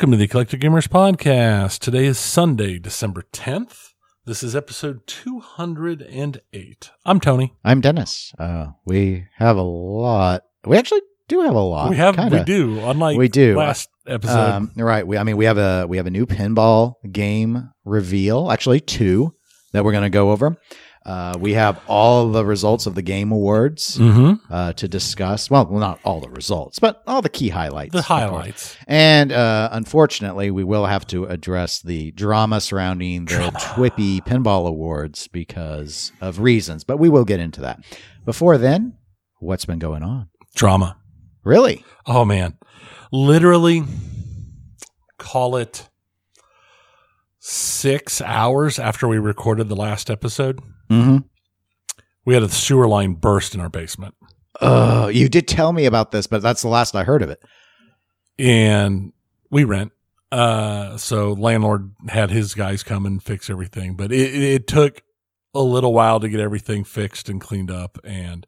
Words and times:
Welcome 0.00 0.12
to 0.12 0.16
the 0.16 0.24
Eclectic 0.24 0.62
Gamers 0.62 0.88
Podcast. 0.88 1.80
Today 1.80 2.06
is 2.06 2.18
Sunday, 2.18 2.78
December 2.78 3.22
10th. 3.34 3.90
This 4.24 4.42
is 4.42 4.56
episode 4.56 5.06
208. 5.06 6.90
I'm 7.04 7.20
Tony. 7.20 7.52
I'm 7.62 7.82
Dennis. 7.82 8.32
Uh, 8.38 8.68
we 8.86 9.26
have 9.34 9.58
a 9.58 9.62
lot. 9.62 10.44
We 10.64 10.78
actually 10.78 11.02
do 11.28 11.42
have 11.42 11.54
a 11.54 11.60
lot. 11.60 11.90
we 11.90 11.96
have, 11.96 12.16
kinda. 12.16 12.34
we 12.38 12.44
do, 12.44 12.80
unlike 12.80 13.18
We 13.18 13.28
do. 13.28 13.58
last 13.58 13.90
episode. 14.06 14.38
Um, 14.38 14.72
right. 14.74 15.06
We, 15.06 15.18
I 15.18 15.22
mean, 15.22 15.36
we 15.36 15.44
have 15.44 15.58
a 15.58 15.84
we 15.86 15.98
have 15.98 16.06
a 16.06 16.10
new 16.10 16.24
pinball 16.24 16.94
game 17.12 17.68
reveal. 17.84 18.50
Actually, 18.50 18.80
two 18.80 19.34
that 19.74 19.84
we're 19.84 19.92
going 19.92 20.04
to 20.04 20.08
go 20.08 20.30
over. 20.30 20.56
Uh, 21.06 21.34
we 21.38 21.54
have 21.54 21.80
all 21.88 22.30
the 22.30 22.44
results 22.44 22.84
of 22.84 22.94
the 22.94 23.00
game 23.02 23.32
awards 23.32 23.96
hmm 23.96 24.34
uh, 24.50 24.72
to 24.74 24.86
discuss. 24.86 25.50
Well, 25.50 25.66
well, 25.66 25.80
not 25.80 25.98
all 26.04 26.20
the 26.20 26.28
results, 26.28 26.78
but 26.78 27.02
all 27.06 27.22
the 27.22 27.30
key 27.30 27.48
highlights. 27.48 27.92
The 27.94 28.02
highlights. 28.02 28.76
And 28.86 29.32
uh, 29.32 29.70
unfortunately, 29.72 30.50
we 30.50 30.62
will 30.62 30.84
have 30.84 31.06
to 31.08 31.24
address 31.24 31.80
the 31.80 32.10
drama 32.12 32.60
surrounding 32.60 33.24
the 33.24 33.34
Drama. 33.34 33.58
TWIPY 33.58 34.20
Pinball 34.22 34.68
Awards 34.68 35.26
because 35.28 36.12
of 36.20 36.40
reasons, 36.40 36.84
but 36.84 36.98
we 36.98 37.08
will 37.08 37.24
get 37.24 37.40
into 37.40 37.62
that. 37.62 37.82
Before 38.26 38.58
then, 38.58 38.98
what's 39.38 39.64
been 39.64 39.78
going 39.78 40.02
on? 40.02 40.28
Drama. 40.54 40.98
Really? 41.44 41.82
Oh, 42.04 42.26
man. 42.26 42.58
Literally, 43.10 43.84
call 45.18 45.56
it 45.56 45.88
six 47.38 48.20
hours 48.20 48.78
after 48.78 49.08
we 49.08 49.18
recorded 49.18 49.68
the 49.70 49.76
last 49.76 50.10
episode. 50.10 50.60
Mm-hmm. 50.90 51.18
We 52.24 52.34
had 52.34 52.42
a 52.42 52.48
sewer 52.48 52.86
line 52.88 53.14
burst 53.14 53.54
in 53.54 53.60
our 53.60 53.68
basement. 53.68 54.14
Oh, 54.60 55.08
you 55.08 55.28
did 55.28 55.48
tell 55.48 55.72
me 55.72 55.86
about 55.86 56.10
this, 56.10 56.26
but 56.26 56.42
that's 56.42 56.62
the 56.62 56.68
last 56.68 56.94
I 56.94 57.04
heard 57.04 57.22
of 57.22 57.30
it. 57.30 57.42
and 58.38 59.12
we 59.50 59.64
rent. 59.64 59.92
Uh, 60.32 60.96
so 60.96 61.32
landlord 61.32 61.92
had 62.08 62.30
his 62.30 62.54
guys 62.54 62.82
come 62.82 63.04
and 63.04 63.22
fix 63.22 63.50
everything, 63.50 63.96
but 63.96 64.12
it, 64.12 64.34
it, 64.34 64.66
took 64.68 65.02
a 65.54 65.60
little 65.60 65.92
while 65.92 66.20
to 66.20 66.28
get 66.28 66.38
everything 66.38 66.84
fixed 66.84 67.28
and 67.28 67.40
cleaned 67.40 67.70
up. 67.70 67.98
And 68.04 68.46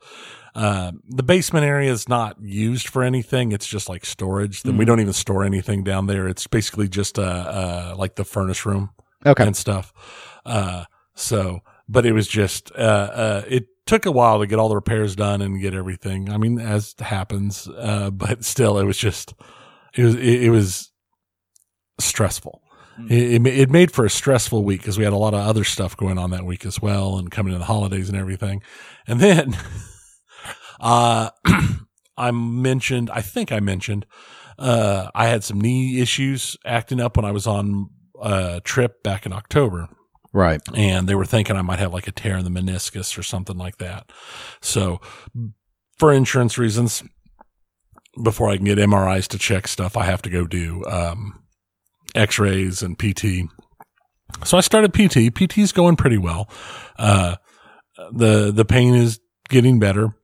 uh, 0.55 0.93
the 1.09 1.25
basement 1.25 1.65
area 1.65 1.91
is 1.91 2.09
not 2.09 2.37
used 2.41 2.89
for 2.89 3.03
anything; 3.03 3.51
it's 3.51 3.67
just 3.67 3.89
like 3.89 4.05
storage. 4.05 4.62
Then 4.62 4.77
we 4.77 4.84
Mhm. 4.84 4.89
don't 4.89 5.01
even 5.01 5.12
store 5.12 5.43
anything 5.45 5.83
down 5.83 6.06
there. 6.06 6.29
It's 6.29 6.47
basically 6.47 6.89
just 6.89 7.19
uh, 7.19 7.23
uh 7.23 7.95
like 7.99 8.15
the 8.15 8.25
furnace 8.25 8.65
room 8.65 8.91
Okay. 9.27 9.45
and 9.45 9.56
stuff. 9.56 9.93
Uh, 10.47 10.84
so, 11.17 11.61
but 11.93 12.07
it 12.07 12.12
was 12.12 12.27
just, 12.27 12.73
uh, 12.73 13.11
uh, 13.12 13.43
it 13.47 13.67
took 13.87 14.07
a 14.07 14.11
while 14.11 14.41
to 14.41 14.47
get 14.47 14.59
all 14.59 14.71
the 14.71 14.75
repairs 14.75 15.15
done 15.15 15.43
and 15.43 15.61
get 15.61 15.75
everything. 15.75 16.31
I 16.31 16.39
mean, 16.39 16.59
as 16.59 16.95
happens, 16.99 17.69
uh, 17.69 18.11
but 18.12 18.45
still, 18.45 18.79
it 18.79 18.84
was 18.84 18.97
just, 18.97 19.34
it 19.95 20.05
was, 20.05 20.15
it, 20.15 20.45
it 20.45 20.51
was 20.51 20.91
stressful. 22.01 22.62
Mm. 22.99 23.11
It, 23.11 23.47
it, 23.47 23.61
it 23.61 23.71
made 23.71 23.93
for 23.93 24.07
a 24.07 24.11
stressful 24.11 24.65
week 24.65 24.81
because 24.81 24.97
we 24.97 25.05
had 25.05 25.12
a 25.12 25.19
lot 25.19 25.34
of 25.34 25.41
other 25.41 25.65
stuff 25.65 25.97
going 25.97 26.19
on 26.19 26.31
that 26.31 26.47
week 26.47 26.65
as 26.65 26.81
well 26.81 27.19
and 27.19 27.31
coming 27.31 27.53
to 27.53 27.59
the 27.59 27.67
holidays 27.67 28.09
and 28.09 28.17
everything. 28.17 28.62
And 29.06 29.21
then, 29.21 29.56
uh, 30.81 31.31
I 32.17 32.31
mentioned, 32.31 33.11
I 33.11 33.21
think 33.21 33.53
I 33.53 33.61
mentioned, 33.61 34.06
uh, 34.59 35.11
I 35.15 35.29
had 35.29 35.45
some 35.45 35.61
knee 35.61 36.01
issues 36.01 36.56
acting 36.65 37.01
up 37.01 37.17
when 37.17 37.27
I 37.27 37.33
was 37.33 37.47
on 37.47 37.91
a 38.23 38.62
trip 38.65 39.03
back 39.03 39.27
in 39.27 39.33
October 39.33 39.89
Right. 40.34 40.61
and 40.75 41.06
they 41.08 41.14
were 41.14 41.27
thinking 41.27 41.56
I 41.56 41.62
might 41.62 41.78
have 41.78 41.92
like 41.92 42.08
a 42.08 42.12
tear 42.12 42.38
in 42.38 42.44
the 42.44 42.50
meniscus 42.50 43.19
or 43.19 43.22
something 43.22 43.59
like 43.59 43.76
that. 43.78 44.10
So, 44.60 45.00
for 45.98 46.12
insurance 46.12 46.56
reasons, 46.56 47.03
before 48.22 48.48
I 48.50 48.56
can 48.56 48.65
get 48.65 48.78
MRIs 48.78 49.28
to 49.28 49.38
check 49.38 49.69
stuff, 49.69 49.97
I 49.97 50.04
have 50.04 50.22
to 50.22 50.31
go 50.31 50.47
do 50.47 50.84
um, 50.87 51.42
X-rays 52.15 52.82
and 52.82 52.98
PT. 52.98 53.50
So 54.44 54.56
I 54.56 54.60
started 54.62 54.92
PT. 54.94 55.34
PT's 55.34 55.72
going 55.72 55.97
pretty 55.97 56.19
well. 56.19 56.48
Uh, 56.98 57.37
the 58.12 58.50
the 58.50 58.65
pain 58.65 58.94
is 58.94 59.21
getting 59.50 59.78
better 59.78 60.15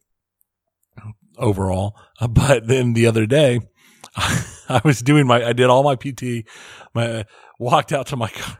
overall. 1.36 1.94
Uh, 2.20 2.28
But 2.28 2.66
then 2.66 2.94
the 2.94 3.06
other 3.06 3.26
day, 3.26 3.60
I 4.16 4.80
was 4.84 5.00
doing 5.00 5.26
my 5.26 5.44
I 5.44 5.52
did 5.52 5.66
all 5.66 5.82
my 5.82 5.96
PT. 5.96 6.46
My 6.94 7.26
walked 7.58 7.92
out 7.92 8.06
to 8.08 8.16
my 8.16 8.28
car. 8.34 8.58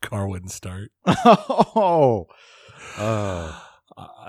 Car 0.00 0.28
wouldn't 0.28 0.50
start. 0.52 0.90
oh. 1.06 2.26
Oh. 2.98 3.62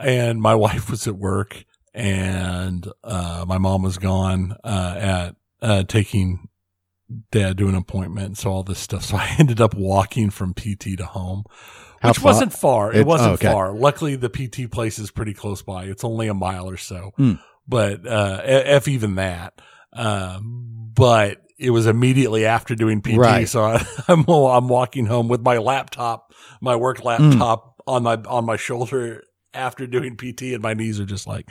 and 0.03 0.41
my 0.41 0.55
wife 0.55 0.89
was 0.89 1.07
at 1.07 1.15
work 1.15 1.63
and 1.93 2.87
uh, 3.03 3.45
my 3.47 3.57
mom 3.57 3.81
was 3.83 3.97
gone 3.97 4.55
uh, 4.63 4.95
at 4.97 5.35
uh, 5.61 5.83
taking 5.83 6.47
dad 7.31 7.57
to 7.57 7.67
an 7.67 7.75
appointment 7.75 8.37
so 8.37 8.51
all 8.51 8.63
this 8.63 8.77
stuff 8.79 9.03
so 9.03 9.17
i 9.17 9.35
ended 9.39 9.59
up 9.59 9.73
walking 9.73 10.29
from 10.29 10.53
pt 10.53 10.97
to 10.97 11.05
home 11.05 11.43
How 12.01 12.09
which 12.09 12.17
far? 12.19 12.33
wasn't 12.33 12.53
far 12.53 12.91
it 12.93 12.99
It- 12.99 13.05
wasn't 13.07 13.31
oh, 13.31 13.33
okay. 13.33 13.51
far 13.51 13.73
luckily 13.73 14.15
the 14.15 14.29
pt 14.29 14.69
place 14.71 14.99
is 14.99 15.09
pretty 15.09 15.33
close 15.33 15.61
by 15.63 15.85
it's 15.85 16.03
only 16.03 16.27
a 16.27 16.33
mile 16.35 16.69
or 16.69 16.77
so 16.77 17.11
Hmm. 17.17 17.33
but 17.67 18.05
uh, 18.05 18.41
if 18.45 18.87
even 18.87 19.15
that 19.15 19.53
um, 19.93 20.91
but 20.93 21.41
it 21.59 21.71
was 21.71 21.85
immediately 21.85 22.45
after 22.45 22.75
doing 22.75 23.01
pt 23.01 23.17
Right. 23.17 23.47
so 23.47 23.63
I, 23.63 23.85
I'm, 24.07 24.23
I'm 24.27 24.67
walking 24.67 25.05
home 25.05 25.27
with 25.27 25.41
my 25.41 25.57
laptop 25.57 26.33
my 26.61 26.75
work 26.75 26.99
hmm. 26.99 27.07
laptop 27.07 27.81
on 27.85 28.03
my 28.03 28.15
on 28.15 28.45
my 28.45 28.55
shoulder 28.55 29.23
after 29.53 29.87
doing 29.87 30.15
pt 30.15 30.53
and 30.53 30.61
my 30.61 30.73
knees 30.73 30.99
are 30.99 31.05
just 31.05 31.27
like 31.27 31.49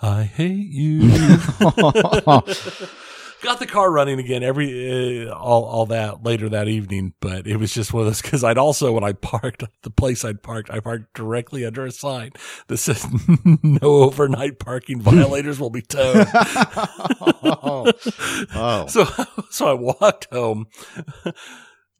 i 0.00 0.24
hate 0.24 0.68
you 0.68 1.10
got 3.46 3.60
the 3.60 3.66
car 3.66 3.92
running 3.92 4.18
again 4.18 4.42
every 4.42 5.28
uh, 5.28 5.32
all 5.32 5.64
all 5.66 5.86
that 5.86 6.24
later 6.24 6.48
that 6.48 6.66
evening 6.66 7.14
but 7.20 7.46
it 7.46 7.58
was 7.58 7.72
just 7.72 7.92
one 7.92 8.00
of 8.00 8.06
those 8.06 8.20
because 8.20 8.42
i'd 8.42 8.58
also 8.58 8.90
when 8.90 9.04
i 9.04 9.12
parked 9.12 9.62
the 9.82 9.90
place 9.90 10.24
i'd 10.24 10.42
parked 10.42 10.68
i 10.70 10.80
parked 10.80 11.14
directly 11.14 11.64
under 11.64 11.86
a 11.86 11.92
sign 11.92 12.32
that 12.66 12.78
says 12.78 13.06
no 13.62 14.02
overnight 14.02 14.58
parking 14.58 15.00
violators 15.00 15.60
will 15.60 15.70
be 15.70 15.80
towed 15.80 16.26
oh. 16.34 17.92
Oh. 18.52 18.86
so 18.88 19.06
so 19.50 19.68
i 19.68 19.74
walked 19.74 20.26
home 20.32 20.66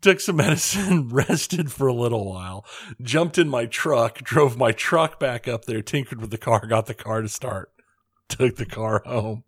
took 0.00 0.18
some 0.18 0.36
medicine 0.36 1.08
rested 1.10 1.70
for 1.70 1.86
a 1.86 1.94
little 1.94 2.28
while 2.28 2.66
jumped 3.00 3.38
in 3.38 3.48
my 3.48 3.66
truck 3.66 4.18
drove 4.18 4.56
my 4.56 4.72
truck 4.72 5.20
back 5.20 5.46
up 5.46 5.66
there 5.66 5.80
tinkered 5.80 6.20
with 6.20 6.32
the 6.32 6.38
car 6.38 6.66
got 6.66 6.86
the 6.86 6.94
car 6.94 7.22
to 7.22 7.28
start 7.28 7.70
took 8.28 8.56
the 8.56 8.66
car 8.66 9.02
home 9.06 9.44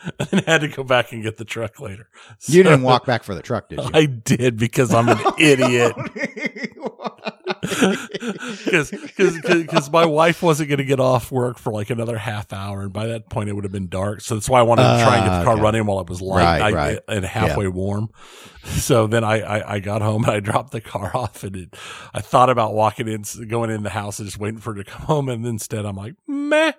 and 0.18 0.28
then 0.30 0.42
had 0.44 0.60
to 0.60 0.68
go 0.68 0.84
back 0.84 1.12
and 1.12 1.22
get 1.22 1.36
the 1.38 1.44
truck 1.44 1.80
later 1.80 2.08
You 2.46 2.62
didn't 2.62 2.82
walk 2.82 3.04
back 3.06 3.22
for 3.24 3.34
the 3.34 3.42
truck, 3.42 3.68
did 3.68 3.80
you? 3.80 3.90
I 3.92 4.06
did 4.06 4.56
because 4.56 4.94
I'm 4.94 5.08
an 5.08 5.18
idiot. 5.38 5.94
Because 8.58 9.90
my 9.90 10.06
wife 10.06 10.42
wasn't 10.42 10.68
going 10.68 10.78
to 10.78 10.84
get 10.84 11.00
off 11.00 11.30
work 11.32 11.58
for 11.58 11.72
like 11.72 11.90
another 11.90 12.18
half 12.18 12.52
hour, 12.52 12.82
and 12.82 12.92
by 12.92 13.06
that 13.08 13.28
point 13.28 13.48
it 13.48 13.54
would 13.54 13.64
have 13.64 13.72
been 13.72 13.88
dark. 13.88 14.20
So 14.20 14.34
that's 14.34 14.48
why 14.48 14.60
I 14.60 14.62
wanted 14.62 14.82
to 14.82 15.02
try 15.04 15.16
and 15.16 15.24
get 15.26 15.30
the 15.30 15.40
Ah, 15.40 15.44
car 15.44 15.52
okay. 15.54 15.62
running 15.62 15.86
while 15.86 16.00
it 16.00 16.08
was 16.08 16.20
light 16.20 16.42
Right, 16.60 16.62
I- 16.62 16.72
right. 16.72 16.98
and 17.08 17.24
halfway 17.24 17.68
warm. 17.68 18.10
So 18.64 19.06
then 19.06 19.24
I, 19.24 19.40
I 19.40 19.74
I 19.74 19.78
got 19.80 20.02
home 20.02 20.24
and 20.24 20.32
I 20.32 20.40
dropped 20.40 20.72
the 20.72 20.80
car 20.80 21.10
off, 21.16 21.42
and 21.42 21.56
it, 21.56 21.76
I 22.14 22.20
thought 22.20 22.50
about 22.50 22.74
walking 22.74 23.08
in, 23.08 23.24
going 23.48 23.70
in 23.70 23.82
the 23.82 23.90
house 23.90 24.18
and 24.18 24.26
just 24.28 24.38
waiting 24.38 24.60
for 24.60 24.72
it 24.78 24.84
to 24.84 24.90
come 24.90 25.02
home, 25.02 25.28
and 25.28 25.44
instead 25.46 25.84
I'm 25.84 25.96
like, 25.96 26.14
meh. 26.26 26.72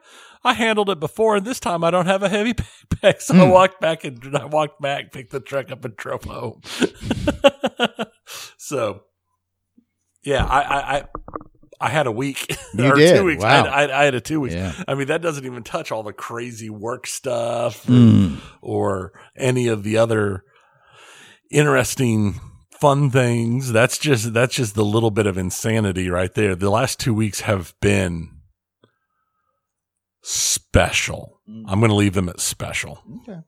I 0.43 0.53
handled 0.53 0.89
it 0.89 0.99
before, 0.99 1.35
and 1.35 1.45
this 1.45 1.59
time 1.59 1.83
I 1.83 1.91
don't 1.91 2.05
have 2.05 2.23
a 2.23 2.29
heavy 2.29 2.53
backpack. 2.93 3.21
So 3.21 3.35
I 3.35 3.45
Hmm. 3.45 3.49
walked 3.51 3.81
back 3.81 4.03
and 4.05 4.35
I 4.37 4.45
walked 4.45 4.81
back, 4.81 5.11
picked 5.11 5.31
the 5.31 5.39
truck 5.39 5.71
up, 5.71 5.83
and 5.85 5.95
drove 5.97 6.23
home. 6.23 6.61
so, 8.57 9.01
yeah, 10.23 10.45
I, 10.45 10.61
I, 10.61 10.97
I, 10.97 11.03
I 11.81 11.89
had 11.89 12.07
a 12.07 12.11
week. 12.11 12.45
You 12.73 12.85
or 12.91 12.95
did? 12.95 13.17
Two 13.17 13.25
weeks. 13.25 13.43
I, 13.43 13.49
had, 13.55 13.65
Wow. 13.65 13.71
I, 13.71 14.01
I 14.01 14.05
had 14.05 14.13
a 14.15 14.21
two 14.21 14.39
weeks. 14.41 14.53
Yeah. 14.53 14.73
I 14.87 14.93
mean, 14.93 15.07
that 15.07 15.23
doesn't 15.23 15.43
even 15.45 15.63
touch 15.63 15.91
all 15.91 16.03
the 16.03 16.13
crazy 16.13 16.69
work 16.69 17.07
stuff 17.07 17.89
or, 17.89 17.91
Mm. 17.93 18.41
or 18.61 19.11
any 19.35 19.67
of 19.67 19.81
the 19.83 19.97
other 19.97 20.43
interesting 21.51 22.39
fun 22.79 23.09
things. 23.09 23.71
That's 23.71 23.97
just 23.97 24.33
that's 24.33 24.53
just 24.55 24.75
the 24.75 24.85
little 24.85 25.09
bit 25.11 25.25
of 25.25 25.35
insanity 25.37 26.09
right 26.11 26.31
there. 26.33 26.55
The 26.55 26.69
last 26.69 26.99
two 26.99 27.13
weeks 27.13 27.41
have 27.41 27.73
been 27.81 28.29
special. 30.29 31.41
I'm 31.47 31.79
going 31.79 31.89
to 31.89 31.95
leave 31.95 32.13
them 32.13 32.29
at 32.29 32.39
special. 32.39 33.03
Okay. 33.21 33.39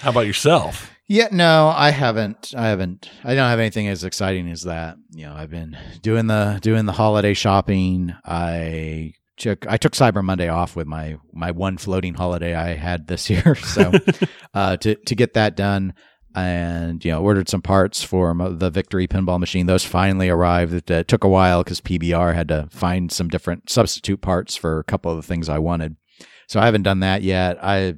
How 0.00 0.10
about 0.10 0.26
yourself? 0.26 0.90
Yeah, 1.06 1.28
no, 1.30 1.68
I 1.68 1.90
haven't. 1.90 2.54
I 2.56 2.68
haven't. 2.68 3.10
I 3.22 3.34
don't 3.34 3.48
have 3.48 3.58
anything 3.58 3.88
as 3.88 4.02
exciting 4.02 4.50
as 4.50 4.62
that. 4.62 4.96
You 5.10 5.26
know, 5.26 5.34
I've 5.34 5.50
been 5.50 5.76
doing 6.00 6.28
the 6.28 6.58
doing 6.62 6.86
the 6.86 6.92
holiday 6.92 7.34
shopping. 7.34 8.14
I 8.24 9.12
took 9.36 9.66
I 9.66 9.76
took 9.76 9.92
Cyber 9.92 10.24
Monday 10.24 10.48
off 10.48 10.74
with 10.74 10.86
my 10.86 11.18
my 11.34 11.50
one 11.50 11.76
floating 11.76 12.14
holiday 12.14 12.54
I 12.54 12.74
had 12.74 13.08
this 13.08 13.28
year, 13.30 13.54
so 13.54 13.92
uh, 14.54 14.78
to 14.78 14.94
to 14.94 15.14
get 15.14 15.34
that 15.34 15.54
done. 15.56 15.94
And 16.34 17.04
you 17.04 17.10
know, 17.10 17.22
ordered 17.22 17.50
some 17.50 17.60
parts 17.60 18.02
for 18.02 18.34
the 18.34 18.70
Victory 18.70 19.06
pinball 19.06 19.38
machine. 19.38 19.66
Those 19.66 19.84
finally 19.84 20.30
arrived. 20.30 20.72
It 20.72 20.90
uh, 20.90 21.02
took 21.04 21.24
a 21.24 21.28
while 21.28 21.62
because 21.62 21.82
PBR 21.82 22.34
had 22.34 22.48
to 22.48 22.68
find 22.70 23.12
some 23.12 23.28
different 23.28 23.68
substitute 23.68 24.22
parts 24.22 24.56
for 24.56 24.78
a 24.78 24.84
couple 24.84 25.10
of 25.10 25.18
the 25.18 25.22
things 25.22 25.50
I 25.50 25.58
wanted. 25.58 25.96
So 26.52 26.60
I 26.60 26.66
haven't 26.66 26.82
done 26.82 27.00
that 27.00 27.22
yet. 27.22 27.56
I 27.64 27.94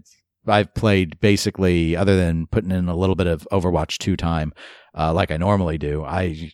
I've 0.47 0.73
played 0.75 1.19
basically, 1.19 1.97
other 1.97 2.17
than 2.17 2.47
putting 2.47 2.71
in 2.71 2.89
a 2.89 2.95
little 2.95 3.17
bit 3.17 3.27
of 3.27 3.49
Overwatch 3.51 3.99
two 3.99 4.17
time, 4.17 4.53
uh, 4.97 5.13
like 5.13 5.33
I 5.33 5.39
normally 5.39 5.77
do. 5.77 6.05
I 6.05 6.53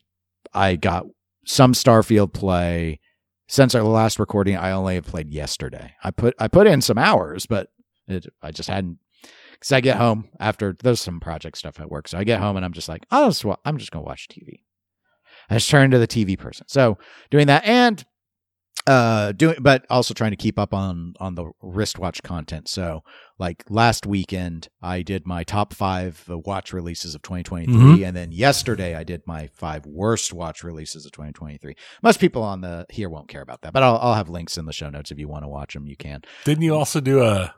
I 0.55 0.77
got 0.77 1.05
some 1.45 1.75
Starfield 1.75 2.33
play 2.33 3.01
since 3.49 3.75
our 3.75 3.83
last 3.83 4.19
recording. 4.19 4.57
I 4.57 4.71
only 4.71 4.95
have 4.95 5.05
played 5.05 5.29
yesterday. 5.29 5.93
I 6.03 6.11
put 6.11 6.35
I 6.39 6.49
put 6.49 6.67
in 6.67 6.81
some 6.81 6.97
hours, 6.97 7.45
but 7.45 7.69
it, 8.09 8.25
I 8.41 8.51
just 8.51 8.71
hadn't. 8.71 8.97
Because 9.53 9.73
I 9.73 9.83
get 9.83 9.99
home 9.99 10.31
after 10.41 10.75
there's 10.83 11.03
some 11.03 11.21
project 11.21 11.59
stuff 11.59 11.81
at 11.81 11.91
work, 11.91 12.09
so 12.09 12.17
I 12.17 12.25
get 12.25 12.41
home 12.41 12.57
and 12.57 12.65
I'm 12.65 12.73
just 12.73 12.89
like, 12.89 13.05
oh, 13.11 13.29
just, 13.29 13.45
wa- 13.45 13.59
I'm 13.67 13.77
just 13.77 13.91
gonna 13.91 14.07
watch 14.07 14.27
TV. 14.27 14.63
I 15.51 15.57
just 15.57 15.69
turn 15.69 15.91
to 15.91 15.99
the 15.99 16.09
TV 16.09 16.39
person. 16.39 16.67
So 16.67 16.97
doing 17.31 17.49
that 17.49 17.67
and 17.67 18.03
uh 18.87 19.33
doing 19.33 19.57
but 19.61 19.85
also 19.91 20.15
trying 20.15 20.31
to 20.31 20.37
keep 20.37 20.59
up 20.59 20.73
on 20.73 21.13
on 21.21 21.35
the 21.35 21.51
wristwatch 21.61 22.23
content. 22.23 22.67
So 22.69 23.03
like 23.39 23.63
last 23.69 24.07
weekend 24.07 24.69
i 24.83 25.03
did 25.03 25.27
my 25.27 25.45
top 25.45 25.75
five 25.75 26.25
watch 26.29 26.73
releases 26.73 27.15
of 27.15 27.21
2023 27.23 27.75
Mhm. 27.75 28.07
and 28.09 28.17
then 28.17 28.33
yesterday 28.33 28.95
i 28.95 29.05
did 29.05 29.23
my 29.27 29.49
five 29.55 29.85
worst 29.87 30.33
watch 30.33 30.63
releases 30.65 31.05
of 31.07 31.13
2023 31.13 31.75
most 32.03 32.21
people 32.21 32.43
on 32.43 32.61
the 32.63 32.87
here 32.91 33.09
won't 33.11 33.29
care 33.29 33.43
about 33.43 33.61
that 33.63 33.73
but 33.73 33.83
i'll, 33.83 33.99
I'll 33.99 34.15
have 34.15 34.29
links 34.31 34.57
in 34.59 34.65
the 34.67 34.73
show 34.73 34.89
notes 34.91 35.11
if 35.11 35.19
you 35.19 35.29
want 35.29 35.45
to 35.45 35.49
watch 35.49 35.75
them 35.75 35.87
you 35.87 35.97
can. 35.97 36.23
Didn't 36.45 36.63
you 36.65 36.75
also 36.75 37.01
do 37.01 37.23
a 37.23 37.55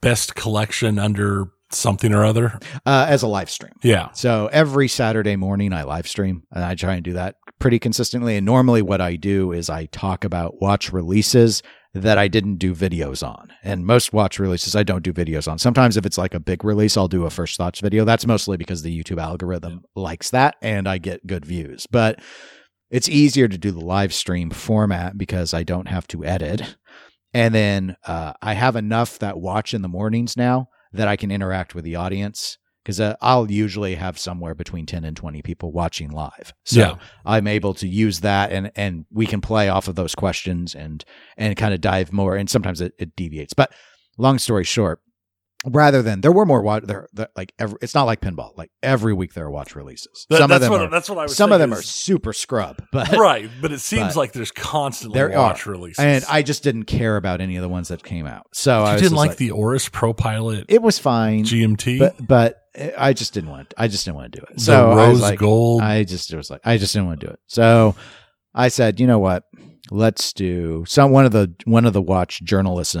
best 0.00 0.34
collection 0.34 0.98
under 0.98 1.46
something 1.74 2.12
or 2.12 2.24
other? 2.24 2.58
uh 2.86 3.06
as 3.08 3.22
a 3.22 3.26
live 3.26 3.50
stream 3.50 3.72
Yeah. 3.82 4.10
So 4.12 4.48
every 4.52 4.88
Saturday 4.88 5.36
morning 5.36 5.72
I 5.72 5.84
live 5.84 6.08
stream 6.08 6.44
and 6.52 6.64
I 6.64 6.74
try 6.74 6.94
and 6.94 7.04
do 7.04 7.14
that 7.14 7.36
pretty 7.58 7.78
consistently. 7.78 8.36
And 8.36 8.44
normally 8.44 8.82
what 8.82 9.00
I 9.00 9.16
do 9.16 9.52
is 9.52 9.70
I 9.70 9.86
talk 9.86 10.24
about 10.24 10.60
watch 10.60 10.92
releases 10.92 11.62
that 11.94 12.18
I 12.18 12.26
didn't 12.26 12.56
do 12.56 12.74
videos 12.74 13.26
on. 13.26 13.52
And 13.62 13.86
most 13.86 14.12
watch 14.12 14.38
releases 14.38 14.74
I 14.74 14.82
don't 14.82 15.04
do 15.04 15.12
videos 15.12 15.50
on. 15.50 15.58
Sometimes 15.58 15.96
if 15.96 16.04
it's 16.04 16.18
like 16.18 16.34
a 16.34 16.40
big 16.40 16.64
release, 16.64 16.96
I'll 16.96 17.08
do 17.08 17.24
a 17.24 17.30
first 17.30 17.56
thoughts 17.56 17.80
video. 17.80 18.04
That's 18.04 18.26
mostly 18.26 18.56
because 18.56 18.82
the 18.82 19.02
YouTube 19.02 19.22
algorithm 19.22 19.84
likes 19.94 20.30
that 20.30 20.56
and 20.60 20.88
I 20.88 20.98
get 20.98 21.26
good 21.26 21.46
views. 21.46 21.86
But 21.86 22.20
it's 22.90 23.08
easier 23.08 23.48
to 23.48 23.58
do 23.58 23.70
the 23.70 23.84
live 23.84 24.12
stream 24.12 24.50
format 24.50 25.16
because 25.16 25.54
I 25.54 25.62
don't 25.62 25.88
have 25.88 26.06
to 26.08 26.24
edit. 26.24 26.76
And 27.32 27.54
then 27.54 27.96
uh, 28.06 28.34
I 28.42 28.54
have 28.54 28.76
enough 28.76 29.20
that 29.20 29.38
watch 29.38 29.72
in 29.72 29.82
the 29.82 29.88
mornings 29.88 30.36
now 30.36 30.68
that 30.94 31.08
I 31.08 31.16
can 31.16 31.30
interact 31.30 31.74
with 31.74 31.84
the 31.84 31.96
audience 31.96 32.58
because 32.82 33.00
uh, 33.00 33.16
I'll 33.22 33.50
usually 33.50 33.94
have 33.94 34.18
somewhere 34.18 34.54
between 34.54 34.84
10 34.84 35.04
and 35.04 35.16
20 35.16 35.40
people 35.42 35.72
watching 35.72 36.10
live. 36.10 36.52
So 36.64 36.80
Yeah. 36.80 36.94
I'm 37.24 37.46
able 37.46 37.72
to 37.74 37.88
use 37.88 38.20
that 38.20 38.52
and, 38.52 38.70
and 38.76 39.06
we 39.10 39.26
can 39.26 39.40
play 39.40 39.70
off 39.70 39.88
of 39.88 39.94
those 39.94 40.14
questions 40.14 40.74
and, 40.74 41.02
and 41.38 41.56
kind 41.56 41.72
of 41.72 41.80
dive 41.80 42.12
more. 42.12 42.36
And 42.36 42.48
sometimes 42.50 42.82
it, 42.82 42.92
it 42.98 43.16
deviates, 43.16 43.54
but 43.54 43.72
long 44.18 44.38
story 44.38 44.64
short, 44.64 45.00
rather 45.66 46.02
than 46.02 46.20
there 46.20 46.32
were 46.32 46.44
more 46.46 46.62
watch 46.62 46.84
there, 46.84 47.08
like 47.36 47.52
every, 47.58 47.76
it's 47.80 47.94
not 47.94 48.04
like 48.04 48.20
pinball, 48.20 48.56
like 48.56 48.70
every 48.82 49.12
week 49.12 49.34
there 49.34 49.44
are 49.46 49.50
watch 49.50 49.74
releases. 49.74 50.26
That- 50.30 50.38
some 50.38 50.50
of 50.50 50.60
them 50.60 50.70
what 50.70 50.80
are, 50.82 50.90
that's 50.90 51.08
what 51.08 51.18
I 51.18 51.22
was 51.22 51.36
some 51.36 51.52
of 51.52 51.58
them 51.58 51.70
thinking 51.70 51.80
are 51.80 51.82
super 51.82 52.32
scrub, 52.32 52.82
but 52.92 53.10
right, 53.16 53.50
but 53.60 53.72
it 53.72 53.80
seems 53.80 54.08
but 54.14 54.16
like 54.16 54.32
there's 54.32 54.50
constantly 54.50 55.18
there 55.18 55.30
watch 55.30 55.66
are. 55.66 55.70
releases. 55.70 56.04
and 56.04 56.24
I 56.28 56.42
just 56.42 56.62
didn't 56.62 56.84
care 56.84 57.16
about 57.16 57.40
any 57.40 57.56
of 57.56 57.62
the 57.62 57.68
ones 57.68 57.88
that 57.88 58.02
came 58.02 58.26
out. 58.26 58.46
So 58.52 58.82
I 58.82 58.88
you 58.88 58.92
was 58.94 59.02
didn't 59.02 59.16
just 59.16 59.28
like, 59.28 59.36
the 59.38 59.50
Oris 59.52 59.88
Pro 59.88 60.12
Pilot 60.12 60.66
it 60.68 60.82
was 60.82 60.98
fine, 60.98 61.44
GMT, 61.44 61.98
but 61.98 62.26
but 62.26 62.60
eh, 62.74 62.90
I 62.96 63.12
just 63.12 63.32
didn't 63.34 63.50
want. 63.50 63.72
I 63.76 63.88
just 63.88 64.04
didn't 64.04 64.16
want 64.16 64.32
to 64.32 64.40
do 64.40 64.46
it. 64.48 64.54
the 64.56 64.60
So 64.60 64.90
I 64.90 64.94
rose 64.96 65.12
was 65.12 65.20
like, 65.22 65.38
gold. 65.38 65.82
I 65.82 66.04
just 66.04 66.32
it 66.32 66.36
was 66.36 66.50
like 66.50 66.60
I 66.64 66.78
just 66.78 66.92
didn't 66.92 67.06
want 67.06 67.20
to 67.20 67.26
do 67.26 67.32
it. 67.32 67.38
So 67.46 67.94
I 68.54 68.68
said, 68.68 69.00
you 69.00 69.06
know 69.06 69.18
what? 69.18 69.44
Let's 69.90 70.32
do 70.32 70.84
some 70.86 71.10
one 71.10 71.26
of 71.26 71.32
the 71.32 71.54
one 71.64 71.84
of 71.84 71.92
the 71.92 72.00
watch 72.00 72.42
journalists. 72.42 72.96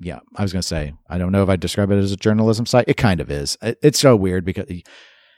Yeah, 0.00 0.20
I 0.34 0.42
was 0.42 0.52
gonna 0.52 0.62
say 0.62 0.94
I 1.08 1.18
don't 1.18 1.32
know 1.32 1.42
if 1.42 1.48
I 1.48 1.56
describe 1.56 1.90
it 1.90 1.98
as 1.98 2.12
a 2.12 2.16
journalism 2.16 2.64
site. 2.64 2.86
It 2.88 2.96
kind 2.96 3.20
of 3.20 3.30
is. 3.30 3.58
It, 3.60 3.78
it's 3.82 3.98
so 3.98 4.16
weird 4.16 4.44
because 4.44 4.66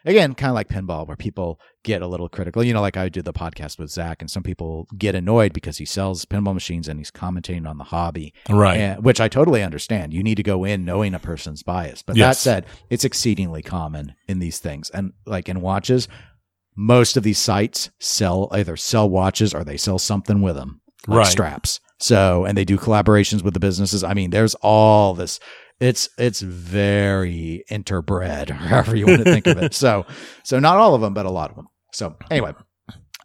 again, 0.05 0.35
kind 0.35 0.51
of 0.51 0.55
like 0.55 0.69
pinball, 0.69 1.07
where 1.07 1.17
people 1.17 1.61
get 1.83 2.03
a 2.03 2.07
little 2.07 2.29
critical. 2.29 2.63
You 2.63 2.73
know, 2.73 2.81
like 2.81 2.97
I 2.97 3.09
did 3.09 3.25
the 3.25 3.33
podcast 3.33 3.79
with 3.79 3.91
Zach, 3.91 4.21
and 4.21 4.31
some 4.31 4.43
people 4.43 4.87
get 4.97 5.15
annoyed 5.15 5.53
because 5.53 5.79
he 5.79 5.85
sells 5.85 6.25
pinball 6.25 6.55
machines 6.55 6.89
and 6.89 6.99
he's 6.99 7.11
commentating 7.11 7.69
on 7.69 7.79
the 7.79 7.85
hobby 7.85 8.35
right. 8.49 8.77
and, 8.77 9.05
which 9.05 9.21
I 9.21 9.29
totally 9.29 9.63
understand. 9.63 10.13
You 10.13 10.23
need 10.23 10.37
to 10.37 10.43
go 10.43 10.65
in 10.65 10.85
knowing 10.85 11.15
a 11.15 11.19
person's 11.19 11.63
bias. 11.63 12.03
But 12.03 12.17
that 12.17 12.37
said, 12.37 12.67
it's 12.89 13.05
exceedingly 13.05 13.63
common 13.63 14.15
in 14.29 14.39
these 14.39 14.59
things. 14.59 14.91
And 14.91 15.13
like 15.27 15.49
in 15.49 15.61
watches, 15.61 16.09
most 16.77 17.17
of 17.17 17.23
these 17.23 17.39
sites 17.39 17.91
sell 17.99 18.49
either 18.53 18.77
sell 18.77 19.09
watches 19.09 19.53
or 19.55 19.65
they 19.65 19.77
sell 19.77 19.99
something 19.99 20.41
with 20.43 20.57
them, 20.57 20.81
like 21.07 21.19
Right. 21.19 21.27
straps. 21.27 21.81
So, 21.99 22.45
and 22.47 22.57
they 22.57 22.65
do 22.65 22.79
collaborations 22.79 23.43
with 23.43 23.53
the 23.55 23.61
businesses. 23.61 24.03
I 24.03 24.15
mean, 24.15 24.31
there's 24.31 24.55
all 24.63 25.13
this. 25.15 25.39
It's 25.81 26.09
it's 26.19 26.41
very 26.41 27.65
interbred, 27.71 28.51
however 28.51 28.97
you 28.97 29.07
want 29.07 29.19
to 29.25 29.25
think 29.33 29.47
of 29.47 29.59
it. 29.59 29.75
So, 29.75 30.07
so 30.43 30.59
not 30.59 30.77
all 30.79 30.95
of 30.95 31.01
them, 31.03 31.13
but 31.15 31.27
a 31.27 31.31
lot 31.31 31.51
of 31.51 31.57
them. 31.57 31.69
So, 31.93 32.17
anyway, 32.31 32.53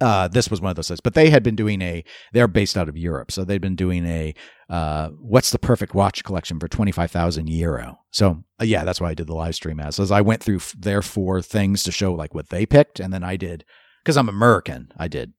uh, 0.02 0.28
this 0.28 0.50
was 0.50 0.62
one 0.62 0.70
of 0.70 0.76
those 0.76 0.88
sites. 0.88 1.02
But 1.02 1.14
they 1.14 1.30
had 1.30 1.44
been 1.44 1.56
doing 1.56 1.82
a. 1.82 2.04
They're 2.34 2.48
based 2.48 2.78
out 2.78 2.90
of 2.90 2.98
Europe, 2.98 3.32
so 3.32 3.44
they'd 3.44 3.62
been 3.62 3.76
doing 3.76 4.06
a. 4.06 4.34
Uh, 4.70 5.10
what's 5.20 5.52
the 5.52 5.60
perfect 5.60 5.94
watch 5.94 6.24
collection 6.24 6.60
for 6.60 6.68
twenty 6.68 6.92
five 6.92 7.12
thousand 7.12 7.50
euro? 7.50 8.00
So 8.12 8.44
uh, 8.60 8.66
yeah, 8.66 8.84
that's 8.84 9.02
why 9.02 9.10
I 9.10 9.14
did 9.14 9.28
the 9.28 9.36
live 9.36 9.56
stream 9.56 9.80
as. 9.80 10.00
As 10.00 10.12
I 10.12 10.22
went 10.22 10.44
through 10.44 10.58
f- 10.58 10.76
their 10.78 11.02
four 11.02 11.42
things 11.42 11.84
to 11.84 11.92
show 11.92 12.14
like 12.14 12.34
what 12.34 12.50
they 12.50 12.66
picked, 12.66 13.00
and 13.00 13.14
then 13.14 13.24
I 13.24 13.36
did 13.38 13.66
because 14.04 14.18
I'm 14.18 14.30
American. 14.30 14.90
I 14.98 15.08
did 15.08 15.34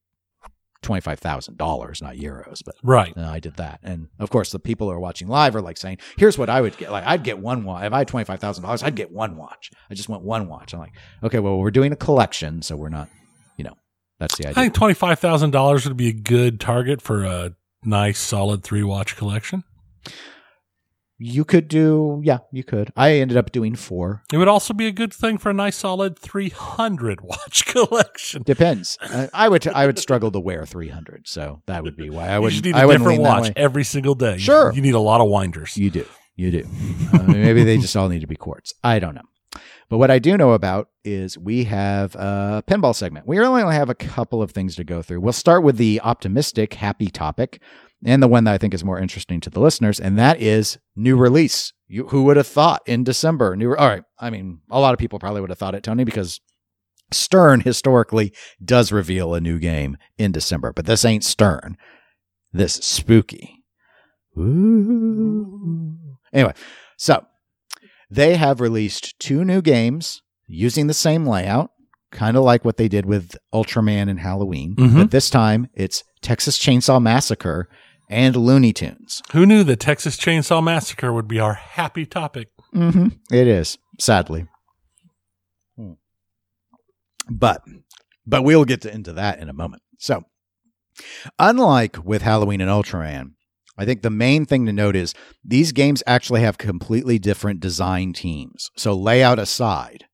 twenty 0.83 1.01
five 1.01 1.19
thousand 1.19 1.59
dollars, 1.59 2.01
not 2.01 2.15
euros, 2.15 2.63
but 2.65 2.77
right. 2.83 3.15
and 3.17 3.27
I 3.27 3.41
did 3.41 3.57
that. 3.57 3.81
And 3.83 4.09
of 4.19 4.31
course, 4.31 4.53
the 4.53 4.59
people 4.59 4.87
who 4.87 4.93
are 4.95 5.01
watching 5.01 5.29
live 5.29 5.55
are 5.57 5.61
like 5.61 5.77
saying, 5.77 5.99
"Here's 6.17 6.39
what 6.39 6.49
I 6.49 6.61
would 6.61 6.77
get. 6.79 6.91
Like, 6.91 7.05
I'd 7.05 7.25
get 7.25 7.39
one 7.39 7.65
watch. 7.65 7.85
If 7.85 7.93
I 7.93 7.99
had 7.99 8.09
twenty 8.09 8.25
five 8.25 8.41
thousand 8.41 8.63
dollars, 8.63 8.83
I'd 8.83 8.95
get 8.95 9.11
one 9.11 9.37
watch. 9.37 9.71
I 9.91 9.95
just 9.95 10.09
want 10.09 10.23
one 10.23 10.49
watch." 10.49 10.73
I'm 10.73 10.81
like, 10.81 10.95
"Okay, 11.23 11.41
well, 11.41 11.59
we're 11.59 11.71
doing 11.71 11.93
a 11.93 11.97
collection, 11.97 12.63
so 12.63 12.77
we're 12.77 12.89
not, 12.89 13.09
that's 14.19 14.37
the 14.37 14.47
idea. 14.47 14.59
I 14.61 14.65
think 14.65 14.75
twenty 14.75 14.95
five 14.95 15.19
thousand 15.19 15.51
dollars 15.51 15.87
would 15.87 15.97
be 15.97 16.09
a 16.09 16.13
good 16.13 16.61
target 16.61 17.01
for 17.03 17.25
a 17.25 17.55
nice, 17.85 18.19
solid 18.19 18.63
three 18.63 18.83
watch 18.83 19.17
collection. 19.17 19.65
You 21.19 21.47
could 21.47 21.69
do, 21.69 22.21
yeah, 22.23 22.41
you 22.53 22.63
could. 22.63 22.93
I 22.95 23.13
ended 23.15 23.39
up 23.39 23.51
doing 23.51 23.75
four. 23.75 24.23
It 24.31 24.37
would 24.37 24.49
also 24.49 24.75
be 24.75 24.87
a 24.87 24.93
good 24.93 25.15
thing 25.15 25.39
for 25.39 25.49
a 25.49 25.55
nice, 25.55 25.77
solid 25.77 26.19
three 26.19 26.51
hundred 26.51 27.23
watch 27.23 27.65
collection. 27.73 28.43
Depends. 28.43 28.99
I, 29.01 29.31
I 29.33 29.49
would, 29.49 29.67
I 29.67 29.87
would 29.87 29.99
struggle 29.99 30.31
to 30.33 30.41
wear 30.41 30.67
three 30.67 30.89
hundred, 30.91 31.27
so 31.27 31.63
that 31.67 31.85
would 31.85 31.97
be 31.97 32.11
why 32.11 32.29
I 32.29 32.35
you 32.35 32.43
would. 32.43 32.51
just 32.51 32.65
need 32.65 32.75
I 32.75 32.83
a 32.83 32.87
wouldn't 32.87 33.03
different 33.05 33.23
watch 33.23 33.51
every 33.57 33.85
single 33.85 34.15
day. 34.15 34.37
Sure. 34.37 34.73
you, 34.75 34.83
need 34.83 34.95
a 34.95 35.01
lot 35.01 35.23
of 35.23 35.31
winders. 35.31 35.75
You 35.79 35.89
do. 35.91 36.05
You 36.35 36.51
do. 36.51 36.67
I 37.15 37.23
mean, 37.23 37.43
maybe 37.43 37.65
they 37.65 37.79
just 37.79 37.97
all 37.97 38.11
need 38.11 38.21
to 38.21 38.27
be 38.27 38.37
quartz. 38.37 38.75
I 38.85 38.99
don't 38.99 39.15
know. 39.15 39.23
But 39.89 39.99
what 39.99 40.11
I 40.11 40.19
do 40.19 40.37
know 40.37 40.53
about 40.53 40.89
is 41.05 41.39
we 41.39 41.65
have 41.65 42.15
a 42.17 42.65
pinball 42.67 42.95
segment. 42.95 43.27
We 43.27 43.39
only 43.39 43.63
have 43.63 43.89
a 43.89 43.95
couple 43.95 44.43
of 44.43 44.51
things 44.51 44.75
to 44.77 44.85
go 44.85 45.01
through. 45.01 45.21
We'll 45.21 45.33
start 45.33 45.63
with 45.63 45.77
the 45.77 46.01
optimistic, 46.03 46.75
happy 46.75 47.09
topic, 47.09 47.61
and 48.05 48.23
the 48.23 48.29
one 48.29 48.45
that 48.45 48.55
I 48.55 48.59
think 48.59 48.75
is 48.75 48.85
more 48.85 48.99
interesting 48.99 49.41
to 49.41 49.51
the 49.51 49.61
listeners, 49.61 50.01
and 50.01 50.19
that 50.19 50.41
is 50.41 50.79
new 50.97 51.17
release. 51.17 51.73
You, 51.89 52.09
who 52.09 52.25
would 52.25 52.37
have 52.37 52.49
thought 52.49 52.83
in 52.87 53.05
December? 53.05 53.55
New. 53.55 53.77
All 53.77 53.89
right. 53.89 54.03
I 54.19 54.31
mean, 54.31 54.61
a 54.71 54.81
lot 54.81 54.93
of 54.93 54.99
people 54.99 55.21
probably 55.21 55.41
would 55.41 55.51
have 55.51 55.59
thought 55.59 55.77
it, 55.77 55.85
Tony, 55.85 56.03
because 56.03 56.41
Stern 57.13 57.61
historically 57.61 58.33
does 58.65 58.91
reveal 58.91 59.35
a 59.35 59.41
new 59.41 59.61
game 59.61 59.97
in 60.19 60.33
December, 60.33 60.73
but 60.73 60.87
this 60.87 61.05
ain't 61.05 61.25
Stern. 61.25 61.77
This 62.53 62.79
is 62.79 62.85
spooky. 62.85 63.65
Ooh. 64.37 65.97
Anyway, 66.33 66.55
so 66.97 67.25
they 68.11 68.37
have 68.37 68.61
released 68.61 69.19
two 69.19 69.45
new 69.45 69.61
games 69.63 70.23
using 70.47 70.87
the 70.87 70.95
same 70.95 71.27
layout, 71.27 71.71
kind 72.13 72.37
of 72.37 72.45
like 72.45 72.65
what 72.65 72.77
they 72.77 72.89
did 72.89 73.07
with 73.07 73.37
Ultraman 73.53 74.09
and 74.09 74.21
Halloween. 74.21 74.75
Mhm. 74.77 74.95
But 74.97 75.11
this 75.11 75.29
time 75.31 75.69
it's 75.75 76.05
Texas 76.23 76.59
Chainsaw 76.59 77.03
Massacre 77.03 77.69
and 78.09 78.37
Looney 78.37 78.73
Tunes. 78.73 79.23
Who 79.33 79.45
knew 79.47 79.65
the 79.65 79.77
Texas 79.77 80.17
Chainsaw 80.17 80.63
Massacre 80.63 81.13
would 81.13 81.27
be 81.27 81.41
our 81.41 81.55
happy 81.55 82.07
topic? 82.07 82.49
Mm-hmm. 82.75 83.09
It 83.33 83.49
is, 83.49 83.79
sadly. 83.99 84.47
But 87.29 87.63
but 88.27 88.43
we'll 88.45 88.65
get 88.65 88.83
to, 88.83 88.93
into 88.93 89.13
that 89.15 89.41
in 89.41 89.49
a 89.49 89.53
moment. 89.53 89.83
So, 89.99 90.23
unlike 91.39 92.05
with 92.05 92.23
Halloween 92.23 92.61
and 92.61 92.71
Ultraman, 92.71 93.33
I 93.79 93.85
think 93.85 94.03
the 94.03 94.11
main 94.11 94.47
thing 94.47 94.67
to 94.67 94.73
note 94.73 94.97
is 94.97 95.15
these 95.45 95.73
games 95.73 96.03
actually 96.07 96.41
have 96.41 96.59
completely 96.59 97.19
different 97.19 97.61
design 97.61 98.13
teams. 98.13 98.71
So, 98.77 98.95
layout 98.95 99.39
aside, 99.39 100.07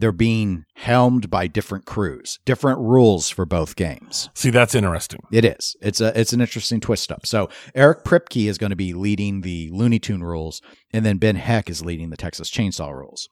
they're 0.00 0.12
being 0.12 0.64
helmed 0.76 1.28
by 1.28 1.46
different 1.46 1.84
crews, 1.84 2.38
different 2.44 2.78
rules 2.78 3.28
for 3.28 3.44
both 3.44 3.76
games. 3.76 4.30
See, 4.34 4.50
that's 4.50 4.74
interesting. 4.74 5.20
It 5.30 5.44
is. 5.44 5.76
It's 5.82 6.00
a 6.00 6.18
it's 6.18 6.32
an 6.32 6.40
interesting 6.40 6.80
twist 6.80 7.12
up. 7.12 7.26
So 7.26 7.50
Eric 7.74 8.04
Priepke 8.04 8.48
is 8.48 8.58
going 8.58 8.70
to 8.70 8.76
be 8.76 8.94
leading 8.94 9.42
the 9.42 9.70
Looney 9.72 9.98
Tune 9.98 10.24
rules, 10.24 10.62
and 10.92 11.04
then 11.04 11.18
Ben 11.18 11.36
Heck 11.36 11.68
is 11.68 11.84
leading 11.84 12.10
the 12.10 12.16
Texas 12.16 12.50
Chainsaw 12.50 12.94
rules. 12.94 13.28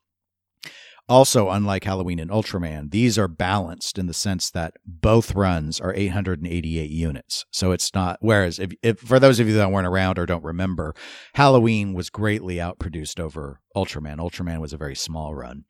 Also, 1.08 1.48
unlike 1.48 1.84
Halloween 1.84 2.18
and 2.18 2.30
Ultraman, 2.30 2.90
these 2.90 3.18
are 3.18 3.28
balanced 3.28 3.98
in 3.98 4.06
the 4.06 4.14
sense 4.14 4.50
that 4.50 4.74
both 4.84 5.34
runs 5.34 5.80
are 5.80 5.94
888 5.94 6.90
units. 6.90 7.46
So 7.50 7.72
it's 7.72 7.94
not, 7.94 8.18
whereas 8.20 8.58
if, 8.58 8.72
if 8.82 8.98
for 8.98 9.18
those 9.18 9.40
of 9.40 9.48
you 9.48 9.54
that 9.54 9.72
weren't 9.72 9.86
around 9.86 10.18
or 10.18 10.26
don't 10.26 10.44
remember, 10.44 10.94
Halloween 11.34 11.94
was 11.94 12.10
greatly 12.10 12.56
outproduced 12.56 13.18
over 13.18 13.60
Ultraman. 13.74 14.18
Ultraman 14.18 14.60
was 14.60 14.74
a 14.74 14.78
very 14.78 14.94
small 14.94 15.34
run. 15.34 15.64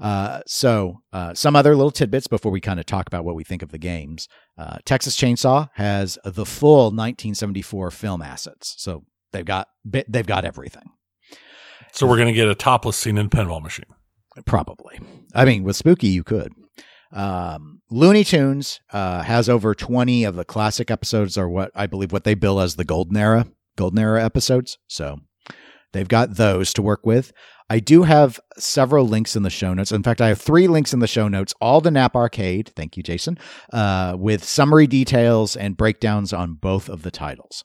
Uh, 0.00 0.40
so, 0.46 1.02
uh, 1.12 1.34
some 1.34 1.54
other 1.54 1.76
little 1.76 1.90
tidbits 1.90 2.26
before 2.26 2.50
we 2.50 2.60
kind 2.60 2.80
of 2.80 2.86
talk 2.86 3.06
about 3.06 3.24
what 3.24 3.36
we 3.36 3.44
think 3.44 3.62
of 3.62 3.70
the 3.70 3.78
games. 3.78 4.28
Uh, 4.58 4.78
Texas 4.84 5.14
Chainsaw 5.16 5.68
has 5.74 6.18
the 6.24 6.44
full 6.44 6.86
1974 6.86 7.90
film 7.90 8.20
assets, 8.20 8.74
so 8.78 9.04
they've 9.32 9.44
got 9.44 9.68
they've 9.84 10.26
got 10.26 10.44
everything. 10.44 10.90
So 11.92 12.08
we're 12.08 12.16
going 12.16 12.28
to 12.28 12.34
get 12.34 12.48
a 12.48 12.56
topless 12.56 12.96
scene 12.96 13.18
in 13.18 13.30
Pinball 13.30 13.62
Machine. 13.62 13.84
Probably. 14.46 14.98
I 15.34 15.44
mean, 15.44 15.62
with 15.62 15.76
Spooky, 15.76 16.08
you 16.08 16.24
could. 16.24 16.52
Um, 17.12 17.80
Looney 17.90 18.24
Tunes 18.24 18.80
uh, 18.92 19.22
has 19.22 19.48
over 19.48 19.74
20 19.74 20.24
of 20.24 20.34
the 20.34 20.44
classic 20.44 20.90
episodes, 20.90 21.38
or 21.38 21.48
what 21.48 21.70
I 21.74 21.86
believe 21.86 22.12
what 22.12 22.24
they 22.24 22.34
bill 22.34 22.60
as 22.60 22.74
the 22.74 22.84
golden 22.84 23.16
era, 23.16 23.46
golden 23.76 24.00
era 24.00 24.24
episodes. 24.24 24.78
So 24.88 25.20
they've 25.92 26.08
got 26.08 26.34
those 26.34 26.72
to 26.74 26.82
work 26.82 27.06
with. 27.06 27.32
I 27.70 27.78
do 27.78 28.02
have 28.02 28.40
several 28.58 29.06
links 29.06 29.36
in 29.36 29.42
the 29.42 29.50
show 29.50 29.72
notes. 29.72 29.92
In 29.92 30.02
fact, 30.02 30.20
I 30.20 30.28
have 30.28 30.40
three 30.40 30.68
links 30.68 30.92
in 30.92 30.98
the 30.98 31.06
show 31.06 31.28
notes, 31.28 31.54
all 31.60 31.80
the 31.80 31.90
Knapp 31.90 32.14
Arcade, 32.14 32.70
thank 32.76 32.96
you, 32.96 33.02
Jason, 33.02 33.38
uh, 33.72 34.16
with 34.18 34.44
summary 34.44 34.86
details 34.86 35.56
and 35.56 35.76
breakdowns 35.76 36.32
on 36.32 36.54
both 36.54 36.88
of 36.90 37.02
the 37.02 37.10
titles. 37.10 37.64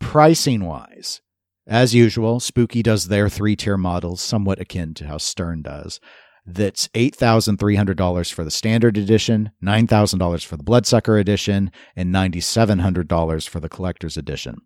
Pricing 0.00 0.64
wise, 0.64 1.20
as 1.68 1.94
usual, 1.94 2.40
Spooky 2.40 2.82
does 2.82 3.08
their 3.08 3.28
three 3.28 3.54
tier 3.54 3.76
models, 3.76 4.22
somewhat 4.22 4.58
akin 4.58 4.94
to 4.94 5.06
how 5.06 5.18
Stern 5.18 5.62
does. 5.62 6.00
That's 6.46 6.88
$8,300 6.88 8.32
for 8.32 8.42
the 8.42 8.50
standard 8.50 8.96
edition, 8.96 9.50
$9,000 9.62 10.46
for 10.46 10.56
the 10.56 10.62
Bloodsucker 10.62 11.18
edition, 11.18 11.70
and 11.94 12.12
$9,700 12.12 13.46
for 13.46 13.60
the 13.60 13.68
collector's 13.68 14.16
edition. 14.16 14.56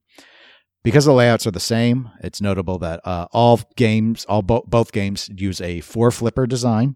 Because 0.84 1.04
the 1.04 1.12
layouts 1.12 1.44
are 1.44 1.50
the 1.50 1.58
same, 1.58 2.08
it's 2.22 2.40
notable 2.40 2.78
that 2.78 3.00
uh, 3.04 3.26
all 3.32 3.60
games, 3.76 4.24
all 4.26 4.42
bo- 4.42 4.64
both 4.66 4.92
games 4.92 5.28
use 5.36 5.60
a 5.60 5.80
four 5.80 6.12
flipper 6.12 6.46
design, 6.46 6.94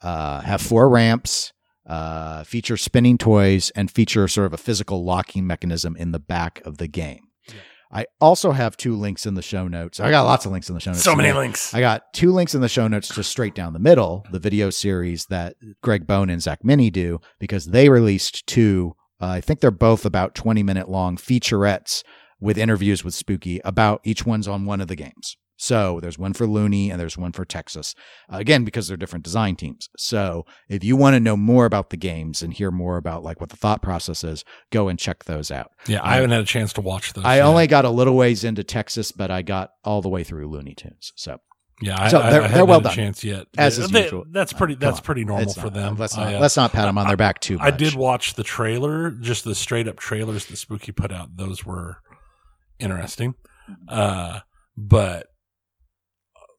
uh, 0.00 0.42
have 0.42 0.60
four 0.60 0.88
ramps, 0.88 1.52
uh, 1.88 2.44
feature 2.44 2.76
spinning 2.76 3.18
toys, 3.18 3.70
and 3.74 3.90
feature 3.90 4.28
sort 4.28 4.46
of 4.46 4.52
a 4.52 4.58
physical 4.58 5.04
locking 5.04 5.44
mechanism 5.44 5.96
in 5.96 6.12
the 6.12 6.20
back 6.20 6.62
of 6.64 6.78
the 6.78 6.88
game. 6.88 7.28
I 7.94 8.06
also 8.20 8.50
have 8.50 8.76
two 8.76 8.96
links 8.96 9.24
in 9.24 9.34
the 9.34 9.42
show 9.42 9.68
notes. 9.68 10.00
I 10.00 10.10
got 10.10 10.24
lots 10.24 10.44
of 10.44 10.52
links 10.52 10.68
in 10.68 10.74
the 10.74 10.80
show 10.80 10.90
notes. 10.90 11.04
So 11.04 11.14
many 11.14 11.32
links. 11.32 11.72
I 11.72 11.80
got 11.80 12.12
two 12.12 12.32
links 12.32 12.52
in 12.54 12.60
the 12.60 12.68
show 12.68 12.88
notes 12.88 13.08
just 13.08 13.30
straight 13.30 13.54
down 13.54 13.72
the 13.72 13.78
middle, 13.78 14.26
the 14.32 14.40
video 14.40 14.68
series 14.70 15.26
that 15.26 15.54
Greg 15.80 16.04
Bone 16.04 16.28
and 16.28 16.42
Zach 16.42 16.64
Meny 16.64 16.90
do, 16.90 17.20
because 17.38 17.66
they 17.66 17.88
released 17.88 18.46
two. 18.48 18.96
Uh, 19.20 19.26
I 19.28 19.40
think 19.40 19.60
they're 19.60 19.70
both 19.70 20.04
about 20.04 20.34
20 20.34 20.64
minute 20.64 20.88
long 20.88 21.16
featurettes 21.16 22.02
with 22.40 22.58
interviews 22.58 23.04
with 23.04 23.14
Spooky 23.14 23.60
about 23.64 24.00
each 24.02 24.26
one's 24.26 24.48
on 24.48 24.66
one 24.66 24.80
of 24.80 24.88
the 24.88 24.96
games. 24.96 25.36
So 25.64 25.98
there's 26.00 26.18
one 26.18 26.34
for 26.34 26.46
Looney 26.46 26.90
and 26.90 27.00
there's 27.00 27.16
one 27.16 27.32
for 27.32 27.46
Texas. 27.46 27.94
Uh, 28.30 28.36
again, 28.36 28.64
because 28.64 28.86
they're 28.86 28.98
different 28.98 29.24
design 29.24 29.56
teams. 29.56 29.88
So 29.96 30.44
if 30.68 30.84
you 30.84 30.94
want 30.94 31.14
to 31.14 31.20
know 31.20 31.38
more 31.38 31.64
about 31.64 31.88
the 31.88 31.96
games 31.96 32.42
and 32.42 32.52
hear 32.52 32.70
more 32.70 32.98
about 32.98 33.22
like 33.22 33.40
what 33.40 33.48
the 33.48 33.56
thought 33.56 33.80
process 33.80 34.22
is, 34.24 34.44
go 34.70 34.88
and 34.88 34.98
check 34.98 35.24
those 35.24 35.50
out. 35.50 35.70
Yeah, 35.86 36.00
I 36.02 36.16
haven't 36.16 36.32
had 36.32 36.42
a 36.42 36.46
chance 36.46 36.74
to 36.74 36.82
watch 36.82 37.14
those. 37.14 37.24
I 37.24 37.36
yet. 37.36 37.46
only 37.46 37.66
got 37.66 37.86
a 37.86 37.90
little 37.90 38.14
ways 38.14 38.44
into 38.44 38.62
Texas, 38.62 39.10
but 39.10 39.30
I 39.30 39.40
got 39.40 39.70
all 39.84 40.02
the 40.02 40.10
way 40.10 40.22
through 40.22 40.48
Looney 40.50 40.74
Tunes. 40.74 41.12
So 41.16 41.38
yeah, 41.80 42.08
so 42.08 42.20
I, 42.20 42.30
they're, 42.30 42.42
I 42.42 42.48
they're 42.48 42.64
well 42.66 42.82
done. 42.82 42.94
chance 42.94 43.24
yet. 43.24 43.46
As 43.56 43.78
is 43.78 43.90
they, 43.90 44.04
usual. 44.04 44.24
That's 44.30 44.52
pretty. 44.52 44.74
That's 44.74 45.00
pretty 45.00 45.24
normal 45.24 45.54
for 45.54 45.70
them. 45.70 45.96
Let's 45.96 46.16
not, 46.16 46.26
I, 46.26 46.34
uh, 46.34 46.40
let's 46.40 46.56
not 46.56 46.72
pat 46.72 46.86
them 46.86 46.98
on 46.98 47.08
their 47.08 47.16
back 47.16 47.40
too 47.40 47.56
much. 47.56 47.66
I 47.66 47.76
did 47.76 47.94
watch 47.94 48.34
the 48.34 48.44
trailer, 48.44 49.10
just 49.10 49.44
the 49.44 49.54
straight 49.54 49.88
up 49.88 49.96
trailers 49.96 50.46
that 50.46 50.56
Spooky 50.56 50.92
put 50.92 51.10
out. 51.10 51.36
Those 51.36 51.64
were 51.64 51.98
interesting. 52.78 53.34
Uh, 53.88 54.40
but 54.76 55.28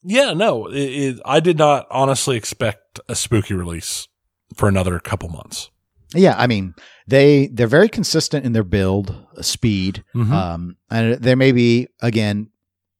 yeah, 0.05 0.33
no, 0.33 0.67
it, 0.67 0.75
it, 0.75 1.19
I 1.25 1.39
did 1.39 1.57
not 1.57 1.87
honestly 1.89 2.37
expect 2.37 2.99
a 3.09 3.15
spooky 3.15 3.53
release 3.53 4.07
for 4.55 4.69
another 4.69 4.99
couple 4.99 5.29
months. 5.29 5.69
Yeah, 6.13 6.35
I 6.37 6.47
mean 6.47 6.75
they 7.07 7.47
they're 7.47 7.67
very 7.67 7.89
consistent 7.89 8.45
in 8.45 8.53
their 8.53 8.63
build 8.63 9.15
uh, 9.37 9.41
speed, 9.41 10.03
mm-hmm. 10.13 10.31
um, 10.31 10.77
and 10.89 11.15
they 11.15 11.35
may 11.35 11.51
be 11.51 11.87
again 12.01 12.49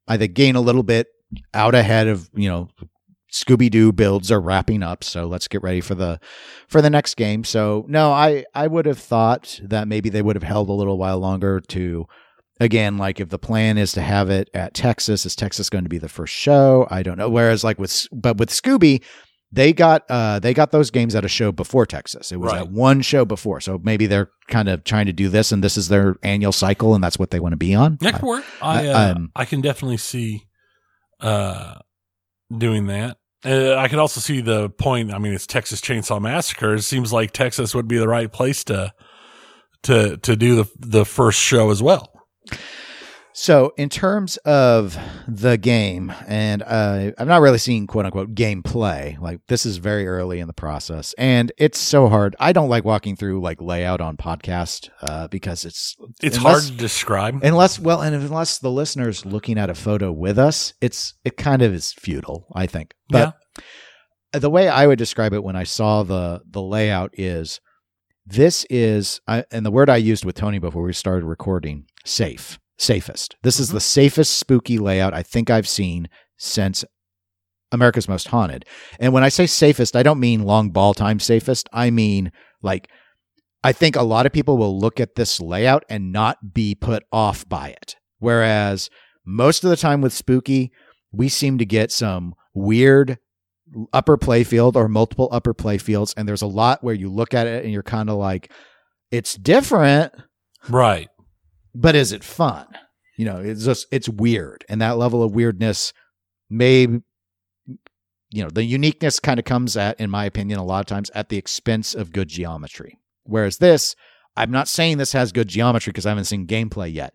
either 0.07 0.27
gain 0.27 0.55
a 0.55 0.61
little 0.61 0.83
bit 0.83 1.07
out 1.53 1.75
ahead 1.75 2.07
of 2.07 2.29
you 2.33 2.49
know 2.49 2.69
Scooby 3.31 3.69
Doo 3.69 3.91
builds 3.91 4.31
are 4.31 4.41
wrapping 4.41 4.81
up, 4.81 5.03
so 5.03 5.27
let's 5.27 5.47
get 5.47 5.61
ready 5.61 5.81
for 5.81 5.93
the 5.95 6.19
for 6.67 6.81
the 6.81 6.89
next 6.89 7.15
game. 7.15 7.43
So 7.43 7.85
no, 7.87 8.11
I 8.11 8.45
I 8.53 8.67
would 8.67 8.85
have 8.85 8.99
thought 8.99 9.59
that 9.63 9.87
maybe 9.87 10.09
they 10.09 10.21
would 10.21 10.35
have 10.35 10.43
held 10.43 10.69
a 10.69 10.73
little 10.73 10.97
while 10.97 11.19
longer 11.19 11.59
to 11.59 12.07
again, 12.59 12.97
like 12.97 13.19
if 13.19 13.29
the 13.29 13.39
plan 13.39 13.77
is 13.77 13.91
to 13.93 14.01
have 14.01 14.29
it 14.29 14.49
at 14.53 14.73
Texas, 14.73 15.25
is 15.25 15.35
Texas 15.35 15.69
going 15.69 15.83
to 15.83 15.89
be 15.89 15.97
the 15.97 16.09
first 16.09 16.33
show? 16.33 16.87
I 16.89 17.03
don't 17.03 17.17
know. 17.17 17.29
Whereas 17.29 17.63
like 17.63 17.79
with 17.79 18.07
but 18.11 18.37
with 18.37 18.49
Scooby, 18.49 19.03
they 19.51 19.73
got 19.73 20.03
uh 20.09 20.39
they 20.39 20.53
got 20.53 20.71
those 20.71 20.91
games 20.91 21.15
at 21.15 21.25
a 21.25 21.29
show 21.29 21.51
before 21.51 21.85
Texas. 21.85 22.31
It 22.31 22.37
was 22.37 22.51
right. 22.51 22.61
at 22.61 22.71
one 22.71 23.01
show 23.01 23.25
before. 23.25 23.61
So 23.61 23.79
maybe 23.83 24.07
they're 24.07 24.29
kind 24.47 24.69
of 24.69 24.83
trying 24.83 25.05
to 25.05 25.13
do 25.13 25.29
this 25.29 25.51
and 25.51 25.63
this 25.63 25.77
is 25.77 25.87
their 25.87 26.15
annual 26.23 26.51
cycle 26.51 26.95
and 26.95 27.03
that's 27.03 27.19
what 27.19 27.31
they 27.31 27.39
want 27.39 27.53
to 27.53 27.57
be 27.57 27.73
on. 27.73 27.97
That 28.01 28.15
could 28.15 28.23
work. 28.23 28.45
I 28.61 28.87
uh, 28.87 29.11
um, 29.15 29.31
I 29.35 29.45
can 29.45 29.61
definitely 29.61 29.97
see 29.97 30.45
uh 31.19 31.75
doing 32.55 32.87
that. 32.87 33.17
Uh, 33.43 33.75
I 33.75 33.89
could 33.89 33.99
also 33.99 34.19
see 34.19 34.41
the 34.41 34.71
point. 34.71 35.13
I 35.13 35.19
mean, 35.19 35.33
it's 35.33 35.45
Texas 35.45 35.79
Chainsaw 35.79 36.19
Massacre. 36.19 36.73
It 36.73 36.81
seems 36.81 37.13
like 37.13 37.31
Texas 37.31 37.75
would 37.75 37.87
be 37.87 37.97
the 37.97 38.07
right 38.07 38.31
place 38.31 38.63
to 38.65 38.91
to 39.83 40.17
to 40.17 40.35
do 40.35 40.55
the 40.55 40.69
the 40.79 41.05
first 41.05 41.39
show 41.39 41.69
as 41.69 41.81
well. 41.81 42.14
So, 43.37 43.73
in 43.75 43.89
terms 43.89 44.37
of 44.37 44.97
the 45.27 45.57
game, 45.57 46.13
and 46.25 46.63
uh, 46.63 47.11
I'm 47.17 47.27
not 47.27 47.41
really 47.41 47.57
seeing 47.57 47.85
quote 47.85 48.05
unquote 48.05 48.33
gameplay. 48.33 49.19
Like 49.19 49.41
this 49.47 49.65
is 49.65 49.75
very 49.75 50.07
early 50.07 50.39
in 50.39 50.47
the 50.47 50.53
process, 50.53 51.13
and 51.17 51.51
it's 51.57 51.77
so 51.77 52.07
hard. 52.07 52.37
I 52.39 52.53
don't 52.53 52.69
like 52.69 52.85
walking 52.85 53.17
through 53.17 53.41
like 53.41 53.61
layout 53.61 53.99
on 53.99 54.15
podcast 54.15 54.89
uh, 55.01 55.27
because 55.27 55.65
it's 55.65 55.97
it's 56.23 56.37
unless, 56.37 56.61
hard 56.61 56.63
to 56.71 56.77
describe. 56.77 57.43
Unless, 57.43 57.77
well, 57.77 58.01
and 58.01 58.15
unless 58.15 58.59
the 58.59 58.71
listeners 58.71 59.25
looking 59.25 59.57
at 59.57 59.69
a 59.69 59.75
photo 59.75 60.13
with 60.13 60.39
us, 60.39 60.73
it's 60.79 61.13
it 61.25 61.35
kind 61.35 61.61
of 61.61 61.73
is 61.73 61.91
futile. 61.91 62.47
I 62.55 62.67
think, 62.67 62.93
but 63.09 63.35
yeah. 64.33 64.39
the 64.39 64.49
way 64.49 64.69
I 64.69 64.87
would 64.87 64.97
describe 64.97 65.33
it 65.33 65.43
when 65.43 65.57
I 65.57 65.65
saw 65.65 66.03
the 66.03 66.41
the 66.49 66.61
layout 66.61 67.11
is 67.19 67.59
this 68.25 68.65
is, 68.69 69.19
and 69.27 69.65
the 69.65 69.71
word 69.71 69.89
I 69.89 69.97
used 69.97 70.23
with 70.23 70.35
Tony 70.35 70.57
before 70.57 70.83
we 70.83 70.93
started 70.93 71.25
recording, 71.25 71.85
safe, 72.05 72.59
safest. 72.77 73.35
This 73.43 73.55
mm-hmm. 73.55 73.63
is 73.63 73.69
the 73.69 73.79
safest 73.81 74.37
spooky 74.37 74.77
layout 74.77 75.13
I 75.13 75.23
think 75.23 75.49
I've 75.49 75.67
seen 75.67 76.07
since 76.37 76.85
America's 77.71 78.07
Most 78.07 78.29
Haunted. 78.29 78.65
And 78.99 79.11
when 79.11 79.23
I 79.23 79.29
say 79.29 79.47
safest, 79.47 79.95
I 79.95 80.03
don't 80.03 80.19
mean 80.19 80.43
long 80.43 80.69
ball 80.69 80.93
time 80.93 81.19
safest. 81.19 81.67
I 81.73 81.89
mean 81.89 82.31
like 82.61 82.89
I 83.63 83.71
think 83.71 83.95
a 83.95 84.03
lot 84.03 84.25
of 84.25 84.31
people 84.31 84.57
will 84.57 84.79
look 84.79 84.99
at 84.99 85.15
this 85.15 85.41
layout 85.41 85.83
and 85.89 86.11
not 86.11 86.53
be 86.53 86.75
put 86.75 87.03
off 87.11 87.47
by 87.49 87.69
it. 87.69 87.95
Whereas 88.19 88.89
most 89.25 89.63
of 89.63 89.71
the 89.71 89.75
time 89.77 90.01
with 90.01 90.13
spooky, 90.13 90.71
we 91.11 91.29
seem 91.29 91.57
to 91.57 91.65
get 91.65 91.91
some 91.91 92.35
weird 92.53 93.17
upper 93.91 94.17
playfield 94.17 94.75
or 94.75 94.87
multiple 94.87 95.27
upper 95.31 95.53
playfields 95.53 96.13
and 96.15 96.27
there's 96.27 96.43
a 96.43 96.47
lot 96.47 96.83
where 96.83 96.93
you 96.93 97.09
look 97.09 97.33
at 97.33 97.47
it 97.47 97.63
and 97.63 97.73
you're 97.73 97.83
kind 97.83 98.09
of 98.09 98.15
like 98.15 98.51
it's 99.09 99.35
different 99.35 100.13
right 100.69 101.09
but 101.75 101.95
is 101.95 102.11
it 102.11 102.23
fun? 102.23 102.65
You 103.17 103.25
know 103.25 103.37
it's 103.37 103.65
just 103.65 103.87
it's 103.91 104.09
weird. 104.09 104.65
And 104.67 104.81
that 104.81 104.97
level 104.97 105.23
of 105.23 105.33
weirdness 105.33 105.93
may 106.49 106.81
you 108.31 108.43
know 108.43 108.49
the 108.49 108.63
uniqueness 108.63 109.19
kind 109.19 109.39
of 109.39 109.45
comes 109.45 109.77
at 109.77 109.99
in 109.99 110.09
my 110.09 110.25
opinion 110.25 110.59
a 110.59 110.65
lot 110.65 110.79
of 110.79 110.85
times 110.85 111.09
at 111.13 111.29
the 111.29 111.37
expense 111.37 111.93
of 111.93 112.11
good 112.11 112.27
geometry. 112.27 112.99
Whereas 113.23 113.57
this 113.57 113.95
i'm 114.37 114.51
not 114.51 114.67
saying 114.67 114.97
this 114.97 115.13
has 115.13 115.31
good 115.31 115.47
geometry 115.47 115.91
because 115.91 116.05
i 116.05 116.09
haven't 116.09 116.25
seen 116.25 116.45
gameplay 116.45 116.93
yet 116.93 117.13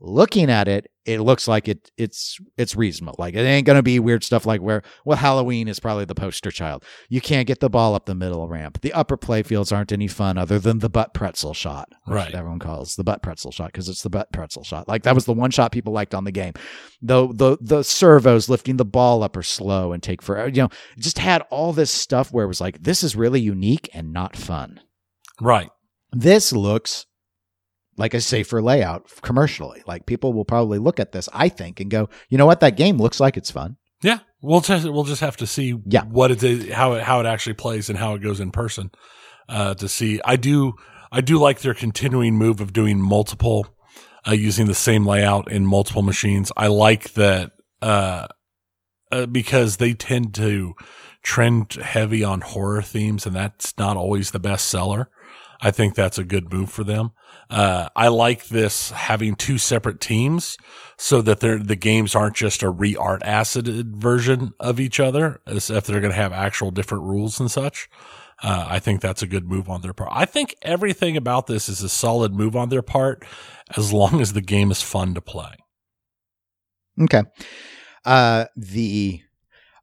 looking 0.00 0.50
at 0.50 0.68
it, 0.68 0.90
it 1.04 1.20
looks 1.20 1.48
like 1.48 1.68
it 1.68 1.90
it's 1.96 2.38
it's 2.56 2.76
reasonable. 2.76 3.16
Like 3.18 3.34
it 3.34 3.40
ain't 3.40 3.66
gonna 3.66 3.82
be 3.82 3.98
weird 3.98 4.22
stuff 4.22 4.44
like 4.44 4.60
where 4.60 4.82
well 5.04 5.16
Halloween 5.16 5.66
is 5.66 5.80
probably 5.80 6.04
the 6.04 6.14
poster 6.14 6.50
child. 6.50 6.84
You 7.08 7.20
can't 7.20 7.46
get 7.46 7.60
the 7.60 7.70
ball 7.70 7.94
up 7.94 8.04
the 8.04 8.14
middle 8.14 8.46
ramp. 8.46 8.80
The 8.82 8.92
upper 8.92 9.16
playfields 9.16 9.74
aren't 9.74 9.90
any 9.90 10.06
fun 10.06 10.36
other 10.36 10.58
than 10.58 10.80
the 10.80 10.90
butt 10.90 11.14
pretzel 11.14 11.54
shot, 11.54 11.88
right? 12.06 12.34
Everyone 12.34 12.58
calls 12.58 12.96
the 12.96 13.04
butt 13.04 13.22
pretzel 13.22 13.52
shot 13.52 13.72
because 13.72 13.88
it's 13.88 14.02
the 14.02 14.10
butt 14.10 14.30
pretzel 14.32 14.64
shot. 14.64 14.86
Like 14.86 15.04
that 15.04 15.14
was 15.14 15.24
the 15.24 15.32
one 15.32 15.50
shot 15.50 15.72
people 15.72 15.92
liked 15.92 16.14
on 16.14 16.24
the 16.24 16.32
game. 16.32 16.52
Though 17.00 17.32
the 17.32 17.56
the 17.60 17.82
servos 17.82 18.48
lifting 18.48 18.76
the 18.76 18.84
ball 18.84 19.22
up 19.22 19.36
are 19.36 19.42
slow 19.42 19.92
and 19.92 20.02
take 20.02 20.20
forever. 20.20 20.48
You 20.48 20.62
know, 20.64 20.70
just 20.98 21.18
had 21.18 21.42
all 21.50 21.72
this 21.72 21.90
stuff 21.90 22.32
where 22.32 22.44
it 22.44 22.48
was 22.48 22.60
like 22.60 22.82
this 22.82 23.02
is 23.02 23.16
really 23.16 23.40
unique 23.40 23.88
and 23.94 24.12
not 24.12 24.36
fun. 24.36 24.80
Right. 25.40 25.70
This 26.12 26.52
looks 26.52 27.06
like 27.98 28.14
a 28.14 28.20
safer 28.20 28.62
layout 28.62 29.10
commercially. 29.22 29.82
Like 29.86 30.06
people 30.06 30.32
will 30.32 30.44
probably 30.44 30.78
look 30.78 30.98
at 31.00 31.12
this, 31.12 31.28
I 31.32 31.48
think, 31.48 31.80
and 31.80 31.90
go, 31.90 32.08
you 32.28 32.38
know 32.38 32.46
what, 32.46 32.60
that 32.60 32.76
game 32.76 32.96
looks 32.98 33.20
like 33.20 33.36
it's 33.36 33.50
fun. 33.50 33.76
Yeah, 34.02 34.20
we'll 34.40 34.60
just 34.60 34.88
we'll 34.88 35.04
just 35.04 35.20
have 35.20 35.36
to 35.38 35.46
see 35.46 35.74
Yeah. 35.86 36.04
what 36.04 36.30
it 36.30 36.42
is, 36.42 36.72
how 36.72 36.92
it 36.94 37.02
how 37.02 37.20
it 37.20 37.26
actually 37.26 37.54
plays 37.54 37.90
and 37.90 37.98
how 37.98 38.14
it 38.14 38.22
goes 38.22 38.38
in 38.40 38.52
person 38.52 38.90
uh, 39.48 39.74
to 39.74 39.88
see. 39.88 40.20
I 40.24 40.36
do 40.36 40.74
I 41.10 41.20
do 41.20 41.38
like 41.38 41.60
their 41.60 41.74
continuing 41.74 42.36
move 42.36 42.60
of 42.60 42.72
doing 42.72 43.00
multiple 43.00 43.66
uh, 44.26 44.32
using 44.32 44.66
the 44.66 44.74
same 44.74 45.04
layout 45.06 45.50
in 45.50 45.66
multiple 45.66 46.02
machines. 46.02 46.52
I 46.56 46.68
like 46.68 47.14
that 47.14 47.52
uh, 47.82 48.26
uh, 49.10 49.26
because 49.26 49.78
they 49.78 49.94
tend 49.94 50.34
to 50.34 50.74
trend 51.22 51.72
heavy 51.74 52.22
on 52.22 52.40
horror 52.42 52.82
themes, 52.82 53.26
and 53.26 53.34
that's 53.34 53.76
not 53.78 53.96
always 53.96 54.30
the 54.30 54.38
best 54.38 54.68
seller. 54.68 55.08
I 55.60 55.70
think 55.72 55.94
that's 55.94 56.18
a 56.18 56.24
good 56.24 56.52
move 56.52 56.70
for 56.70 56.84
them. 56.84 57.10
Uh, 57.50 57.88
I 57.96 58.08
like 58.08 58.46
this 58.46 58.90
having 58.92 59.34
two 59.34 59.58
separate 59.58 60.00
teams 60.00 60.56
so 60.96 61.20
that 61.22 61.40
the 61.40 61.76
games 61.76 62.14
aren't 62.14 62.36
just 62.36 62.62
a 62.62 62.70
re-art 62.70 63.22
acided 63.24 63.96
version 63.96 64.52
of 64.60 64.78
each 64.78 65.00
other, 65.00 65.40
as 65.46 65.68
if 65.68 65.84
they're 65.84 66.00
going 66.00 66.12
to 66.12 66.16
have 66.16 66.32
actual 66.32 66.70
different 66.70 67.04
rules 67.04 67.40
and 67.40 67.50
such. 67.50 67.88
Uh, 68.40 68.66
I 68.68 68.78
think 68.78 69.00
that's 69.00 69.22
a 69.22 69.26
good 69.26 69.48
move 69.48 69.68
on 69.68 69.80
their 69.80 69.92
part. 69.92 70.10
I 70.12 70.24
think 70.24 70.54
everything 70.62 71.16
about 71.16 71.48
this 71.48 71.68
is 71.68 71.82
a 71.82 71.88
solid 71.88 72.32
move 72.32 72.54
on 72.54 72.68
their 72.68 72.82
part, 72.82 73.24
as 73.76 73.92
long 73.92 74.20
as 74.20 74.32
the 74.32 74.40
game 74.40 74.70
is 74.70 74.80
fun 74.80 75.14
to 75.14 75.20
play. 75.20 75.56
Okay. 77.00 77.22
Uh, 78.04 78.44
the 78.56 79.22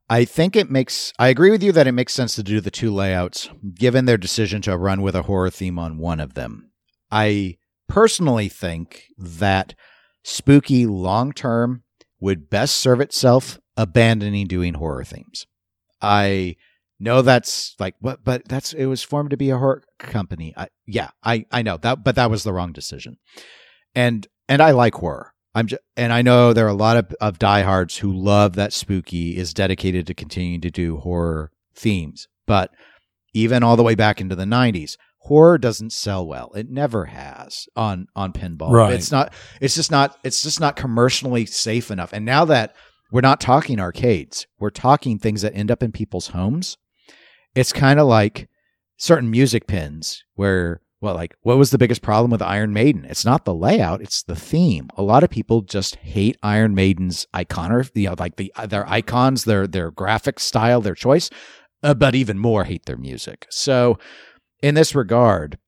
I 0.08 0.24
think 0.24 0.54
it 0.54 0.70
makes 0.70 1.12
I 1.18 1.28
agree 1.28 1.50
with 1.50 1.62
you 1.62 1.72
that 1.72 1.86
it 1.86 1.92
makes 1.92 2.14
sense 2.14 2.34
to 2.36 2.42
do 2.42 2.60
the 2.60 2.70
two 2.70 2.92
layouts 2.92 3.48
given 3.74 4.04
their 4.04 4.16
decision 4.16 4.62
to 4.62 4.76
run 4.76 5.02
with 5.02 5.16
a 5.16 5.22
horror 5.22 5.50
theme 5.50 5.78
on 5.78 5.98
one 5.98 6.20
of 6.20 6.34
them. 6.34 6.70
I 7.10 7.56
personally 7.88 8.48
think 8.48 9.04
that 9.18 9.74
spooky 10.22 10.86
long 10.86 11.32
term 11.32 11.82
would 12.20 12.48
best 12.48 12.76
serve 12.76 13.00
itself 13.00 13.58
abandoning 13.76 14.46
doing 14.46 14.74
horror 14.74 15.04
themes. 15.04 15.46
I 16.00 16.56
know 16.98 17.22
that's 17.22 17.74
like 17.78 17.96
but 18.00 18.22
but 18.24 18.46
that's 18.48 18.72
it 18.72 18.86
was 18.86 19.02
formed 19.02 19.30
to 19.30 19.36
be 19.36 19.50
a 19.50 19.58
horror 19.58 19.82
company. 19.98 20.54
I, 20.56 20.68
yeah, 20.86 21.10
I 21.22 21.46
I 21.50 21.62
know 21.62 21.76
that 21.78 22.04
but 22.04 22.14
that 22.14 22.30
was 22.30 22.44
the 22.44 22.52
wrong 22.52 22.72
decision. 22.72 23.18
And 23.94 24.26
and 24.48 24.62
I 24.62 24.70
like 24.70 24.94
horror. 24.94 25.32
I'm 25.56 25.68
just, 25.68 25.80
and 25.96 26.12
I 26.12 26.20
know 26.20 26.52
there 26.52 26.66
are 26.66 26.68
a 26.68 26.74
lot 26.74 26.98
of, 26.98 27.14
of 27.18 27.38
diehards 27.38 27.96
who 27.96 28.12
love 28.12 28.56
that 28.56 28.74
Spooky 28.74 29.38
is 29.38 29.54
dedicated 29.54 30.06
to 30.06 30.14
continuing 30.14 30.60
to 30.60 30.70
do 30.70 30.98
horror 30.98 31.50
themes. 31.74 32.28
But 32.46 32.72
even 33.32 33.62
all 33.62 33.74
the 33.74 33.82
way 33.82 33.94
back 33.94 34.20
into 34.20 34.36
the 34.36 34.44
90s, 34.44 34.98
horror 35.20 35.56
doesn't 35.56 35.94
sell 35.94 36.26
well. 36.26 36.52
It 36.54 36.68
never 36.68 37.06
has 37.06 37.66
on 37.74 38.06
on 38.14 38.34
pinball. 38.34 38.70
Right. 38.70 38.92
It's 38.92 39.10
not 39.10 39.32
it's 39.58 39.74
just 39.74 39.90
not 39.90 40.18
it's 40.22 40.42
just 40.42 40.60
not 40.60 40.76
commercially 40.76 41.46
safe 41.46 41.90
enough. 41.90 42.12
And 42.12 42.26
now 42.26 42.44
that 42.44 42.76
we're 43.10 43.22
not 43.22 43.40
talking 43.40 43.80
arcades, 43.80 44.46
we're 44.58 44.68
talking 44.68 45.18
things 45.18 45.40
that 45.40 45.54
end 45.54 45.70
up 45.70 45.82
in 45.82 45.90
people's 45.90 46.28
homes. 46.28 46.76
It's 47.54 47.72
kind 47.72 47.98
of 47.98 48.06
like 48.06 48.50
certain 48.98 49.30
music 49.30 49.66
pins 49.66 50.22
where 50.34 50.82
well, 51.00 51.14
like 51.14 51.34
what 51.42 51.58
was 51.58 51.70
the 51.70 51.78
biggest 51.78 52.02
problem 52.02 52.30
with 52.30 52.42
Iron 52.42 52.72
Maiden? 52.72 53.04
It's 53.04 53.24
not 53.24 53.44
the 53.44 53.54
layout, 53.54 54.00
it's 54.00 54.22
the 54.22 54.36
theme. 54.36 54.88
A 54.96 55.02
lot 55.02 55.22
of 55.22 55.30
people 55.30 55.62
just 55.62 55.96
hate 55.96 56.36
Iron 56.42 56.74
Maiden's 56.74 57.26
icon, 57.34 57.84
you 57.94 58.08
know, 58.08 58.16
like 58.18 58.36
the 58.36 58.52
their 58.66 58.88
icons, 58.88 59.44
their 59.44 59.66
their 59.66 59.90
graphic 59.90 60.40
style, 60.40 60.80
their 60.80 60.94
choice, 60.94 61.30
uh, 61.82 61.94
but 61.94 62.14
even 62.14 62.38
more 62.38 62.64
hate 62.64 62.86
their 62.86 62.96
music. 62.96 63.46
So, 63.50 63.98
in 64.62 64.74
this 64.74 64.94
regard, 64.94 65.58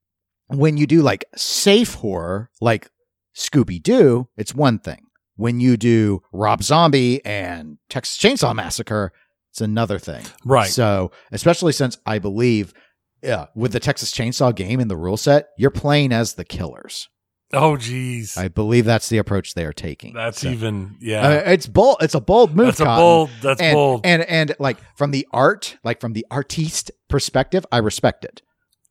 when 0.49 0.77
you 0.77 0.87
do 0.87 1.03
like 1.03 1.25
safe 1.37 1.95
horror, 1.95 2.51
like 2.61 2.91
Scooby 3.37 3.83
Doo, 3.83 4.29
it's 4.37 4.55
one 4.55 4.79
thing. 4.79 5.03
When 5.37 5.61
you 5.61 5.77
do 5.77 6.23
Rob 6.33 6.63
Zombie 6.63 7.25
and 7.25 7.79
Texas 7.89 8.19
Chainsaw 8.19 8.55
Massacre, 8.55 9.13
it's 9.51 9.61
another 9.61 9.99
thing. 9.99 10.25
Right. 10.45 10.69
So, 10.69 11.13
especially 11.31 11.73
since 11.73 11.99
I 12.07 12.19
believe, 12.19 12.73
yeah, 13.23 13.47
with 13.55 13.73
the 13.73 13.81
Texas 13.81 14.13
Chainsaw 14.13 14.55
game 14.55 14.81
in 14.81 14.89
the 14.89 14.97
rule 14.97 15.17
set, 15.17 15.49
you're 15.59 15.71
playing 15.71 16.13
as 16.13 16.35
the 16.35 16.45
killers. 16.45 17.09
oh, 17.53 17.77
geez. 17.79 18.37
I 18.37 18.49
believe 18.49 18.85
that's 18.85 19.09
the 19.09 19.17
approach 19.19 19.55
they 19.55 19.65
are 19.65 19.73
taking. 19.73 20.13
That's 20.15 20.41
So- 20.43 20.49
even, 20.51 20.97
yeah. 21.01 21.27
Uh, 21.27 21.51
it's 21.53 21.67
bold. 21.67 21.97
It's 22.01 22.15
a 22.15 22.21
bold 22.21 22.55
move. 22.55 22.67
that's 22.77 22.81
a 22.81 22.85
bold, 22.85 23.31
that's 23.41 23.61
and, 23.61 23.75
bold. 23.75 24.01
And 24.05 24.23
and 24.23 24.55
like 24.59 24.77
from 24.97 25.11
the 25.13 25.27
art, 25.33 25.79
like 25.83 26.01
from 26.01 26.13
the 26.13 26.27
artiste 26.31 26.91
perspective, 27.09 27.65
I 27.73 27.79
respect 27.79 28.25
it. 28.25 28.43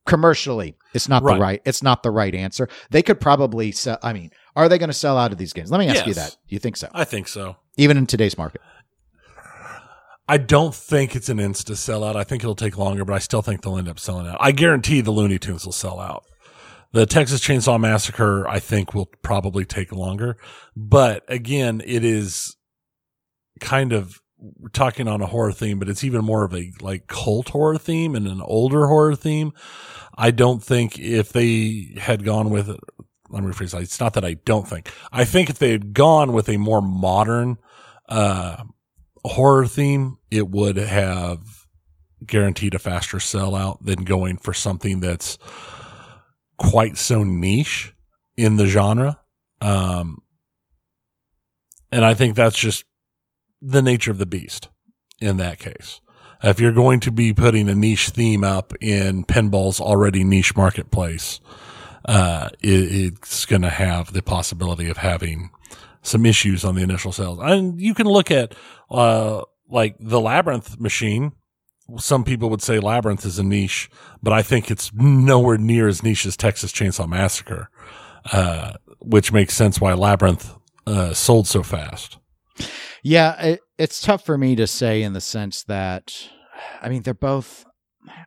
Commercially, 0.05 0.75
it's 0.93 1.09
not 1.09 1.21
Right. 1.21 1.35
the 1.35 1.39
right. 1.41 1.61
It's 1.65 1.83
not 1.83 2.01
the 2.01 2.11
right 2.11 2.33
answer. 2.33 2.69
They 2.91 3.03
could 3.03 3.19
probably 3.19 3.71
sell. 3.73 3.99
I 4.01 4.13
mean, 4.13 4.31
are 4.55 4.69
they 4.69 4.77
going 4.77 4.89
to 4.89 4.93
sell 4.93 5.17
out 5.17 5.33
of 5.33 5.37
these 5.37 5.51
games? 5.51 5.69
Let 5.69 5.79
me 5.79 5.87
ask 5.89 6.07
you 6.07 6.13
that. 6.13 6.31
Do 6.47 6.55
you 6.55 6.59
think 6.59 6.77
so? 6.77 6.87
I 6.93 7.03
think 7.03 7.27
so. 7.27 7.57
Even 7.75 7.97
in 7.97 8.07
today's 8.07 8.37
market? 8.37 8.61
I 10.27 10.37
don't 10.37 10.75
think 10.75 11.15
it's 11.15 11.29
an 11.29 11.37
insta 11.37 11.71
sellout. 11.71 12.15
I 12.15 12.23
think 12.23 12.43
it'll 12.43 12.55
take 12.55 12.77
longer, 12.77 13.05
but 13.05 13.13
I 13.13 13.19
still 13.19 13.41
think 13.41 13.61
they'll 13.61 13.77
end 13.77 13.87
up 13.87 13.99
selling 13.99 14.27
out. 14.27 14.37
I 14.39 14.51
guarantee 14.51 15.01
the 15.01 15.11
Looney 15.11 15.39
Tunes 15.39 15.65
will 15.65 15.71
sell 15.71 15.99
out. 15.99 16.25
The 16.91 17.05
Texas 17.05 17.41
Chainsaw 17.41 17.79
Massacre, 17.79 18.47
I 18.47 18.59
think, 18.59 18.93
will 18.93 19.09
probably 19.21 19.65
take 19.65 19.91
longer. 19.91 20.37
But 20.75 21.23
again, 21.27 21.81
it 21.85 22.03
is 22.03 22.55
kind 23.59 23.93
of 23.93 24.19
we're 24.39 24.69
talking 24.69 25.07
on 25.07 25.21
a 25.21 25.25
horror 25.25 25.51
theme, 25.51 25.79
but 25.79 25.89
it's 25.89 26.03
even 26.03 26.23
more 26.23 26.43
of 26.43 26.53
a 26.53 26.71
like 26.81 27.07
cult 27.07 27.49
horror 27.49 27.77
theme 27.77 28.15
and 28.15 28.27
an 28.27 28.41
older 28.41 28.87
horror 28.87 29.15
theme. 29.15 29.51
I 30.17 30.31
don't 30.31 30.63
think 30.63 30.99
if 30.99 31.31
they 31.31 31.93
had 31.97 32.23
gone 32.23 32.49
with 32.49 32.69
let 33.29 33.43
me 33.43 33.49
rephrase 33.49 33.71
that. 33.71 33.81
It's 33.81 33.99
not 33.99 34.13
that 34.13 34.23
I 34.23 34.35
don't 34.45 34.67
think. 34.67 34.91
I 35.11 35.25
think 35.25 35.49
if 35.49 35.59
they 35.59 35.71
had 35.71 35.93
gone 35.93 36.33
with 36.33 36.49
a 36.49 36.57
more 36.57 36.81
modern 36.81 37.57
uh 38.07 38.63
horror 39.25 39.67
theme, 39.67 40.17
it 40.31 40.49
would 40.49 40.77
have 40.77 41.67
guaranteed 42.25 42.73
a 42.73 42.79
faster 42.79 43.17
sellout 43.17 43.77
than 43.81 44.03
going 44.03 44.37
for 44.37 44.53
something 44.53 44.99
that's 44.99 45.37
quite 46.57 46.97
so 46.97 47.23
niche 47.23 47.93
in 48.35 48.57
the 48.57 48.67
genre. 48.67 49.19
Um, 49.61 50.21
and 51.91 52.03
I 52.03 52.13
think 52.13 52.35
that's 52.35 52.57
just 52.57 52.85
the 53.61 53.81
nature 53.81 54.11
of 54.11 54.17
the 54.17 54.25
beast 54.25 54.69
in 55.19 55.37
that 55.37 55.59
case. 55.59 56.01
If 56.43 56.59
you're 56.59 56.71
going 56.71 56.99
to 57.01 57.11
be 57.11 57.33
putting 57.33 57.67
a 57.67 57.75
niche 57.75 58.09
theme 58.09 58.43
up 58.43 58.73
in 58.79 59.23
pinball's 59.23 59.81
already 59.81 60.23
niche 60.23 60.55
marketplace, 60.55 61.39
uh, 62.05 62.49
it, 62.61 63.13
it's 63.15 63.45
going 63.45 63.63
to 63.63 63.69
have 63.69 64.13
the 64.13 64.21
possibility 64.21 64.89
of 64.89 64.97
having 64.97 65.49
some 66.07 66.25
issues 66.25 66.63
on 66.63 66.75
the 66.75 66.81
initial 66.81 67.11
sales. 67.11 67.39
And 67.41 67.79
you 67.79 67.93
can 67.93 68.07
look 68.07 68.31
at, 68.31 68.55
uh, 68.89 69.43
like 69.69 69.95
the 69.99 70.21
Labyrinth 70.21 70.79
machine. 70.79 71.33
Some 71.97 72.23
people 72.23 72.49
would 72.49 72.61
say 72.61 72.79
Labyrinth 72.79 73.25
is 73.25 73.39
a 73.39 73.43
niche, 73.43 73.89
but 74.21 74.33
I 74.33 74.41
think 74.41 74.71
it's 74.71 74.91
nowhere 74.93 75.57
near 75.57 75.87
as 75.87 76.03
niche 76.03 76.25
as 76.25 76.35
Texas 76.35 76.71
Chainsaw 76.71 77.07
Massacre, 77.07 77.69
uh, 78.31 78.73
which 78.99 79.31
makes 79.31 79.53
sense 79.53 79.79
why 79.79 79.93
Labyrinth, 79.93 80.53
uh, 80.85 81.13
sold 81.13 81.47
so 81.47 81.63
fast. 81.63 82.17
Yeah, 83.03 83.41
it, 83.41 83.59
it's 83.77 84.01
tough 84.01 84.25
for 84.25 84.37
me 84.37 84.55
to 84.55 84.67
say 84.67 85.01
in 85.01 85.13
the 85.13 85.21
sense 85.21 85.63
that, 85.63 86.29
I 86.81 86.89
mean, 86.89 87.03
they're 87.03 87.13
both. 87.13 87.65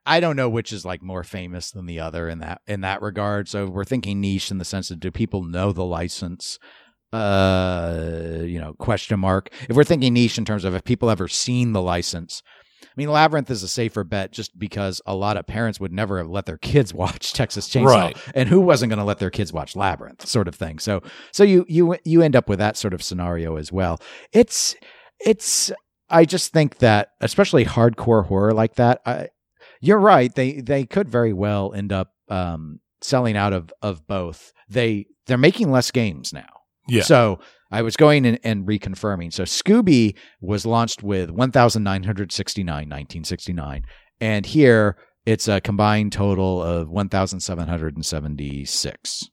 I 0.05 0.21
don't 0.21 0.37
know 0.37 0.49
which 0.49 0.73
is 0.73 0.85
like 0.85 1.03
more 1.03 1.25
famous 1.25 1.71
than 1.71 1.87
the 1.87 2.01
other 2.01 2.29
in 2.29 2.39
that 2.41 2.61
in 2.67 2.83
that 2.83 3.01
regard. 3.03 3.49
So 3.49 3.67
we're 3.67 3.85
thinking 3.85 4.21
niche 4.21 4.51
in 4.51 4.59
the 4.59 4.65
sense 4.65 4.91
of 4.91 5.01
do 5.01 5.11
people 5.11 5.43
know 5.43 5.73
the 5.73 5.85
license? 5.85 6.59
Uh, 7.13 8.43
you 8.45 8.61
know, 8.61 8.75
question 8.75 9.19
mark. 9.21 9.51
If 9.69 9.77
we're 9.77 9.85
thinking 9.85 10.15
niche 10.15 10.39
in 10.39 10.45
terms 10.45 10.65
of 10.65 10.75
if 10.75 10.85
people 10.85 11.11
ever 11.11 11.29
seen 11.29 11.73
the 11.73 11.83
license, 11.83 12.43
I 12.83 12.89
mean, 12.97 13.09
Labyrinth 13.11 13.51
is 13.51 13.63
a 13.63 13.69
safer 13.69 14.05
bet 14.05 14.33
just 14.33 14.59
because 14.59 15.01
a 15.07 15.15
lot 15.15 15.37
of 15.37 15.47
parents 15.47 15.79
would 15.81 15.93
never 15.93 16.19
have 16.19 16.29
let 16.29 16.47
their 16.47 16.57
kids 16.59 16.93
watch 17.03 17.33
Texas 17.33 17.69
Chainsaw, 17.69 17.85
Right. 17.87 18.17
and 18.35 18.49
who 18.49 18.61
wasn't 18.61 18.91
going 18.91 18.99
to 18.99 19.05
let 19.05 19.19
their 19.19 19.31
kids 19.31 19.53
watch 19.53 19.77
Labyrinth, 19.77 20.27
sort 20.27 20.49
of 20.49 20.55
thing. 20.55 20.79
So, 20.79 21.03
so 21.33 21.43
you 21.45 21.65
you 21.69 21.97
you 22.05 22.23
end 22.23 22.37
up 22.37 22.49
with 22.49 22.59
that 22.59 22.77
sort 22.77 22.95
of 22.95 23.03
scenario 23.03 23.57
as 23.57 23.73
well. 23.73 23.99
It's 24.33 24.75
it's. 25.21 25.71
I 26.13 26.25
just 26.25 26.53
think 26.53 26.79
that, 26.79 27.11
especially 27.21 27.65
hardcore 27.65 28.27
horror 28.27 28.53
like 28.53 28.75
that, 28.75 29.01
I, 29.07 29.29
you're 29.81 30.01
right. 30.01 30.35
They 30.35 30.61
they 30.61 30.85
could 30.85 31.09
very 31.09 31.33
well 31.33 31.73
end 31.73 31.93
up 31.93 32.13
um, 32.29 32.81
selling 33.01 33.37
out 33.37 33.53
of 33.53 33.73
of 33.83 34.07
both. 34.09 34.53
They 34.69 35.07
they're 35.27 35.39
making 35.39 35.71
less 35.71 35.91
games 35.93 36.33
now. 36.33 36.49
Yeah. 36.91 37.03
So 37.03 37.41
I 37.71 37.83
was 37.83 37.97
going 37.97 38.27
and, 38.27 38.41
and 38.43 38.67
reconfirming. 38.67 39.33
So 39.33 39.45
Scooby 39.45 40.17
was 40.41 40.67
launched 40.67 41.03
with 41.03 41.31
1,969, 41.31 42.67
1969. 42.67 43.83
And 44.21 44.45
here 44.45 44.97
it's 45.27 45.49
a 45.49 45.61
combined 45.61 46.13
total 46.13 46.63
of 46.63 46.89
1,776 46.91 49.31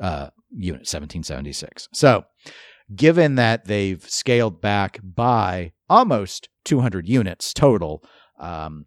uh, 0.00 0.30
units, 0.50 0.94
1776. 0.94 1.88
So 1.92 2.24
given 2.94 3.36
that 3.36 3.66
they've 3.66 4.02
scaled 4.08 4.60
back 4.60 5.00
by 5.02 5.72
almost 5.88 6.48
200 6.64 7.08
units 7.08 7.52
total, 7.52 8.02
um, 8.38 8.86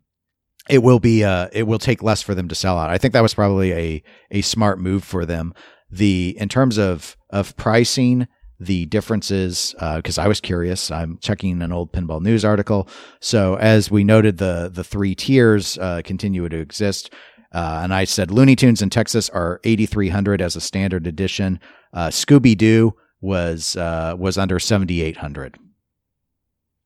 it 0.69 0.83
will 0.83 0.99
be 0.99 1.23
uh, 1.23 1.47
it 1.53 1.63
will 1.63 1.79
take 1.79 2.03
less 2.03 2.21
for 2.21 2.35
them 2.35 2.49
to 2.49 2.55
sell 2.55 2.77
out. 2.77 2.89
I 2.89 2.97
think 2.97 3.13
that 3.13 3.21
was 3.21 3.33
probably 3.33 3.71
a 3.71 4.03
a 4.31 4.41
smart 4.41 4.79
move 4.79 5.03
for 5.03 5.25
them. 5.25 5.53
The 5.89 6.35
in 6.37 6.49
terms 6.49 6.77
of 6.77 7.15
of 7.29 7.55
pricing, 7.55 8.27
the 8.59 8.85
differences 8.85 9.75
because 9.79 10.17
I 10.17 10.27
was 10.27 10.41
curious. 10.41 10.91
I'm 10.91 11.17
checking 11.19 11.61
an 11.61 11.71
old 11.71 11.93
Pinball 11.93 12.21
News 12.21 12.43
article. 12.43 12.89
So 13.19 13.55
as 13.55 13.91
we 13.91 14.03
noted, 14.03 14.37
the 14.37 14.69
the 14.73 14.83
three 14.83 15.15
tiers 15.15 15.77
uh, 15.77 16.01
continue 16.03 16.47
to 16.49 16.57
exist. 16.57 17.13
Uh, 17.53 17.79
and 17.83 17.93
I 17.93 18.03
said 18.03 18.29
Looney 18.29 18.55
Tunes 18.55 18.81
in 18.81 18.89
Texas 18.89 19.29
are 19.29 19.61
8,300 19.63 20.41
as 20.41 20.55
a 20.55 20.61
standard 20.61 21.07
edition. 21.07 21.59
Uh, 21.93 22.07
Scooby 22.07 22.57
Doo 22.57 22.93
was 23.21 23.75
uh, 23.75 24.15
was 24.17 24.37
under 24.37 24.59
7,800. 24.59 25.57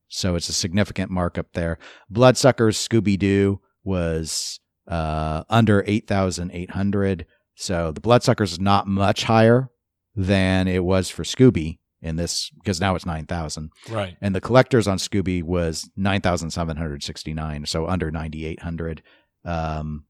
So 0.08 0.34
it's 0.36 0.48
a 0.48 0.52
significant 0.52 1.10
markup 1.10 1.52
there. 1.54 1.78
Bloodsuckers 2.10 2.76
Scooby 2.76 3.18
Doo 3.18 3.60
was 3.82 4.60
uh, 4.86 5.44
under 5.48 5.82
8,800. 5.86 7.26
So 7.54 7.92
the 7.92 8.00
Bloodsuckers 8.00 8.52
is 8.52 8.60
not 8.60 8.86
much 8.86 9.24
higher 9.24 9.70
than 10.16 10.68
it 10.68 10.84
was 10.84 11.08
for 11.10 11.22
Scooby 11.22 11.78
in 12.00 12.16
this 12.16 12.50
because 12.58 12.80
now 12.80 12.94
it's 12.94 13.06
9,000. 13.06 13.70
Right. 13.88 14.16
And 14.20 14.34
the 14.34 14.40
collectors 14.40 14.88
on 14.88 14.98
Scooby 14.98 15.42
was 15.42 15.88
9,769, 15.96 17.66
so 17.66 17.86
under 17.86 18.10
9,800. 18.10 19.02
Um, 19.44 20.04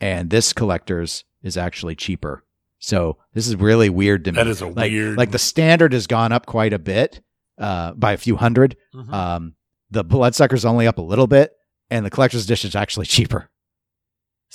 and 0.00 0.30
this 0.30 0.52
collectors 0.52 1.24
is 1.42 1.56
actually 1.56 1.94
cheaper. 1.94 2.44
So 2.78 3.16
this 3.32 3.46
is 3.48 3.56
really 3.56 3.88
weird 3.88 4.24
to 4.26 4.32
me. 4.32 4.36
That 4.36 4.46
is 4.48 4.60
a 4.60 4.66
like, 4.66 4.90
weird. 4.90 5.16
like 5.16 5.30
the 5.30 5.38
standard 5.38 5.92
has 5.92 6.06
gone 6.06 6.32
up 6.32 6.46
quite 6.46 6.72
a 6.72 6.78
bit, 6.78 7.20
uh, 7.58 7.92
by 7.92 8.12
a 8.12 8.16
few 8.18 8.34
100 8.34 8.76
Mhm. 8.94 9.12
Um, 9.12 9.54
the 9.90 10.04
bloodsucker's 10.04 10.64
only 10.64 10.86
up 10.86 10.98
a 10.98 11.02
little 11.02 11.26
bit, 11.26 11.52
and 11.90 12.04
the 12.04 12.10
collector's 12.10 12.44
dish 12.46 12.64
is 12.64 12.74
actually 12.76 13.06
cheaper. 13.16 13.48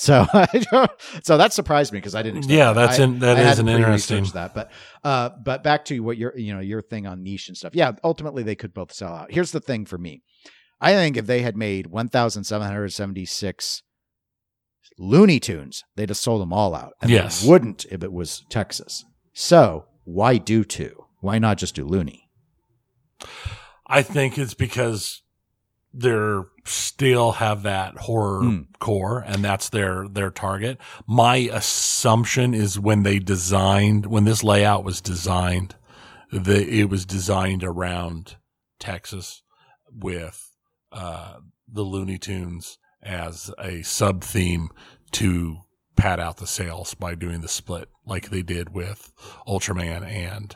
So, 0.01 0.25
so 1.23 1.37
that 1.37 1.53
surprised 1.53 1.93
me 1.93 1.99
because 1.99 2.15
I 2.15 2.23
didn't. 2.23 2.49
Yeah, 2.49 2.73
that. 2.73 2.87
that's 2.87 2.99
I, 2.99 3.03
in, 3.03 3.19
that 3.19 3.37
I 3.37 3.41
is 3.41 3.47
hadn't 3.49 3.67
an 3.69 3.77
interesting. 3.77 4.23
that, 4.33 4.55
but 4.55 4.71
uh, 5.03 5.29
but 5.45 5.61
back 5.61 5.85
to 5.85 5.99
what 5.99 6.17
your 6.17 6.35
you 6.35 6.55
know 6.55 6.59
your 6.59 6.81
thing 6.81 7.05
on 7.05 7.21
niche 7.21 7.49
and 7.49 7.55
stuff. 7.55 7.75
Yeah, 7.75 7.91
ultimately 8.03 8.41
they 8.41 8.55
could 8.55 8.73
both 8.73 8.91
sell 8.91 9.13
out. 9.13 9.31
Here's 9.31 9.51
the 9.51 9.59
thing 9.59 9.85
for 9.85 9.99
me, 9.99 10.23
I 10.81 10.93
think 10.93 11.17
if 11.17 11.27
they 11.27 11.43
had 11.43 11.55
made 11.55 11.85
1,776 11.87 13.83
Looney 14.97 15.39
Tunes, 15.39 15.83
they'd 15.95 16.09
have 16.09 16.17
sold 16.17 16.41
them 16.41 16.51
all 16.51 16.73
out. 16.73 16.93
And 16.99 17.11
they 17.11 17.15
Yes. 17.15 17.45
wouldn't 17.45 17.85
if 17.91 18.01
it 18.03 18.11
was 18.11 18.43
Texas. 18.49 19.05
So 19.33 19.85
why 20.03 20.37
do 20.37 20.63
two? 20.63 21.05
Why 21.19 21.37
not 21.37 21.59
just 21.59 21.75
do 21.75 21.85
Looney? 21.85 22.27
I 23.85 24.01
think 24.01 24.39
it's 24.39 24.55
because 24.55 25.21
they're 25.93 26.45
still 26.65 27.33
have 27.33 27.63
that 27.63 27.97
horror 27.97 28.41
Mm. 28.43 28.67
core 28.79 29.19
and 29.27 29.43
that's 29.43 29.69
their 29.69 30.07
their 30.07 30.29
target. 30.31 30.77
My 31.07 31.49
assumption 31.51 32.53
is 32.53 32.79
when 32.79 33.03
they 33.03 33.19
designed 33.19 34.05
when 34.05 34.23
this 34.23 34.43
layout 34.43 34.83
was 34.83 35.01
designed, 35.01 35.75
that 36.31 36.67
it 36.67 36.85
was 36.85 37.05
designed 37.05 37.63
around 37.63 38.37
Texas 38.79 39.41
with 39.91 40.49
uh, 40.91 41.37
the 41.67 41.83
Looney 41.83 42.17
Tunes 42.17 42.77
as 43.03 43.51
a 43.59 43.81
sub 43.81 44.23
theme 44.23 44.69
to 45.11 45.57
pad 45.97 46.19
out 46.19 46.37
the 46.37 46.47
sales 46.47 46.93
by 46.93 47.15
doing 47.15 47.41
the 47.41 47.47
split 47.47 47.89
like 48.05 48.29
they 48.29 48.41
did 48.41 48.73
with 48.73 49.11
Ultraman 49.47 50.05
and 50.05 50.55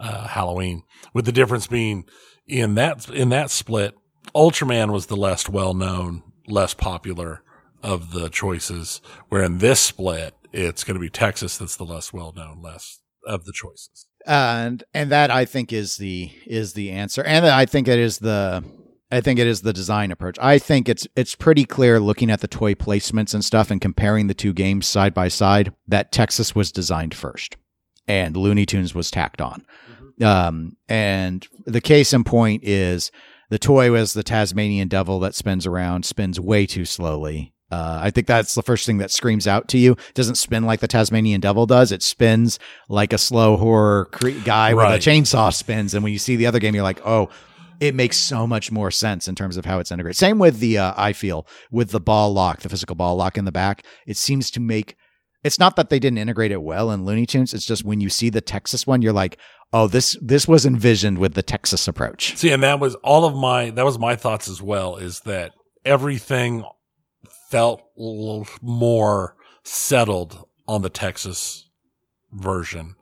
uh, 0.00 0.26
Halloween. 0.28 0.82
With 1.14 1.24
the 1.24 1.32
difference 1.32 1.66
being 1.68 2.04
in 2.46 2.74
that 2.74 3.08
in 3.08 3.28
that 3.28 3.50
split, 3.50 3.94
Ultraman 4.34 4.92
was 4.92 5.06
the 5.06 5.16
less 5.16 5.48
well 5.48 5.74
known, 5.74 6.22
less 6.46 6.74
popular 6.74 7.42
of 7.82 8.12
the 8.12 8.28
choices. 8.28 9.00
Where 9.28 9.42
in 9.42 9.58
this 9.58 9.80
split, 9.80 10.34
it's 10.52 10.84
going 10.84 10.94
to 10.94 11.00
be 11.00 11.10
Texas 11.10 11.58
that's 11.58 11.76
the 11.76 11.84
less 11.84 12.12
well 12.12 12.32
known, 12.34 12.62
less 12.62 13.00
of 13.26 13.44
the 13.44 13.52
choices. 13.52 14.06
and 14.26 14.84
and 14.94 15.10
that 15.10 15.30
I 15.30 15.44
think 15.44 15.72
is 15.72 15.96
the 15.96 16.30
is 16.46 16.74
the 16.74 16.90
answer, 16.90 17.22
and 17.22 17.46
I 17.46 17.66
think 17.66 17.88
it 17.88 17.98
is 17.98 18.18
the 18.18 18.64
I 19.10 19.20
think 19.20 19.38
it 19.38 19.46
is 19.46 19.60
the 19.60 19.74
design 19.74 20.10
approach. 20.10 20.38
I 20.40 20.58
think 20.58 20.88
it's 20.88 21.06
it's 21.14 21.34
pretty 21.34 21.64
clear 21.64 22.00
looking 22.00 22.30
at 22.30 22.40
the 22.40 22.48
toy 22.48 22.74
placements 22.74 23.34
and 23.34 23.44
stuff 23.44 23.70
and 23.70 23.80
comparing 23.80 24.26
the 24.26 24.34
two 24.34 24.54
games 24.54 24.86
side 24.86 25.12
by 25.12 25.28
side 25.28 25.72
that 25.86 26.12
Texas 26.12 26.54
was 26.54 26.72
designed 26.72 27.14
first, 27.14 27.56
and 28.08 28.36
Looney 28.36 28.64
Tunes 28.64 28.94
was 28.94 29.10
tacked 29.10 29.42
on. 29.42 29.66
Um, 30.22 30.76
and 30.88 31.46
the 31.66 31.80
case 31.80 32.12
in 32.12 32.24
point 32.24 32.64
is 32.64 33.10
the 33.52 33.58
toy 33.58 33.90
was 33.92 34.14
the 34.14 34.22
Tasmanian 34.22 34.88
devil 34.88 35.20
that 35.20 35.34
spins 35.34 35.66
around, 35.66 36.06
spins 36.06 36.40
way 36.40 36.64
too 36.64 36.86
slowly. 36.86 37.52
Uh, 37.70 38.00
I 38.02 38.10
think 38.10 38.26
that's 38.26 38.54
the 38.54 38.62
first 38.62 38.86
thing 38.86 38.96
that 38.98 39.10
screams 39.10 39.46
out 39.46 39.68
to 39.68 39.78
you. 39.78 39.92
It 39.92 40.14
doesn't 40.14 40.36
spin 40.36 40.64
like 40.64 40.80
the 40.80 40.88
Tasmanian 40.88 41.40
devil 41.42 41.66
does. 41.66 41.92
It 41.92 42.02
spins 42.02 42.58
like 42.88 43.12
a 43.12 43.18
slow 43.18 43.58
horror 43.58 44.06
cre- 44.06 44.30
guy 44.44 44.72
Right. 44.72 44.92
with 44.94 45.06
a 45.06 45.10
chainsaw 45.10 45.52
spins. 45.52 45.92
And 45.92 46.02
when 46.02 46.14
you 46.14 46.18
see 46.18 46.36
the 46.36 46.46
other 46.46 46.58
game, 46.60 46.74
you're 46.74 46.82
like, 46.82 47.00
oh, 47.06 47.28
it 47.78 47.94
makes 47.94 48.16
so 48.16 48.46
much 48.46 48.72
more 48.72 48.90
sense 48.90 49.28
in 49.28 49.34
terms 49.34 49.58
of 49.58 49.64
how 49.66 49.78
it's 49.80 49.90
integrated. 49.90 50.16
Same 50.16 50.38
with 50.38 50.58
the, 50.60 50.78
uh, 50.78 50.94
I 50.96 51.12
feel, 51.12 51.46
with 51.70 51.90
the 51.90 52.00
ball 52.00 52.32
lock, 52.32 52.60
the 52.60 52.70
physical 52.70 52.96
ball 52.96 53.16
lock 53.16 53.36
in 53.36 53.44
the 53.44 53.52
back. 53.52 53.84
It 54.06 54.16
seems 54.16 54.50
to 54.52 54.60
make, 54.60 54.96
it's 55.44 55.58
not 55.58 55.76
that 55.76 55.90
they 55.90 55.98
didn't 55.98 56.18
integrate 56.18 56.52
it 56.52 56.62
well 56.62 56.90
in 56.90 57.04
Looney 57.04 57.26
Tunes. 57.26 57.52
It's 57.54 57.66
just 57.66 57.84
when 57.84 58.00
you 58.00 58.08
see 58.08 58.30
the 58.30 58.40
Texas 58.40 58.86
one, 58.86 59.02
you're 59.02 59.12
like, 59.12 59.38
oh, 59.72 59.86
this, 59.88 60.16
this 60.22 60.46
was 60.46 60.64
envisioned 60.66 61.18
with 61.18 61.34
the 61.34 61.42
Texas 61.42 61.88
approach. 61.88 62.36
See, 62.36 62.50
and 62.52 62.62
that 62.62 62.78
was 62.80 62.94
all 62.96 63.24
of 63.24 63.34
my 63.34 63.70
that 63.70 63.84
was 63.84 63.98
my 63.98 64.14
thoughts 64.16 64.48
as 64.48 64.60
well. 64.62 64.96
Is 64.96 65.20
that 65.20 65.52
everything 65.84 66.64
felt 67.50 67.82
more 68.62 69.36
settled 69.64 70.46
on 70.68 70.82
the 70.82 70.90
Texas 70.90 71.68
version 72.32 72.94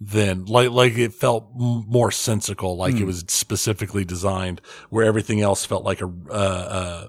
than 0.00 0.44
like 0.44 0.70
like 0.70 0.96
it 0.96 1.12
felt 1.12 1.48
more 1.56 2.10
sensical, 2.12 2.76
like 2.76 2.94
it 2.94 3.00
Hmm. 3.00 3.06
was 3.06 3.24
specifically 3.28 4.04
designed. 4.04 4.60
Where 4.90 5.04
everything 5.04 5.40
else 5.40 5.64
felt 5.64 5.82
like 5.84 6.00
a 6.00 6.06
uh, 6.30 6.32
uh, 6.32 7.06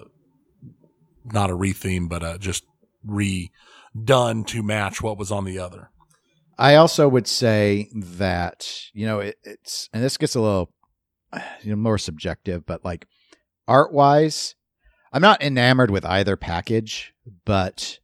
not 1.24 1.50
a 1.50 1.56
retheme, 1.56 2.08
but 2.08 2.22
uh, 2.24 2.38
just 2.38 2.64
redone 3.96 4.46
to 4.48 4.62
match 4.62 5.02
what 5.02 5.18
was 5.18 5.30
on 5.30 5.44
the 5.44 5.58
other. 5.58 5.90
I 6.58 6.74
also 6.74 7.08
would 7.08 7.26
say 7.26 7.88
that 7.94 8.68
you 8.92 9.06
know 9.06 9.20
it, 9.20 9.36
it's 9.44 9.88
and 9.92 10.02
this 10.02 10.16
gets 10.16 10.34
a 10.34 10.40
little 10.40 10.72
you 11.62 11.70
know 11.70 11.76
more 11.76 11.98
subjective, 11.98 12.66
but 12.66 12.84
like 12.84 13.06
art 13.66 13.92
wise, 13.92 14.54
I'm 15.12 15.22
not 15.22 15.42
enamored 15.42 15.90
with 15.90 16.04
either 16.04 16.36
package, 16.36 17.14
but 17.44 17.98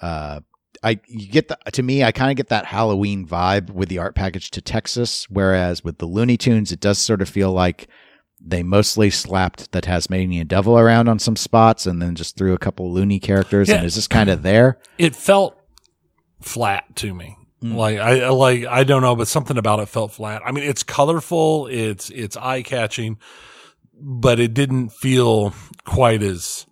uh, 0.00 0.40
I 0.82 1.00
you 1.06 1.28
get 1.28 1.48
the 1.48 1.58
to 1.72 1.82
me 1.82 2.02
I 2.02 2.12
kind 2.12 2.30
of 2.30 2.36
get 2.36 2.48
that 2.48 2.66
Halloween 2.66 3.26
vibe 3.26 3.70
with 3.70 3.88
the 3.88 3.98
art 3.98 4.14
package 4.14 4.50
to 4.52 4.60
Texas, 4.60 5.28
whereas 5.30 5.84
with 5.84 5.98
the 5.98 6.06
Looney 6.06 6.36
Tunes, 6.36 6.72
it 6.72 6.80
does 6.80 6.98
sort 6.98 7.22
of 7.22 7.28
feel 7.28 7.52
like 7.52 7.88
they 8.44 8.62
mostly 8.62 9.08
slapped 9.10 9.70
the 9.72 9.80
Tasmanian 9.80 10.46
Devil 10.48 10.78
around 10.78 11.08
on 11.08 11.18
some 11.18 11.36
spots 11.36 11.86
and 11.86 12.02
then 12.02 12.14
just 12.14 12.36
threw 12.36 12.54
a 12.54 12.58
couple 12.58 12.92
loony 12.92 13.20
characters 13.20 13.68
and 13.68 13.80
Yeah. 13.80 13.86
it's 13.86 13.94
just 13.94 14.10
kind 14.10 14.28
of 14.28 14.42
there. 14.42 14.78
It 14.98 15.14
felt 15.14 15.56
flat 16.40 16.84
to 16.96 17.14
me. 17.14 17.36
Mm. 17.62 17.76
Like 17.76 17.98
I 17.98 18.28
like 18.30 18.64
I 18.66 18.82
don't 18.84 19.02
know, 19.02 19.14
but 19.14 19.28
something 19.28 19.56
about 19.56 19.78
it 19.80 19.86
felt 19.88 20.12
flat. 20.12 20.42
I 20.44 20.50
mean, 20.50 20.64
it's 20.64 20.82
colorful, 20.82 21.68
it's 21.68 22.10
it's 22.10 22.36
eye 22.36 22.62
catching, 22.62 23.18
but 23.94 24.40
it 24.40 24.52
didn't 24.54 24.90
feel 24.90 25.54
quite 25.84 26.22
as 26.22 26.66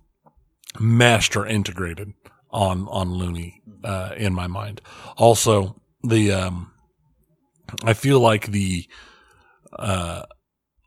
meshed 0.80 1.36
or 1.36 1.46
integrated 1.46 2.12
on 2.50 2.88
on 2.88 3.12
Looney 3.12 3.62
uh, 3.84 4.10
in 4.16 4.34
my 4.34 4.48
mind. 4.48 4.80
Also, 5.16 5.80
the 6.02 6.32
um, 6.32 6.72
I 7.84 7.92
feel 7.92 8.18
like 8.18 8.46
the 8.48 8.86
uh, 9.78 10.22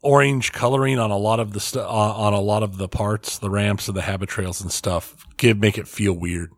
orange 0.03 0.51
coloring 0.51 0.99
on 0.99 1.11
a 1.11 1.17
lot 1.17 1.39
of 1.39 1.53
the 1.53 1.59
stu- 1.59 1.79
on, 1.79 2.11
on 2.11 2.33
a 2.33 2.41
lot 2.41 2.63
of 2.63 2.77
the 2.77 2.87
parts, 2.87 3.37
the 3.37 3.49
ramps 3.49 3.87
and 3.87 3.97
the 3.97 4.01
habit 4.01 4.29
trails 4.29 4.61
and 4.61 4.71
stuff, 4.71 5.15
give 5.37 5.57
make 5.57 5.77
it 5.77 5.87
feel 5.87 6.13
weird. 6.13 6.51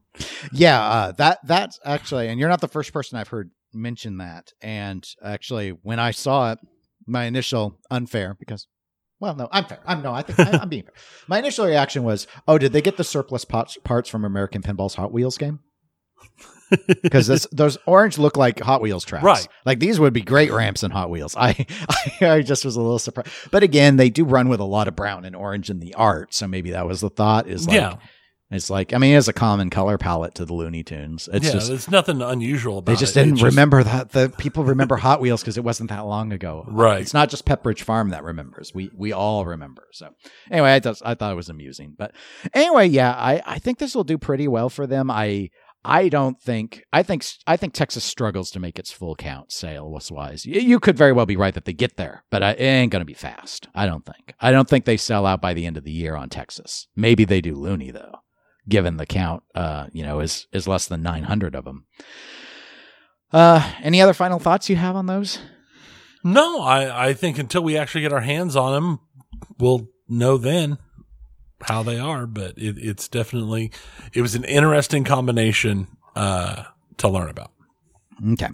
Yeah, 0.51 0.81
uh, 0.81 1.12
that 1.13 1.39
that's 1.45 1.79
actually, 1.86 2.27
and 2.27 2.39
you're 2.39 2.49
not 2.49 2.62
the 2.62 2.67
first 2.67 2.93
person 2.93 3.17
I've 3.17 3.27
heard 3.27 3.51
mention 3.73 4.17
that. 4.17 4.51
And 4.62 5.08
actually, 5.23 5.69
when 5.69 5.99
I 5.99 6.12
saw 6.12 6.53
it, 6.53 6.60
my 7.05 7.25
initial 7.25 7.79
unfair 7.91 8.36
because, 8.39 8.67
well, 9.19 9.36
no, 9.36 9.47
I'm 9.51 9.65
fair. 9.65 9.79
I'm 9.86 10.01
no, 10.01 10.13
I 10.13 10.21
think 10.21 10.39
I, 10.39 10.58
I'm 10.58 10.69
being 10.69 10.84
fair. 10.84 10.93
My 11.27 11.39
initial 11.39 11.65
reaction 11.65 12.03
was, 12.03 12.27
oh, 12.47 12.58
did 12.58 12.73
they 12.73 12.81
get 12.81 12.97
the 12.97 13.03
surplus 13.03 13.45
parts 13.45 14.10
from 14.10 14.25
American 14.25 14.62
Pinball's 14.62 14.95
Hot 14.95 15.12
Wheels 15.12 15.38
game? 15.38 15.60
Because 17.01 17.47
those 17.51 17.78
orange 17.86 18.17
look 18.17 18.38
like 18.38 18.60
Hot 18.60 18.82
Wheels 18.82 19.06
tracks, 19.06 19.23
Right. 19.23 19.47
Like 19.65 19.80
these 19.80 19.99
would 19.99 20.13
be 20.13 20.21
great 20.21 20.51
ramps 20.51 20.84
in 20.84 20.91
Hot 20.91 21.10
Wheels. 21.10 21.36
I, 21.39 21.65
I, 22.21 22.28
I 22.28 22.41
just 22.41 22.65
was 22.65 22.75
a 22.75 22.82
little 22.82 22.99
surprised, 22.99 23.30
but 23.51 23.63
again, 23.63 23.97
they 23.97 24.10
do 24.10 24.25
run 24.25 24.49
with 24.49 24.60
a 24.60 24.65
lot 24.65 24.88
of 24.88 24.95
brown 24.95 25.25
and 25.25 25.36
orange 25.36 25.69
in 25.69 25.80
the 25.80 25.93
art, 25.93 26.34
so 26.34 26.47
maybe 26.47 26.71
that 26.71 26.88
was 26.88 27.01
the 27.01 27.10
thought. 27.10 27.47
Is 27.47 27.67
like, 27.67 27.75
yeah, 27.75 27.95
it's 28.51 28.69
like, 28.69 28.93
I 28.93 28.99
mean, 28.99 29.15
it's 29.15 29.28
a 29.28 29.34
common 29.34 29.71
color 29.71 29.97
palette 29.97 30.36
to 30.36 30.45
the 30.45 30.54
Looney 30.54 30.84
Tunes. 30.84 31.28
It's 31.34 31.47
yeah, 31.47 31.51
just 31.54 31.67
there's 31.67 31.89
nothing 31.89 32.21
unusual 32.21 32.78
about 32.78 32.91
they 32.91 32.95
just 32.95 33.17
It 33.17 33.23
didn't 33.23 33.41
remember 33.41 33.84
that 33.84 34.12
the 34.12 34.30
people 34.38 34.63
remember 34.63 34.97
Hot 34.97 35.19
Wheels 35.19 35.41
because 35.41 35.58
it 35.58 35.63
wasn't 35.63 35.89
that 35.89 36.06
long 36.06 36.32
ago. 36.32 36.63
Right. 36.67 37.01
It's 37.01 37.13
not 37.13 37.30
just 37.30 37.45
Pepperidge 37.45 37.82
Farm 37.82 38.10
that 38.10 38.23
remembers. 38.23 38.71
We 38.73 38.91
we 38.95 39.12
all 39.12 39.45
remember. 39.45 39.88
So 39.93 40.10
anyway, 40.51 40.73
I 40.73 40.80
just 40.80 41.01
I 41.04 41.15
thought 41.15 41.32
it 41.32 41.36
was 41.36 41.49
amusing. 41.49 41.95
But 41.97 42.13
anyway, 42.54 42.88
yeah, 42.88 43.12
I 43.13 43.41
I 43.45 43.60
think 43.60 43.80
this 43.80 43.95
will 43.95 44.04
do 44.04 44.19
pretty 44.19 44.47
well 44.47 44.69
for 44.69 44.86
them. 44.86 45.10
I 45.10 45.49
I 45.85 46.09
don't 46.09 46.41
think 46.41 46.83
I 46.91 47.03
think 47.03 47.25
I 47.45 47.57
think 47.57 47.73
Texas 47.73 48.03
struggles 48.03 48.49
to 48.51 48.59
make 48.59 48.79
its 48.79 48.91
full 48.91 49.15
count 49.15 49.51
sales 49.51 50.11
wise. 50.11 50.45
You 50.45 50.79
could 50.79 50.97
very 50.97 51.11
well 51.11 51.25
be 51.25 51.37
right 51.37 51.53
that 51.53 51.65
they 51.65 51.73
get 51.73 51.95
there, 51.95 52.23
but 52.31 52.41
it 52.41 52.59
ain't 52.59 52.91
going 52.91 53.01
to 53.01 53.05
be 53.05 53.13
fast. 53.13 53.67
I 53.75 53.85
don't 53.85 54.05
think. 54.05 54.33
I 54.39 54.51
don't 54.51 54.67
think 54.67 54.85
they 54.85 54.97
sell 54.97 55.25
out 55.25 55.41
by 55.41 55.53
the 55.53 55.65
end 55.65 55.77
of 55.77 55.83
the 55.83 55.91
year 55.91 56.15
on 56.15 56.29
Texas. 56.29 56.87
Maybe 56.95 57.23
they 57.23 57.39
do 57.39 57.55
Looney 57.55 57.91
though, 57.91 58.15
given 58.67 58.97
the 58.97 59.05
count. 59.05 59.43
Uh, 59.53 59.87
you 59.93 60.03
know, 60.03 60.19
is 60.19 60.47
is 60.51 60.67
less 60.67 60.87
than 60.87 61.03
nine 61.03 61.23
hundred 61.23 61.55
of 61.55 61.65
them. 61.65 61.85
Uh, 63.31 63.73
any 63.81 64.01
other 64.01 64.13
final 64.13 64.39
thoughts 64.39 64.69
you 64.69 64.75
have 64.75 64.95
on 64.95 65.05
those? 65.05 65.39
No, 66.23 66.61
I 66.61 67.09
I 67.09 67.13
think 67.13 67.37
until 67.37 67.63
we 67.63 67.77
actually 67.77 68.01
get 68.01 68.13
our 68.13 68.21
hands 68.21 68.55
on 68.55 68.73
them, 68.73 68.99
we'll 69.59 69.89
know 70.07 70.37
then 70.37 70.79
how 71.61 71.83
they 71.83 71.97
are, 71.99 72.25
but 72.25 72.57
it, 72.57 72.77
it's 72.77 73.07
definitely 73.07 73.71
it 74.13 74.21
was 74.21 74.35
an 74.35 74.43
interesting 74.43 75.03
combination 75.03 75.87
uh, 76.15 76.63
to 76.97 77.07
learn 77.07 77.29
about. 77.29 77.51
Okay. 78.33 78.49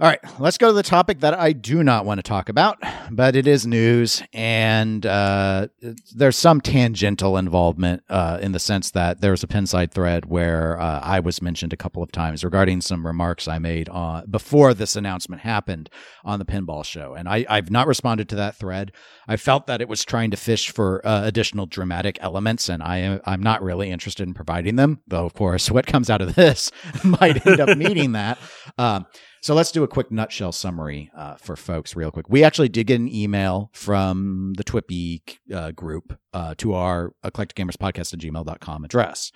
All 0.00 0.06
right, 0.06 0.20
let's 0.38 0.58
go 0.58 0.68
to 0.68 0.72
the 0.72 0.84
topic 0.84 1.18
that 1.20 1.34
I 1.36 1.52
do 1.52 1.82
not 1.82 2.04
want 2.04 2.18
to 2.18 2.22
talk 2.22 2.48
about, 2.48 2.78
but 3.10 3.34
it 3.34 3.48
is 3.48 3.66
news, 3.66 4.22
and 4.32 5.04
uh, 5.04 5.66
there's 6.14 6.36
some 6.36 6.60
tangential 6.60 7.36
involvement 7.36 8.04
uh, 8.08 8.38
in 8.40 8.52
the 8.52 8.60
sense 8.60 8.92
that 8.92 9.20
there 9.20 9.32
was 9.32 9.42
a 9.42 9.48
Pinside 9.48 9.90
thread 9.90 10.26
where 10.26 10.80
uh, 10.80 11.00
I 11.00 11.18
was 11.18 11.42
mentioned 11.42 11.72
a 11.72 11.76
couple 11.76 12.00
of 12.00 12.12
times 12.12 12.44
regarding 12.44 12.80
some 12.80 13.04
remarks 13.04 13.48
I 13.48 13.58
made 13.58 13.88
on, 13.88 14.30
before 14.30 14.72
this 14.72 14.94
announcement 14.94 15.42
happened 15.42 15.90
on 16.24 16.38
the 16.38 16.44
Pinball 16.44 16.84
Show, 16.84 17.14
and 17.14 17.28
I, 17.28 17.44
have 17.52 17.72
not 17.72 17.88
responded 17.88 18.28
to 18.28 18.36
that 18.36 18.54
thread. 18.54 18.92
I 19.26 19.36
felt 19.36 19.66
that 19.66 19.80
it 19.80 19.88
was 19.88 20.04
trying 20.04 20.30
to 20.30 20.36
fish 20.36 20.70
for 20.70 21.04
uh, 21.04 21.24
additional 21.24 21.66
dramatic 21.66 22.18
elements, 22.20 22.68
and 22.68 22.84
I 22.84 22.98
am 22.98 23.20
I'm 23.24 23.42
not 23.42 23.64
really 23.64 23.90
interested 23.90 24.28
in 24.28 24.34
providing 24.34 24.76
them, 24.76 25.00
though 25.08 25.26
of 25.26 25.34
course 25.34 25.68
what 25.72 25.88
comes 25.88 26.08
out 26.08 26.22
of 26.22 26.36
this 26.36 26.70
might 27.02 27.44
end 27.44 27.58
up 27.58 27.68
meeting 27.76 28.12
that. 28.12 28.38
Um, 28.78 29.04
so 29.40 29.54
let's 29.54 29.72
do 29.72 29.82
a 29.82 29.88
quick 29.88 30.10
nutshell 30.10 30.52
summary 30.52 31.10
uh, 31.16 31.36
for 31.36 31.56
folks, 31.56 31.94
real 31.96 32.10
quick. 32.10 32.28
We 32.28 32.44
actually 32.44 32.68
did 32.68 32.86
get 32.86 33.00
an 33.00 33.12
email 33.14 33.70
from 33.72 34.54
the 34.56 34.64
TWIPY 34.64 35.22
uh, 35.54 35.70
group 35.72 36.18
uh, 36.32 36.54
to 36.58 36.74
our 36.74 37.12
eclectic 37.24 37.56
gamers 37.56 37.76
podcast 37.76 38.12
at 38.12 38.20
gmail.com 38.20 38.84
address 38.84 39.32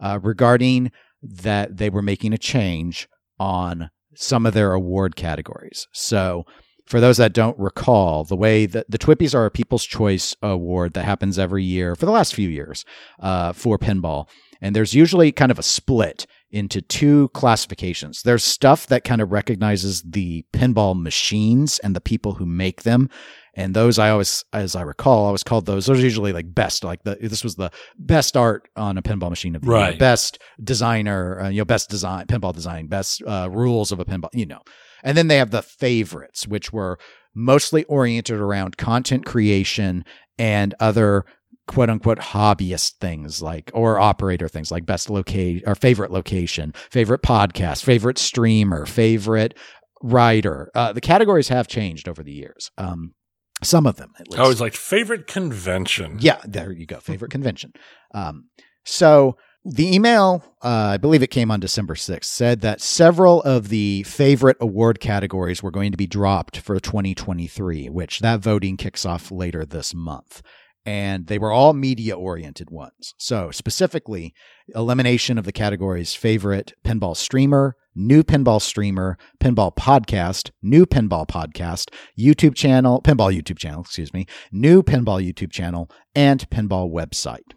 uh, 0.00 0.18
regarding 0.22 0.90
that 1.22 1.76
they 1.76 1.90
were 1.90 2.02
making 2.02 2.32
a 2.32 2.38
change 2.38 3.08
on 3.38 3.90
some 4.14 4.46
of 4.46 4.54
their 4.54 4.72
award 4.72 5.16
categories. 5.16 5.88
So 5.92 6.44
for 6.86 7.00
those 7.00 7.16
that 7.16 7.32
don't 7.32 7.58
recall, 7.58 8.24
the 8.24 8.36
way 8.36 8.66
that 8.66 8.90
the 8.90 8.98
Twippies 8.98 9.34
are 9.34 9.46
a 9.46 9.50
People's 9.50 9.84
Choice 9.84 10.36
Award 10.42 10.94
that 10.94 11.04
happens 11.04 11.38
every 11.38 11.64
year 11.64 11.94
for 11.94 12.04
the 12.06 12.12
last 12.12 12.34
few 12.34 12.48
years 12.48 12.84
uh, 13.20 13.52
for 13.52 13.78
pinball. 13.78 14.28
And 14.60 14.76
there's 14.76 14.94
usually 14.94 15.32
kind 15.32 15.50
of 15.50 15.58
a 15.58 15.62
split 15.62 16.26
into 16.54 16.80
two 16.80 17.28
classifications. 17.34 18.22
There's 18.22 18.44
stuff 18.44 18.86
that 18.86 19.02
kind 19.02 19.20
of 19.20 19.32
recognizes 19.32 20.02
the 20.02 20.44
pinball 20.52 20.98
machines 20.98 21.80
and 21.80 21.96
the 21.96 22.00
people 22.00 22.34
who 22.34 22.46
make 22.46 22.84
them. 22.84 23.10
And 23.54 23.74
those 23.74 23.98
I 23.98 24.10
always, 24.10 24.44
as 24.52 24.76
I 24.76 24.82
recall, 24.82 25.28
I 25.28 25.32
was 25.32 25.42
called 25.42 25.66
those. 25.66 25.86
Those 25.86 25.98
are 25.98 26.02
usually 26.02 26.32
like 26.32 26.54
best, 26.54 26.84
like 26.84 27.02
the, 27.02 27.16
this 27.20 27.42
was 27.42 27.56
the 27.56 27.72
best 27.98 28.36
art 28.36 28.68
on 28.76 28.96
a 28.96 29.02
pinball 29.02 29.30
machine 29.30 29.56
of 29.56 29.62
the 29.62 29.68
right. 29.68 29.90
year, 29.90 29.98
best 29.98 30.38
designer, 30.62 31.40
uh, 31.40 31.48
you 31.48 31.58
know, 31.58 31.64
best 31.64 31.90
design, 31.90 32.26
pinball 32.26 32.54
design, 32.54 32.86
best 32.86 33.20
uh, 33.26 33.48
rules 33.50 33.90
of 33.90 33.98
a 33.98 34.04
pinball, 34.04 34.30
you 34.32 34.46
know. 34.46 34.60
And 35.02 35.18
then 35.18 35.26
they 35.26 35.38
have 35.38 35.50
the 35.50 35.62
favorites, 35.62 36.46
which 36.46 36.72
were 36.72 36.98
mostly 37.34 37.82
oriented 37.84 38.38
around 38.38 38.76
content 38.76 39.26
creation 39.26 40.04
and 40.38 40.72
other 40.78 41.24
quote 41.66 41.90
unquote 41.90 42.18
hobbyist 42.18 42.94
things 43.00 43.40
like 43.40 43.70
or 43.74 43.98
operator 43.98 44.48
things 44.48 44.70
like 44.70 44.84
best 44.86 45.10
location 45.10 45.62
or 45.66 45.74
favorite 45.74 46.10
location, 46.10 46.72
favorite 46.90 47.22
podcast, 47.22 47.82
favorite 47.84 48.18
streamer, 48.18 48.86
favorite 48.86 49.56
writer. 50.02 50.70
Uh, 50.74 50.92
the 50.92 51.00
categories 51.00 51.48
have 51.48 51.66
changed 51.66 52.08
over 52.08 52.22
the 52.22 52.32
years. 52.32 52.70
Um, 52.76 53.14
some 53.62 53.86
of 53.86 53.96
them 53.96 54.12
at 54.18 54.28
least. 54.28 54.38
I 54.38 54.42
always 54.42 54.60
like 54.60 54.74
favorite 54.74 55.26
convention. 55.26 56.18
Yeah, 56.20 56.40
there 56.44 56.70
you 56.72 56.86
go. 56.86 56.98
Favorite 57.00 57.30
convention. 57.30 57.72
Um, 58.12 58.48
so 58.84 59.36
the 59.64 59.94
email, 59.94 60.44
uh, 60.62 60.90
I 60.92 60.96
believe 60.98 61.22
it 61.22 61.30
came 61.30 61.50
on 61.50 61.60
December 61.60 61.94
6th, 61.94 62.24
said 62.24 62.60
that 62.60 62.82
several 62.82 63.40
of 63.42 63.70
the 63.70 64.02
favorite 64.02 64.58
award 64.60 65.00
categories 65.00 65.62
were 65.62 65.70
going 65.70 65.90
to 65.92 65.96
be 65.96 66.06
dropped 66.06 66.58
for 66.58 66.78
2023, 66.78 67.88
which 67.88 68.20
that 68.20 68.40
voting 68.40 68.76
kicks 68.76 69.06
off 69.06 69.30
later 69.30 69.64
this 69.64 69.94
month 69.94 70.42
and 70.86 71.26
they 71.26 71.38
were 71.38 71.52
all 71.52 71.72
media 71.72 72.16
oriented 72.16 72.70
ones. 72.70 73.14
So, 73.18 73.50
specifically, 73.50 74.34
elimination 74.74 75.38
of 75.38 75.44
the 75.44 75.52
categories 75.52 76.14
favorite 76.14 76.74
pinball 76.84 77.16
streamer, 77.16 77.76
new 77.94 78.22
pinball 78.22 78.60
streamer, 78.60 79.16
pinball 79.40 79.74
podcast, 79.74 80.50
new 80.62 80.84
pinball 80.86 81.26
podcast, 81.26 81.90
YouTube 82.18 82.54
channel, 82.54 83.00
pinball 83.02 83.34
YouTube 83.34 83.58
channel, 83.58 83.82
excuse 83.82 84.12
me, 84.12 84.26
new 84.52 84.82
pinball 84.82 85.24
YouTube 85.24 85.50
channel, 85.50 85.90
and 86.14 86.48
pinball 86.50 86.92
website. 86.92 87.54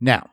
Now, 0.00 0.30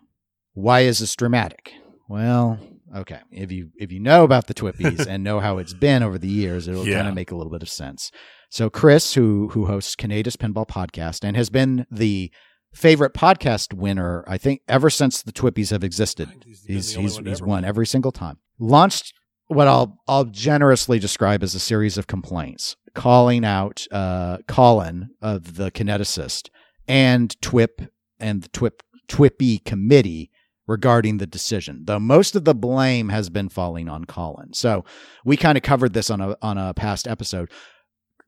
why 0.53 0.81
is 0.81 0.99
this 0.99 1.15
dramatic? 1.15 1.73
Well, 2.09 2.59
okay. 2.95 3.19
If 3.31 3.51
you 3.51 3.69
if 3.77 3.91
you 3.91 3.99
know 3.99 4.23
about 4.23 4.47
the 4.47 4.53
Twippies 4.53 5.05
and 5.09 5.23
know 5.23 5.39
how 5.39 5.59
it's 5.59 5.73
been 5.73 6.03
over 6.03 6.17
the 6.17 6.27
years, 6.27 6.67
it'll 6.67 6.87
yeah. 6.87 6.97
kind 6.97 7.07
of 7.07 7.13
make 7.13 7.31
a 7.31 7.35
little 7.35 7.51
bit 7.51 7.61
of 7.61 7.69
sense. 7.69 8.11
So 8.51 8.69
Chris, 8.69 9.13
who 9.13 9.47
who 9.53 9.65
hosts 9.65 9.95
Canada's 9.95 10.35
Pinball 10.35 10.67
Podcast 10.67 11.23
and 11.23 11.37
has 11.37 11.49
been 11.49 11.87
the 11.89 12.29
favorite 12.73 13.13
podcast 13.13 13.73
winner, 13.73 14.25
I 14.27 14.37
think, 14.37 14.61
ever 14.67 14.89
since 14.89 15.23
the 15.23 15.31
Twippies 15.31 15.71
have 15.71 15.85
existed. 15.85 16.43
He's 16.45 16.65
he's, 16.65 16.95
he's, 16.95 17.17
he's 17.17 17.41
won 17.41 17.63
every 17.63 17.87
single 17.87 18.11
time. 18.11 18.39
Launched 18.59 19.13
what 19.47 19.69
I'll 19.69 19.97
I'll 20.05 20.25
generously 20.25 20.99
describe 20.99 21.43
as 21.43 21.55
a 21.55 21.59
series 21.59 21.97
of 21.97 22.07
complaints, 22.07 22.75
calling 22.93 23.45
out 23.45 23.87
uh, 23.89 24.39
Colin 24.49 25.11
of 25.21 25.55
the 25.55 25.71
Kineticist 25.71 26.49
and 26.89 27.39
TWIP 27.41 27.89
and 28.19 28.43
the 28.43 28.49
TWIP 28.49 28.83
TWIPY 29.07 29.59
committee 29.63 30.29
regarding 30.67 31.19
the 31.19 31.27
decision, 31.27 31.83
though 31.85 31.99
most 31.99 32.35
of 32.35 32.43
the 32.43 32.53
blame 32.53 33.07
has 33.09 33.29
been 33.29 33.47
falling 33.47 33.87
on 33.87 34.03
Colin. 34.03 34.51
So 34.51 34.83
we 35.23 35.37
kind 35.37 35.57
of 35.57 35.63
covered 35.63 35.93
this 35.93 36.09
on 36.09 36.19
a 36.19 36.35
on 36.41 36.57
a 36.57 36.73
past 36.73 37.07
episode 37.07 37.49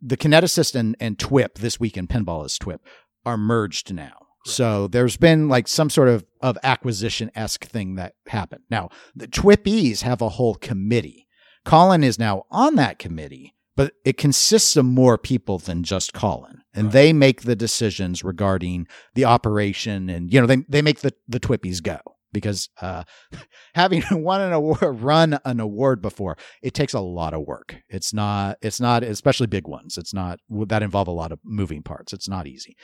the 0.03 0.17
kineticist 0.17 0.75
and, 0.75 0.95
and 0.99 1.17
TWIP 1.17 1.55
this 1.55 1.79
week 1.79 1.97
in 1.97 2.07
pinball 2.07 2.45
is 2.45 2.57
TWIP 2.57 2.81
are 3.25 3.37
merged 3.37 3.93
now. 3.93 4.13
So 4.45 4.89
there's 4.89 5.15
been 5.15 5.47
like 5.47 5.69
some 5.69 5.89
sort 5.89 6.09
of, 6.09 6.25
of 6.41 6.57
acquisition 6.63 7.31
esque 7.33 7.63
thing 7.63 7.95
that 7.95 8.15
happened. 8.27 8.63
Now 8.69 8.89
the 9.15 9.27
TWIPies 9.27 10.01
have 10.01 10.21
a 10.21 10.29
whole 10.29 10.55
committee. 10.55 11.27
Colin 11.63 12.03
is 12.03 12.19
now 12.19 12.43
on 12.51 12.75
that 12.75 12.99
committee, 12.99 13.55
but 13.77 13.93
it 14.03 14.17
consists 14.17 14.75
of 14.75 14.83
more 14.83 15.17
people 15.17 15.59
than 15.59 15.83
just 15.83 16.13
Colin. 16.13 16.61
And 16.73 16.87
right. 16.87 16.93
they 16.93 17.13
make 17.13 17.43
the 17.43 17.55
decisions 17.55 18.21
regarding 18.21 18.87
the 19.15 19.23
operation 19.23 20.09
and, 20.09 20.33
you 20.33 20.41
know, 20.41 20.47
they, 20.47 20.57
they 20.67 20.81
make 20.81 20.99
the, 20.99 21.13
the 21.29 21.39
TWIPies 21.39 21.81
go 21.81 21.99
because 22.33 22.69
uh, 22.81 23.03
having 23.75 24.03
won 24.11 24.41
an 24.41 24.51
award, 24.51 24.81
run 24.81 25.39
an 25.45 25.59
award 25.59 26.01
before, 26.01 26.37
it 26.61 26.73
takes 26.73 26.93
a 26.93 26.99
lot 26.99 27.33
of 27.33 27.47
work. 27.47 27.77
It's 27.87 28.13
not, 28.13 28.57
it's 28.61 28.81
not, 28.81 29.03
especially 29.03 29.47
big 29.47 29.67
ones. 29.67 29.97
It's 29.97 30.13
not 30.13 30.39
that 30.67 30.83
involve 30.83 31.07
a 31.07 31.11
lot 31.11 31.31
of 31.31 31.39
moving 31.45 31.83
parts. 31.83 32.13
It's 32.13 32.27
not 32.27 32.47
easy. 32.47 32.75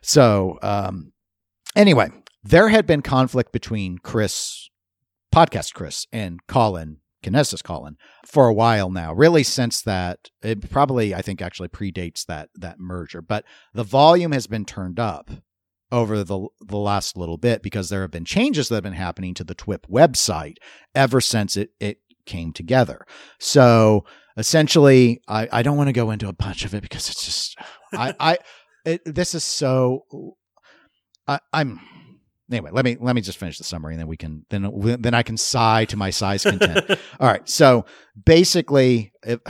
So, 0.00 0.58
um, 0.62 1.12
anyway, 1.76 2.10
there 2.42 2.68
had 2.68 2.86
been 2.86 3.02
conflict 3.02 3.52
between 3.52 3.98
Chris, 3.98 4.70
podcast 5.34 5.74
Chris, 5.74 6.06
and 6.12 6.40
Colin, 6.46 6.98
Kinesis 7.22 7.64
Colin, 7.64 7.96
for 8.26 8.46
a 8.46 8.54
while 8.54 8.90
now. 8.90 9.12
Really, 9.12 9.42
since 9.42 9.82
that, 9.82 10.30
it 10.42 10.70
probably 10.70 11.14
I 11.14 11.22
think 11.22 11.42
actually 11.42 11.68
predates 11.68 12.24
that 12.26 12.50
that 12.54 12.78
merger. 12.78 13.20
But 13.20 13.44
the 13.74 13.84
volume 13.84 14.32
has 14.32 14.46
been 14.46 14.64
turned 14.64 15.00
up 15.00 15.30
over 15.90 16.22
the 16.22 16.48
the 16.60 16.76
last 16.76 17.16
little 17.16 17.38
bit 17.38 17.62
because 17.62 17.88
there 17.88 18.02
have 18.02 18.10
been 18.10 18.24
changes 18.24 18.68
that 18.68 18.76
have 18.76 18.82
been 18.84 18.92
happening 18.92 19.34
to 19.34 19.44
the 19.44 19.54
TWIP 19.54 19.86
website 19.88 20.56
ever 20.94 21.20
since 21.20 21.56
it 21.56 21.70
it 21.80 21.98
came 22.26 22.52
together. 22.52 23.06
So 23.38 24.04
essentially, 24.36 25.22
I, 25.26 25.48
I 25.50 25.62
don't 25.62 25.76
want 25.76 25.88
to 25.88 25.92
go 25.92 26.10
into 26.10 26.28
a 26.28 26.32
bunch 26.32 26.64
of 26.64 26.74
it 26.74 26.82
because 26.82 27.08
it's 27.08 27.24
just 27.24 27.58
I 27.92 28.14
I 28.20 28.38
it, 28.84 29.00
this 29.04 29.34
is 29.34 29.44
so 29.44 30.04
I, 31.26 31.40
I'm 31.52 31.80
anyway. 32.50 32.70
Let 32.72 32.84
me 32.84 32.96
let 33.00 33.14
me 33.14 33.22
just 33.22 33.38
finish 33.38 33.58
the 33.58 33.64
summary 33.64 33.94
and 33.94 34.00
then 34.00 34.08
we 34.08 34.16
can 34.16 34.44
then 34.50 34.70
then 35.00 35.14
I 35.14 35.22
can 35.22 35.36
sigh 35.36 35.84
to 35.86 35.96
my 35.96 36.10
size 36.10 36.42
content. 36.42 36.90
All 37.20 37.28
right. 37.28 37.48
So 37.48 37.84
basically, 38.22 39.12
it, 39.22 39.40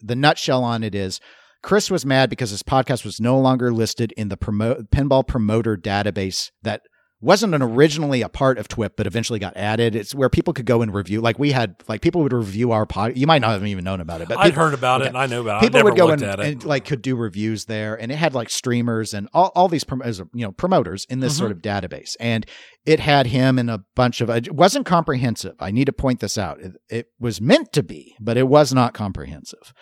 the 0.00 0.16
nutshell 0.16 0.64
on 0.64 0.82
it 0.82 0.94
is 0.94 1.20
Chris 1.66 1.90
was 1.90 2.06
mad 2.06 2.30
because 2.30 2.50
his 2.50 2.62
podcast 2.62 3.04
was 3.04 3.20
no 3.20 3.36
longer 3.40 3.72
listed 3.72 4.12
in 4.16 4.28
the 4.28 4.36
promo- 4.36 4.88
pinball 4.90 5.26
promoter 5.26 5.76
database 5.76 6.52
that 6.62 6.82
wasn't 7.20 7.56
an 7.56 7.60
originally 7.60 8.22
a 8.22 8.28
part 8.28 8.56
of 8.56 8.68
TWIP, 8.68 8.92
but 8.96 9.04
eventually 9.04 9.40
got 9.40 9.56
added. 9.56 9.96
It's 9.96 10.14
where 10.14 10.28
people 10.28 10.52
could 10.54 10.64
go 10.64 10.80
and 10.80 10.94
review. 10.94 11.20
Like 11.20 11.40
we 11.40 11.50
had, 11.50 11.74
like 11.88 12.02
people 12.02 12.22
would 12.22 12.32
review 12.32 12.70
our 12.70 12.86
pod. 12.86 13.16
You 13.16 13.26
might 13.26 13.40
not 13.40 13.50
have 13.50 13.66
even 13.66 13.82
known 13.82 14.00
about 14.00 14.20
it, 14.20 14.28
but 14.28 14.38
I'd 14.38 14.50
people, 14.50 14.62
heard 14.62 14.74
about 14.74 15.00
okay. 15.00 15.06
it 15.06 15.08
and 15.08 15.18
I 15.18 15.26
know 15.26 15.40
about 15.40 15.60
it. 15.60 15.66
people 15.66 15.78
never 15.78 15.90
would 15.90 15.96
go 15.98 16.10
and, 16.10 16.22
and 16.22 16.64
like 16.64 16.84
could 16.84 17.02
do 17.02 17.16
reviews 17.16 17.64
there, 17.64 18.00
and 18.00 18.12
it 18.12 18.16
had 18.16 18.32
like 18.32 18.48
streamers 18.48 19.12
and 19.12 19.28
all, 19.34 19.50
all 19.56 19.66
these 19.66 19.82
prom- 19.82 20.02
you 20.34 20.46
know 20.46 20.52
promoters 20.52 21.04
in 21.10 21.18
this 21.18 21.34
Mhm. 21.34 21.38
sort 21.38 21.50
of 21.50 21.58
database, 21.62 22.14
and 22.20 22.46
it 22.84 23.00
had 23.00 23.26
him 23.26 23.58
and 23.58 23.70
a 23.70 23.82
bunch 23.96 24.20
of. 24.20 24.30
It 24.30 24.54
wasn't 24.54 24.86
comprehensive. 24.86 25.56
I 25.58 25.72
need 25.72 25.86
to 25.86 25.92
point 25.92 26.20
this 26.20 26.38
out. 26.38 26.60
It, 26.60 26.72
it 26.88 27.06
was 27.18 27.40
meant 27.40 27.72
to 27.72 27.82
be, 27.82 28.14
but 28.20 28.36
it 28.36 28.46
was 28.46 28.72
not 28.72 28.94
comprehensive, 28.94 29.72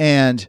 and 0.00 0.48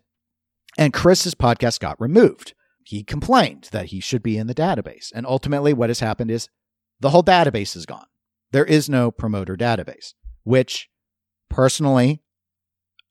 and 0.80 0.94
Chris's 0.94 1.36
podcast 1.36 1.80
got 1.80 2.00
removed. 2.00 2.54
He 2.84 3.04
complained 3.04 3.68
that 3.72 3.88
he 3.88 4.00
should 4.00 4.24
be 4.24 4.38
in 4.38 4.48
the 4.48 4.56
database, 4.56 5.12
and 5.13 5.26
ultimately, 5.28 5.74
what 5.74 5.89
has 5.89 6.00
happened 6.00 6.32
is 6.32 6.48
the 7.00 7.10
whole 7.12 7.22
database 7.24 7.76
is 7.76 7.86
gone. 7.86 8.06
There 8.52 8.65
is 8.65 8.89
no 8.89 9.12
promoter 9.12 9.56
database, 9.56 10.13
which 10.44 10.89
personally 11.50 12.24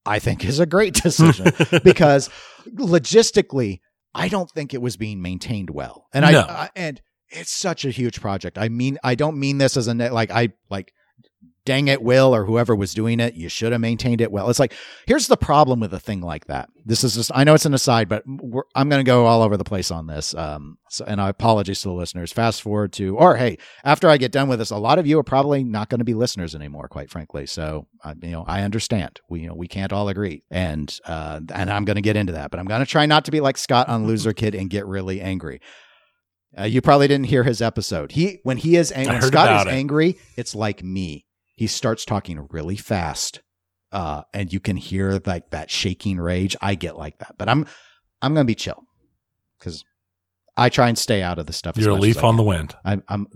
I 0.07 0.19
think 0.19 0.45
is 0.45 0.59
a 0.59 0.67
great 0.67 0.95
decision 1.03 1.53
because 1.85 2.31
logistically, 2.75 3.81
I 4.15 4.29
don't 4.29 4.51
think 4.51 4.75
it 4.75 4.83
was 4.83 4.97
being 4.97 5.21
maintained 5.23 5.71
well. 5.71 6.07
And 6.13 6.25
I, 6.25 6.33
No. 6.33 6.41
I 6.41 6.71
and 6.75 7.01
it's 7.29 7.53
such 7.53 7.85
a 7.85 7.91
huge 7.91 8.21
project. 8.21 8.57
I 8.59 8.69
mean, 8.69 8.99
I 9.05 9.15
don't 9.15 9.39
mean 9.39 9.59
this 9.59 9.77
as 9.77 9.87
a 9.87 9.95
ne- 9.95 10.11
like 10.11 10.31
I 10.31 10.49
like 10.71 10.93
dang 11.69 11.87
it 11.87 12.01
will 12.01 12.35
or 12.35 12.47
whoever 12.47 12.75
was 12.75 12.95
doing 12.95 13.21
it 13.21 13.35
you 13.35 13.47
should 13.47 13.73
have 13.73 13.81
maintained 13.83 14.23
it 14.23 14.33
well. 14.33 14.49
It's 14.49 14.59
like 14.59 14.73
here's 15.07 15.27
the 15.27 15.37
problem 15.37 15.81
with 15.81 15.93
a 15.93 16.01
thing 16.01 16.23
like 16.23 16.47
that. 16.47 16.71
This 16.87 17.05
is 17.05 17.15
just 17.15 17.31
i 17.35 17.45
know 17.45 17.53
it's 17.53 17.67
an 17.67 17.75
aside 17.75 18.09
but 18.09 18.23
we're, 18.27 18.63
i'm 18.75 18.89
going 18.89 19.05
to 19.05 19.07
go 19.07 19.27
all 19.27 19.43
over 19.43 19.59
the 19.59 19.65
place 19.65 19.91
on 19.91 20.07
this 20.07 20.35
um 20.35 20.79
so, 20.89 21.05
and 21.05 21.21
i 21.21 21.29
apologize 21.29 21.83
to 21.83 21.89
the 21.89 21.95
listeners. 21.95 22.33
Fast 22.33 22.63
forward 22.63 22.95
to 22.95 23.19
or 23.19 23.37
hey 23.37 23.59
after 23.85 24.09
i 24.09 24.17
get 24.17 24.33
done 24.33 24.49
with 24.49 24.61
this 24.61 24.71
a 24.71 24.79
lot 24.79 24.99
of 24.99 25.07
you 25.07 25.19
are 25.19 25.23
probably 25.23 25.63
not 25.63 25.91
going 25.91 25.99
to 25.99 26.07
be 26.07 26.15
listeners 26.15 26.55
anymore 26.55 26.89
quite 26.89 27.11
frankly. 27.11 27.45
So 27.45 27.87
uh, 28.03 28.15
you 28.23 28.31
know 28.31 28.45
i 28.49 28.63
understand. 28.63 29.21
We 29.29 29.41
you 29.41 29.49
know 29.49 29.55
we 29.55 29.69
can't 29.69 29.93
all 29.93 30.09
agree. 30.09 30.45
And 30.51 30.99
uh 31.05 31.41
and 31.55 31.71
i'm 31.71 31.85
going 31.85 31.97
to 31.97 32.03
get 32.03 32.17
into 32.17 32.33
that 32.33 32.51
but 32.51 32.59
i'm 32.59 32.67
going 32.67 32.81
to 32.81 32.87
try 32.87 33.05
not 33.05 33.27
to 33.27 33.31
be 33.31 33.41
like 33.41 33.59
scott 33.59 33.91
on 33.91 34.07
loser 34.07 34.33
kid 34.33 34.55
and 34.55 34.71
get 34.71 34.87
really 34.87 35.21
angry. 35.21 35.61
Uh, 36.59 36.65
you 36.65 36.81
probably 36.81 37.07
didn't 37.07 37.27
hear 37.27 37.45
his 37.45 37.61
episode. 37.61 38.13
He 38.13 38.41
when 38.43 38.57
he 38.57 38.77
is 38.77 38.91
angry, 38.93 39.17
when 39.17 39.23
Scott 39.23 39.67
is 39.67 39.73
it. 39.73 39.77
angry, 39.77 40.17
it's 40.37 40.55
like 40.55 40.83
me. 40.83 41.27
He 41.59 41.67
starts 41.67 42.05
talking 42.05 42.47
really 42.53 42.77
fast, 42.77 43.41
uh, 43.91 44.23
and 44.33 44.53
you 44.53 44.61
can 44.61 44.77
hear 44.77 45.21
like 45.27 45.51
that 45.51 45.73
shaking 45.73 46.19
rage. 46.19 46.55
I 46.63 46.77
get 46.77 46.97
like 46.97 47.19
that, 47.19 47.35
but 47.37 47.49
I'm 47.49 47.67
I'm 48.23 48.33
gonna 48.33 48.45
be 48.45 48.55
chill 48.55 48.85
because 49.59 49.85
I 50.57 50.69
try 50.69 50.89
and 50.89 50.97
stay 50.97 51.21
out 51.21 51.41
of 51.41 51.47
the 51.47 51.53
stuff. 51.53 51.77
You're 51.77 51.91
a 51.91 51.95
leaf 51.95 52.23
on 52.23 52.37
the 52.37 52.45
wind. 52.45 52.77
I'm, 52.85 53.03
I'm 53.09 53.27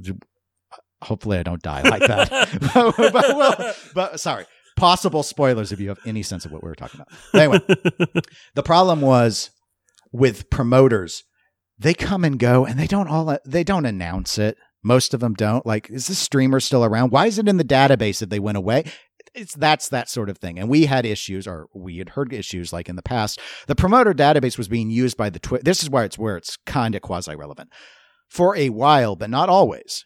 hopefully 1.03 1.39
I 1.39 1.43
don't 1.43 1.61
die 1.63 1.83
like 1.83 2.03
that. 2.03 2.31
but, 2.97 3.13
but, 3.13 3.37
well, 3.37 3.75
but 3.93 4.21
sorry, 4.21 4.47
possible 4.77 5.25
spoilers 5.25 5.73
if 5.73 5.81
you 5.81 5.89
have 5.89 5.99
any 6.07 6.23
sense 6.23 6.45
of 6.45 6.53
what 6.53 6.63
we 6.63 6.69
were 6.69 6.77
talking 6.77 7.01
about. 7.01 7.09
Anyway, 7.35 7.59
the 8.55 8.63
problem 8.63 9.01
was 9.01 9.51
with 10.13 10.49
promoters 10.49 11.25
they 11.77 11.95
come 11.95 12.25
and 12.25 12.39
go 12.39 12.65
and 12.65 12.79
they 12.79 12.87
don't 12.87 13.09
all 13.09 13.37
they 13.45 13.65
don't 13.65 13.87
announce 13.87 14.39
it 14.39 14.57
most 14.83 15.15
of 15.15 15.21
them 15.21 15.35
don't. 15.35 15.65
Like 15.65 15.91
is 15.91 16.07
this 16.07 16.19
streamer 16.19 16.61
still 16.61 16.85
around? 16.85 17.11
Why 17.11 17.27
is 17.27 17.39
it 17.39 17.49
in 17.49 17.57
the 17.57 17.65
database 17.65 18.23
if 18.23 18.29
they 18.29 18.41
went 18.41 18.59
away? 18.59 18.85
It's 19.35 19.55
that's 19.55 19.89
that 19.89 20.09
sort 20.09 20.29
of 20.29 20.39
thing. 20.39 20.59
And 20.59 20.69
we 20.69 20.87
had 20.87 21.07
issues 21.07 21.47
or 21.47 21.69
we 21.75 21.99
had 21.99 22.11
heard 22.11 22.33
issues 22.33 22.73
like 22.73 22.89
in 22.89 22.97
the 22.97 23.03
past. 23.03 23.41
The 23.67 23.75
promoter 23.75 24.13
database 24.13 24.59
was 24.59 24.69
being 24.69 24.91
used 24.91 25.17
by 25.17 25.31
the 25.31 25.39
twi- 25.39 25.61
this 25.63 25.83
is 25.83 25.89
where 25.89 26.05
it's 26.05 26.19
where 26.19 26.37
it's 26.37 26.59
kind 26.67 26.95
of 26.95 27.03
quasi 27.03 27.35
relevant 27.35 27.71
for 28.29 28.57
a 28.57 28.71
while 28.71 29.15
but 29.15 29.31
not 29.31 29.49
always 29.49 30.05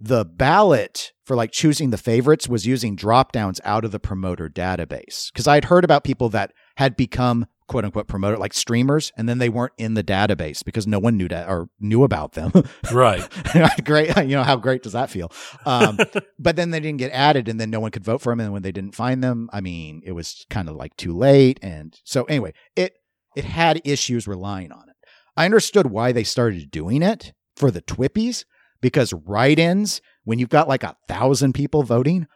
the 0.00 0.24
ballot 0.24 1.12
for 1.24 1.36
like 1.36 1.50
choosing 1.50 1.90
the 1.90 1.98
favorites 1.98 2.48
was 2.48 2.66
using 2.66 2.94
drop 2.96 3.32
downs 3.32 3.60
out 3.64 3.84
of 3.84 3.90
the 3.90 4.00
promoter 4.00 4.48
database. 4.48 5.32
Because 5.32 5.46
i'd 5.46 5.66
heard 5.66 5.84
about 5.84 6.04
people 6.04 6.28
that 6.30 6.52
had 6.76 6.96
become 6.96 7.46
quote 7.68 7.84
unquote 7.84 8.08
promoter 8.08 8.36
like 8.36 8.52
streamers 8.52 9.12
and 9.16 9.28
then 9.28 9.38
they 9.38 9.48
weren't 9.48 9.72
in 9.78 9.94
the 9.94 10.02
database 10.02 10.64
because 10.64 10.86
no 10.86 10.98
one 10.98 11.16
knew 11.16 11.28
that 11.28 11.48
or 11.48 11.68
knew 11.78 12.02
about 12.02 12.32
them. 12.32 12.50
Right. 12.92 13.26
great 13.84 14.16
you 14.16 14.36
know 14.36 14.42
how 14.42 14.56
great 14.56 14.82
does 14.82 14.92
that 14.92 15.10
feel? 15.10 15.30
Um, 15.66 15.98
but 16.38 16.56
then 16.56 16.70
they 16.70 16.80
didn't 16.80 16.98
get 16.98 17.12
added 17.12 17.48
and 17.48 17.60
then 17.60 17.70
no 17.70 17.80
one 17.80 17.90
could 17.90 18.04
vote 18.04 18.20
for 18.20 18.32
them 18.32 18.40
and 18.40 18.52
when 18.52 18.62
they 18.62 18.72
didn't 18.72 18.94
find 18.94 19.22
them 19.22 19.48
i 19.52 19.60
mean 19.60 20.00
it 20.04 20.12
was 20.12 20.46
kind 20.50 20.68
of 20.68 20.76
like 20.76 20.96
too 20.96 21.16
late 21.16 21.58
and 21.62 22.00
so 22.04 22.24
anyway 22.24 22.52
it 22.76 22.94
it 23.36 23.44
had 23.44 23.80
issues 23.84 24.26
relying 24.26 24.72
on 24.72 24.88
it. 24.88 24.96
I 25.36 25.44
understood 25.44 25.86
why 25.86 26.12
they 26.12 26.24
started 26.24 26.70
doing 26.70 27.02
it 27.02 27.32
for 27.56 27.70
the 27.70 27.82
TWIPYs 27.82 28.44
because 28.80 29.12
write-ins 29.12 30.00
when 30.24 30.38
you've 30.38 30.48
got 30.48 30.68
like 30.68 30.82
a 30.82 30.96
thousand 31.08 31.52
people 31.52 31.82
voting 31.82 32.26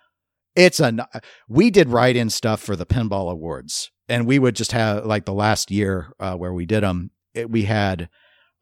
it's 0.55 0.81
a 0.81 1.09
we 1.49 1.71
did 1.71 1.88
write-in 1.88 2.29
stuff 2.31 2.61
for 2.61 2.77
the 2.77 2.87
pinball 2.87 3.31
awards 3.31 3.90
and 4.09 4.27
we 4.27 4.38
would 4.38 4.57
just 4.57 4.73
have 4.73 5.05
like 5.05 5.25
the 5.25 5.33
last 5.33 5.71
year 5.71 6.12
uh, 6.21 6.35
where 6.35 6.53
we 6.53 6.67
did 6.67 6.83
them 6.83 7.11
it, 7.35 7.51
we 7.51 7.65
had 7.65 8.09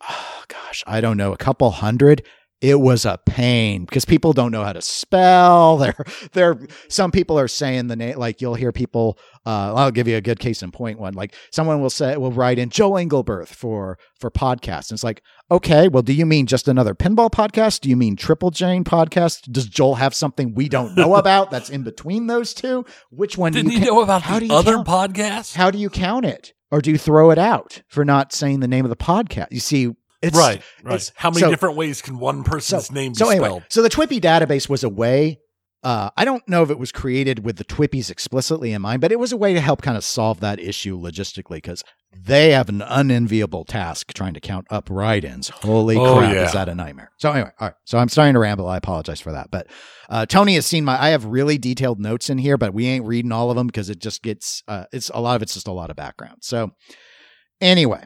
oh 0.09 0.43
gosh 0.49 0.83
i 0.87 1.01
don't 1.01 1.17
know 1.17 1.33
a 1.33 1.39
couple 1.39 1.71
hundred 1.71 2.25
it 2.61 2.79
was 2.79 3.07
a 3.07 3.19
pain 3.25 3.85
because 3.87 4.05
people 4.05 4.33
don't 4.35 4.53
know 4.53 4.63
how 4.65 4.73
to 4.73 4.83
spell. 4.83 5.77
They're 5.79 6.05
they're 6.33 6.59
some 6.89 7.11
people 7.11 7.39
are 7.39 7.49
saying 7.49 7.87
the 7.87 7.97
name 7.97 8.19
like 8.19 8.41
you'll 8.41 8.55
hear 8.55 8.73
people 8.73 9.19
uh, 9.47 9.73
i'll 9.75 9.91
give 9.91 10.07
you 10.07 10.17
a 10.17 10.21
good 10.21 10.39
case 10.39 10.63
in 10.63 10.71
point 10.71 10.99
one 10.99 11.15
like 11.15 11.35
someone 11.51 11.81
will 11.81 11.89
say 11.91 12.17
will 12.17 12.33
write 12.33 12.59
in 12.59 12.69
joe 12.69 12.93
engelberth 12.93 13.49
for 13.49 13.99
for 14.19 14.31
podcast 14.31 14.91
and 14.91 14.97
it's 14.97 15.05
like 15.05 15.23
okay 15.51 15.89
well 15.89 16.03
do 16.03 16.13
you 16.13 16.27
mean 16.27 16.47
just 16.47 16.69
another 16.69 16.95
pinball 16.95 17.31
podcast? 17.31 17.81
Do 17.81 17.89
you 17.89 17.97
mean 17.97 18.17
triple 18.17 18.51
jane 18.51 18.85
podcast? 18.85 19.51
Does 19.51 19.67
joel 19.67 19.95
have 19.97 20.15
something 20.15 20.55
we 20.55 20.69
don't 20.69 20.95
know 20.97 21.15
about 21.23 21.51
that's 21.51 21.71
in 21.71 21.83
between 21.83 22.27
those 22.27 22.53
two? 22.53 22.85
Which 23.11 23.39
one 23.39 23.53
Didn't 23.53 23.69
do 23.71 23.75
you 23.75 23.81
you 23.81 23.87
ca- 23.87 23.95
know 23.95 24.03
about 24.03 24.23
how 24.23 24.39
do 24.39 24.47
you 24.47 24.53
other 24.55 24.83
count- 24.83 24.87
podcasts? 25.15 25.55
how 25.55 25.71
do 25.71 25.79
you 25.79 25.89
count 25.91 26.25
it? 26.27 26.53
Or 26.73 26.81
do 26.81 26.93
you 26.93 26.99
throw 26.99 27.31
it 27.31 27.39
out 27.39 27.83
for 27.89 28.05
not 28.05 28.33
saying 28.33 28.61
the 28.61 28.69
name 28.69 28.85
of 28.85 28.91
the 28.91 28.97
podcast? 28.97 29.49
You 29.51 29.59
see 29.61 29.89
it's 30.23 30.37
right. 30.37 30.63
Right. 30.83 30.95
it's- 30.95 31.13
How 31.17 31.31
many 31.31 31.41
so- 31.41 31.51
different 31.51 31.77
ways 31.77 32.03
can 32.03 32.19
one 32.19 32.45
person's 32.45 32.91
name 32.93 33.13
be 33.13 33.17
so 33.19 33.29
anyway, 33.31 33.47
spelled? 33.49 33.63
so 33.69 33.83
the 33.83 33.89
TWIPY 33.91 34.21
database 34.21 34.69
was 34.69 34.83
a 34.85 34.89
way. 34.89 35.41
Uh, 35.83 36.11
I 36.15 36.27
don't 36.27 36.47
know 36.47 36.63
if 36.63 36.69
it 36.69 36.79
was 36.79 36.93
created 36.93 37.43
with 37.43 37.57
the 37.57 37.65
TWIPYs 37.65 38.11
explicitly 38.11 38.73
in 38.75 38.83
mind, 38.83 39.01
but 39.01 39.13
it 39.13 39.19
was 39.19 39.33
a 39.33 39.37
way 39.39 39.55
to 39.55 39.63
help 39.63 39.81
kind 39.81 39.97
of 39.97 40.05
solve 40.05 40.41
that 40.41 40.61
issue 40.61 40.99
logistically 41.01 41.55
because 41.57 41.83
they 42.15 42.51
have 42.51 42.69
an 42.69 42.83
unenviable 42.83 43.65
task 43.65 44.13
trying 44.13 44.35
to 44.35 44.41
count 44.41 44.67
up 44.69 44.91
write-ins. 44.91 45.49
Holy 45.49 45.97
Oh, 45.97 46.19
crap, 46.19 46.35
yeah. 46.35 46.45
is 46.45 46.53
that 46.53 46.69
a 46.69 46.75
nightmare? 46.75 47.13
So 47.17 47.31
anyway, 47.33 47.51
all 47.59 47.69
right. 47.69 47.75
So 47.87 47.97
I'm 47.97 48.11
starting 48.11 48.35
to 48.35 48.41
ramble. 48.41 48.69
I 48.69 48.77
apologize 48.77 49.23
for 49.23 49.33
that, 49.33 49.51
but 49.51 49.69
uh, 50.11 50.27
Tony 50.27 50.55
has 50.57 50.67
seen 50.67 50.85
my. 50.85 51.01
I 51.03 51.11
have 51.11 51.25
really 51.25 51.57
detailed 51.57 51.99
notes 51.99 52.29
in 52.29 52.37
here, 52.37 52.59
but 52.59 52.75
we 52.75 52.87
ain't 52.87 53.07
reading 53.07 53.33
all 53.33 53.49
of 53.51 53.57
them 53.57 53.67
because 53.69 53.89
it 53.89 54.01
just 54.01 54.23
gets. 54.23 54.63
Uh, 54.69 54.85
it's 54.93 55.09
a 55.15 55.21
lot 55.23 55.37
of 55.37 55.41
it's 55.43 55.55
just 55.55 55.67
a 55.69 55.73
lot 55.73 55.89
of 55.89 55.97
background. 55.97 56.39
So 56.43 56.73
anyway, 57.61 58.05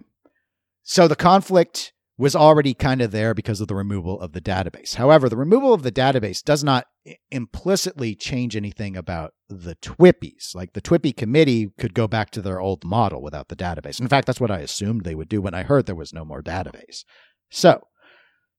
so 0.85 1.09
the 1.09 1.17
conflict 1.17 1.93
was 2.17 2.37
already 2.37 2.75
kind 2.75 3.03
of 3.03 3.11
there 3.11 3.35
because 3.35 3.61
of 3.61 3.67
the 3.67 3.75
removal 3.75 4.21
of 4.21 4.33
the 4.33 4.41
database. 4.41 4.95
However, 4.95 5.29
the 5.29 5.37
removal 5.37 5.75
of 5.75 5.83
the 5.83 5.91
database 5.91 6.43
does 6.43 6.63
not 6.63 6.87
implicitly 7.31 8.15
change 8.15 8.55
anything 8.55 8.97
about 8.97 9.35
the 9.49 9.75
TWIPYs. 9.77 10.55
Like 10.55 10.75
the 10.75 10.81
TWIPY 10.81 11.17
committee 11.17 11.71
could 11.79 11.93
go 11.93 12.07
back 12.07 12.31
to 12.31 12.43
their 12.43 12.61
old 12.61 12.85
model 12.85 13.21
without 13.21 13.49
the 13.49 13.57
database. 13.57 14.01
In 14.01 14.07
fact, 14.07 14.27
that's 14.27 14.41
what 14.41 14.51
I 14.51 14.61
assumed 14.61 15.03
they 15.03 15.17
would 15.17 15.29
do 15.29 15.43
when 15.43 15.55
I 15.55 15.65
heard 15.65 15.87
there 15.87 15.95
was 15.97 16.13
no 16.13 16.25
more 16.25 16.43
database. 16.43 17.05
So, 17.51 17.83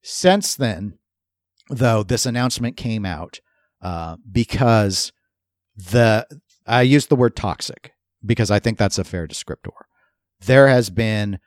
since 0.02 0.56
then, 0.56 1.00
though, 1.70 2.04
this 2.04 2.26
announcement 2.26 2.76
came 2.76 3.06
out 3.06 3.40
uh, 3.82 4.18
because 4.30 5.14
the 5.76 6.28
I 6.68 6.82
used 6.82 7.10
the 7.10 7.16
word 7.16 7.36
toxic 7.36 7.92
because 8.26 8.52
I 8.52 8.60
think 8.60 8.78
that's 8.78 8.98
a 8.98 9.04
fair 9.04 9.28
descriptor. 9.28 9.72
There 10.42 10.68
has 10.68 10.90
been 10.90 11.40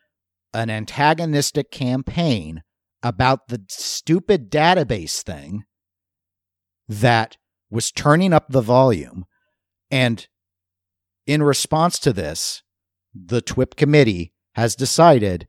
an 0.55 0.71
antagonistic 0.71 1.71
campaign 1.71 2.63
about 3.03 3.49
the 3.49 3.65
stupid 3.69 4.51
database 4.51 5.23
thing 5.23 5.65
that 6.89 7.37
was 7.71 7.93
turning 7.93 8.33
up 8.33 8.47
the 8.49 8.61
volume. 8.61 9.25
And 9.91 10.27
in 11.27 11.43
response 11.43 11.99
to 12.01 12.13
this, 12.13 12.63
the 13.15 13.43
TWIP 13.43 13.77
committee 13.77 14.33
has 14.55 14.75
decided 14.75 15.47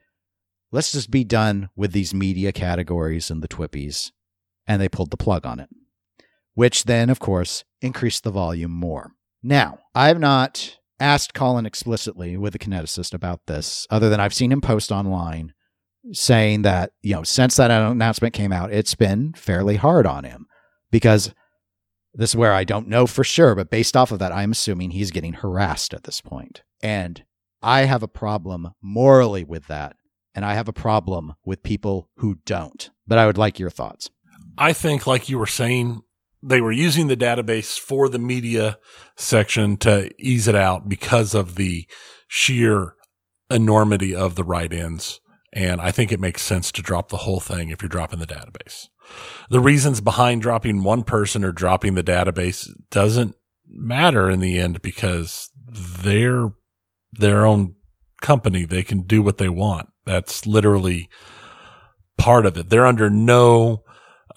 let's 0.71 0.91
just 0.91 1.09
be 1.09 1.23
done 1.23 1.69
with 1.75 1.93
these 1.93 2.13
media 2.13 2.51
categories 2.51 3.31
and 3.31 3.41
the 3.41 3.47
TWIPYs. 3.47 4.11
And 4.67 4.81
they 4.81 4.89
pulled 4.89 5.09
the 5.09 5.17
plug 5.17 5.45
on 5.45 5.59
it, 5.59 5.69
which 6.53 6.83
then, 6.83 7.09
of 7.09 7.19
course, 7.19 7.63
increased 7.81 8.23
the 8.23 8.31
volume 8.31 8.71
more. 8.71 9.13
Now, 9.41 9.79
I 9.95 10.09
have 10.09 10.19
not 10.19 10.78
asked 10.99 11.33
Colin 11.33 11.65
explicitly 11.65 12.37
with 12.37 12.53
the 12.53 12.59
kineticist 12.59 13.13
about 13.13 13.45
this, 13.47 13.87
other 13.89 14.09
than 14.09 14.19
I've 14.19 14.33
seen 14.33 14.51
him 14.51 14.61
post 14.61 14.91
online 14.91 15.53
saying 16.11 16.61
that, 16.63 16.91
you 17.01 17.13
know, 17.13 17.23
since 17.23 17.55
that 17.57 17.71
announcement 17.71 18.33
came 18.33 18.51
out, 18.51 18.71
it's 18.71 18.95
been 18.95 19.33
fairly 19.33 19.75
hard 19.75 20.05
on 20.05 20.23
him 20.23 20.47
because 20.91 21.33
this 22.13 22.31
is 22.31 22.35
where 22.35 22.53
I 22.53 22.63
don't 22.63 22.87
know 22.87 23.05
for 23.05 23.23
sure, 23.23 23.53
but 23.55 23.69
based 23.69 23.95
off 23.95 24.11
of 24.11 24.19
that, 24.19 24.31
I'm 24.31 24.51
assuming 24.51 24.91
he's 24.91 25.11
getting 25.11 25.33
harassed 25.33 25.93
at 25.93 26.03
this 26.03 26.21
point. 26.21 26.63
And 26.81 27.23
I 27.61 27.81
have 27.81 28.03
a 28.03 28.07
problem 28.07 28.73
morally 28.81 29.43
with 29.43 29.67
that. 29.67 29.95
And 30.35 30.45
I 30.45 30.53
have 30.53 30.67
a 30.67 30.73
problem 30.73 31.33
with 31.43 31.63
people 31.63 32.09
who 32.17 32.37
don't. 32.45 32.89
But 33.07 33.17
I 33.17 33.25
would 33.25 33.37
like 33.37 33.59
your 33.59 33.71
thoughts. 33.71 34.09
I 34.57 34.73
think, 34.73 35.07
like 35.07 35.27
you 35.27 35.37
were 35.39 35.47
saying, 35.47 36.01
they 36.41 36.61
were 36.61 36.71
using 36.71 37.07
the 37.07 37.17
database 37.17 37.77
for 37.77 38.07
the 38.09 38.19
media 38.19 38.77
section 39.15 39.77
to 39.77 40.09
ease 40.17 40.47
it 40.47 40.55
out 40.55 40.87
because 40.87 41.33
of 41.33 41.55
the 41.55 41.85
sheer 42.27 42.95
enormity 43.49 44.15
of 44.15 44.35
the 44.35 44.43
write 44.43 44.73
ins. 44.73 45.19
And 45.51 45.81
I 45.81 45.91
think 45.91 46.11
it 46.11 46.19
makes 46.19 46.43
sense 46.43 46.71
to 46.73 46.81
drop 46.81 47.09
the 47.09 47.17
whole 47.17 47.39
thing 47.39 47.69
if 47.69 47.81
you're 47.81 47.89
dropping 47.89 48.19
the 48.19 48.27
database. 48.27 48.87
The 49.49 49.59
reasons 49.59 49.99
behind 49.99 50.41
dropping 50.41 50.83
one 50.83 51.03
person 51.03 51.43
or 51.43 51.51
dropping 51.51 51.95
the 51.95 52.03
database 52.03 52.69
doesn't 52.91 53.35
matter 53.67 54.29
in 54.29 54.39
the 54.39 54.59
end 54.59 54.81
because 54.81 55.49
they're 55.67 56.51
their 57.11 57.45
own 57.45 57.75
company. 58.21 58.65
They 58.65 58.83
can 58.83 59.01
do 59.01 59.21
what 59.23 59.39
they 59.39 59.49
want. 59.49 59.89
That's 60.05 60.45
literally 60.45 61.09
part 62.17 62.45
of 62.45 62.57
it. 62.57 62.69
They're 62.69 62.85
under 62.85 63.09
no 63.09 63.83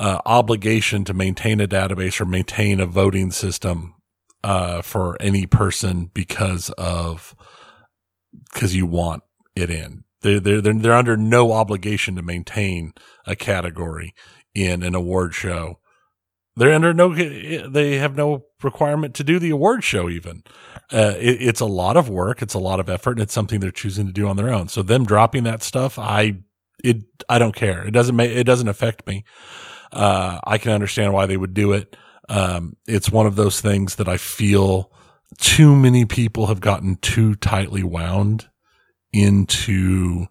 uh, 0.03 0.21
obligation 0.27 1.05
to 1.05 1.15
maintain 1.15 1.61
a 1.61 1.69
database 1.69 2.21
or 2.21 2.25
maintain 2.25 2.81
a 2.81 2.87
voting 2.87 3.31
system 3.31 3.95
uh, 4.43 4.83
for 4.83 5.17
any 5.21 5.47
person 5.47 6.11
because 6.13 6.71
of 6.71 7.37
because 8.53 8.75
you 8.75 8.85
want 8.85 9.23
it 9.55 9.71
in. 9.71 10.03
They're, 10.23 10.41
they're 10.41 10.61
they're 10.61 10.93
under 10.93 11.17
no 11.17 11.53
obligation 11.53 12.17
to 12.17 12.23
maintain 12.23 12.95
a 13.27 13.37
category 13.37 14.13
in 14.57 14.83
an 14.83 14.97
award 14.97 15.35
show. 15.35 15.79
They're 16.57 16.75
under 16.75 16.93
no 16.93 17.15
they 17.15 17.99
have 17.99 18.17
no 18.17 18.47
requirement 18.61 19.15
to 19.15 19.25
do 19.25 19.39
the 19.39 19.51
award 19.51 19.85
show 19.85 20.09
even. 20.11 20.43
Uh, 20.93 21.15
it, 21.17 21.41
it's 21.41 21.61
a 21.61 21.67
lot 21.67 21.97
of 21.97 22.09
work, 22.09 22.43
it's 22.43 22.55
a 22.55 22.59
lot 22.59 22.81
of 22.81 22.89
effort, 22.89 23.13
and 23.13 23.21
it's 23.21 23.33
something 23.33 23.61
they're 23.61 23.71
choosing 23.71 24.09
to 24.09 24.13
do 24.13 24.27
on 24.27 24.37
their 24.37 24.53
own. 24.53 24.67
So 24.67 24.83
them 24.83 25.05
dropping 25.05 25.45
that 25.45 25.63
stuff, 25.63 25.97
I 25.97 26.39
it 26.83 27.05
I 27.29 27.39
don't 27.39 27.55
care. 27.55 27.87
It 27.87 27.93
doesn't 27.93 28.17
make 28.17 28.33
it 28.33 28.45
doesn't 28.45 28.67
affect 28.67 29.07
me. 29.07 29.25
Uh, 29.93 30.41
I 30.45 30.59
can 30.59 30.73
understand 30.73 31.13
why 31.13 31.27
they 31.27 31.37
would 31.37 31.55
do 31.55 31.73
it. 31.73 31.97
Um, 32.29 32.77
it's 32.87 33.11
one 33.11 33.27
of 33.27 33.37
those 33.37 33.61
things 33.61 33.97
that 33.97 34.09
I 34.09 34.17
feel 34.17 34.91
too 35.39 35.75
many 35.75 36.05
people 36.05 36.47
have 36.47 36.61
gotten 36.61 36.97
too 36.97 37.35
tightly 37.35 37.83
wound 37.83 38.49
into 39.13 40.27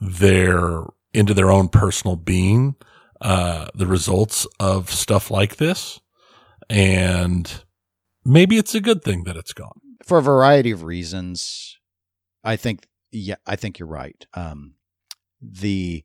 their 0.00 0.84
into 1.12 1.34
their 1.34 1.50
own 1.50 1.68
personal 1.68 2.16
being. 2.16 2.76
Uh, 3.20 3.68
the 3.74 3.86
results 3.86 4.46
of 4.60 4.90
stuff 4.90 5.30
like 5.30 5.56
this, 5.56 6.00
and 6.68 7.64
maybe 8.24 8.58
it's 8.58 8.74
a 8.74 8.80
good 8.80 9.02
thing 9.02 9.24
that 9.24 9.36
it's 9.36 9.52
gone 9.52 9.80
for 10.04 10.18
a 10.18 10.22
variety 10.22 10.70
of 10.70 10.82
reasons. 10.82 11.78
I 12.42 12.56
think, 12.56 12.86
yeah, 13.10 13.36
I 13.46 13.56
think 13.56 13.78
you're 13.78 13.88
right. 13.88 14.26
Um, 14.34 14.74
the 15.40 16.04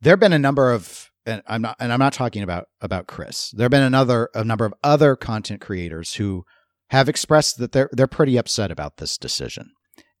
there 0.00 0.12
have 0.12 0.20
been 0.20 0.32
a 0.32 0.38
number 0.38 0.72
of 0.72 1.09
and 1.30 1.42
I'm 1.46 1.62
not 1.62 1.76
and 1.80 1.92
I'm 1.92 1.98
not 1.98 2.12
talking 2.12 2.42
about 2.42 2.66
about 2.80 3.06
Chris. 3.06 3.50
There 3.50 3.64
have 3.64 3.70
been 3.70 3.82
another 3.82 4.28
a 4.34 4.44
number 4.44 4.64
of 4.64 4.74
other 4.82 5.16
content 5.16 5.60
creators 5.60 6.14
who 6.14 6.44
have 6.88 7.08
expressed 7.08 7.58
that 7.58 7.72
they're 7.72 7.90
they're 7.92 8.06
pretty 8.06 8.36
upset 8.36 8.70
about 8.70 8.98
this 8.98 9.16
decision. 9.16 9.70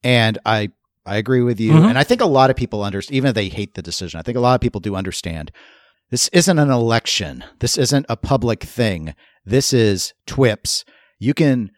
And 0.02 0.38
I 0.46 0.70
I 1.04 1.16
agree 1.16 1.42
with 1.42 1.60
you. 1.60 1.72
Mm-hmm. 1.72 1.88
And 1.88 1.98
I 1.98 2.04
think 2.04 2.20
a 2.20 2.26
lot 2.26 2.50
of 2.50 2.56
people 2.56 2.82
understand 2.82 3.16
even 3.16 3.28
if 3.30 3.34
they 3.34 3.48
hate 3.48 3.74
the 3.74 3.82
decision, 3.82 4.20
I 4.20 4.22
think 4.22 4.38
a 4.38 4.40
lot 4.40 4.54
of 4.54 4.60
people 4.60 4.80
do 4.80 4.94
understand 4.94 5.50
this 6.10 6.28
isn't 6.28 6.58
an 6.58 6.70
election. 6.70 7.44
This 7.60 7.78
isn't 7.78 8.06
a 8.08 8.16
public 8.16 8.62
thing. 8.64 9.14
This 9.44 9.72
is 9.72 10.12
TWIPS. 10.26 10.84
You 11.18 11.34
can 11.34 11.70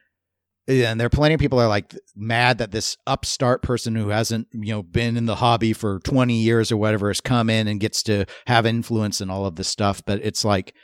and 0.68 1.00
there 1.00 1.06
are 1.06 1.10
plenty 1.10 1.34
of 1.34 1.40
people 1.40 1.60
are 1.60 1.68
like 1.68 1.94
mad 2.14 2.58
that 2.58 2.70
this 2.70 2.96
upstart 3.06 3.62
person 3.62 3.94
who 3.94 4.08
hasn't 4.08 4.48
you 4.52 4.72
know 4.72 4.82
been 4.82 5.16
in 5.16 5.26
the 5.26 5.36
hobby 5.36 5.72
for 5.72 5.98
20 6.00 6.34
years 6.34 6.70
or 6.70 6.76
whatever 6.76 7.08
has 7.08 7.20
come 7.20 7.50
in 7.50 7.66
and 7.66 7.80
gets 7.80 8.02
to 8.02 8.24
have 8.46 8.66
influence 8.66 9.20
and 9.20 9.30
all 9.30 9.46
of 9.46 9.56
this 9.56 9.68
stuff 9.68 10.02
but 10.04 10.20
it's 10.22 10.44
like 10.44 10.74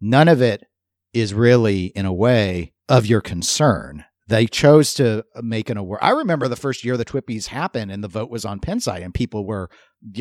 none 0.00 0.28
of 0.28 0.42
it 0.42 0.64
is 1.12 1.34
really 1.34 1.86
in 1.86 2.06
a 2.06 2.12
way 2.12 2.72
of 2.88 3.06
your 3.06 3.20
concern 3.20 4.04
they 4.30 4.46
chose 4.46 4.94
to 4.94 5.24
make 5.42 5.68
an 5.70 5.76
award. 5.76 5.98
I 6.02 6.10
remember 6.10 6.46
the 6.46 6.54
first 6.54 6.84
year 6.84 6.96
the 6.96 7.04
TWIPYs 7.04 7.48
happened 7.48 7.90
and 7.90 8.02
the 8.02 8.08
vote 8.08 8.30
was 8.30 8.44
on 8.44 8.60
Pinside 8.60 9.02
and 9.02 9.12
people 9.12 9.44
were 9.44 9.68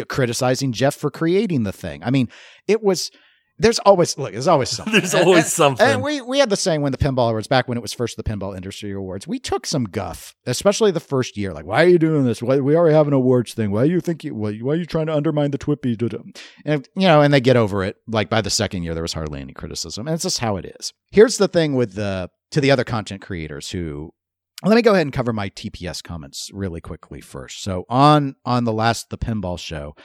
criticizing 0.08 0.72
Jeff 0.72 0.96
for 0.96 1.12
creating 1.12 1.62
the 1.62 1.72
thing. 1.72 2.04
I 2.04 2.10
mean, 2.10 2.28
it 2.68 2.82
was 2.82 3.12
there's 3.60 3.78
always 3.80 4.18
look. 4.18 4.32
There's 4.32 4.48
always 4.48 4.70
something. 4.70 4.94
there's 5.00 5.14
always 5.14 5.44
and, 5.44 5.48
something. 5.48 5.86
And 5.86 6.02
we 6.02 6.22
we 6.22 6.40
had 6.40 6.50
the 6.50 6.56
saying 6.56 6.82
when 6.82 6.92
the 6.92 6.98
pinball 6.98 7.30
awards 7.30 7.48
back 7.48 7.68
when 7.68 7.78
it 7.78 7.82
was 7.82 7.94
first 7.94 8.18
the 8.18 8.24
pinball 8.24 8.56
industry 8.56 8.92
awards. 8.92 9.28
We 9.28 9.38
took 9.38 9.66
some 9.66 9.84
guff, 9.84 10.36
especially 10.46 10.92
the 10.92 11.00
first 11.02 11.38
year. 11.38 11.54
Like, 11.54 11.66
why 11.66 11.84
are 11.84 11.88
you 11.88 12.00
doing 12.00 12.24
this? 12.24 12.42
Why 12.42 12.60
we 12.60 12.76
already 12.76 12.96
have 12.96 13.08
an 13.08 13.14
awards 13.14 13.54
thing? 13.54 13.72
Why 13.72 13.86
do 13.86 13.92
you 13.92 14.00
think 14.00 14.24
you? 14.24 14.34
Why, 14.34 14.58
why 14.58 14.74
are 14.74 14.78
you 14.78 14.86
trying 14.86 15.08
to 15.08 15.16
undermine 15.16 15.52
the 15.52 15.58
TWIPY? 15.58 16.00
And 16.66 16.88
you 16.96 17.08
know, 17.08 17.22
and 17.22 17.34
they 17.34 17.42
get 17.42 17.58
over 17.58 17.84
it. 17.84 17.98
Like 18.08 18.30
by 18.30 18.42
the 18.42 18.50
second 18.50 18.84
year, 18.84 18.94
there 18.94 19.04
was 19.04 19.14
hardly 19.14 19.42
any 19.42 19.54
criticism, 19.54 20.08
and 20.08 20.14
it's 20.14 20.24
just 20.24 20.40
how 20.40 20.56
it 20.58 20.66
is. 20.80 20.94
Here's 21.12 21.38
the 21.38 21.48
thing 21.48 21.76
with 21.76 21.96
the 21.96 22.30
to 22.52 22.62
the 22.62 22.72
other 22.72 22.84
content 22.84 23.22
creators 23.22 23.72
who 23.72 24.14
let 24.64 24.76
me 24.76 24.82
go 24.82 24.92
ahead 24.92 25.06
and 25.06 25.14
cover 25.14 25.32
my 25.32 25.50
TPS 25.50 26.04
comments 26.04 26.50
really 26.54 26.82
quickly 26.82 27.22
first. 27.22 27.62
So 27.62 27.86
on 27.90 28.36
on 28.46 28.64
the 28.64 28.74
last 28.74 29.10
the 29.10 29.18
pinball 29.18 29.60
show, 29.60 29.96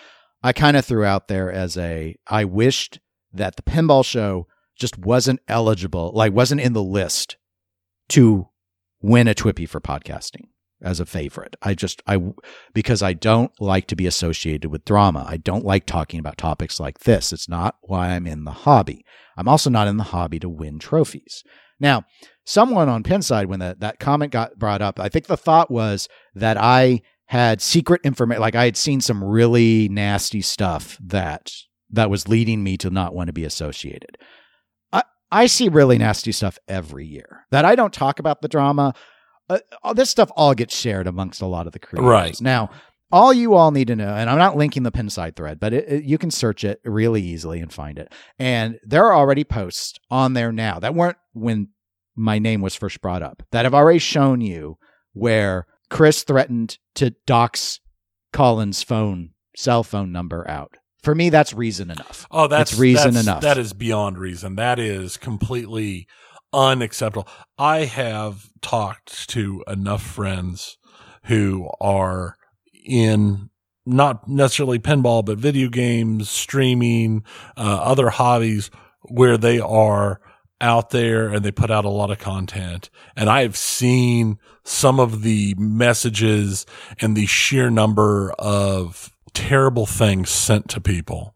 I 0.42 0.52
kind 0.52 0.76
of 0.76 0.84
threw 0.84 1.04
out 1.04 1.28
there 1.28 1.50
as 1.50 1.76
a 1.76 2.16
I 2.26 2.44
wished 2.44 2.98
that 3.34 3.56
the 3.56 3.62
pinball 3.62 4.04
show 4.04 4.46
just 4.78 4.98
wasn't 4.98 5.40
eligible, 5.48 6.12
like 6.14 6.32
wasn't 6.32 6.60
in 6.60 6.72
the 6.72 6.82
list 6.82 7.36
to 8.10 8.48
win 9.00 9.28
a 9.28 9.34
TWIPY 9.34 9.68
for 9.68 9.80
podcasting 9.80 10.48
as 10.82 11.00
a 11.00 11.06
favorite. 11.06 11.56
I 11.62 11.74
just 11.74 12.02
I 12.06 12.20
because 12.72 13.02
I 13.02 13.12
don't 13.12 13.52
like 13.60 13.86
to 13.88 13.96
be 13.96 14.06
associated 14.06 14.70
with 14.70 14.84
drama. 14.84 15.24
I 15.26 15.36
don't 15.36 15.64
like 15.64 15.86
talking 15.86 16.20
about 16.20 16.38
topics 16.38 16.80
like 16.80 17.00
this. 17.00 17.32
It's 17.32 17.48
not 17.48 17.76
why 17.82 18.10
I'm 18.10 18.26
in 18.26 18.44
the 18.44 18.50
hobby. 18.50 19.04
I'm 19.36 19.48
also 19.48 19.70
not 19.70 19.88
in 19.88 19.96
the 19.96 20.04
hobby 20.04 20.38
to 20.40 20.48
win 20.48 20.78
trophies. 20.78 21.42
Now, 21.80 22.04
someone 22.44 22.88
on 22.88 23.02
Pinside 23.02 23.46
when 23.46 23.60
that 23.60 23.80
that 23.80 23.98
comment 23.98 24.32
got 24.32 24.58
brought 24.58 24.82
up, 24.82 25.00
I 25.00 25.08
think 25.08 25.26
the 25.26 25.36
thought 25.36 25.70
was 25.70 26.08
that 26.34 26.56
I 26.56 27.02
had 27.26 27.62
secret 27.62 28.02
information 28.04 28.40
like 28.40 28.54
I 28.54 28.66
had 28.66 28.76
seen 28.76 29.00
some 29.00 29.24
really 29.24 29.88
nasty 29.88 30.42
stuff 30.42 30.98
that 31.02 31.50
that 31.90 32.10
was 32.10 32.28
leading 32.28 32.62
me 32.62 32.76
to 32.78 32.90
not 32.90 33.14
want 33.14 33.28
to 33.28 33.32
be 33.32 33.44
associated. 33.44 34.18
I, 34.92 35.02
I 35.30 35.46
see 35.46 35.68
really 35.68 35.98
nasty 35.98 36.32
stuff 36.32 36.58
every 36.68 37.06
year 37.06 37.46
that 37.50 37.64
I 37.64 37.74
don't 37.74 37.92
talk 37.92 38.18
about 38.18 38.42
the 38.42 38.48
drama. 38.48 38.94
Uh, 39.48 39.58
this 39.94 40.10
stuff 40.10 40.30
all 40.36 40.54
gets 40.54 40.74
shared 40.74 41.06
amongst 41.06 41.42
a 41.42 41.46
lot 41.46 41.66
of 41.66 41.72
the 41.72 41.78
creators. 41.78 42.08
Right. 42.08 42.40
Now, 42.40 42.70
all 43.12 43.32
you 43.32 43.54
all 43.54 43.70
need 43.70 43.88
to 43.88 43.96
know, 43.96 44.14
and 44.14 44.28
I'm 44.28 44.38
not 44.38 44.56
linking 44.56 44.82
the 44.82 44.90
Pinside 44.90 45.36
thread, 45.36 45.60
but 45.60 45.72
it, 45.72 45.88
it, 45.88 46.04
you 46.04 46.18
can 46.18 46.30
search 46.30 46.64
it 46.64 46.80
really 46.84 47.22
easily 47.22 47.60
and 47.60 47.72
find 47.72 47.98
it. 47.98 48.12
And 48.38 48.78
there 48.82 49.04
are 49.04 49.14
already 49.14 49.44
posts 49.44 49.98
on 50.10 50.32
there 50.32 50.50
now 50.50 50.80
that 50.80 50.94
weren't 50.94 51.18
when 51.32 51.68
my 52.16 52.38
name 52.38 52.60
was 52.60 52.74
first 52.74 53.00
brought 53.00 53.22
up 53.22 53.42
that 53.52 53.64
have 53.64 53.74
already 53.74 53.98
shown 53.98 54.40
you 54.40 54.78
where 55.12 55.66
Chris 55.90 56.22
threatened 56.22 56.78
to 56.94 57.10
dox 57.26 57.80
Colin's 58.32 58.82
phone, 58.82 59.30
cell 59.54 59.84
phone 59.84 60.10
number 60.10 60.48
out 60.48 60.76
for 61.04 61.14
me, 61.14 61.30
that's 61.30 61.52
reason 61.52 61.90
enough. 61.90 62.26
Oh, 62.30 62.48
that's 62.48 62.72
it's 62.72 62.80
reason 62.80 63.14
that's, 63.14 63.26
enough. 63.26 63.42
That 63.42 63.58
is 63.58 63.72
beyond 63.72 64.18
reason. 64.18 64.56
That 64.56 64.78
is 64.78 65.16
completely 65.16 66.06
unacceptable. 66.52 67.28
I 67.58 67.84
have 67.84 68.48
talked 68.62 69.28
to 69.30 69.62
enough 69.68 70.02
friends 70.02 70.78
who 71.24 71.68
are 71.80 72.36
in 72.84 73.50
not 73.86 74.28
necessarily 74.28 74.78
pinball, 74.78 75.24
but 75.24 75.38
video 75.38 75.68
games, 75.68 76.30
streaming, 76.30 77.22
uh, 77.56 77.80
other 77.82 78.08
hobbies 78.10 78.70
where 79.02 79.36
they 79.36 79.60
are 79.60 80.20
out 80.60 80.90
there 80.90 81.28
and 81.28 81.44
they 81.44 81.52
put 81.52 81.70
out 81.70 81.84
a 81.84 81.90
lot 81.90 82.10
of 82.10 82.18
content. 82.18 82.88
And 83.14 83.28
I've 83.28 83.56
seen 83.56 84.38
some 84.64 84.98
of 84.98 85.22
the 85.22 85.54
messages 85.58 86.64
and 87.00 87.14
the 87.14 87.26
sheer 87.26 87.68
number 87.68 88.32
of 88.38 89.13
terrible 89.34 89.86
things 89.86 90.30
sent 90.30 90.68
to 90.70 90.80
people. 90.80 91.34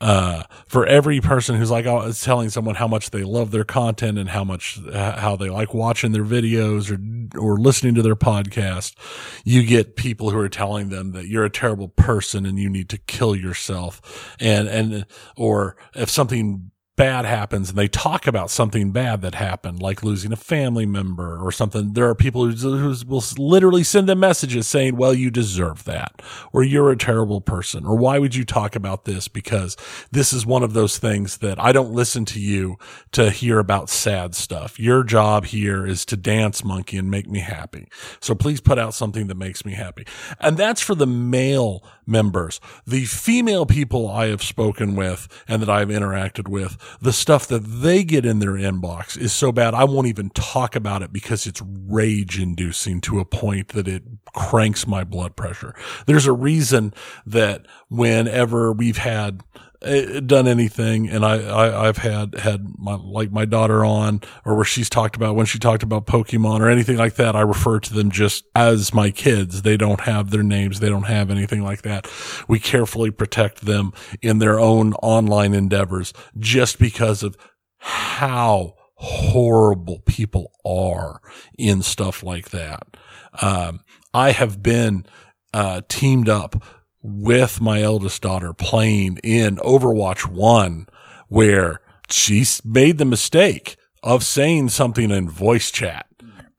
Uh, 0.00 0.42
for 0.66 0.84
every 0.84 1.20
person 1.20 1.54
who's 1.54 1.70
like 1.70 1.86
oh, 1.86 2.10
telling 2.10 2.50
someone 2.50 2.74
how 2.74 2.88
much 2.88 3.10
they 3.10 3.22
love 3.22 3.52
their 3.52 3.62
content 3.62 4.18
and 4.18 4.30
how 4.30 4.42
much 4.42 4.80
how 4.92 5.36
they 5.36 5.48
like 5.48 5.72
watching 5.72 6.10
their 6.10 6.24
videos 6.24 6.90
or 6.90 6.98
or 7.38 7.56
listening 7.56 7.94
to 7.94 8.02
their 8.02 8.16
podcast, 8.16 8.96
you 9.44 9.64
get 9.64 9.94
people 9.94 10.30
who 10.30 10.38
are 10.38 10.48
telling 10.48 10.88
them 10.88 11.12
that 11.12 11.28
you're 11.28 11.44
a 11.44 11.50
terrible 11.50 11.86
person 11.86 12.44
and 12.44 12.58
you 12.58 12.68
need 12.68 12.88
to 12.88 12.98
kill 12.98 13.36
yourself. 13.36 14.34
And 14.40 14.66
and 14.66 15.06
or 15.36 15.76
if 15.94 16.10
something 16.10 16.71
bad 16.94 17.24
happens 17.24 17.70
and 17.70 17.78
they 17.78 17.88
talk 17.88 18.26
about 18.26 18.50
something 18.50 18.92
bad 18.92 19.22
that 19.22 19.34
happened, 19.34 19.80
like 19.80 20.02
losing 20.02 20.30
a 20.32 20.36
family 20.36 20.84
member 20.84 21.42
or 21.42 21.50
something, 21.50 21.94
there 21.94 22.08
are 22.08 22.14
people 22.14 22.46
who, 22.46 22.76
who 22.76 22.94
will 23.06 23.24
literally 23.38 23.82
send 23.82 24.08
them 24.08 24.20
messages 24.20 24.66
saying, 24.66 24.96
well, 24.96 25.14
you 25.14 25.30
deserve 25.30 25.84
that, 25.84 26.20
or 26.52 26.62
you're 26.62 26.90
a 26.90 26.96
terrible 26.96 27.40
person, 27.40 27.86
or 27.86 27.96
why 27.96 28.18
would 28.18 28.34
you 28.34 28.44
talk 28.44 28.76
about 28.76 29.06
this? 29.06 29.26
Because 29.26 29.76
this 30.10 30.34
is 30.34 30.44
one 30.44 30.62
of 30.62 30.74
those 30.74 30.98
things 30.98 31.38
that 31.38 31.58
I 31.58 31.72
don't 31.72 31.92
listen 31.92 32.26
to 32.26 32.40
you 32.40 32.76
to 33.12 33.30
hear 33.30 33.58
about 33.58 33.88
sad 33.88 34.34
stuff. 34.34 34.78
Your 34.78 35.02
job 35.02 35.46
here 35.46 35.86
is 35.86 36.04
to 36.06 36.16
dance 36.16 36.62
monkey 36.62 36.98
and 36.98 37.10
make 37.10 37.28
me 37.28 37.40
happy. 37.40 37.88
So 38.20 38.34
please 38.34 38.60
put 38.60 38.78
out 38.78 38.92
something 38.92 39.28
that 39.28 39.36
makes 39.36 39.64
me 39.64 39.72
happy. 39.72 40.06
And 40.40 40.58
that's 40.58 40.82
for 40.82 40.94
the 40.94 41.06
male 41.06 41.82
members. 42.06 42.60
The 42.86 43.04
female 43.04 43.64
people 43.64 44.10
I 44.10 44.26
have 44.26 44.42
spoken 44.42 44.94
with 44.94 45.28
and 45.48 45.62
that 45.62 45.70
I've 45.70 45.88
interacted 45.88 46.48
with, 46.48 46.76
the 47.00 47.12
stuff 47.12 47.46
that 47.48 47.60
they 47.60 48.04
get 48.04 48.24
in 48.26 48.38
their 48.38 48.52
inbox 48.52 49.18
is 49.18 49.32
so 49.32 49.52
bad 49.52 49.74
I 49.74 49.84
won't 49.84 50.06
even 50.06 50.30
talk 50.30 50.76
about 50.76 51.02
it 51.02 51.12
because 51.12 51.46
it's 51.46 51.62
rage 51.64 52.38
inducing 52.38 53.00
to 53.02 53.20
a 53.20 53.24
point 53.24 53.68
that 53.68 53.88
it 53.88 54.02
cranks 54.34 54.86
my 54.86 55.04
blood 55.04 55.36
pressure. 55.36 55.74
There's 56.06 56.26
a 56.26 56.32
reason 56.32 56.94
that 57.26 57.66
whenever 57.88 58.72
we've 58.72 58.98
had 58.98 59.42
done 59.82 60.46
anything. 60.46 61.08
And 61.08 61.24
I, 61.24 61.82
I 61.82 61.86
have 61.86 61.98
had 61.98 62.38
had 62.38 62.66
my 62.78 62.94
like 62.94 63.32
my 63.32 63.44
daughter 63.44 63.84
on 63.84 64.20
or 64.44 64.54
where 64.54 64.64
she's 64.64 64.88
talked 64.88 65.16
about 65.16 65.34
when 65.34 65.46
she 65.46 65.58
talked 65.58 65.82
about 65.82 66.06
Pokemon 66.06 66.60
or 66.60 66.68
anything 66.68 66.96
like 66.96 67.14
that 67.14 67.34
I 67.34 67.40
refer 67.40 67.80
to 67.80 67.94
them 67.94 68.10
just 68.10 68.44
as 68.54 68.94
my 68.94 69.10
kids. 69.10 69.62
They 69.62 69.76
don't 69.76 70.02
have 70.02 70.30
their 70.30 70.42
names. 70.42 70.80
They 70.80 70.88
don't 70.88 71.04
have 71.04 71.30
anything 71.30 71.62
like 71.62 71.82
that. 71.82 72.08
We 72.48 72.58
carefully 72.58 73.10
protect 73.10 73.64
them 73.64 73.92
in 74.20 74.38
their 74.38 74.58
own 74.60 74.94
online 74.94 75.54
endeavors 75.54 76.12
just 76.38 76.78
because 76.78 77.22
of 77.22 77.36
how 77.78 78.74
horrible 78.94 79.98
people 80.06 80.52
are 80.64 81.20
in 81.58 81.82
stuff 81.82 82.22
like 82.22 82.50
that. 82.50 82.96
Um, 83.40 83.80
I 84.14 84.30
have 84.30 84.62
been 84.62 85.06
uh, 85.52 85.82
teamed 85.88 86.28
up 86.28 86.62
with 87.02 87.60
my 87.60 87.82
eldest 87.82 88.22
daughter 88.22 88.52
playing 88.52 89.18
in 89.24 89.56
Overwatch 89.56 90.26
1 90.26 90.86
where 91.28 91.80
she 92.08 92.44
made 92.64 92.98
the 92.98 93.04
mistake 93.04 93.76
of 94.02 94.24
saying 94.24 94.68
something 94.68 95.10
in 95.10 95.28
voice 95.28 95.70
chat 95.70 96.06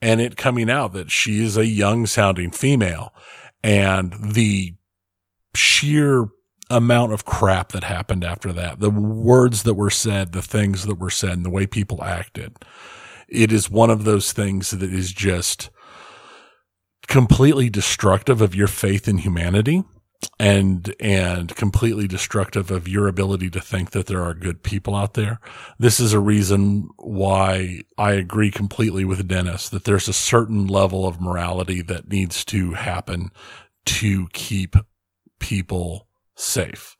and 0.02 0.20
it 0.20 0.36
coming 0.36 0.70
out 0.70 0.94
that 0.94 1.12
she 1.12 1.44
is 1.44 1.56
a 1.56 1.66
young 1.66 2.06
sounding 2.06 2.52
female 2.52 3.14
and 3.64 4.34
the 4.34 4.76
sheer 5.56 6.28
amount 6.70 7.14
of 7.14 7.24
crap 7.24 7.72
that 7.72 7.84
happened 7.84 8.24
after 8.24 8.52
that, 8.52 8.80
the 8.80 8.90
words 8.90 9.64
that 9.64 9.76
were 9.76 9.90
said, 9.90 10.32
the 10.32 10.42
things 10.42 10.86
that 10.86 11.00
were 11.00 11.10
said, 11.10 11.34
and 11.34 11.46
the 11.46 11.50
way 11.50 11.68
people 11.68 12.04
acted. 12.04 12.56
It 13.28 13.52
is 13.52 13.70
one 13.70 13.90
of 13.90 14.04
those 14.04 14.34
things 14.34 14.72
that 14.72 14.84
is 14.84 15.14
just 15.14 15.70
completely 17.08 17.70
destructive 17.70 18.42
of 18.42 18.56
your 18.56 18.68
faith 18.68 19.08
in 19.08 19.20
humanity 19.20 19.84
and 20.40 20.94
and 21.00 21.56
completely 21.56 22.08
destructive 22.08 22.72
of 22.72 22.88
your 22.88 23.08
ability 23.08 23.50
to 23.50 23.62
think 23.62 23.92
that 23.92 24.08
there 24.08 24.24
are 24.24 24.34
good 24.34 24.64
people 24.64 24.96
out 24.96 25.14
there. 25.14 25.40
This 25.80 26.00
is 26.00 26.14
a 26.14 26.20
reason 26.20 26.90
why 26.98 27.84
I 27.98 28.14
agree 28.14 28.52
completely 28.52 29.06
with 29.06 29.28
Dennis 29.28 29.70
that 29.70 29.86
there's 29.86 30.08
a 30.08 30.14
certain 30.14 30.68
level 30.68 31.08
of 31.08 31.22
morality 31.22 31.82
that 31.84 32.10
needs 32.10 32.44
to 32.46 32.74
happen 32.74 33.32
to 33.86 34.28
keep 34.34 34.76
people 35.40 36.08
safe. 36.36 36.96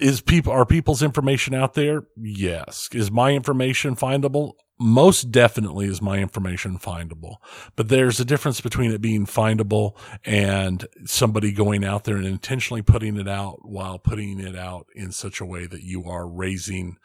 Is 0.00 0.20
people 0.20 0.52
are 0.52 0.66
people's 0.66 1.02
information 1.02 1.54
out 1.54 1.74
there? 1.74 2.04
Yes. 2.16 2.88
Is 2.92 3.10
my 3.10 3.32
information 3.32 3.96
findable? 3.96 4.52
most 4.78 5.32
definitely 5.32 5.86
is 5.86 6.02
my 6.02 6.18
information 6.18 6.78
findable, 6.78 7.36
but 7.76 7.88
there's 7.88 8.20
a 8.20 8.24
difference 8.24 8.60
between 8.60 8.92
it 8.92 9.00
being 9.00 9.24
findable 9.24 9.96
and 10.24 10.86
somebody 11.06 11.50
going 11.52 11.84
out 11.84 12.04
there 12.04 12.16
and 12.16 12.26
intentionally 12.26 12.82
putting 12.82 13.16
it 13.16 13.28
out 13.28 13.58
while 13.62 13.98
putting 13.98 14.38
it 14.38 14.54
out 14.54 14.86
in 14.94 15.12
such 15.12 15.40
a 15.40 15.46
way 15.46 15.66
that 15.66 15.82
you 15.82 16.04
are 16.04 16.28
raising 16.28 16.96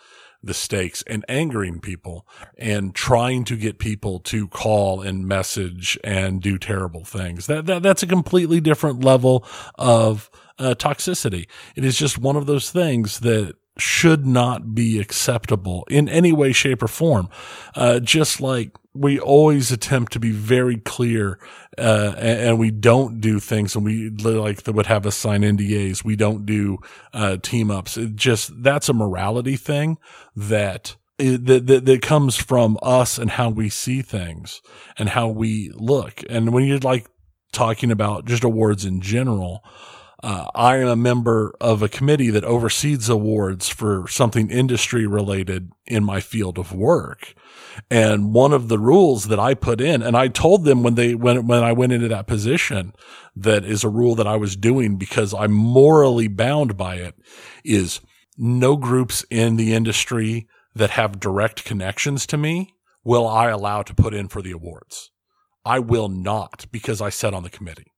the 0.43 0.53
stakes 0.53 1.03
and 1.07 1.23
angering 1.29 1.79
people 1.79 2.25
and 2.57 2.95
trying 2.95 3.43
to 3.43 3.55
get 3.55 3.77
people 3.77 4.19
to 4.19 4.47
call 4.47 5.01
and 5.01 5.27
message 5.27 5.99
and 6.03 6.41
do 6.41 6.57
terrible 6.57 7.05
things. 7.05 7.47
That, 7.47 7.65
that 7.67 7.83
that's 7.83 8.03
a 8.03 8.07
completely 8.07 8.59
different 8.59 9.03
level 9.03 9.45
of 9.75 10.29
uh, 10.57 10.75
toxicity. 10.75 11.47
It 11.75 11.85
is 11.85 11.97
just 11.97 12.17
one 12.17 12.35
of 12.35 12.45
those 12.45 12.71
things 12.71 13.19
that 13.19 13.55
should 13.77 14.25
not 14.25 14.75
be 14.75 14.99
acceptable 14.99 15.85
in 15.89 16.09
any 16.09 16.31
way, 16.31 16.51
shape, 16.51 16.83
or 16.83 16.87
form. 16.87 17.29
Uh, 17.75 17.99
just 17.99 18.41
like 18.41 18.71
we 18.93 19.19
always 19.19 19.71
attempt 19.71 20.11
to 20.11 20.19
be 20.19 20.31
very 20.31 20.77
clear, 20.77 21.39
uh, 21.77 22.13
and, 22.17 22.39
and, 22.41 22.59
we 22.59 22.69
don't 22.69 23.21
do 23.21 23.39
things 23.39 23.73
and 23.75 23.85
we 23.85 24.09
like 24.09 24.63
that 24.63 24.73
would 24.73 24.87
have 24.87 25.05
us 25.05 25.15
sign 25.15 25.41
NDAs. 25.41 26.03
We 26.03 26.17
don't 26.17 26.45
do, 26.45 26.79
uh, 27.13 27.37
team 27.37 27.71
ups. 27.71 27.97
It 27.97 28.15
just, 28.15 28.61
that's 28.61 28.89
a 28.89 28.93
morality 28.93 29.55
thing 29.55 29.97
that, 30.35 30.97
that, 31.17 31.67
that, 31.67 31.85
that 31.85 32.01
comes 32.01 32.35
from 32.35 32.77
us 32.81 33.17
and 33.17 33.31
how 33.31 33.49
we 33.49 33.69
see 33.69 34.01
things 34.01 34.61
and 34.97 35.07
how 35.07 35.29
we 35.29 35.71
look. 35.73 36.21
And 36.29 36.51
when 36.51 36.65
you're 36.65 36.79
like 36.79 37.07
talking 37.53 37.91
about 37.91 38.25
just 38.25 38.43
awards 38.43 38.83
in 38.83 38.99
general, 38.99 39.63
uh, 40.23 40.47
I 40.53 40.77
am 40.77 40.87
a 40.87 40.95
member 40.95 41.53
of 41.59 41.81
a 41.81 41.89
committee 41.89 42.29
that 42.29 42.43
oversees 42.43 43.09
awards 43.09 43.69
for 43.69 44.07
something 44.07 44.49
industry 44.49 45.07
related 45.07 45.71
in 45.85 46.03
my 46.03 46.19
field 46.19 46.57
of 46.57 46.73
work. 46.73 47.33
And 47.89 48.33
one 48.33 48.53
of 48.53 48.67
the 48.67 48.77
rules 48.77 49.27
that 49.29 49.39
I 49.39 49.53
put 49.53 49.81
in, 49.81 50.01
and 50.01 50.15
I 50.15 50.27
told 50.27 50.65
them 50.65 50.83
when 50.83 50.95
they, 50.95 51.15
when, 51.15 51.47
when 51.47 51.63
I 51.63 51.71
went 51.71 51.93
into 51.93 52.07
that 52.09 52.27
position, 52.27 52.93
that 53.35 53.65
is 53.65 53.83
a 53.83 53.89
rule 53.89 54.15
that 54.15 54.27
I 54.27 54.35
was 54.35 54.55
doing 54.55 54.97
because 54.97 55.33
I'm 55.33 55.53
morally 55.53 56.27
bound 56.27 56.77
by 56.77 56.95
it 56.95 57.15
is 57.63 58.01
no 58.37 58.75
groups 58.75 59.25
in 59.29 59.55
the 59.55 59.73
industry 59.73 60.47
that 60.75 60.91
have 60.91 61.19
direct 61.19 61.65
connections 61.65 62.25
to 62.27 62.37
me 62.37 62.73
will 63.03 63.27
I 63.27 63.49
allow 63.49 63.81
to 63.83 63.95
put 63.95 64.13
in 64.13 64.27
for 64.27 64.41
the 64.41 64.51
awards. 64.51 65.11
I 65.65 65.79
will 65.79 66.09
not 66.09 66.65
because 66.71 67.01
I 67.01 67.09
sat 67.09 67.33
on 67.33 67.43
the 67.43 67.49
committee. 67.49 67.90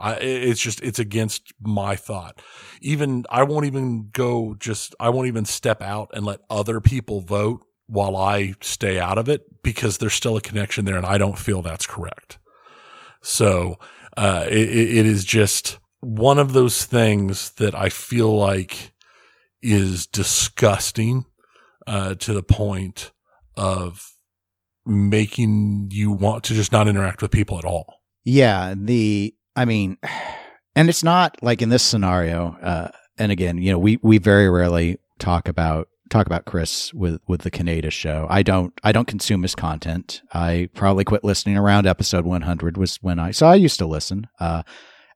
I, 0.00 0.14
it's 0.14 0.60
just, 0.60 0.80
it's 0.82 0.98
against 0.98 1.52
my 1.60 1.94
thought. 1.94 2.40
Even, 2.80 3.24
I 3.30 3.42
won't 3.42 3.66
even 3.66 4.08
go 4.12 4.56
just, 4.58 4.94
I 4.98 5.10
won't 5.10 5.28
even 5.28 5.44
step 5.44 5.82
out 5.82 6.10
and 6.14 6.24
let 6.24 6.40
other 6.48 6.80
people 6.80 7.20
vote 7.20 7.60
while 7.86 8.16
I 8.16 8.54
stay 8.60 8.98
out 8.98 9.18
of 9.18 9.28
it 9.28 9.62
because 9.62 9.98
there's 9.98 10.14
still 10.14 10.36
a 10.36 10.40
connection 10.40 10.84
there 10.84 10.96
and 10.96 11.06
I 11.06 11.18
don't 11.18 11.38
feel 11.38 11.60
that's 11.60 11.86
correct. 11.86 12.38
So, 13.22 13.78
uh, 14.16 14.46
it, 14.48 14.68
it 14.68 15.06
is 15.06 15.24
just 15.24 15.78
one 16.00 16.38
of 16.38 16.52
those 16.52 16.84
things 16.84 17.50
that 17.52 17.74
I 17.74 17.90
feel 17.90 18.34
like 18.34 18.92
is 19.62 20.06
disgusting, 20.06 21.26
uh, 21.86 22.14
to 22.14 22.32
the 22.32 22.42
point 22.42 23.12
of 23.56 24.14
making 24.86 25.88
you 25.90 26.10
want 26.10 26.44
to 26.44 26.54
just 26.54 26.72
not 26.72 26.88
interact 26.88 27.20
with 27.20 27.30
people 27.30 27.58
at 27.58 27.64
all. 27.64 28.00
Yeah. 28.24 28.74
The, 28.76 29.34
I 29.60 29.66
mean, 29.66 29.98
and 30.74 30.88
it's 30.88 31.04
not 31.04 31.36
like 31.42 31.60
in 31.60 31.68
this 31.68 31.82
scenario. 31.82 32.56
Uh, 32.62 32.88
and 33.18 33.30
again, 33.30 33.58
you 33.58 33.70
know, 33.70 33.78
we 33.78 33.98
we 34.02 34.16
very 34.16 34.48
rarely 34.48 34.98
talk 35.18 35.48
about 35.48 35.88
talk 36.08 36.24
about 36.24 36.46
Chris 36.46 36.94
with 36.94 37.20
with 37.28 37.42
the 37.42 37.50
Canada 37.50 37.90
show. 37.90 38.26
I 38.30 38.42
don't 38.42 38.72
I 38.82 38.92
don't 38.92 39.06
consume 39.06 39.42
his 39.42 39.54
content. 39.54 40.22
I 40.32 40.70
probably 40.74 41.04
quit 41.04 41.24
listening 41.24 41.58
around 41.58 41.86
episode 41.86 42.24
100 42.24 42.78
was 42.78 42.96
when 43.02 43.18
I 43.18 43.32
so 43.32 43.48
I 43.48 43.54
used 43.54 43.78
to 43.80 43.86
listen. 43.86 44.28
Uh, 44.40 44.62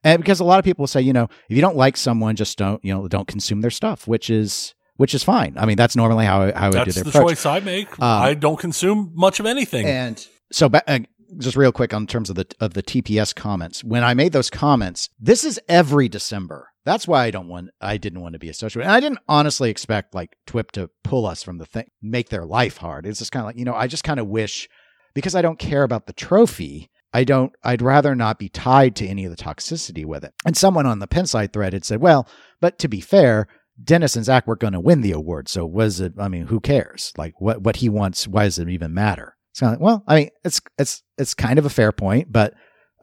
and 0.03 0.20
because 0.20 0.40
a 0.40 0.45
lot 0.45 0.59
of 0.59 0.64
people 0.66 0.86
say, 0.86 1.01
you 1.01 1.14
know, 1.14 1.30
if 1.49 1.57
you 1.57 1.62
don't 1.62 1.76
like 1.76 1.97
someone, 1.97 2.36
just 2.36 2.59
don't 2.59 2.84
you 2.84 2.92
know 2.92 3.09
don't 3.09 3.26
consume 3.26 3.62
their 3.62 3.70
stuff, 3.70 4.07
which 4.07 4.28
is 4.28 4.74
which 4.97 5.14
is 5.14 5.24
fine. 5.24 5.55
I 5.57 5.64
mean, 5.64 5.78
that's 5.78 5.97
normally 5.97 6.26
how 6.26 6.53
how 6.53 6.70
that's 6.70 6.76
I 6.76 6.84
do 6.84 6.92
their 6.92 7.05
the 7.05 7.09
approach. 7.09 7.28
choice 7.30 7.47
I 7.47 7.61
make. 7.61 7.92
Um, 7.92 8.22
I 8.22 8.34
don't 8.34 8.59
consume 8.59 9.11
much 9.14 9.40
of 9.40 9.47
anything, 9.47 9.86
and 9.86 10.22
so 10.53 10.68
uh, 10.86 10.99
just 11.39 11.57
real 11.57 11.72
quick 11.72 11.93
on 11.95 12.07
terms 12.07 12.31
of 12.31 12.37
the 12.37 12.47
of 12.61 12.75
the 12.75 12.83
TPS 12.83 13.35
comments. 13.35 13.83
When 13.83 14.05
I 14.05 14.14
made 14.14 14.33
those 14.33 14.51
comments, 14.51 15.09
this 15.18 15.45
is 15.45 15.61
every 15.68 16.09
December. 16.09 16.68
That's 16.85 17.09
why 17.09 17.25
I 17.25 17.31
don't 17.31 17.49
want 17.49 17.70
I 17.81 17.97
didn't 17.97 18.20
want 18.20 18.35
to 18.35 18.39
be 18.39 18.49
associated. 18.49 18.87
And 18.87 18.93
I 18.93 19.01
didn't 19.01 19.20
honestly 19.29 19.70
expect 19.70 20.14
like 20.14 20.37
TWIP 20.47 20.70
to 20.72 20.91
pull 21.03 21.27
us 21.27 21.43
from 21.43 21.59
the 21.59 21.66
thing, 21.66 21.89
make 22.03 22.29
their 22.29 22.45
life 22.45 22.79
hard. 22.79 23.07
It's 23.07 23.18
just 23.18 23.33
kind 23.33 23.43
of 23.43 23.47
like, 23.47 23.59
you 23.59 23.64
know, 23.64 23.75
I 23.75 23.87
just 23.87 24.05
kind 24.05 24.20
of 24.20 24.27
wish 24.27 24.68
because 25.14 25.35
I 25.35 25.43
don't 25.43 25.59
care 25.59 25.83
about 25.83 26.07
the 26.07 26.12
trophy, 26.12 26.91
I 27.14 27.25
don't 27.25 27.53
I'd 27.62 27.81
rather 27.81 28.14
not 28.14 28.39
be 28.39 28.49
tied 28.49 28.97
to 28.97 29.07
any 29.07 29.25
of 29.25 29.35
the 29.35 29.43
toxicity 29.43 30.05
with 30.05 30.25
it. 30.25 30.35
And 30.45 30.57
someone 30.57 30.85
on 30.85 30.99
the 30.99 31.07
Pinside 31.07 31.53
thread 31.53 31.72
had 31.72 31.85
said, 31.85 32.01
"Well, 32.01 32.29
but 32.61 32.79
to 32.81 32.89
be 32.89 33.01
fair, 33.01 33.47
Dennis 33.83 34.16
and 34.16 34.25
Zach 34.25 34.47
were 34.47 34.57
going 34.57 34.72
to 34.72 34.81
win 34.81 35.01
the 35.01 35.12
award. 35.12 35.49
So 35.49 35.64
was 35.64 36.01
it 36.01 36.14
I 36.18 36.29
mean, 36.29 36.49
who 36.49 36.61
cares? 36.61 37.12
Like 37.16 37.41
what 37.41 37.62
what 37.62 37.77
he 37.77 37.89
wants, 37.89 38.27
why 38.27 38.45
does 38.45 38.59
it 38.59 38.68
even 38.68 38.93
matter?" 38.93 39.34
It's 39.55 39.61
kind 39.61 39.72
of 39.72 39.80
like, 39.80 39.86
well, 39.86 40.02
I 40.09 40.14
mean, 40.16 40.30
it's 40.42 40.61
it's 40.78 41.05
it's 41.16 41.32
kind 41.32 41.61
of 41.61 41.64
a 41.64 41.70
fair 41.70 41.92
point, 41.92 42.32
but 42.32 42.55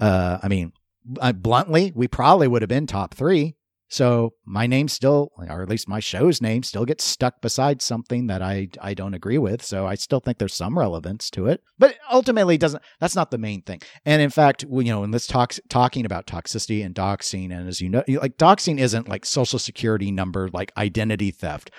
uh, 0.01 0.39
I 0.43 0.49
mean, 0.49 0.73
I, 1.21 1.31
bluntly, 1.31 1.93
we 1.95 2.09
probably 2.09 2.49
would 2.49 2.61
have 2.61 2.67
been 2.67 2.87
top 2.87 3.13
three. 3.13 3.55
So 3.87 4.33
my 4.45 4.67
name 4.67 4.89
still, 4.89 5.31
or 5.37 5.61
at 5.61 5.69
least 5.69 5.87
my 5.87 6.01
show's 6.01 6.41
name, 6.41 6.63
still 6.63 6.83
gets 6.83 7.05
stuck 7.05 7.39
beside 7.39 7.81
something 7.81 8.27
that 8.27 8.41
I 8.41 8.67
I 8.81 8.93
don't 8.93 9.13
agree 9.13 9.37
with. 9.37 9.63
So 9.63 9.87
I 9.87 9.95
still 9.95 10.19
think 10.19 10.39
there's 10.39 10.53
some 10.53 10.77
relevance 10.77 11.29
to 11.31 11.47
it, 11.47 11.63
but 11.79 11.95
ultimately 12.11 12.57
doesn't. 12.57 12.83
That's 12.99 13.15
not 13.15 13.31
the 13.31 13.37
main 13.37 13.61
thing. 13.61 13.81
And 14.05 14.21
in 14.21 14.29
fact, 14.29 14.63
you 14.69 14.83
know, 14.83 15.05
in 15.05 15.11
this 15.11 15.27
talk 15.27 15.55
talking 15.69 16.05
about 16.05 16.27
toxicity 16.27 16.85
and 16.85 16.93
doxing, 16.93 17.57
and 17.57 17.69
as 17.69 17.79
you 17.79 17.87
know, 17.87 18.03
like 18.09 18.37
doxing 18.37 18.77
isn't 18.77 19.07
like 19.07 19.25
social 19.25 19.57
security 19.57 20.11
number, 20.11 20.49
like 20.51 20.73
identity 20.75 21.31
theft. 21.31 21.71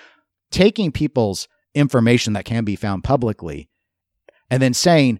Taking 0.49 0.91
people's 0.91 1.47
information 1.75 2.33
that 2.33 2.45
can 2.45 2.63
be 2.63 2.75
found 2.75 3.03
publicly, 3.03 3.69
and 4.53 4.61
then 4.61 4.73
saying, 4.73 5.19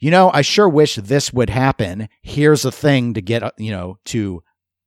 you 0.00 0.10
know, 0.10 0.30
I 0.32 0.42
sure 0.42 0.68
wish 0.68 0.96
this 0.96 1.32
would 1.32 1.50
happen. 1.50 2.08
Here's 2.22 2.64
a 2.64 2.72
thing 2.72 3.14
to 3.14 3.22
get, 3.22 3.42
uh, 3.42 3.52
you 3.56 3.70
know, 3.70 3.98
to 4.06 4.42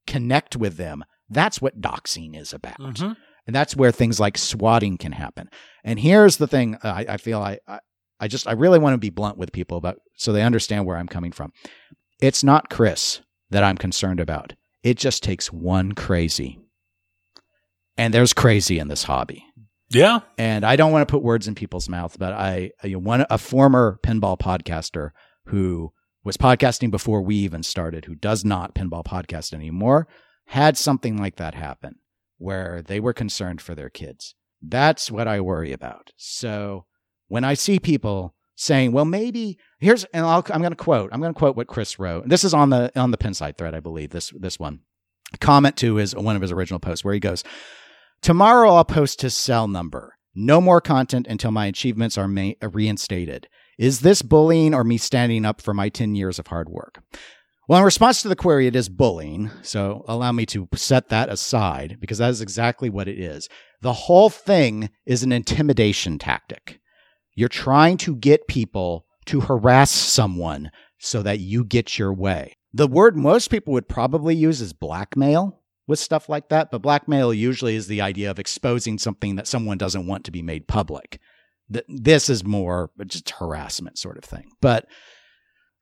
connect 0.05 0.55
with 0.55 0.77
them 0.77 1.03
that's 1.29 1.61
what 1.61 1.81
doxing 1.81 2.39
is 2.39 2.53
about. 2.53 2.79
Mm-hmm. 2.79 3.13
And 3.45 3.55
that's 3.55 3.75
where 3.75 3.91
things 3.91 4.19
like 4.19 4.37
swatting 4.37 4.97
can 4.97 5.13
happen. 5.13 5.49
And 5.83 5.99
here's 5.99 6.37
the 6.37 6.47
thing 6.47 6.77
I, 6.83 7.05
I 7.09 7.17
feel 7.17 7.39
I, 7.39 7.59
I, 7.67 7.79
I 8.19 8.27
just, 8.27 8.47
I 8.47 8.53
really 8.53 8.79
want 8.79 8.93
to 8.93 8.97
be 8.97 9.09
blunt 9.09 9.37
with 9.37 9.51
people 9.51 9.77
about 9.77 9.99
so 10.15 10.33
they 10.33 10.41
understand 10.41 10.85
where 10.85 10.97
I'm 10.97 11.07
coming 11.07 11.31
from. 11.31 11.51
It's 12.21 12.43
not 12.43 12.69
Chris 12.69 13.21
that 13.51 13.63
I'm 13.63 13.77
concerned 13.77 14.19
about. 14.19 14.53
It 14.83 14.97
just 14.97 15.23
takes 15.23 15.51
one 15.51 15.93
crazy. 15.93 16.59
And 17.97 18.13
there's 18.13 18.33
crazy 18.33 18.79
in 18.79 18.89
this 18.89 19.03
hobby. 19.03 19.45
Yeah. 19.89 20.19
And 20.37 20.65
I 20.65 20.75
don't 20.75 20.91
want 20.91 21.07
to 21.07 21.11
put 21.11 21.23
words 21.23 21.47
in 21.47 21.55
people's 21.55 21.87
mouth, 21.87 22.17
but 22.19 22.33
I, 22.33 22.71
I 22.83 22.89
one 22.95 23.25
a 23.29 23.37
former 23.37 23.99
pinball 24.03 24.37
podcaster 24.37 25.11
who 25.45 25.93
was 26.23 26.37
podcasting 26.37 26.91
before 26.91 27.21
we 27.21 27.35
even 27.37 27.63
started, 27.63 28.05
who 28.05 28.15
does 28.15 28.43
not 28.43 28.75
pinball 28.75 29.05
podcast 29.05 29.53
anymore, 29.53 30.07
had 30.47 30.77
something 30.77 31.17
like 31.17 31.37
that 31.37 31.55
happen 31.55 31.95
where 32.37 32.81
they 32.81 32.99
were 32.99 33.13
concerned 33.13 33.61
for 33.61 33.75
their 33.75 33.89
kids. 33.89 34.35
That's 34.61 35.09
what 35.09 35.27
I 35.27 35.39
worry 35.39 35.71
about. 35.71 36.11
So 36.17 36.85
when 37.27 37.43
I 37.43 37.53
see 37.53 37.79
people 37.79 38.35
saying, 38.55 38.91
"Well, 38.91 39.05
maybe 39.05 39.57
here's," 39.79 40.03
and 40.05 40.25
i 40.25 40.35
am 40.35 40.41
going 40.41 40.71
to 40.71 40.75
quote, 40.75 41.09
I'm 41.13 41.21
going 41.21 41.33
to 41.33 41.37
quote 41.37 41.55
what 41.55 41.67
Chris 41.67 41.99
wrote. 41.99 42.27
This 42.27 42.43
is 42.43 42.53
on 42.53 42.71
the 42.71 42.91
on 42.99 43.11
the 43.11 43.17
Pinside 43.17 43.57
thread, 43.57 43.75
I 43.75 43.79
believe. 43.79 44.09
This 44.09 44.33
this 44.37 44.59
one 44.59 44.81
comment 45.39 45.77
to 45.77 45.97
is 45.97 46.15
one 46.15 46.35
of 46.35 46.41
his 46.41 46.51
original 46.51 46.79
posts 46.79 47.03
where 47.03 47.13
he 47.13 47.19
goes, 47.19 47.43
"Tomorrow 48.21 48.73
I'll 48.73 48.85
post 48.85 49.21
his 49.21 49.35
cell 49.35 49.67
number. 49.67 50.17
No 50.35 50.61
more 50.61 50.81
content 50.81 51.25
until 51.27 51.51
my 51.51 51.65
achievements 51.65 52.17
are 52.17 52.27
ma- 52.27 52.51
reinstated. 52.61 53.47
Is 53.77 54.01
this 54.01 54.21
bullying 54.21 54.73
or 54.73 54.83
me 54.83 54.97
standing 54.97 55.45
up 55.45 55.61
for 55.61 55.73
my 55.73 55.89
10 55.89 56.15
years 56.15 56.37
of 56.37 56.47
hard 56.47 56.69
work? 56.69 57.01
Well, 57.67 57.79
in 57.79 57.85
response 57.85 58.21
to 58.21 58.29
the 58.29 58.35
query, 58.35 58.67
it 58.67 58.75
is 58.75 58.87
bullying. 58.87 59.51
So 59.61 60.05
allow 60.07 60.31
me 60.31 60.45
to 60.47 60.69
set 60.73 61.09
that 61.09 61.29
aside 61.29 61.97
because 61.99 62.19
that 62.19 62.29
is 62.29 62.41
exactly 62.41 62.89
what 62.89 63.07
it 63.07 63.19
is. 63.19 63.49
The 63.81 63.93
whole 63.93 64.29
thing 64.29 64.89
is 65.05 65.23
an 65.23 65.31
intimidation 65.31 66.17
tactic. 66.17 66.79
You're 67.35 67.49
trying 67.49 67.97
to 67.97 68.15
get 68.15 68.47
people 68.47 69.05
to 69.25 69.41
harass 69.41 69.91
someone 69.91 70.71
so 70.97 71.21
that 71.23 71.39
you 71.39 71.63
get 71.63 71.99
your 71.99 72.13
way. 72.13 72.55
The 72.73 72.87
word 72.87 73.17
most 73.17 73.49
people 73.49 73.73
would 73.73 73.89
probably 73.89 74.35
use 74.35 74.61
is 74.61 74.73
blackmail 74.73 75.61
with 75.87 75.99
stuff 75.99 76.29
like 76.29 76.49
that, 76.49 76.69
but 76.71 76.81
blackmail 76.81 77.33
usually 77.33 77.75
is 77.75 77.87
the 77.87 78.01
idea 78.01 78.29
of 78.29 78.39
exposing 78.39 78.97
something 78.97 79.35
that 79.35 79.47
someone 79.47 79.77
doesn't 79.77 80.07
want 80.07 80.25
to 80.25 80.31
be 80.31 80.41
made 80.41 80.67
public. 80.67 81.19
This 81.87 82.29
is 82.29 82.43
more 82.43 82.91
just 83.05 83.29
harassment 83.31 83.97
sort 83.97 84.17
of 84.17 84.23
thing. 84.23 84.51
But 84.61 84.87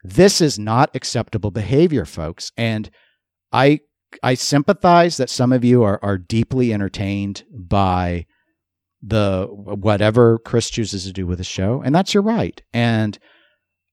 this 0.03 0.41
is 0.41 0.59
not 0.59 0.95
acceptable 0.95 1.51
behavior, 1.51 2.05
folks. 2.05 2.51
And 2.57 2.89
I 3.51 3.81
I 4.23 4.35
sympathize 4.35 5.17
that 5.17 5.29
some 5.29 5.51
of 5.51 5.63
you 5.63 5.83
are 5.83 5.99
are 6.01 6.17
deeply 6.17 6.73
entertained 6.73 7.43
by 7.51 8.25
the 9.01 9.47
whatever 9.49 10.39
Chris 10.39 10.69
chooses 10.69 11.05
to 11.05 11.13
do 11.13 11.27
with 11.27 11.37
the 11.37 11.43
show, 11.43 11.81
and 11.83 11.93
that's 11.93 12.13
your 12.13 12.23
right. 12.23 12.61
And 12.73 13.17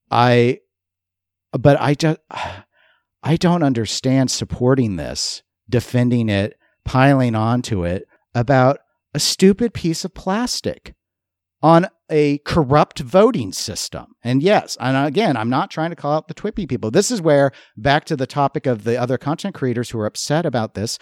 I, 0.09 0.59
but 1.51 1.79
I 1.79 1.93
just 1.93 2.19
I 3.23 3.37
don't 3.37 3.63
understand 3.63 4.31
supporting 4.31 4.97
this, 4.97 5.43
defending 5.69 6.29
it, 6.29 6.55
piling 6.85 7.35
onto 7.35 7.83
it 7.83 8.05
about 8.35 8.79
a 9.13 9.19
stupid 9.19 9.73
piece 9.73 10.03
of 10.03 10.13
plastic 10.13 10.93
on 11.61 11.87
a 12.09 12.39
corrupt 12.39 12.99
voting 12.99 13.53
system. 13.53 14.07
And 14.23 14.43
yes, 14.43 14.77
and 14.79 15.07
again, 15.07 15.37
I'm 15.37 15.49
not 15.49 15.71
trying 15.71 15.91
to 15.91 15.95
call 15.95 16.13
out 16.13 16.27
the 16.27 16.33
TWIPY 16.33 16.67
people. 16.67 16.91
This 16.91 17.09
is 17.09 17.21
where, 17.21 17.51
back 17.77 18.05
to 18.05 18.15
the 18.15 18.27
topic 18.27 18.65
of 18.65 18.83
the 18.83 18.99
other 18.99 19.17
content 19.17 19.55
creators 19.55 19.89
who 19.89 19.99
are 19.99 20.05
upset 20.05 20.45
about 20.45 20.73
this, 20.73 20.99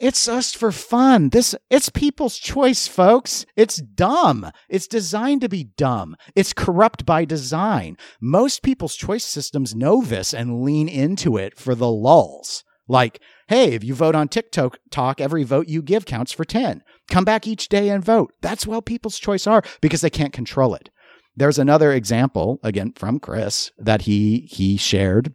it's 0.00 0.24
just 0.24 0.56
for 0.56 0.72
fun. 0.72 1.28
This 1.28 1.54
it's 1.68 1.90
people's 1.90 2.38
choice, 2.38 2.88
folks. 2.88 3.44
It's 3.54 3.76
dumb. 3.76 4.50
It's 4.68 4.86
designed 4.86 5.42
to 5.42 5.48
be 5.48 5.64
dumb. 5.76 6.16
It's 6.34 6.54
corrupt 6.54 7.04
by 7.04 7.26
design. 7.26 7.98
Most 8.18 8.62
people's 8.62 8.96
choice 8.96 9.26
systems 9.26 9.74
know 9.74 10.02
this 10.02 10.32
and 10.32 10.62
lean 10.62 10.88
into 10.88 11.36
it 11.36 11.58
for 11.58 11.74
the 11.74 11.90
lulls. 11.90 12.64
Like, 12.90 13.20
hey, 13.46 13.72
if 13.74 13.84
you 13.84 13.94
vote 13.94 14.16
on 14.16 14.26
TikTok, 14.26 14.78
talk, 14.90 15.20
every 15.20 15.44
vote 15.44 15.68
you 15.68 15.80
give 15.80 16.04
counts 16.04 16.32
for 16.32 16.44
10. 16.44 16.82
Come 17.08 17.24
back 17.24 17.46
each 17.46 17.68
day 17.68 17.88
and 17.88 18.04
vote. 18.04 18.34
That's 18.40 18.66
what 18.66 18.84
people's 18.84 19.20
choice 19.20 19.46
are 19.46 19.62
because 19.80 20.00
they 20.00 20.10
can't 20.10 20.32
control 20.32 20.74
it. 20.74 20.90
There's 21.36 21.58
another 21.58 21.92
example, 21.92 22.58
again, 22.64 22.92
from 22.96 23.20
Chris 23.20 23.70
that 23.78 24.02
he 24.02 24.40
he 24.50 24.76
shared, 24.76 25.32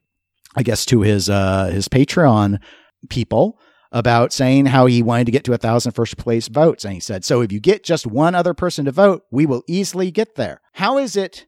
I 0.56 0.64
guess, 0.64 0.86
to 0.88 1.02
his 1.02 1.30
uh 1.30 1.68
his 1.68 1.88
Patreon 1.88 2.60
people 3.10 3.58
about 3.90 4.34
saying 4.34 4.66
how 4.66 4.86
he 4.88 5.02
wanted 5.02 5.26
to 5.26 5.32
get 5.32 5.46
to 5.46 5.54
a 5.54 5.58
thousand 5.58 5.94
first 5.94 6.18
place 6.18 6.50
votes. 6.50 6.84
And 6.84 6.94
he 6.94 7.00
said, 7.00 7.24
So 7.24 7.40
if 7.40 7.54
you 7.54 7.62
get 7.62 7.86
just 7.86 8.06
one 8.06 8.36
other 8.36 8.54
person 8.54 8.84
to 8.84 8.92
vote, 8.92 9.24
we 9.32 9.46
will 9.46 9.64
easily 9.66 10.12
get 10.12 10.36
there. 10.36 10.60
How 10.74 10.98
is 10.98 11.16
it? 11.16 11.46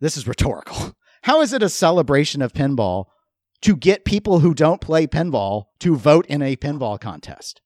This 0.00 0.18
is 0.18 0.28
rhetorical. 0.28 0.94
How 1.22 1.40
is 1.40 1.54
it 1.54 1.62
a 1.62 1.68
celebration 1.70 2.42
of 2.42 2.52
pinball 2.52 3.06
to 3.62 3.76
get 3.76 4.04
people 4.04 4.40
who 4.40 4.54
don't 4.54 4.80
play 4.80 5.06
pinball 5.06 5.64
to 5.80 5.96
vote 5.96 6.26
in 6.26 6.42
a 6.42 6.56
pinball 6.56 7.00
contest. 7.00 7.60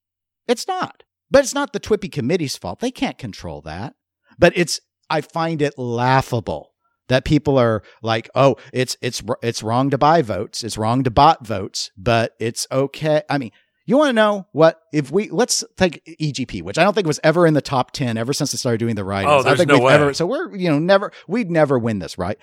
It's 0.46 0.66
not. 0.66 1.02
But 1.30 1.44
it's 1.44 1.54
not 1.54 1.72
the 1.72 1.80
TWIPY 1.80 2.12
committee's 2.12 2.56
fault. 2.56 2.80
They 2.80 2.90
can't 2.90 3.18
control 3.18 3.60
that. 3.62 3.94
But 4.38 4.52
it's 4.56 4.80
I 5.10 5.20
find 5.20 5.62
it 5.62 5.78
laughable 5.78 6.72
that 7.08 7.24
people 7.24 7.58
are 7.58 7.82
like, 8.02 8.28
"Oh, 8.34 8.56
it's 8.72 8.96
it's 9.00 9.22
it's 9.42 9.62
wrong 9.62 9.90
to 9.90 9.98
buy 9.98 10.22
votes. 10.22 10.64
It's 10.64 10.78
wrong 10.78 11.02
to 11.04 11.10
bot 11.10 11.46
votes, 11.46 11.90
but 11.96 12.32
it's 12.40 12.66
okay." 12.70 13.22
I 13.28 13.38
mean, 13.38 13.52
you 13.86 13.96
want 13.96 14.08
to 14.10 14.14
know 14.14 14.46
what 14.52 14.80
if 14.92 15.10
we 15.10 15.28
let's 15.30 15.62
take 15.76 16.04
EGP, 16.20 16.62
which 16.62 16.78
I 16.78 16.84
don't 16.84 16.94
think 16.94 17.06
was 17.06 17.20
ever 17.22 17.46
in 17.46 17.54
the 17.54 17.62
top 17.62 17.92
10 17.92 18.16
ever 18.16 18.32
since 18.32 18.54
I 18.54 18.56
started 18.56 18.78
doing 18.78 18.94
the 18.94 19.04
writing. 19.04 19.30
Oh, 19.30 19.42
there's 19.42 19.54
I 19.54 19.56
think 19.56 19.68
no 19.68 19.74
we've 19.74 19.84
way. 19.84 19.94
ever 19.94 20.14
so 20.14 20.26
we're, 20.26 20.54
you 20.56 20.70
know, 20.70 20.78
never 20.78 21.12
we'd 21.28 21.50
never 21.50 21.78
win 21.78 21.98
this, 21.98 22.16
right? 22.18 22.38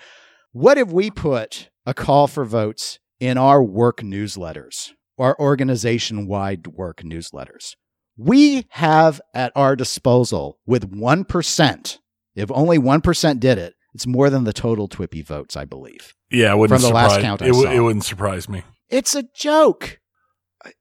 What 0.52 0.78
if 0.78 0.88
we 0.88 1.10
put 1.10 1.70
a 1.84 1.94
call 1.94 2.26
for 2.26 2.44
votes 2.44 2.98
in 3.22 3.38
our 3.38 3.62
work 3.62 3.98
newsletters, 3.98 4.90
our 5.16 5.38
organization 5.38 6.26
wide 6.26 6.66
work 6.66 7.02
newsletters. 7.02 7.76
We 8.16 8.66
have 8.70 9.20
at 9.32 9.52
our 9.54 9.76
disposal 9.76 10.58
with 10.66 10.90
1%, 10.90 11.98
if 12.34 12.50
only 12.50 12.78
1% 12.78 13.38
did 13.40 13.58
it, 13.58 13.74
it's 13.94 14.08
more 14.08 14.28
than 14.28 14.42
the 14.42 14.52
total 14.52 14.88
TWIPY 14.88 15.22
votes, 15.24 15.56
I 15.56 15.64
believe. 15.64 16.14
Yeah, 16.32 16.52
it 16.52 16.58
wouldn't 16.58 16.80
From 16.80 16.82
the 16.82 16.88
surprise, 16.88 17.10
last 17.12 17.20
count 17.20 17.42
I 17.42 17.44
it, 17.44 17.48
w- 17.50 17.66
saw. 17.68 17.72
it 17.72 17.78
wouldn't 17.78 18.04
surprise 18.04 18.48
me. 18.48 18.64
It's 18.88 19.14
a 19.14 19.22
joke. 19.36 20.00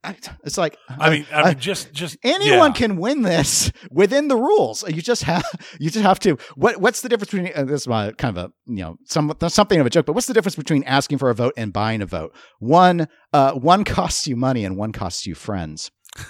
I, 0.03 0.15
it's 0.43 0.57
like 0.57 0.77
I 0.89 1.09
mean, 1.09 1.25
I 1.33 1.49
mean, 1.49 1.59
just 1.59 1.91
just 1.91 2.17
anyone 2.23 2.71
yeah. 2.71 2.77
can 2.77 2.97
win 2.97 3.23
this 3.23 3.71
within 3.89 4.27
the 4.27 4.35
rules. 4.35 4.87
You 4.87 5.01
just 5.01 5.23
have 5.23 5.43
you 5.79 5.89
just 5.89 6.03
have 6.03 6.19
to. 6.19 6.37
What 6.55 6.77
what's 6.77 7.01
the 7.01 7.09
difference 7.09 7.31
between 7.31 7.51
uh, 7.55 7.63
this 7.63 7.81
is 7.81 7.87
my 7.87 8.11
kind 8.11 8.37
of 8.37 8.45
a 8.45 8.53
you 8.67 8.83
know 8.83 8.97
some 9.05 9.33
something 9.47 9.79
of 9.79 9.85
a 9.85 9.89
joke, 9.89 10.05
but 10.05 10.13
what's 10.13 10.27
the 10.27 10.33
difference 10.33 10.55
between 10.55 10.83
asking 10.83 11.17
for 11.17 11.29
a 11.29 11.35
vote 11.35 11.53
and 11.57 11.73
buying 11.73 12.01
a 12.01 12.05
vote? 12.05 12.35
One 12.59 13.07
uh 13.33 13.53
one 13.53 13.83
costs 13.85 14.27
you 14.27 14.35
money 14.35 14.65
and 14.65 14.77
one 14.77 14.91
costs 14.91 15.25
you 15.25 15.35
friends. 15.35 15.91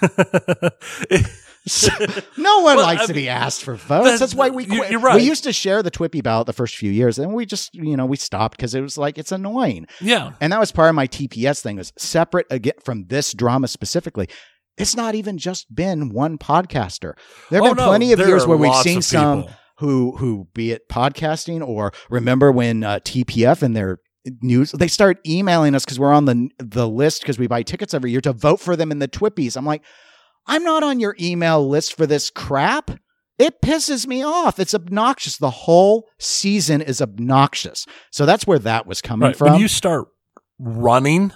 No 2.36 2.60
one 2.60 2.76
Well, 2.76 2.86
likes 2.86 3.02
I 3.04 3.06
to 3.06 3.14
be 3.14 3.28
asked 3.28 3.62
for 3.62 3.74
votes. 3.74 4.04
that's- 4.04 4.20
That's, 4.20 4.34
why 4.34 4.50
we 4.50 4.66
quit. 4.66 4.90
you're 4.90 5.00
right. 5.00 5.14
We 5.16 5.22
used 5.22 5.44
to 5.44 5.52
share 5.52 5.82
the 5.82 5.90
TWIPY 5.90 6.22
ballot 6.22 6.46
the 6.46 6.52
first 6.52 6.76
few 6.76 6.90
years, 6.90 7.18
and 7.18 7.34
we 7.34 7.46
just 7.46 7.74
you 7.74 7.96
know 7.96 8.06
we 8.06 8.16
stopped 8.16 8.56
because 8.56 8.74
it 8.74 8.80
was 8.80 8.98
like 8.98 9.18
it's 9.18 9.32
annoying. 9.32 9.86
yeah, 10.00 10.32
And 10.40 10.52
that 10.52 10.60
was 10.60 10.72
part 10.72 10.88
of 10.88 10.94
my 10.94 11.06
TPS 11.06 11.60
thing 11.62 11.76
was 11.76 11.92
separate 11.96 12.46
again 12.50 12.74
from 12.84 13.06
this 13.06 13.32
drama 13.32 13.68
specifically. 13.68 14.28
It's 14.78 14.96
not 14.96 15.14
even 15.14 15.38
just 15.38 15.72
been 15.74 16.08
one 16.10 16.38
podcaster. 16.38 17.12
There 17.50 17.60
have 17.62 17.72
Oh, 17.72 17.74
been 17.74 17.84
no, 17.84 17.88
plenty 17.88 18.12
of 18.12 18.18
years 18.18 18.46
where 18.46 18.56
we've 18.56 18.74
seen 18.76 19.02
some 19.02 19.46
who 19.78 20.16
who 20.16 20.48
be 20.54 20.72
it 20.72 20.88
podcasting 20.88 21.66
or 21.66 21.92
remember 22.10 22.50
when 22.50 22.82
uh, 22.84 22.98
TPF 23.00 23.62
and 23.62 23.76
their 23.76 23.98
news 24.40 24.70
they 24.72 24.88
start 24.88 25.18
emailing 25.26 25.74
us 25.74 25.84
because 25.84 25.98
we're 25.98 26.12
on 26.12 26.24
the 26.24 26.48
the 26.58 26.88
list 26.88 27.20
because 27.22 27.38
we 27.38 27.46
buy 27.46 27.62
tickets 27.62 27.92
every 27.92 28.10
year 28.12 28.20
to 28.20 28.32
vote 28.32 28.60
for 28.60 28.76
them 28.76 28.90
in 28.90 28.98
the 28.98 29.08
TWIPYs. 29.08 29.56
I'm 29.56 29.66
like, 29.66 29.82
I'm 30.46 30.64
not 30.64 30.82
on 30.82 31.00
your 31.00 31.16
email 31.20 31.66
list 31.68 31.96
for 31.96 32.06
this 32.06 32.30
crap. 32.30 32.90
It 33.38 33.60
pisses 33.62 34.06
me 34.06 34.22
off. 34.22 34.58
It's 34.58 34.74
obnoxious. 34.74 35.36
The 35.38 35.50
whole 35.50 36.08
season 36.18 36.80
is 36.82 37.00
obnoxious. 37.00 37.86
So 38.10 38.26
that's 38.26 38.46
where 38.46 38.58
that 38.60 38.86
was 38.86 39.00
coming 39.00 39.28
right. 39.28 39.36
from. 39.36 39.52
When 39.52 39.60
you 39.60 39.68
start 39.68 40.08
running 40.58 41.32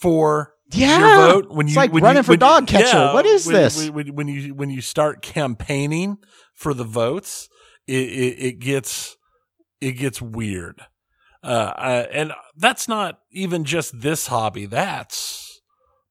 for 0.00 0.54
Yeah, 0.72 0.98
your 0.98 1.32
vote 1.42 1.50
when 1.50 1.66
it's 1.66 1.74
you 1.74 1.80
like 1.80 1.92
when 1.92 2.02
running 2.02 2.18
you, 2.20 2.22
for 2.24 2.32
when- 2.32 2.38
dog 2.38 2.66
catcher. 2.66 2.86
yeah, 2.96 3.12
What 3.14 3.26
is 3.26 3.46
when- 3.46 3.54
this? 3.54 3.90
When, 3.90 4.14
when, 4.14 4.28
you 4.28 4.54
when 4.54 4.70
you 4.70 4.80
start 4.80 5.22
campaigning 5.22 6.18
for 6.54 6.74
the 6.74 6.84
votes, 6.84 7.48
it, 7.86 7.94
it, 8.08 8.38
it 8.46 8.58
gets 8.60 9.16
it 9.80 9.92
gets 9.92 10.22
weird, 10.22 10.80
uh, 11.42 11.46
uh, 11.76 12.06
and 12.10 12.32
that's 12.56 12.88
not 12.88 13.18
even 13.30 13.64
just 13.64 14.00
this 14.00 14.28
hobby. 14.28 14.64
That's 14.64 15.43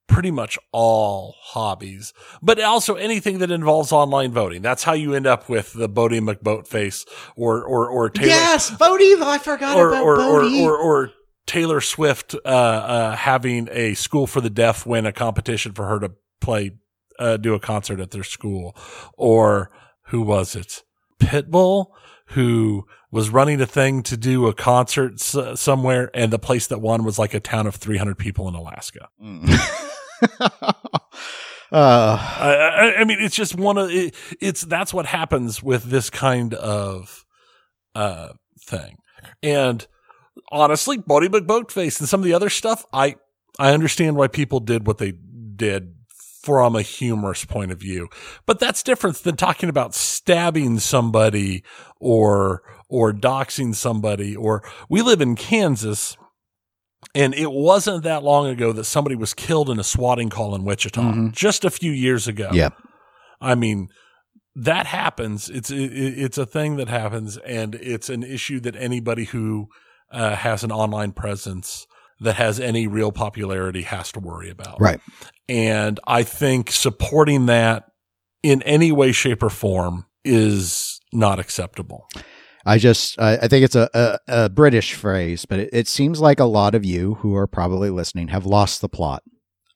pretty 0.07 0.31
much 0.31 0.57
all 0.71 1.35
hobbies, 1.41 2.13
but 2.41 2.59
also 2.61 2.95
anything 2.95 3.39
that 3.39 3.51
involves 3.51 3.91
online 3.91 4.31
voting. 4.31 4.61
That's 4.61 4.83
how 4.83 4.93
you 4.93 5.13
end 5.13 5.27
up 5.27 5.49
with 5.49 5.73
the 5.73 5.89
Boaty 5.89 6.19
McBoatface 6.19 7.07
or 7.35 7.63
or 7.63 7.89
or 7.89 8.09
Taylor 8.09 8.27
yes, 8.27 8.69
Bodie. 8.71 9.15
I 9.21 9.37
forgot 9.37 9.75
or 9.77 9.89
about 9.89 10.03
or, 10.03 10.21
or, 10.21 10.41
Bodie. 10.41 10.63
or 10.63 10.77
or 10.77 11.11
Taylor 11.45 11.81
Swift 11.81 12.35
uh, 12.45 12.47
uh, 12.47 13.15
having 13.15 13.67
a 13.71 13.93
school 13.95 14.27
for 14.27 14.41
the 14.41 14.49
deaf 14.49 14.85
win 14.85 15.05
a 15.05 15.11
competition 15.11 15.73
for 15.73 15.87
her 15.87 15.99
to 15.99 16.11
play 16.41 16.71
uh, 17.19 17.37
do 17.37 17.53
a 17.53 17.59
concert 17.59 17.99
at 17.99 18.11
their 18.11 18.23
school, 18.23 18.75
or 19.17 19.71
who 20.07 20.21
was 20.21 20.55
it? 20.55 20.83
Pitbull 21.19 21.87
who 22.27 22.85
was 23.11 23.29
running 23.29 23.61
a 23.61 23.65
thing 23.65 24.01
to 24.01 24.17
do 24.17 24.47
a 24.47 24.53
concert 24.53 25.13
s- 25.15 25.59
somewhere, 25.59 26.09
and 26.13 26.33
the 26.33 26.39
place 26.39 26.67
that 26.67 26.79
won 26.81 27.03
was 27.03 27.19
like 27.19 27.33
a 27.33 27.39
town 27.39 27.67
of 27.67 27.75
300 27.75 28.17
people 28.17 28.47
in 28.47 28.55
Alaska. 28.55 29.09
uh, 30.41 30.73
I, 31.71 32.95
I, 32.99 33.03
mean, 33.03 33.19
it's 33.19 33.35
just 33.35 33.55
one 33.55 33.77
of 33.77 33.89
it, 33.89 34.15
it's 34.39 34.61
that's 34.61 34.93
what 34.93 35.05
happens 35.05 35.61
with 35.61 35.83
this 35.85 36.09
kind 36.09 36.53
of 36.53 37.25
uh 37.95 38.29
thing. 38.59 38.97
And 39.41 39.85
honestly, 40.51 40.97
Buddy 40.97 41.29
McBoatface 41.29 41.99
and 41.99 42.09
some 42.09 42.19
of 42.19 42.25
the 42.25 42.33
other 42.33 42.49
stuff, 42.49 42.85
I 42.93 43.15
I 43.59 43.71
understand 43.73 44.15
why 44.15 44.27
people 44.27 44.59
did 44.59 44.87
what 44.87 44.97
they 44.97 45.13
did 45.55 45.95
from 46.43 46.75
a 46.75 46.81
humorous 46.81 47.45
point 47.45 47.71
of 47.71 47.79
view. 47.79 48.09
But 48.45 48.59
that's 48.59 48.83
different 48.83 49.17
than 49.17 49.37
talking 49.37 49.69
about 49.69 49.95
stabbing 49.95 50.79
somebody 50.79 51.63
or 51.99 52.63
or 52.89 53.13
doxing 53.13 53.73
somebody 53.73 54.35
or 54.35 54.61
we 54.89 55.01
live 55.01 55.21
in 55.21 55.35
Kansas 55.35 56.17
and 57.15 57.33
it 57.33 57.51
wasn't 57.51 58.03
that 58.03 58.23
long 58.23 58.47
ago 58.47 58.71
that 58.73 58.85
somebody 58.85 59.15
was 59.15 59.33
killed 59.33 59.69
in 59.69 59.79
a 59.79 59.83
swatting 59.83 60.29
call 60.29 60.55
in 60.55 60.63
Wichita, 60.63 61.01
Mhm. 61.01 61.31
just 61.33 61.63
a 61.65 61.69
few 61.69 61.91
years 61.91 62.27
ago. 62.27 62.49
Yeah. 62.53 62.69
I 63.41 63.55
mean, 63.55 63.89
that 64.55 64.85
happens. 64.85 65.49
It's 65.49 65.69
it, 65.71 65.91
it's 65.93 66.37
a 66.37 66.45
thing 66.45 66.75
that 66.77 66.87
happens, 66.89 67.37
and 67.37 67.75
it's 67.75 68.09
an 68.09 68.23
issue 68.23 68.59
that 68.61 68.75
anybody 68.75 69.25
who 69.25 69.67
uh, 70.11 70.35
has 70.35 70.63
an 70.63 70.71
online 70.71 71.11
presence 71.11 71.87
that 72.19 72.35
has 72.35 72.59
any 72.59 72.85
real 72.87 73.11
popularity 73.11 73.81
has 73.81 74.11
to 74.11 74.19
worry 74.19 74.49
about. 74.51 74.79
Right. 74.79 74.99
And 75.49 75.99
I 76.05 76.21
think 76.23 76.71
supporting 76.71 77.47
that 77.47 77.85
in 78.43 78.61
any 78.61 78.91
way, 78.91 79.11
shape, 79.11 79.41
or 79.41 79.49
form 79.49 80.05
is 80.23 80.99
not 81.11 81.39
acceptable. 81.39 82.07
I 82.65 82.77
just 82.77 83.19
I, 83.19 83.37
I 83.37 83.47
think 83.47 83.65
it's 83.65 83.75
a, 83.75 83.89
a, 83.93 84.19
a 84.27 84.49
British 84.49 84.93
phrase, 84.93 85.45
but 85.45 85.59
it, 85.59 85.69
it 85.73 85.87
seems 85.87 86.21
like 86.21 86.39
a 86.39 86.45
lot 86.45 86.75
of 86.75 86.85
you 86.85 87.15
who 87.15 87.35
are 87.35 87.47
probably 87.47 87.89
listening 87.89 88.29
have 88.29 88.45
lost 88.45 88.81
the 88.81 88.89
plot. 88.89 89.23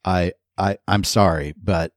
I 0.05 0.33
I 0.57 0.77
I'm 0.88 1.03
sorry, 1.03 1.53
but 1.61 1.91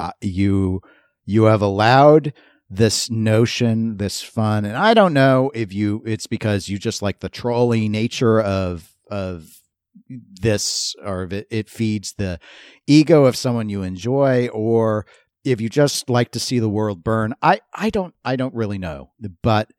uh, 0.00 0.12
you 0.20 0.80
you 1.24 1.44
have 1.44 1.62
allowed 1.62 2.32
this 2.70 3.10
notion, 3.10 3.98
this 3.98 4.22
fun, 4.22 4.64
and 4.64 4.76
I 4.76 4.94
don't 4.94 5.12
know 5.12 5.50
if 5.54 5.72
you 5.72 6.02
it's 6.06 6.26
because 6.26 6.68
you 6.68 6.78
just 6.78 7.02
like 7.02 7.20
the 7.20 7.28
trolly 7.28 7.88
nature 7.88 8.40
of 8.40 8.90
of 9.10 9.60
this 10.08 10.94
or 11.04 11.24
if 11.24 11.32
it, 11.32 11.46
it 11.50 11.68
feeds 11.68 12.14
the 12.14 12.38
ego 12.86 13.26
of 13.26 13.36
someone 13.36 13.68
you 13.68 13.82
enjoy 13.82 14.48
or 14.48 15.06
if 15.44 15.60
you 15.60 15.68
just 15.68 16.08
like 16.08 16.30
to 16.32 16.40
see 16.40 16.58
the 16.58 16.68
world 16.68 17.04
burn 17.04 17.34
i 17.42 17.60
i 17.74 17.90
don't 17.90 18.14
i 18.24 18.34
don't 18.34 18.54
really 18.54 18.78
know 18.78 19.10
but 19.42 19.70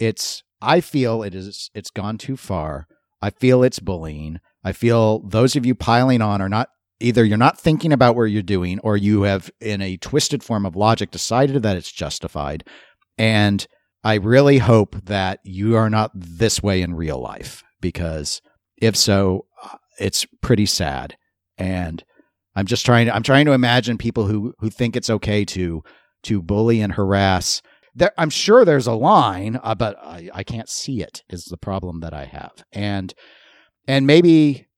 it's 0.00 0.42
i 0.60 0.80
feel 0.80 1.22
it 1.22 1.34
is 1.34 1.70
it's 1.74 1.90
gone 1.90 2.18
too 2.18 2.36
far. 2.36 2.88
I 3.22 3.28
feel 3.28 3.62
it's 3.62 3.80
bullying. 3.80 4.40
I 4.64 4.72
feel 4.72 5.20
those 5.20 5.54
of 5.54 5.66
you 5.66 5.74
piling 5.74 6.22
on 6.22 6.40
are 6.40 6.48
not 6.48 6.70
either 7.00 7.24
you're 7.24 7.38
not 7.38 7.60
thinking 7.60 7.92
about 7.92 8.16
what 8.16 8.24
you're 8.24 8.42
doing 8.42 8.78
or 8.80 8.96
you 8.96 9.22
have 9.22 9.50
in 9.60 9.80
a 9.80 9.98
twisted 9.98 10.42
form 10.42 10.66
of 10.66 10.74
logic 10.74 11.10
decided 11.10 11.62
that 11.62 11.76
it's 11.76 11.92
justified. 11.92 12.64
And 13.16 13.66
i 14.02 14.14
really 14.14 14.58
hope 14.58 14.96
that 15.04 15.40
you 15.44 15.76
are 15.76 15.90
not 15.90 16.10
this 16.14 16.62
way 16.62 16.80
in 16.80 16.94
real 16.94 17.20
life 17.20 17.62
because 17.82 18.40
if 18.80 18.96
so 18.96 19.44
uh, 19.62 19.76
it's 19.98 20.26
pretty 20.40 20.66
sad. 20.66 21.16
And 21.58 22.02
i'm 22.56 22.66
just 22.66 22.86
trying 22.86 23.06
to 23.06 23.14
i'm 23.14 23.22
trying 23.22 23.46
to 23.46 23.52
imagine 23.52 23.98
people 23.98 24.26
who 24.26 24.54
who 24.58 24.70
think 24.70 24.96
it's 24.96 25.10
okay 25.10 25.44
to 25.44 25.82
to 26.22 26.42
bully 26.42 26.80
and 26.80 26.94
harass 26.94 27.62
there 27.94 28.12
i'm 28.18 28.30
sure 28.30 28.64
there's 28.64 28.86
a 28.86 28.92
line 28.92 29.58
uh, 29.62 29.74
but 29.74 29.96
I, 29.98 30.28
I 30.32 30.42
can't 30.44 30.68
see 30.68 31.02
it 31.02 31.22
is 31.28 31.44
the 31.44 31.56
problem 31.56 32.00
that 32.00 32.14
i 32.14 32.24
have. 32.24 32.52
And 32.72 33.12
and 33.88 34.06
maybe 34.06 34.68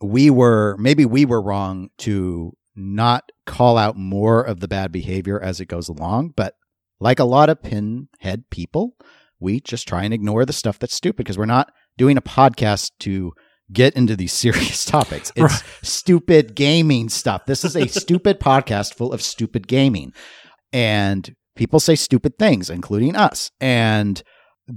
we 0.00 0.30
were 0.30 0.76
maybe 0.78 1.04
we 1.04 1.24
were 1.24 1.42
wrong 1.42 1.90
to 1.98 2.52
not 2.76 3.30
call 3.46 3.76
out 3.76 3.96
more 3.96 4.42
of 4.42 4.60
the 4.60 4.68
bad 4.68 4.92
behavior 4.92 5.40
as 5.42 5.60
it 5.60 5.66
goes 5.66 5.88
along 5.88 6.32
but 6.36 6.54
like 7.00 7.18
a 7.18 7.24
lot 7.24 7.50
of 7.50 7.62
pinhead 7.62 8.44
people 8.50 8.94
we 9.40 9.60
just 9.60 9.88
try 9.88 10.04
and 10.04 10.14
ignore 10.14 10.44
the 10.44 10.52
stuff 10.52 10.78
that's 10.78 10.94
stupid 10.94 11.16
because 11.18 11.38
we're 11.38 11.44
not 11.46 11.72
doing 11.96 12.16
a 12.16 12.22
podcast 12.22 12.92
to 13.00 13.32
get 13.72 13.94
into 13.94 14.16
these 14.16 14.32
serious 14.44 14.84
topics. 14.84 15.30
It's 15.36 15.62
Right. 15.62 15.62
stupid 15.82 16.54
gaming 16.54 17.08
stuff. 17.08 17.44
This 17.46 17.64
is 17.64 17.76
a 17.76 17.86
stupid 17.86 18.40
podcast 18.50 18.94
full 18.94 19.12
of 19.12 19.20
stupid 19.22 19.68
gaming. 19.68 20.12
And 20.72 21.34
people 21.58 21.80
say 21.80 21.94
stupid 21.94 22.38
things 22.38 22.70
including 22.70 23.14
us. 23.16 23.50
And 23.60 24.22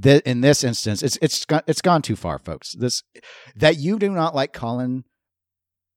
th- 0.04 0.24
in 0.24 0.42
this 0.42 0.64
instance 0.66 1.02
it's 1.04 1.18
it's 1.22 1.46
gone, 1.46 1.62
it's 1.68 1.82
gone 1.82 2.02
too 2.02 2.18
far 2.18 2.40
folks. 2.40 2.74
This 2.74 3.04
that 3.56 3.78
you 3.78 3.98
do 4.00 4.10
not 4.10 4.36
like 4.36 4.52
colin 4.52 5.06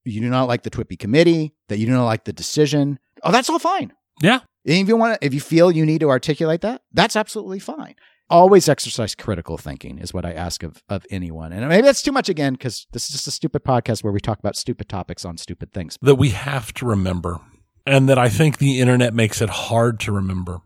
you 0.04 0.20
do 0.20 0.28
not 0.28 0.46
like 0.46 0.62
the 0.62 0.70
TWIPY 0.70 0.98
committee 0.98 1.54
that 1.68 1.78
you 1.78 1.86
do 1.86 1.92
not 1.92 2.04
like 2.04 2.24
the 2.24 2.32
decision 2.32 3.00
oh 3.24 3.32
that's 3.32 3.50
all 3.50 3.58
fine. 3.58 3.92
Yeah. 4.22 4.40
if 4.64 4.86
you 4.86 4.96
want 4.96 5.20
to 5.20 5.26
if 5.26 5.34
you 5.34 5.40
feel 5.40 5.72
you 5.72 5.84
need 5.84 6.00
to 6.00 6.10
articulate 6.10 6.60
that 6.60 6.82
that's 6.92 7.16
absolutely 7.16 7.58
fine. 7.58 7.96
Always 8.30 8.68
exercise 8.70 9.14
critical 9.14 9.58
thinking 9.58 9.98
is 9.98 10.14
what 10.14 10.24
i 10.24 10.32
ask 10.32 10.62
of 10.62 10.82
of 10.88 11.06
anyone. 11.10 11.52
And 11.52 11.68
maybe 11.68 11.82
that's 11.86 12.02
too 12.02 12.12
much 12.12 12.28
again 12.28 12.54
because 12.54 12.86
this 12.92 13.04
is 13.06 13.10
just 13.12 13.26
a 13.26 13.30
stupid 13.30 13.64
podcast 13.64 14.04
where 14.04 14.12
we 14.12 14.20
talk 14.20 14.38
about 14.38 14.56
stupid 14.56 14.88
topics 14.88 15.24
on 15.24 15.36
stupid 15.38 15.72
things. 15.72 15.98
That 16.02 16.14
we 16.16 16.30
have 16.30 16.72
to 16.74 16.86
remember, 16.86 17.40
and 17.86 18.08
that 18.08 18.18
I 18.18 18.28
think 18.30 18.58
the 18.58 18.80
internet 18.80 19.12
makes 19.14 19.42
it 19.42 19.50
hard 19.50 20.00
to 20.00 20.12
remember, 20.12 20.60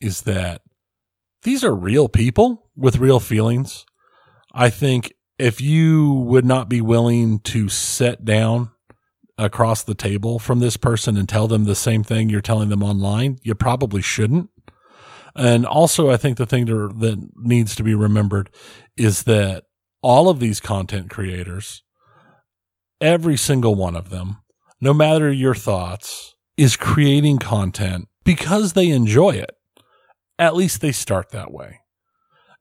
is 0.00 0.22
that 0.22 0.62
these 1.42 1.64
are 1.64 1.74
real 1.74 2.08
people 2.08 2.70
with 2.76 2.98
real 2.98 3.20
feelings. 3.20 3.84
I 4.52 4.70
think 4.70 5.12
if 5.38 5.60
you 5.60 6.12
would 6.12 6.44
not 6.44 6.68
be 6.68 6.80
willing 6.80 7.38
to 7.40 7.68
sit 7.68 8.24
down 8.24 8.70
across 9.36 9.84
the 9.84 9.94
table 9.94 10.38
from 10.38 10.58
this 10.58 10.76
person 10.76 11.16
and 11.16 11.28
tell 11.28 11.46
them 11.46 11.64
the 11.64 11.76
same 11.76 12.02
thing 12.02 12.28
you're 12.28 12.40
telling 12.40 12.68
them 12.68 12.82
online, 12.82 13.38
you 13.42 13.54
probably 13.54 14.02
shouldn't. 14.02 14.50
And 15.36 15.64
also, 15.64 16.10
I 16.10 16.16
think 16.16 16.36
the 16.36 16.46
thing 16.46 16.66
to, 16.66 16.88
that 16.88 17.18
needs 17.36 17.76
to 17.76 17.84
be 17.84 17.94
remembered 17.94 18.50
is 18.96 19.22
that 19.24 19.64
all 20.02 20.28
of 20.28 20.40
these 20.40 20.58
content 20.58 21.10
creators, 21.10 21.84
every 23.00 23.36
single 23.36 23.76
one 23.76 23.94
of 23.94 24.10
them, 24.10 24.38
no 24.80 24.92
matter 24.92 25.30
your 25.30 25.54
thoughts, 25.54 26.34
is 26.56 26.76
creating 26.76 27.38
content 27.38 28.08
because 28.24 28.72
they 28.72 28.88
enjoy 28.88 29.30
it. 29.30 29.50
At 30.38 30.54
least 30.56 30.80
they 30.80 30.92
start 30.92 31.30
that 31.30 31.52
way. 31.52 31.80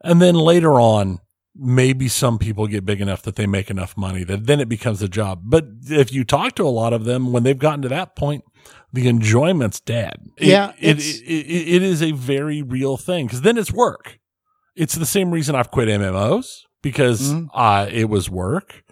And 0.03 0.21
then 0.21 0.35
later 0.35 0.73
on, 0.79 1.19
maybe 1.55 2.07
some 2.07 2.37
people 2.37 2.67
get 2.67 2.85
big 2.85 3.01
enough 3.01 3.23
that 3.23 3.35
they 3.35 3.47
make 3.47 3.69
enough 3.71 3.97
money 3.97 4.23
that 4.23 4.45
then 4.45 4.59
it 4.59 4.69
becomes 4.69 5.01
a 5.01 5.07
job. 5.09 5.41
But 5.43 5.65
if 5.89 6.13
you 6.13 6.23
talk 6.23 6.53
to 6.55 6.63
a 6.63 6.69
lot 6.69 6.93
of 6.93 7.03
them, 7.05 7.31
when 7.33 7.43
they've 7.43 7.57
gotten 7.57 7.81
to 7.81 7.89
that 7.89 8.15
point, 8.15 8.43
the 8.93 9.07
enjoyment's 9.07 9.79
dead. 9.79 10.17
It- 10.37 10.47
Yeah, 10.47 10.73
it, 10.79 10.99
it, 10.99 11.75
it, 11.75 11.83
is 11.83 12.01
a 12.03 12.11
very 12.11 12.61
real 12.61 12.95
thing 12.97 13.25
because 13.25 13.41
then 13.41 13.57
it's 13.57 13.71
work. 13.71 14.19
It's 14.75 14.93
the 14.95 15.05
same 15.05 15.31
reason 15.31 15.55
I've 15.55 15.71
quit 15.71 15.87
MMOs 15.87 16.59
because 16.83 17.33
Mhm. 17.33 17.47
uh, 17.53 17.87
it 17.91 18.07
was 18.09 18.29
work. 18.29 18.83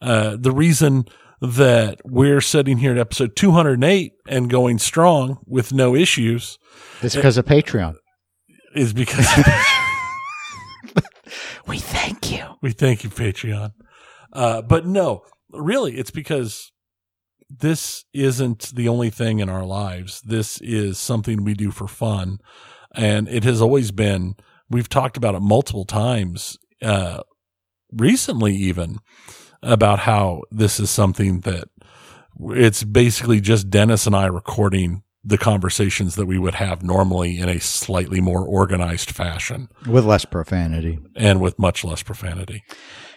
Uh, 0.00 0.36
the 0.38 0.52
reason 0.52 1.04
that 1.40 2.00
we're 2.04 2.40
sitting 2.40 2.78
here 2.78 2.92
at 2.92 2.98
episode 2.98 3.34
208 3.34 4.12
and 4.28 4.48
going 4.48 4.78
strong 4.78 5.38
with 5.46 5.72
no 5.72 5.96
issues 5.96 6.56
it's 7.00 7.16
because 7.16 7.36
of 7.36 7.44
patreon 7.44 7.94
is 8.74 8.92
because 8.92 9.26
we 11.66 11.78
thank 11.78 12.32
you 12.32 12.42
we 12.62 12.70
thank 12.70 13.04
you, 13.04 13.10
Patreon. 13.10 13.72
Uh, 14.32 14.62
but 14.62 14.86
no, 14.86 15.22
really, 15.50 15.98
it's 15.98 16.12
because 16.12 16.72
this 17.50 18.04
isn't 18.14 18.74
the 18.74 18.88
only 18.88 19.10
thing 19.10 19.40
in 19.40 19.50
our 19.50 19.66
lives. 19.66 20.22
This 20.22 20.58
is 20.62 20.98
something 20.98 21.44
we 21.44 21.54
do 21.54 21.70
for 21.70 21.88
fun. 21.88 22.38
And 22.94 23.28
it 23.28 23.44
has 23.44 23.60
always 23.60 23.90
been, 23.90 24.36
we've 24.70 24.88
talked 24.88 25.16
about 25.16 25.34
it 25.34 25.40
multiple 25.40 25.84
times, 25.84 26.56
uh, 26.80 27.22
recently 27.92 28.54
even 28.54 28.98
about 29.62 30.00
how 30.00 30.42
this 30.50 30.80
is 30.80 30.88
something 30.88 31.40
that 31.40 31.68
it's 32.50 32.84
basically 32.84 33.40
just 33.40 33.70
Dennis 33.70 34.06
and 34.06 34.16
I 34.16 34.26
recording 34.26 35.02
the 35.24 35.38
conversations 35.38 36.16
that 36.16 36.26
we 36.26 36.38
would 36.38 36.54
have 36.54 36.82
normally 36.82 37.38
in 37.38 37.48
a 37.48 37.60
slightly 37.60 38.20
more 38.20 38.44
organized 38.44 39.10
fashion 39.10 39.68
with 39.86 40.04
less 40.04 40.24
profanity 40.24 40.98
and 41.14 41.40
with 41.40 41.58
much 41.58 41.84
less 41.84 42.02
profanity. 42.02 42.64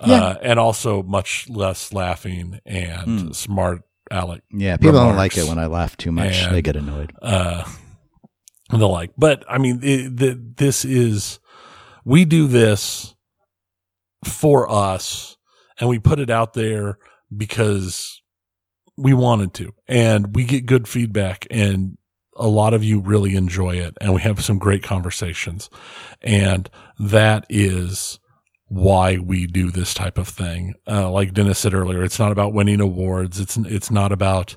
Yeah. 0.06 0.24
Uh, 0.24 0.38
and 0.44 0.60
also 0.60 1.02
much 1.02 1.50
less 1.50 1.94
laughing 1.94 2.60
and 2.66 3.08
mm. 3.08 3.36
smart 3.36 3.82
Alec. 4.12 4.44
Yeah, 4.52 4.78
people 4.78 5.00
don't 5.00 5.16
like 5.16 5.38
it 5.38 5.48
when 5.48 5.58
I 5.58 5.66
laugh 5.66 5.98
too 5.98 6.12
much. 6.12 6.44
And, 6.44 6.56
they 6.56 6.62
get 6.62 6.76
annoyed. 6.76 7.12
Uh, 7.22 7.64
the 8.70 8.88
like, 8.88 9.12
but 9.18 9.44
I 9.50 9.58
mean, 9.58 9.80
it, 9.82 10.16
the, 10.16 10.54
this 10.58 10.86
is 10.86 11.40
we 12.04 12.26
do 12.26 12.48
this 12.48 13.16
for 14.24 14.72
us, 14.72 15.38
and 15.80 15.90
we 15.90 16.00
put 16.00 16.20
it 16.20 16.30
out 16.30 16.54
there 16.54 16.98
because 17.36 18.22
we 18.98 19.14
wanted 19.14 19.54
to, 19.56 19.74
and 19.88 20.36
we 20.36 20.46
get 20.46 20.66
good 20.66 20.88
feedback, 20.88 21.46
and 21.52 21.98
a 22.38 22.48
lot 22.48 22.74
of 22.74 22.84
you 22.84 23.00
really 23.00 23.36
enjoy 23.36 23.76
it, 23.76 23.98
and 24.02 24.14
we 24.14 24.22
have 24.22 24.44
some 24.44 24.58
great 24.58 24.84
conversations, 24.84 25.70
and 26.22 26.70
that 27.00 27.46
is 27.50 28.20
why 28.68 29.18
we 29.18 29.48
do 29.48 29.72
this 29.72 29.94
type 29.94 30.18
of 30.18 30.28
thing. 30.28 30.74
Uh, 30.88 31.10
like 31.10 31.34
Dennis 31.34 31.60
said 31.60 31.74
earlier, 31.74 32.04
it's 32.04 32.20
not 32.20 32.32
about 32.32 32.54
winning 32.54 32.82
awards. 32.82 33.40
It's 33.40 33.58
it's 33.58 33.92
not 33.92 34.12
about 34.12 34.56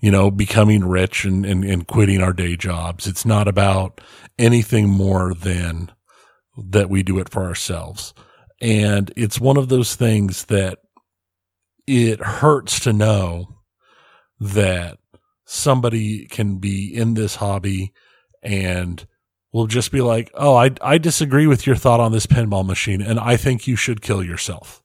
you 0.00 0.10
know 0.10 0.30
becoming 0.30 0.84
rich 0.84 1.24
and, 1.24 1.46
and, 1.46 1.64
and 1.64 1.86
quitting 1.86 2.22
our 2.22 2.32
day 2.32 2.56
jobs. 2.56 3.06
It's 3.06 3.24
not 3.24 3.48
about 3.48 4.00
anything 4.38 4.88
more 4.88 5.34
than 5.34 5.90
that 6.56 6.90
we 6.90 7.02
do 7.02 7.18
it 7.18 7.28
for 7.28 7.44
ourselves. 7.44 8.14
And 8.60 9.12
it's 9.16 9.40
one 9.40 9.56
of 9.56 9.68
those 9.68 9.94
things 9.94 10.46
that 10.46 10.78
it 11.86 12.20
hurts 12.20 12.80
to 12.80 12.92
know 12.92 13.55
that 14.40 14.98
somebody 15.44 16.26
can 16.26 16.58
be 16.58 16.92
in 16.92 17.14
this 17.14 17.36
hobby 17.36 17.92
and 18.42 19.06
will 19.52 19.66
just 19.66 19.90
be 19.90 20.00
like, 20.00 20.30
"Oh, 20.34 20.54
I 20.56 20.70
I 20.80 20.98
disagree 20.98 21.46
with 21.46 21.66
your 21.66 21.76
thought 21.76 22.00
on 22.00 22.12
this 22.12 22.26
pinball 22.26 22.66
machine 22.66 23.00
and 23.00 23.18
I 23.18 23.36
think 23.36 23.66
you 23.66 23.76
should 23.76 24.02
kill 24.02 24.22
yourself." 24.22 24.82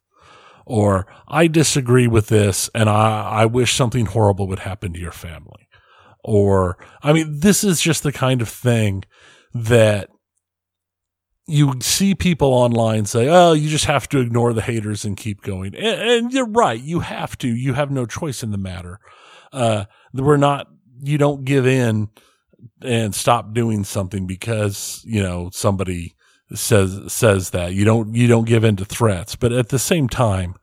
Or 0.66 1.08
I 1.28 1.48
disagree 1.48 2.08
with 2.08 2.28
this 2.28 2.70
and 2.74 2.90
I 2.90 3.24
I 3.24 3.46
wish 3.46 3.74
something 3.74 4.06
horrible 4.06 4.48
would 4.48 4.60
happen 4.60 4.94
to 4.94 5.00
your 5.00 5.12
family. 5.12 5.68
Or 6.24 6.78
I 7.02 7.14
mean, 7.14 7.40
this 7.40 7.64
is 7.64 7.82
just 7.82 8.04
the 8.04 8.12
kind 8.12 8.42
of 8.42 8.50
thing 8.50 9.04
that 9.54 10.10
you 11.48 11.74
see 11.82 12.16
people 12.16 12.54
online 12.54 13.06
say, 13.06 13.28
"Oh, 13.28 13.54
you 13.54 13.70
just 13.70 13.86
have 13.86 14.08
to 14.10 14.20
ignore 14.20 14.54
the 14.54 14.62
haters 14.62 15.04
and 15.04 15.18
keep 15.18 15.42
going," 15.42 15.76
and, 15.76 16.02
and 16.02 16.32
you're 16.32 16.48
right. 16.48 16.80
You 16.80 17.02
have 17.02 17.38
to. 17.40 17.48
You 17.48 17.74
have 17.74 17.92
no 17.92 18.06
choice 18.06 18.44
in 18.44 18.52
the 18.52 18.58
matter. 18.58 19.00
Uh, 19.52 19.86
we're 20.14 20.38
not. 20.38 20.68
You 21.02 21.18
don't 21.18 21.46
give 21.46 21.66
in 21.66 22.10
and 22.82 23.16
stop 23.16 23.54
doing 23.54 23.84
something 23.84 24.28
because 24.28 25.02
you 25.06 25.22
know 25.22 25.50
somebody 25.54 26.16
says 26.54 27.12
says 27.12 27.52
that. 27.52 27.74
You 27.74 27.86
don't. 27.86 28.16
You 28.16 28.28
don't 28.28 28.48
give 28.48 28.64
in 28.64 28.76
to 28.78 28.86
threats. 28.86 29.36
But 29.36 29.52
at 29.52 29.70
the 29.70 29.80
same 29.80 30.08
time, 30.08 30.56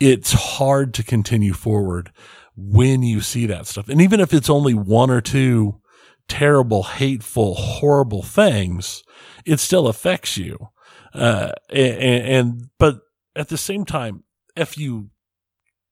it's 0.00 0.32
hard 0.32 0.94
to 0.94 1.02
continue 1.02 1.52
forward 1.52 2.10
when 2.56 3.02
you 3.02 3.20
see 3.20 3.46
that 3.46 3.66
stuff, 3.66 3.88
and 3.88 4.00
even 4.00 4.20
if 4.20 4.32
it's 4.32 4.50
only 4.50 4.74
one 4.74 5.10
or 5.10 5.20
two 5.20 5.80
terrible, 6.28 6.84
hateful, 6.84 7.54
horrible 7.54 8.22
things 8.22 9.02
it 9.44 9.60
still 9.60 9.88
affects 9.88 10.36
you. 10.36 10.58
Uh, 11.12 11.52
and, 11.70 12.24
and, 12.24 12.62
but 12.78 13.00
at 13.36 13.48
the 13.48 13.58
same 13.58 13.84
time, 13.84 14.24
if 14.56 14.78
you 14.78 15.10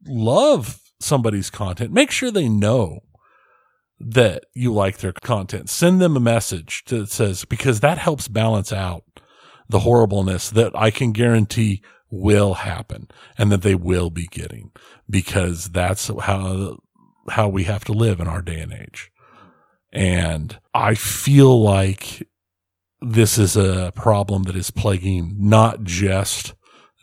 love 0.07 0.81
somebody's 1.03 1.51
content, 1.51 1.93
make 1.93 2.11
sure 2.11 2.31
they 2.31 2.49
know 2.49 3.01
that 3.99 4.45
you 4.55 4.73
like 4.73 4.99
their 4.99 5.13
content. 5.13 5.71
Send 5.71 6.01
them 6.01 6.17
a 6.17 6.21
message 6.21 6.85
that 6.87 7.11
says, 7.11 7.45
because 7.45 7.81
that 7.81 7.99
helps 7.99 8.29
balance 8.29 8.73
out 8.73 9.05
the 9.69 9.81
horribleness 9.81 10.51
that 10.51 10.73
I 10.75 10.91
can 10.91 11.13
guarantee 11.13 11.83
will 12.11 12.55
happen 12.55 13.09
and 13.39 13.51
that 13.53 13.63
they 13.63 13.75
will 13.75 14.11
be 14.11 14.27
getting 14.27 14.71
because 15.09 15.71
that's 15.71 16.09
how, 16.21 16.79
how 17.31 17.49
we 17.49 17.65
have 17.65 17.85
to 17.85 17.93
live 17.93 18.21
in 18.21 18.27
our 18.27 18.43
day 18.43 18.61
and 18.61 18.73
age. 18.73 19.11
And 19.93 20.59
I 20.75 20.95
feel 20.95 21.63
like 21.63 22.27
this 23.01 23.39
is 23.39 23.57
a 23.57 23.93
problem 23.95 24.45
that 24.45 24.57
is 24.57 24.71
plaguing 24.71 25.37
not 25.39 25.85
just 25.85 26.55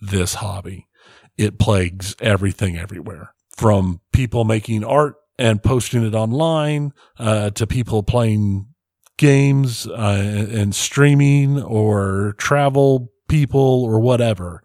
this 0.02 0.36
hobby. 0.36 0.88
It 1.38 1.58
plagues 1.58 2.16
everything 2.20 2.78
everywhere 2.78 3.34
from 3.60 4.00
people 4.14 4.46
making 4.46 4.86
art 4.86 5.16
and 5.38 5.62
posting 5.62 6.06
it 6.06 6.16
online, 6.16 6.94
uh, 7.18 7.50
to 7.52 7.68
people 7.68 8.04
playing 8.04 8.68
games, 9.18 9.86
uh, 9.86 10.48
and 10.52 10.74
streaming 10.74 11.62
or 11.62 12.36
travel 12.38 13.12
people 13.28 13.84
or 13.84 14.00
whatever. 14.00 14.64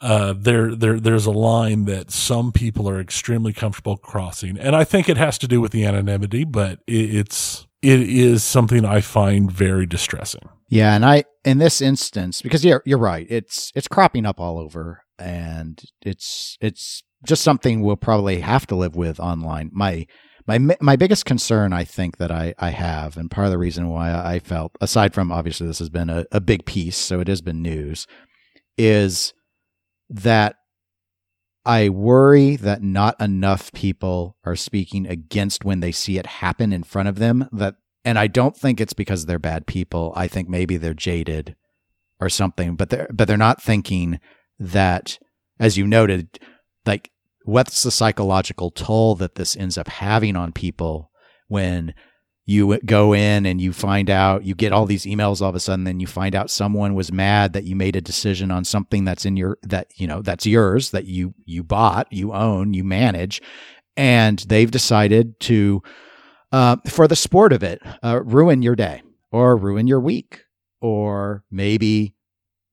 Uh, 0.00 0.34
there, 0.36 0.74
there, 0.74 0.98
there's 0.98 1.26
a 1.26 1.30
line 1.30 1.84
that 1.84 2.10
some 2.10 2.50
people 2.50 2.88
are 2.88 3.00
extremely 3.00 3.52
comfortable 3.52 3.96
crossing. 3.96 4.58
And 4.58 4.74
I 4.74 4.82
think 4.82 5.08
it 5.08 5.16
has 5.16 5.38
to 5.38 5.46
do 5.46 5.60
with 5.60 5.70
the 5.70 5.84
anonymity, 5.84 6.42
but 6.42 6.80
it, 6.88 7.14
it's, 7.14 7.68
it 7.80 8.00
is 8.00 8.42
something 8.42 8.84
I 8.84 9.00
find 9.00 9.50
very 9.50 9.86
distressing. 9.86 10.48
Yeah, 10.68 10.94
and 10.94 11.04
I 11.04 11.24
in 11.44 11.58
this 11.58 11.82
instance 11.82 12.40
because 12.40 12.64
you're 12.64 12.82
you're 12.86 12.96
right. 12.96 13.26
It's 13.28 13.70
it's 13.74 13.88
cropping 13.88 14.24
up 14.24 14.40
all 14.40 14.58
over 14.58 15.04
and 15.18 15.82
it's 16.00 16.56
it's 16.62 17.02
just 17.24 17.42
something 17.42 17.80
we'll 17.80 17.96
probably 17.96 18.40
have 18.40 18.66
to 18.68 18.74
live 18.74 18.96
with 18.96 19.20
online. 19.20 19.70
My 19.72 20.06
my 20.46 20.58
my 20.80 20.96
biggest 20.96 21.24
concern 21.24 21.72
I 21.72 21.84
think 21.84 22.16
that 22.16 22.30
I 22.30 22.54
I 22.58 22.70
have 22.70 23.16
and 23.16 23.30
part 23.30 23.46
of 23.46 23.52
the 23.52 23.58
reason 23.58 23.88
why 23.88 24.12
I 24.12 24.38
felt 24.38 24.76
aside 24.80 25.14
from 25.14 25.30
obviously 25.30 25.66
this 25.66 25.78
has 25.78 25.90
been 25.90 26.10
a, 26.10 26.26
a 26.32 26.40
big 26.40 26.66
piece, 26.66 26.96
so 26.96 27.20
it 27.20 27.28
has 27.28 27.40
been 27.40 27.62
news, 27.62 28.06
is 28.76 29.32
that 30.08 30.56
I 31.64 31.88
worry 31.90 32.56
that 32.56 32.82
not 32.82 33.20
enough 33.20 33.72
people 33.72 34.36
are 34.44 34.56
speaking 34.56 35.06
against 35.06 35.64
when 35.64 35.78
they 35.78 35.92
see 35.92 36.18
it 36.18 36.26
happen 36.26 36.72
in 36.72 36.82
front 36.82 37.08
of 37.08 37.18
them 37.18 37.48
that 37.52 37.76
and 38.04 38.18
I 38.18 38.26
don't 38.26 38.56
think 38.56 38.80
it's 38.80 38.94
because 38.94 39.26
they're 39.26 39.38
bad 39.38 39.66
people. 39.66 40.12
I 40.16 40.26
think 40.26 40.48
maybe 40.48 40.76
they're 40.76 40.92
jaded 40.92 41.54
or 42.20 42.28
something, 42.28 42.74
but 42.74 42.90
they're 42.90 43.08
but 43.12 43.28
they're 43.28 43.36
not 43.36 43.62
thinking 43.62 44.18
that, 44.58 45.18
as 45.60 45.78
you 45.78 45.86
noted, 45.86 46.40
like 46.84 47.11
what's 47.44 47.82
the 47.82 47.90
psychological 47.90 48.70
toll 48.70 49.14
that 49.16 49.34
this 49.34 49.56
ends 49.56 49.76
up 49.78 49.88
having 49.88 50.36
on 50.36 50.52
people 50.52 51.10
when 51.48 51.94
you 52.44 52.78
go 52.84 53.14
in 53.14 53.46
and 53.46 53.60
you 53.60 53.72
find 53.72 54.10
out 54.10 54.44
you 54.44 54.54
get 54.54 54.72
all 54.72 54.84
these 54.84 55.04
emails 55.04 55.40
all 55.40 55.48
of 55.48 55.54
a 55.54 55.60
sudden 55.60 55.84
then 55.84 56.00
you 56.00 56.06
find 56.06 56.34
out 56.34 56.50
someone 56.50 56.94
was 56.94 57.12
mad 57.12 57.52
that 57.52 57.64
you 57.64 57.76
made 57.76 57.94
a 57.94 58.00
decision 58.00 58.50
on 58.50 58.64
something 58.64 59.04
that's 59.04 59.24
in 59.24 59.36
your 59.36 59.58
that 59.62 59.86
you 59.96 60.06
know 60.06 60.22
that's 60.22 60.46
yours 60.46 60.90
that 60.90 61.04
you 61.04 61.34
you 61.44 61.62
bought 61.62 62.12
you 62.12 62.32
own 62.32 62.74
you 62.74 62.82
manage 62.82 63.40
and 63.96 64.40
they've 64.48 64.70
decided 64.70 65.38
to 65.38 65.82
uh, 66.52 66.76
for 66.86 67.08
the 67.08 67.16
sport 67.16 67.52
of 67.52 67.62
it, 67.62 67.80
uh, 68.04 68.22
ruin 68.22 68.62
your 68.62 68.76
day 68.76 69.02
or 69.30 69.56
ruin 69.56 69.86
your 69.86 70.00
week, 70.00 70.44
or 70.80 71.44
maybe 71.50 72.14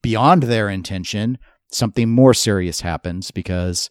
beyond 0.01 0.43
their 0.43 0.70
intention, 0.70 1.38
something 1.72 2.09
more 2.09 2.34
serious 2.34 2.82
happens 2.82 3.32
because 3.32 3.89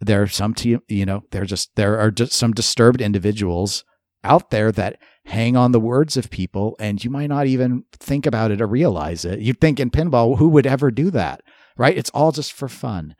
there 0.00 0.22
are 0.22 0.26
some, 0.26 0.54
te- 0.54 0.78
you 0.88 1.06
know, 1.06 1.24
there 1.30 1.44
just 1.44 1.74
there 1.76 1.98
are 1.98 2.10
just 2.10 2.32
some 2.32 2.52
disturbed 2.52 3.00
individuals 3.00 3.84
out 4.24 4.50
there 4.50 4.72
that 4.72 4.98
hang 5.26 5.56
on 5.56 5.72
the 5.72 5.80
words 5.80 6.16
of 6.16 6.30
people, 6.30 6.76
and 6.78 7.02
you 7.04 7.10
might 7.10 7.28
not 7.28 7.46
even 7.46 7.84
think 7.92 8.26
about 8.26 8.50
it 8.50 8.60
or 8.60 8.66
realize 8.66 9.24
it. 9.24 9.40
You'd 9.40 9.60
think 9.60 9.78
in 9.78 9.90
pinball, 9.90 10.38
who 10.38 10.48
would 10.48 10.66
ever 10.66 10.90
do 10.90 11.10
that, 11.10 11.42
right? 11.76 11.96
It's 11.96 12.10
all 12.10 12.32
just 12.32 12.52
for 12.52 12.68
fun 12.68 13.14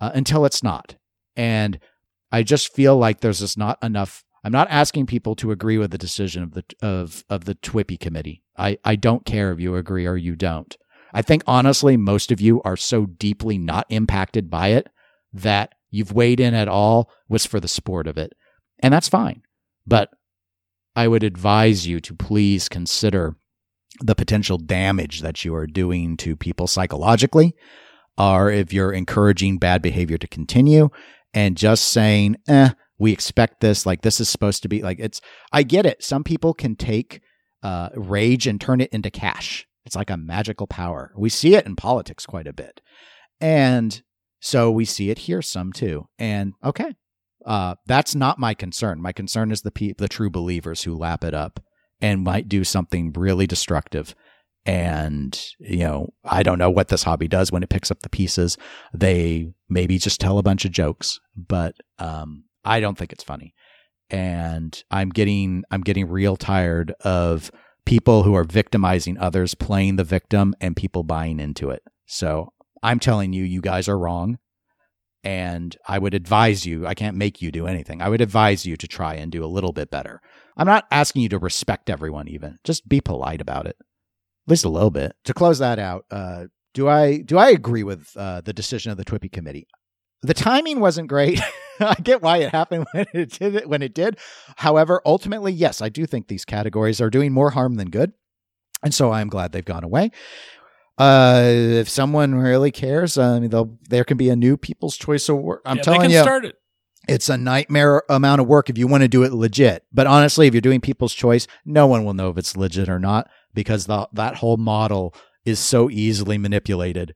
uh, 0.00 0.10
until 0.14 0.44
it's 0.44 0.62
not, 0.62 0.96
and 1.36 1.78
I 2.30 2.42
just 2.42 2.74
feel 2.74 2.96
like 2.96 3.20
there's 3.20 3.40
just 3.40 3.58
not 3.58 3.78
enough 3.82 4.24
I'm 4.44 4.52
not 4.52 4.68
asking 4.70 5.06
people 5.06 5.34
to 5.36 5.50
agree 5.50 5.78
with 5.78 5.90
the 5.90 5.98
decision 5.98 6.42
of 6.42 6.52
the 6.52 6.64
of 6.82 7.24
of 7.30 7.46
the 7.46 7.54
TWIPY 7.54 7.98
committee. 7.98 8.42
I, 8.56 8.78
I 8.84 8.94
don't 8.94 9.24
care 9.24 9.50
if 9.50 9.58
you 9.58 9.74
agree 9.74 10.06
or 10.06 10.16
you 10.16 10.36
don't. 10.36 10.76
I 11.14 11.22
think 11.22 11.42
honestly, 11.46 11.96
most 11.96 12.30
of 12.30 12.40
you 12.40 12.60
are 12.62 12.76
so 12.76 13.06
deeply 13.06 13.56
not 13.56 13.86
impacted 13.88 14.50
by 14.50 14.68
it 14.68 14.88
that 15.32 15.72
you've 15.94 16.12
weighed 16.12 16.40
in 16.40 16.54
at 16.54 16.68
all 16.68 17.10
was 17.28 17.46
for 17.46 17.60
the 17.60 17.68
sport 17.68 18.06
of 18.06 18.18
it. 18.18 18.32
And 18.80 18.92
that's 18.92 19.08
fine. 19.08 19.42
But 19.86 20.10
I 20.96 21.08
would 21.08 21.22
advise 21.22 21.86
you 21.86 22.00
to 22.00 22.14
please 22.14 22.68
consider 22.68 23.36
the 24.00 24.14
potential 24.14 24.58
damage 24.58 25.20
that 25.20 25.44
you 25.44 25.54
are 25.54 25.66
doing 25.66 26.16
to 26.18 26.36
people 26.36 26.66
psychologically, 26.66 27.54
or 28.18 28.50
if 28.50 28.72
you're 28.72 28.92
encouraging 28.92 29.58
bad 29.58 29.82
behavior 29.82 30.18
to 30.18 30.26
continue 30.26 30.90
and 31.32 31.56
just 31.56 31.88
saying, 31.88 32.36
eh, 32.48 32.70
we 32.98 33.12
expect 33.12 33.60
this 33.60 33.86
like 33.86 34.02
this 34.02 34.20
is 34.20 34.28
supposed 34.28 34.62
to 34.62 34.68
be 34.68 34.82
like 34.82 34.98
it's 35.00 35.20
i 35.52 35.62
get 35.62 35.86
it 35.86 36.02
some 36.02 36.24
people 36.24 36.54
can 36.54 36.76
take 36.76 37.20
uh, 37.62 37.88
rage 37.94 38.46
and 38.46 38.60
turn 38.60 38.80
it 38.80 38.90
into 38.92 39.10
cash 39.10 39.66
it's 39.86 39.96
like 39.96 40.10
a 40.10 40.16
magical 40.16 40.66
power 40.66 41.12
we 41.16 41.30
see 41.30 41.54
it 41.54 41.66
in 41.66 41.74
politics 41.74 42.26
quite 42.26 42.46
a 42.46 42.52
bit 42.52 42.80
and 43.40 44.02
so 44.50 44.70
we 44.70 44.84
see 44.84 45.08
it 45.10 45.18
here 45.26 45.42
some 45.42 45.72
too 45.72 46.06
and 46.18 46.52
okay 46.62 46.92
Uh, 47.46 47.74
that's 47.86 48.14
not 48.14 48.38
my 48.38 48.54
concern. 48.54 49.02
My 49.02 49.12
concern 49.12 49.52
is 49.52 49.60
the 49.62 49.70
pe- 49.70 49.96
the 49.98 50.08
true 50.08 50.30
believers 50.30 50.84
who 50.84 50.96
lap 51.06 51.22
it 51.24 51.34
up 51.34 51.60
and 52.00 52.24
might 52.24 52.48
do 52.48 52.64
something 52.64 53.12
really 53.26 53.46
destructive. 53.46 54.14
And 54.64 55.32
you 55.58 55.84
know, 55.84 56.14
I 56.24 56.42
don't 56.42 56.58
know 56.58 56.70
what 56.70 56.88
this 56.88 57.02
hobby 57.04 57.28
does 57.28 57.52
when 57.52 57.62
it 57.62 57.68
picks 57.68 57.90
up 57.90 58.00
the 58.00 58.08
pieces. 58.18 58.56
They 58.94 59.52
maybe 59.68 59.98
just 59.98 60.20
tell 60.20 60.38
a 60.38 60.42
bunch 60.42 60.64
of 60.64 60.72
jokes, 60.72 61.20
but 61.36 61.74
um, 61.98 62.44
I 62.64 62.80
don't 62.80 62.96
think 62.96 63.12
it's 63.12 63.24
funny. 63.32 63.52
And 64.08 64.72
I'm 64.90 65.10
getting 65.10 65.64
I'm 65.70 65.82
getting 65.82 66.08
real 66.08 66.36
tired 66.36 66.94
of 67.04 67.50
people 67.84 68.22
who 68.22 68.34
are 68.34 68.44
victimizing 68.44 69.18
others 69.18 69.54
playing 69.54 69.96
the 69.96 70.10
victim 70.16 70.54
and 70.62 70.74
people 70.74 71.02
buying 71.02 71.40
into 71.40 71.68
it. 71.68 71.82
So 72.06 72.53
I'm 72.84 73.00
telling 73.00 73.32
you, 73.32 73.42
you 73.42 73.60
guys 73.60 73.88
are 73.88 73.98
wrong. 73.98 74.38
And 75.24 75.74
I 75.88 75.98
would 75.98 76.12
advise 76.12 76.66
you, 76.66 76.86
I 76.86 76.92
can't 76.92 77.16
make 77.16 77.40
you 77.40 77.50
do 77.50 77.66
anything. 77.66 78.02
I 78.02 78.10
would 78.10 78.20
advise 78.20 78.66
you 78.66 78.76
to 78.76 78.86
try 78.86 79.14
and 79.14 79.32
do 79.32 79.42
a 79.42 79.46
little 79.46 79.72
bit 79.72 79.90
better. 79.90 80.20
I'm 80.54 80.66
not 80.66 80.84
asking 80.90 81.22
you 81.22 81.30
to 81.30 81.38
respect 81.38 81.88
everyone, 81.88 82.28
even. 82.28 82.58
Just 82.62 82.86
be 82.86 83.00
polite 83.00 83.40
about 83.40 83.66
it. 83.66 83.76
At 83.80 84.50
least 84.50 84.66
a 84.66 84.68
little 84.68 84.90
bit. 84.90 85.16
To 85.24 85.32
close 85.32 85.58
that 85.60 85.78
out, 85.78 86.04
uh, 86.10 86.44
do 86.74 86.86
I 86.88 87.18
do 87.22 87.38
I 87.38 87.48
agree 87.48 87.84
with 87.84 88.10
uh, 88.16 88.42
the 88.42 88.52
decision 88.52 88.92
of 88.92 88.98
the 88.98 89.04
TWIPY 89.04 89.32
committee? 89.32 89.66
The 90.20 90.34
timing 90.34 90.80
wasn't 90.80 91.08
great. 91.08 91.40
I 91.80 91.94
get 91.94 92.20
why 92.20 92.38
it 92.38 92.50
happened 92.50 92.86
when 92.92 93.06
it 93.14 93.30
did 93.30 93.66
when 93.66 93.80
it 93.80 93.94
did. 93.94 94.18
However, 94.56 95.00
ultimately, 95.06 95.54
yes, 95.54 95.80
I 95.80 95.88
do 95.88 96.04
think 96.04 96.28
these 96.28 96.44
categories 96.44 97.00
are 97.00 97.08
doing 97.10 97.32
more 97.32 97.50
harm 97.50 97.76
than 97.76 97.88
good. 97.88 98.12
And 98.82 98.92
so 98.92 99.10
I'm 99.10 99.28
glad 99.28 99.52
they've 99.52 99.64
gone 99.64 99.84
away. 99.84 100.10
Uh, 100.98 101.42
if 101.44 101.88
someone 101.88 102.34
really 102.34 102.70
cares, 102.70 103.18
I 103.18 103.40
mean, 103.40 103.50
they'll, 103.50 103.76
there 103.88 104.04
can 104.04 104.16
be 104.16 104.28
a 104.30 104.36
new 104.36 104.56
People's 104.56 104.96
Choice 104.96 105.28
Award. 105.28 105.60
I'm 105.64 105.78
Yeah, 105.78 105.82
telling 105.82 106.10
you, 106.10 106.20
start 106.20 106.44
it. 106.44 106.56
it's 107.08 107.28
a 107.28 107.36
nightmare 107.36 108.02
amount 108.08 108.40
of 108.40 108.46
work 108.46 108.70
if 108.70 108.78
you 108.78 108.86
want 108.86 109.02
to 109.02 109.08
do 109.08 109.24
it 109.24 109.32
legit. 109.32 109.84
But 109.92 110.06
honestly, 110.06 110.46
if 110.46 110.54
you're 110.54 110.60
doing 110.60 110.80
People's 110.80 111.14
Choice, 111.14 111.46
no 111.64 111.86
one 111.86 112.04
will 112.04 112.14
know 112.14 112.28
if 112.30 112.38
it's 112.38 112.56
legit 112.56 112.88
or 112.88 112.98
not 113.00 113.28
because 113.54 113.86
the, 113.86 114.08
that 114.12 114.36
whole 114.36 114.56
model 114.56 115.14
is 115.44 115.58
so 115.58 115.90
easily 115.90 116.38
manipulated. 116.38 117.14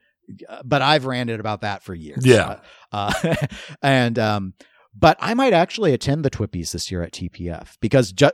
But 0.64 0.82
I've 0.82 1.06
ranted 1.06 1.40
about 1.40 1.60
that 1.62 1.82
for 1.82 1.94
years. 1.94 2.26
Yeah. 2.26 2.58
Uh, 2.92 3.12
and 3.82 4.18
um, 4.18 4.54
but 4.94 5.16
I 5.20 5.34
might 5.34 5.52
actually 5.54 5.94
attend 5.94 6.24
the 6.24 6.30
TWIPYs 6.30 6.72
this 6.72 6.90
year 6.90 7.02
at 7.02 7.12
TPF 7.12 7.76
because 7.80 8.12
ju- 8.12 8.30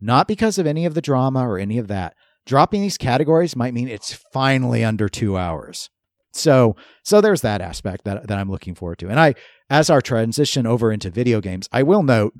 not 0.00 0.26
because 0.26 0.58
of 0.58 0.66
any 0.66 0.86
of 0.86 0.94
the 0.94 1.00
drama 1.02 1.46
or 1.46 1.58
any 1.58 1.78
of 1.78 1.88
that. 1.88 2.14
Dropping 2.48 2.80
these 2.80 2.96
categories 2.96 3.54
might 3.54 3.74
mean 3.74 3.88
it's 3.88 4.14
finally 4.32 4.82
under 4.82 5.06
two 5.06 5.36
hours. 5.36 5.90
So 6.32 6.76
so 7.04 7.20
there's 7.20 7.42
that 7.42 7.60
aspect 7.60 8.04
that 8.04 8.26
that 8.26 8.38
I'm 8.38 8.50
looking 8.50 8.74
forward 8.74 8.98
to. 9.00 9.08
And 9.08 9.20
I 9.20 9.34
as 9.68 9.90
our 9.90 10.00
transition 10.00 10.66
over 10.66 10.90
into 10.90 11.10
video 11.10 11.42
games, 11.42 11.68
I 11.72 11.82
will 11.82 12.02
note 12.02 12.32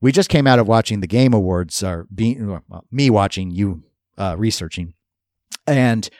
we 0.00 0.10
just 0.10 0.28
came 0.28 0.48
out 0.48 0.58
of 0.58 0.66
watching 0.66 0.98
the 0.98 1.06
Game 1.06 1.32
Awards, 1.32 1.80
or 1.84 2.08
being 2.12 2.60
well, 2.68 2.84
me 2.90 3.08
watching, 3.08 3.52
you 3.52 3.84
uh, 4.18 4.34
researching, 4.36 4.94
and 5.64 6.10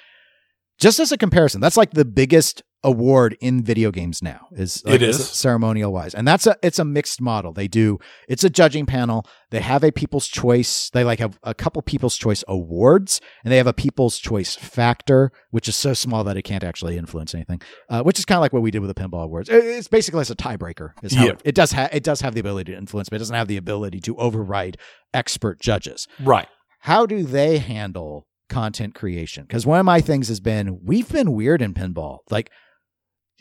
just 0.78 1.00
as 1.00 1.10
a 1.10 1.18
comparison, 1.18 1.60
that's 1.60 1.76
like 1.76 1.90
the 1.90 2.04
biggest 2.04 2.62
award 2.86 3.36
in 3.40 3.62
video 3.62 3.90
games 3.90 4.22
now. 4.22 4.46
Is 4.52 4.82
like, 4.86 4.94
It 4.94 5.02
is. 5.02 5.28
ceremonial 5.28 5.92
wise, 5.92 6.14
and 6.14 6.26
that's 6.26 6.46
a 6.46 6.56
it's 6.62 6.78
a 6.78 6.84
mixed 6.84 7.20
model. 7.20 7.52
They 7.52 7.68
do 7.68 7.98
it's 8.28 8.44
a 8.44 8.48
judging 8.50 8.86
panel. 8.86 9.26
They 9.50 9.60
have 9.60 9.84
a 9.84 9.90
People's 9.92 10.26
Choice. 10.28 10.88
They 10.90 11.04
like 11.04 11.18
have 11.18 11.38
a 11.42 11.52
couple 11.54 11.82
People's 11.82 12.16
Choice 12.16 12.42
awards, 12.48 13.20
and 13.44 13.52
they 13.52 13.56
have 13.58 13.66
a 13.66 13.72
People's 13.74 14.18
Choice 14.18 14.54
factor, 14.54 15.30
which 15.50 15.68
is 15.68 15.76
so 15.76 15.92
small 15.94 16.24
that 16.24 16.36
it 16.36 16.42
can't 16.42 16.64
actually 16.64 16.96
influence 16.96 17.34
anything. 17.34 17.60
Uh, 17.90 18.02
which 18.02 18.18
is 18.18 18.24
kind 18.24 18.38
of 18.38 18.42
like 18.42 18.52
what 18.52 18.62
we 18.62 18.70
did 18.70 18.80
with 18.80 18.94
the 18.94 19.00
pinball 19.00 19.24
awards. 19.24 19.48
It- 19.50 19.64
It's 19.64 19.88
basically 19.88 20.20
as 20.22 20.30
a 20.30 20.36
tiebreaker. 20.36 20.92
Is 21.02 21.12
how 21.14 21.24
Yeah. 21.26 21.30
it, 21.32 21.42
it 21.44 21.54
does 21.54 21.72
have 21.72 21.90
it 21.92 22.04
does 22.04 22.20
have 22.22 22.34
the 22.34 22.40
ability 22.40 22.72
to 22.72 22.78
influence, 22.78 23.08
but 23.08 23.16
it 23.16 23.18
doesn't 23.18 23.36
have 23.36 23.48
the 23.48 23.56
ability 23.56 24.00
to 24.00 24.16
override 24.16 24.76
expert 25.12 25.60
judges 25.60 26.06
Right. 26.20 26.46
how 26.80 27.04
do 27.06 27.22
they 27.24 27.58
handle 27.58 28.26
content 28.48 28.94
creation? 28.94 29.44
Because 29.44 29.66
one 29.66 29.80
of 29.80 29.86
my 29.86 30.00
things 30.00 30.28
has 30.28 30.38
been 30.40 30.78
we've 30.84 31.10
been 31.10 31.32
weird 31.32 31.60
in 31.62 31.74
pinball. 31.74 32.18
Like 32.30 32.50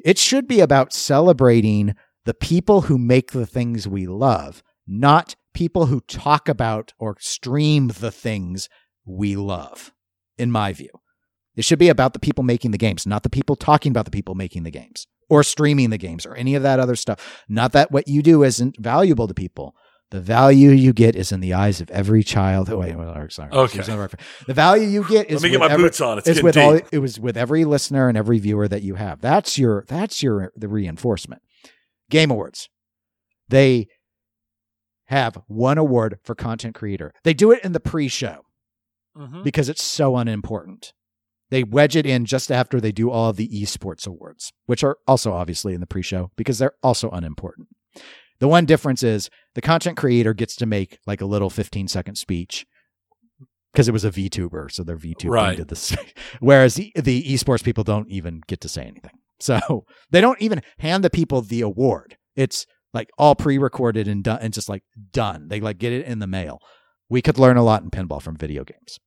it 0.04 0.18
should 0.18 0.48
be 0.48 0.60
about 0.60 0.94
celebrating 0.94 1.96
the 2.26 2.34
people 2.34 2.82
who 2.82 2.98
make 2.98 3.32
the 3.32 3.46
things 3.46 3.88
we 3.88 4.08
love, 4.08 4.64
not 4.88 5.36
people 5.54 5.86
who 5.86 6.02
talk 6.02 6.50
about 6.50 6.94
or 7.00 7.16
stream 7.20 7.88
the 7.88 8.12
things 8.12 8.68
we 9.06 9.36
love, 9.36 9.94
in 10.38 10.52
my 10.52 10.74
view. 10.74 10.90
It 11.56 11.64
should 11.64 11.80
be 11.80 11.90
about 11.90 12.14
the 12.14 12.20
people 12.20 12.44
making 12.44 12.72
the 12.72 12.78
games, 12.78 13.08
not 13.08 13.24
the 13.24 13.30
people 13.30 13.56
talking 13.56 13.92
about 13.92 14.06
the 14.06 14.12
people 14.12 14.36
making 14.36 14.64
the 14.64 14.72
games 14.72 15.08
or 15.30 15.44
streaming 15.44 15.90
the 15.90 15.98
games 15.98 16.26
or 16.26 16.36
any 16.36 16.56
of 16.56 16.64
that 16.64 16.80
other 16.80 16.96
stuff. 16.96 17.44
Not 17.48 17.72
that 17.72 17.92
what 17.92 18.08
you 18.08 18.22
do 18.22 18.44
isn't 18.44 18.78
valuable 18.80 19.28
to 19.28 19.34
people. 19.34 19.76
The 20.12 20.22
value 20.22 20.70
you 20.70 20.94
get 20.94 21.16
is 21.16 21.32
in 21.32 21.40
the 21.40 21.54
eyes 21.56 21.82
of 21.82 21.90
every 21.90 22.24
child. 22.24 22.70
Oh, 22.70 22.78
wait, 22.78 22.96
well, 22.96 23.28
sorry. 23.30 23.52
Okay. 23.52 23.80
The 23.80 24.54
value 24.54 24.88
you 24.88 25.04
get 25.04 25.30
is 25.32 25.42
Let 25.42 25.44
me 25.44 25.50
get 25.50 25.60
with 25.60 25.68
my 25.70 25.74
every- 25.74 25.86
boots 25.86 26.00
on. 26.00 26.18
It's, 26.20 26.28
getting 26.28 26.44
with 26.44 26.54
deep. 26.56 26.64
all 26.64 26.80
it 26.92 27.00
was 27.00 27.20
with 27.20 27.36
every 27.36 27.66
listener 27.66 28.08
and 28.08 28.18
every 28.18 28.38
viewer 28.40 28.68
that 28.68 28.84
you 28.84 28.96
have. 28.96 29.20
That's 29.20 29.58
your 29.58 29.84
that's 29.88 30.22
your 30.22 30.52
the 30.56 30.68
reinforcement. 30.68 31.42
Game 32.10 32.30
Awards. 32.32 32.70
They 33.50 33.88
have 35.06 35.38
one 35.48 35.78
award 35.78 36.20
for 36.24 36.36
content 36.36 36.76
creator. 36.76 37.12
They 37.24 37.34
do 37.34 37.52
it 37.52 37.64
in 37.64 37.74
the 37.74 37.80
pre-show 37.80 38.42
Mhm. 39.18 39.44
because 39.44 39.70
it's 39.70 39.84
so 39.84 40.18
unimportant. 40.18 40.94
They 41.52 41.64
wedge 41.64 41.96
it 41.96 42.06
in 42.08 42.26
just 42.26 42.52
after 42.52 42.80
they 42.82 42.92
do 42.92 43.10
all 43.12 43.30
of 43.30 43.38
the 43.38 43.48
esports 43.48 44.08
awards, 44.08 44.52
which 44.66 44.84
are 44.84 44.98
also 45.08 45.32
obviously 45.34 45.74
in 45.74 45.80
the 45.80 45.86
pre-show 45.88 46.32
because 46.36 46.58
they're 46.60 46.74
also 46.82 47.10
unimportant. 47.12 47.68
The 48.40 48.48
one 48.48 48.66
difference 48.66 49.02
is 49.04 49.30
the 49.54 49.62
content 49.62 49.98
creator 49.98 50.34
gets 50.34 50.56
to 50.58 50.66
make 50.66 51.00
like 51.08 51.22
a 51.22 51.26
little 51.26 51.50
15 51.50 51.88
second 51.88 52.16
speech 52.16 52.66
because 53.72 53.88
it 53.88 53.92
was 53.94 54.06
a 54.06 54.12
VTuber, 54.12 54.72
so 54.72 54.84
their 54.84 54.98
VTuber 54.98 55.30
Right. 55.30 55.58
did 55.58 55.68
this. 55.70 55.96
Whereas 56.40 56.76
the, 56.76 56.92
the 56.96 57.24
esports 57.24 57.64
people 57.64 57.84
don't 57.84 58.10
even 58.10 58.42
get 58.48 58.62
to 58.62 58.70
say 58.70 58.84
anything. 58.84 59.12
So 59.40 59.86
they 60.12 60.22
don't 60.22 60.42
even 60.42 60.62
hand 60.80 61.04
the 61.04 61.10
people 61.10 61.42
the 61.42 61.62
award. 61.62 62.18
It's 62.36 62.66
like 62.94 63.10
all 63.18 63.36
pre-recorded 63.36 64.08
and 64.08 64.24
done 64.24 64.40
and 64.42 64.54
just 64.54 64.70
like 64.70 64.84
done. 65.12 65.48
They 65.50 65.60
like 65.60 65.78
get 65.78 65.92
it 65.94 66.06
in 66.06 66.20
the 66.20 66.28
mail. 66.28 66.60
We 67.10 67.22
could 67.22 67.38
learn 67.38 67.58
a 67.58 67.64
lot 67.64 67.84
in 67.84 67.90
pinball 67.92 68.22
from 68.22 68.36
video 68.38 68.64
games. 68.64 69.00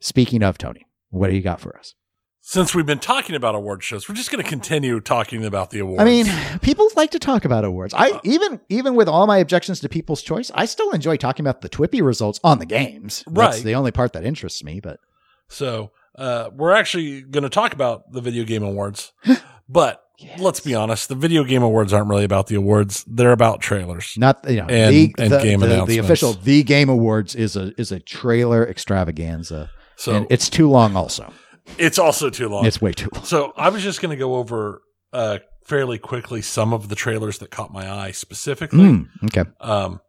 Speaking 0.00 0.42
of 0.42 0.56
Tony, 0.58 0.86
what 1.08 1.28
do 1.30 1.36
you 1.36 1.42
got 1.42 1.60
for 1.60 1.76
us? 1.78 1.94
Since 2.42 2.74
we've 2.74 2.86
been 2.86 2.98
talking 2.98 3.36
about 3.36 3.54
award 3.54 3.82
shows, 3.82 4.08
we're 4.08 4.14
just 4.14 4.30
going 4.32 4.42
to 4.42 4.48
continue 4.48 4.98
talking 5.00 5.44
about 5.44 5.70
the 5.70 5.80
awards. 5.80 6.00
I 6.00 6.04
mean, 6.04 6.26
people 6.62 6.88
like 6.96 7.10
to 7.10 7.18
talk 7.18 7.44
about 7.44 7.64
awards. 7.64 7.92
I 7.96 8.18
even 8.24 8.60
even 8.70 8.94
with 8.94 9.08
all 9.08 9.26
my 9.26 9.38
objections 9.38 9.80
to 9.80 9.88
People's 9.90 10.22
Choice, 10.22 10.50
I 10.54 10.64
still 10.64 10.90
enjoy 10.92 11.16
talking 11.16 11.44
about 11.44 11.60
the 11.60 11.68
TWIPY 11.68 12.02
results 12.02 12.40
on 12.42 12.58
the 12.58 12.66
games. 12.66 13.22
That's 13.26 13.56
Right. 13.56 13.62
the 13.64 13.74
only 13.74 13.90
part 13.92 14.14
that 14.14 14.24
interests 14.24 14.64
me. 14.64 14.80
But 14.80 15.00
so 15.48 15.90
uh, 16.16 16.48
we're 16.56 16.72
actually 16.72 17.20
going 17.22 17.42
to 17.44 17.50
talk 17.50 17.74
about 17.74 18.10
the 18.10 18.22
video 18.22 18.44
game 18.44 18.62
awards, 18.62 19.12
but 19.68 20.02
let's 20.38 20.60
be 20.60 20.74
honest, 20.74 21.10
the 21.10 21.14
video 21.14 21.44
game 21.44 21.62
awards 21.62 21.92
aren't 21.92 22.08
really 22.08 22.24
about 22.24 22.46
the 22.46 22.54
awards; 22.56 23.04
they're 23.06 23.32
about 23.32 23.60
trailers. 23.60 24.14
not 24.16 24.48
you 24.48 24.56
know 24.56 24.66
And- 24.66 24.94
the, 24.94 25.14
and 25.18 25.30
the, 25.32 25.38
game 25.42 25.60
the, 25.60 25.84
the 25.84 25.98
official 25.98 26.32
the 26.32 26.62
Game 26.62 26.88
Awards 26.88 27.34
is 27.36 27.54
a 27.54 27.78
is 27.78 27.92
a 27.92 28.00
trailer 28.00 28.66
extravaganza, 28.66 29.70
So 29.96 30.14
and 30.14 30.26
it's 30.30 30.48
too 30.48 30.70
long. 30.70 30.96
Also, 30.96 31.32
it's 31.78 31.98
also 31.98 32.30
too 32.30 32.48
long. 32.48 32.66
it's 32.66 32.80
way 32.80 32.92
too 32.92 33.08
long. 33.14 33.24
So 33.24 33.52
I 33.56 33.68
was 33.70 33.82
just 33.82 34.00
going 34.00 34.10
to 34.10 34.16
go 34.16 34.36
over 34.36 34.82
uh, 35.12 35.38
fairly 35.64 35.98
quickly 35.98 36.42
some 36.42 36.72
of 36.72 36.88
the 36.88 36.94
trailers 36.94 37.38
that 37.38 37.50
caught 37.50 37.72
my 37.72 37.90
eye 37.90 38.10
specifically. 38.12 38.80
Mm, 38.80 39.08
okay, 39.26 39.44
Um, 39.60 40.00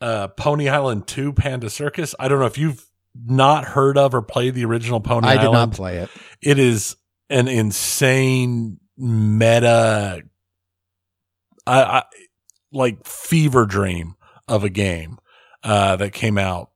uh, 0.00 0.28
Pony 0.28 0.68
Island 0.68 1.06
2 1.06 1.32
Panda 1.32 1.70
Circus. 1.70 2.14
I 2.18 2.28
don't 2.28 2.38
know 2.40 2.46
if 2.46 2.58
you've 2.58 2.84
not 3.24 3.64
heard 3.64 3.96
of 3.96 4.14
or 4.14 4.22
played 4.22 4.54
the 4.54 4.64
original 4.64 5.00
Pony 5.00 5.28
Island. 5.28 5.40
I 5.40 5.42
did 5.44 5.52
not 5.52 5.72
play 5.72 5.98
it. 5.98 6.10
It 6.42 6.58
is 6.58 6.96
an 7.30 7.48
insane 7.48 8.78
meta, 8.96 10.22
I, 11.66 11.82
I, 11.82 12.02
like 12.72 13.06
fever 13.06 13.66
dream 13.66 14.14
of 14.48 14.64
a 14.64 14.68
game 14.68 15.18
uh, 15.62 15.96
that 15.96 16.12
came 16.12 16.38
out 16.38 16.70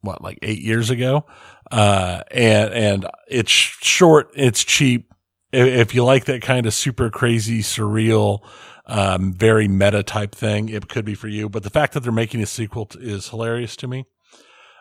what 0.00 0.22
like 0.22 0.38
eight 0.42 0.60
years 0.60 0.90
ago, 0.90 1.26
uh, 1.70 2.22
and 2.30 2.72
and 2.72 3.06
it's 3.28 3.50
short, 3.50 4.30
it's 4.34 4.64
cheap. 4.64 5.12
If, 5.52 5.96
you 5.96 6.04
like 6.04 6.26
that 6.26 6.42
kind 6.42 6.64
of 6.64 6.72
super 6.72 7.10
crazy, 7.10 7.60
surreal, 7.60 8.46
um, 8.86 9.32
very 9.32 9.66
meta 9.66 10.04
type 10.04 10.32
thing, 10.32 10.68
it 10.68 10.88
could 10.88 11.04
be 11.04 11.16
for 11.16 11.26
you. 11.26 11.48
But 11.48 11.64
the 11.64 11.70
fact 11.70 11.94
that 11.94 12.04
they're 12.04 12.12
making 12.12 12.40
a 12.40 12.46
sequel 12.46 12.88
is 13.00 13.28
hilarious 13.30 13.74
to 13.76 13.88
me. 13.88 14.04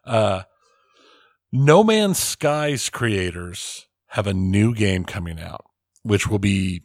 Uh, 0.06 0.44
no 1.52 1.84
Man's 1.84 2.20
Skies 2.20 2.90
creators 2.92 3.88
have 4.10 4.28
a 4.28 4.34
new 4.34 4.76
game 4.76 5.06
coming 5.06 5.40
out, 5.40 5.66
which 6.04 6.28
will 6.28 6.40
be 6.40 6.84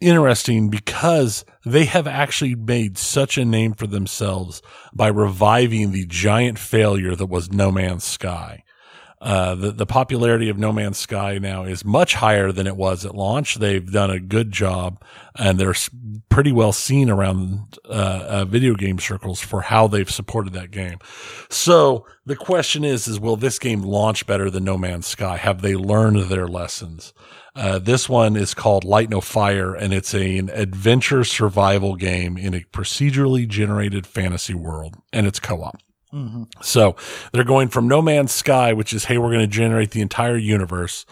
interesting 0.00 0.70
because 0.70 1.44
they 1.64 1.84
have 1.84 2.06
actually 2.06 2.54
made 2.54 2.96
such 2.96 3.36
a 3.36 3.44
name 3.44 3.74
for 3.74 3.86
themselves 3.86 4.62
by 4.94 5.08
reviving 5.08 5.92
the 5.92 6.06
giant 6.06 6.58
failure 6.58 7.14
that 7.14 7.26
was 7.26 7.52
No 7.52 7.70
Man's 7.70 8.04
Sky. 8.04 8.64
Uh, 9.20 9.54
the, 9.54 9.70
the 9.70 9.84
popularity 9.84 10.48
of 10.48 10.56
No 10.58 10.72
Man's 10.72 10.96
Sky 10.96 11.36
now 11.38 11.64
is 11.64 11.84
much 11.84 12.14
higher 12.14 12.52
than 12.52 12.66
it 12.66 12.76
was 12.76 13.04
at 13.04 13.14
launch. 13.14 13.56
They've 13.56 13.84
done 13.90 14.10
a 14.10 14.18
good 14.18 14.50
job 14.50 15.02
and 15.36 15.58
they're 15.58 15.74
pretty 16.30 16.52
well 16.52 16.72
seen 16.72 17.10
around 17.10 17.78
uh, 17.84 17.90
uh, 17.90 18.44
video 18.46 18.74
game 18.74 18.98
circles 18.98 19.40
for 19.42 19.60
how 19.60 19.88
they've 19.88 20.10
supported 20.10 20.54
that 20.54 20.70
game. 20.70 20.98
So 21.50 22.06
the 22.24 22.36
question 22.36 22.82
is, 22.82 23.06
is 23.06 23.20
will 23.20 23.36
this 23.36 23.58
game 23.58 23.82
launch 23.82 24.26
better 24.26 24.48
than 24.48 24.64
No 24.64 24.78
Man's 24.78 25.06
Sky? 25.06 25.36
Have 25.36 25.60
they 25.60 25.76
learned 25.76 26.30
their 26.30 26.48
lessons? 26.48 27.12
Uh, 27.54 27.78
this 27.78 28.08
one 28.08 28.36
is 28.36 28.54
called 28.54 28.84
Light 28.84 29.10
No 29.10 29.20
Fire, 29.20 29.74
and 29.74 29.92
it's 29.92 30.14
a- 30.14 30.38
an 30.38 30.48
adventure 30.50 31.24
survival 31.24 31.96
game 31.96 32.38
in 32.38 32.54
a 32.54 32.60
procedurally 32.72 33.46
generated 33.46 34.06
fantasy 34.06 34.54
world, 34.54 34.94
and 35.12 35.26
it's 35.26 35.40
co-op. 35.40 35.76
So 36.62 36.96
they're 37.32 37.44
going 37.44 37.68
from 37.68 37.86
No 37.88 38.02
Man's 38.02 38.32
Sky, 38.32 38.72
which 38.72 38.92
is, 38.92 39.04
hey, 39.04 39.18
we're 39.18 39.28
going 39.30 39.40
to 39.40 39.46
generate 39.46 39.92
the 39.92 40.00
entire 40.00 40.36
universe, 40.36 41.06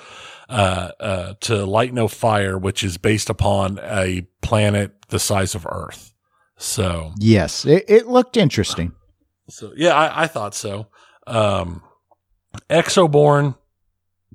uh, 0.49 0.91
uh, 0.99 1.35
to 1.43 1.65
Light 1.65 1.93
No 1.95 2.09
Fire, 2.09 2.59
which 2.59 2.83
is 2.83 2.99
based 2.99 3.31
upon 3.31 3.79
a 3.83 4.27
planet 4.43 4.93
the 5.09 5.19
size 5.19 5.55
of 5.55 5.67
Earth. 5.71 6.13
So, 6.57 7.13
Yes, 7.19 7.65
it, 7.65 7.85
it 7.89 8.07
looked 8.09 8.37
interesting. 8.37 8.93
so 9.49 9.73
yeah, 9.77 9.95
I, 9.95 10.25
I 10.25 10.27
thought 10.27 10.55
so. 10.55 10.89
Um, 11.27 11.83
Exoborn, 12.69 13.55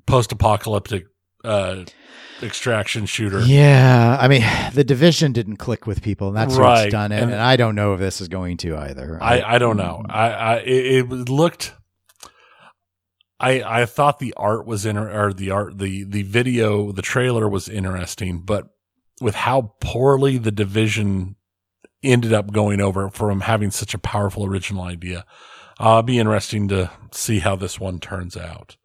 post-apocalyptic 0.06 1.06
uh, 1.44 1.84
extraction 2.44 3.06
shooter. 3.06 3.40
Yeah, 3.40 4.16
I 4.20 4.28
mean, 4.28 4.42
the 4.74 4.84
division 4.84 5.32
didn't 5.32 5.56
click 5.56 5.86
with 5.86 6.02
people, 6.02 6.28
and 6.28 6.36
that's 6.36 6.54
Right, 6.56 6.82
what's 6.82 6.92
done 6.92 7.10
it. 7.12 7.22
and- 7.22 7.32
And, 7.32 7.40
I 7.40 7.56
don't 7.56 7.74
know 7.74 7.94
if 7.94 8.00
this 8.00 8.20
is 8.20 8.28
going 8.28 8.58
to 8.58 8.76
either. 8.76 9.18
I, 9.20 9.42
I 9.42 9.58
don't 9.58 9.76
know. 9.76 10.04
I, 10.08 10.28
I 10.30 10.54
it, 10.58 10.96
it 10.96 11.28
looked. 11.28 11.74
I 13.40 13.62
I 13.62 13.86
thought 13.86 14.18
the 14.20 14.34
art 14.36 14.66
was 14.66 14.86
in 14.86 14.96
or 14.96 15.32
the 15.32 15.50
art 15.50 15.76
the 15.78 16.04
the 16.04 16.22
video 16.22 16.92
the 16.92 17.02
trailer 17.02 17.48
was 17.48 17.68
interesting, 17.68 18.42
but 18.44 18.68
with 19.20 19.34
how 19.34 19.74
poorly 19.80 20.38
the 20.38 20.52
division 20.52 21.36
ended 22.02 22.32
up 22.32 22.52
going 22.52 22.80
over 22.80 23.08
from 23.10 23.40
having 23.40 23.70
such 23.70 23.94
a 23.94 23.98
powerful 23.98 24.44
original 24.46 24.82
idea, 24.84 25.24
uh, 25.80 25.88
it'll 25.90 26.02
be 26.02 26.18
interesting 26.18 26.68
to 26.68 26.90
see 27.12 27.40
how 27.40 27.56
this 27.56 27.80
one 27.80 27.98
turns 27.98 28.36
out. 28.36 28.76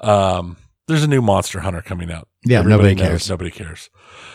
Um, 0.00 0.56
there's 0.88 1.04
a 1.04 1.08
new 1.08 1.22
Monster 1.22 1.60
Hunter 1.60 1.80
coming 1.82 2.10
out. 2.10 2.26
Yeah, 2.44 2.58
Everybody 2.60 2.76
nobody 2.82 2.94
knows, 2.96 3.08
cares. 3.08 3.30
Nobody 3.30 3.50
cares. 3.52 3.90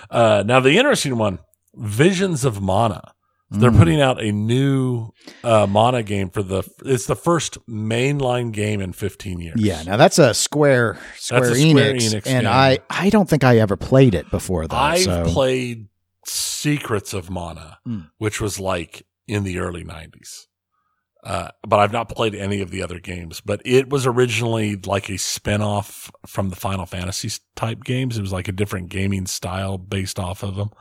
Uh, 0.09 0.43
now 0.45 0.59
the 0.61 0.77
interesting 0.77 1.17
one, 1.17 1.39
Visions 1.75 2.45
of 2.45 2.61
Mana. 2.61 3.13
They're 3.55 3.69
Mm. 3.69 3.77
putting 3.77 4.01
out 4.01 4.19
a 4.19 4.31
new 4.31 5.11
uh, 5.43 5.67
Mana 5.67 6.01
game 6.01 6.31
for 6.31 6.41
the. 6.41 6.63
It's 6.85 7.05
the 7.05 7.15
first 7.15 7.59
mainline 7.67 8.51
game 8.51 8.81
in 8.81 8.93
15 8.93 9.39
years. 9.39 9.59
Yeah, 9.61 9.83
now 9.83 9.95
that's 9.95 10.17
a 10.17 10.33
Square 10.33 10.97
Square, 11.17 11.43
a 11.51 11.55
Square 11.55 11.93
Enix, 11.93 11.95
Enix 11.97 12.13
and 12.25 12.43
game. 12.43 12.47
I 12.47 12.79
I 12.89 13.09
don't 13.11 13.29
think 13.29 13.43
I 13.43 13.59
ever 13.59 13.75
played 13.77 14.15
it 14.15 14.31
before 14.31 14.67
though. 14.67 14.75
I've 14.75 15.01
so. 15.03 15.25
played 15.25 15.87
Secrets 16.25 17.13
of 17.13 17.29
Mana, 17.29 17.77
Mm. 17.87 18.09
which 18.17 18.41
was 18.41 18.59
like 18.59 19.05
in 19.27 19.43
the 19.43 19.59
early 19.59 19.83
90s. 19.83 20.47
Uh, 21.23 21.49
but 21.65 21.79
I've 21.79 21.93
not 21.93 22.09
played 22.09 22.35
any 22.35 22.59
of 22.59 22.69
the 22.69 22.83
other 22.83 22.99
games. 22.99 23.41
But 23.41 23.61
it 23.63 23.89
was 23.89 24.05
originally 24.05 24.75
like 24.75 25.09
a 25.09 25.17
spin-off 25.17 26.11
from 26.27 26.49
the 26.49 26.55
Final 26.55 26.85
Fantasy 26.85 27.31
type 27.55 27.83
games. 27.83 28.17
It 28.17 28.21
was 28.21 28.33
like 28.33 28.49
a 28.49 28.53
different 28.53 28.89
gaming 28.89 29.25
style 29.25 29.77
based 29.77 30.19
off 30.19 30.43
of 30.43 30.55
them. 30.55 30.71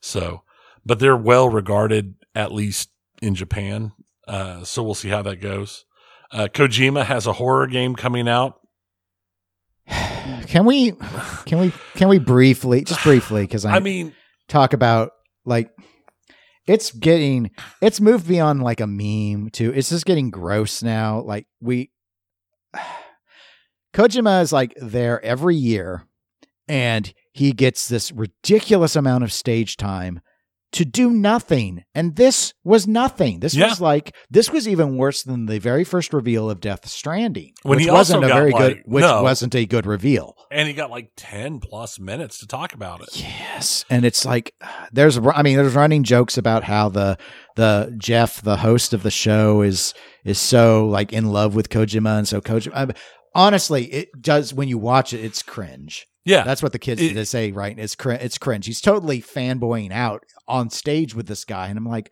So, 0.00 0.42
but 0.86 1.00
they're 1.00 1.16
well 1.16 1.48
regarded, 1.48 2.14
at 2.34 2.52
least 2.52 2.90
in 3.20 3.34
Japan. 3.34 3.92
Uh, 4.26 4.62
so 4.62 4.82
we'll 4.82 4.94
see 4.94 5.08
how 5.08 5.22
that 5.22 5.40
goes. 5.40 5.84
Uh, 6.30 6.46
Kojima 6.46 7.04
has 7.04 7.26
a 7.26 7.32
horror 7.32 7.66
game 7.66 7.96
coming 7.96 8.28
out. 8.28 8.60
Can 10.46 10.64
we 10.64 10.92
can 11.46 11.58
we 11.58 11.72
can 11.94 12.08
we 12.08 12.18
briefly 12.18 12.84
just 12.84 13.02
briefly 13.02 13.42
because 13.42 13.64
I, 13.64 13.74
I 13.76 13.80
mean, 13.80 14.14
talk 14.46 14.72
about 14.72 15.12
like 15.44 15.70
it's 16.68 16.92
getting 16.92 17.50
it's 17.80 18.00
moved 18.00 18.28
beyond 18.28 18.62
like 18.62 18.80
a 18.80 18.86
meme 18.86 19.50
to 19.50 19.72
it's 19.74 19.88
just 19.88 20.06
getting 20.06 20.30
gross 20.30 20.82
now. 20.82 21.20
Like 21.20 21.46
we 21.60 21.90
Kojima 23.94 24.42
is 24.42 24.52
like 24.52 24.74
there 24.76 25.24
every 25.24 25.56
year 25.56 26.04
and 26.68 27.12
he 27.32 27.52
gets 27.52 27.88
this 27.88 28.12
ridiculous 28.12 28.94
amount 28.94 29.24
of 29.24 29.32
stage 29.32 29.76
time 29.76 30.20
to 30.72 30.84
do 30.84 31.10
nothing. 31.10 31.84
And 31.94 32.16
this 32.16 32.52
was 32.62 32.86
nothing. 32.86 33.40
This 33.40 33.54
Yeah. 33.54 33.68
was 33.70 33.80
like 33.80 34.14
this 34.30 34.50
was 34.50 34.68
even 34.68 34.96
worse 34.96 35.22
than 35.22 35.46
the 35.46 35.58
very 35.58 35.82
first 35.84 36.12
reveal 36.12 36.50
of 36.50 36.60
Death 36.60 36.86
Stranding, 36.88 37.52
When 37.62 37.76
which 37.76 37.84
he 37.86 37.90
wasn't 37.90 38.24
a 38.24 38.28
very 38.28 38.52
good 38.52 38.82
which 38.84 39.02
no. 39.02 39.22
wasn't 39.22 39.54
a 39.54 39.64
good 39.66 39.86
reveal. 39.86 40.34
and 40.50 40.66
he 40.68 40.74
got 40.74 40.90
like 40.90 41.10
10 41.16 41.60
plus 41.60 41.98
minutes 41.98 42.38
to 42.38 42.46
talk 42.46 42.74
about 42.74 43.00
it. 43.02 43.08
Yes, 43.18 43.84
and 43.90 44.04
it's 44.04 44.24
like 44.26 44.54
there's 44.92 45.18
I 45.18 45.42
mean 45.42 45.56
there's 45.56 45.74
running 45.74 46.04
jokes 46.04 46.36
about 46.38 46.64
how 46.64 46.88
the 46.90 47.16
the 47.56 47.94
Geoff 47.98 48.42
the 48.42 48.58
host 48.58 48.92
of 48.92 49.02
the 49.02 49.10
show 49.10 49.62
is 49.62 49.94
is 50.24 50.38
so 50.38 50.86
like 50.86 51.12
in 51.12 51.32
love 51.32 51.54
with 51.54 51.70
Kojima 51.70 52.18
and 52.18 52.28
so 52.28 52.40
Kojima 52.40 52.72
um, 52.74 52.92
honestly 53.34 53.84
it 53.86 54.08
does 54.20 54.52
when 54.54 54.68
you 54.68 54.78
watch 54.78 55.12
it 55.12 55.24
it's 55.24 55.42
cringe. 55.42 56.06
Yeah. 56.24 56.44
That's 56.44 56.62
what 56.62 56.72
the 56.72 56.78
kids 56.78 57.00
It- 57.00 57.14
they 57.14 57.24
say 57.24 57.52
right 57.52 57.78
it's 57.78 57.94
cr- 57.94 58.12
it's 58.12 58.36
cringe. 58.38 58.66
He's 58.66 58.80
totally 58.82 59.22
fanboying 59.22 59.92
out 59.92 60.24
on 60.48 60.70
stage 60.70 61.14
with 61.14 61.26
this 61.28 61.44
guy 61.44 61.68
and 61.68 61.78
I'm 61.78 61.86
like 61.86 62.10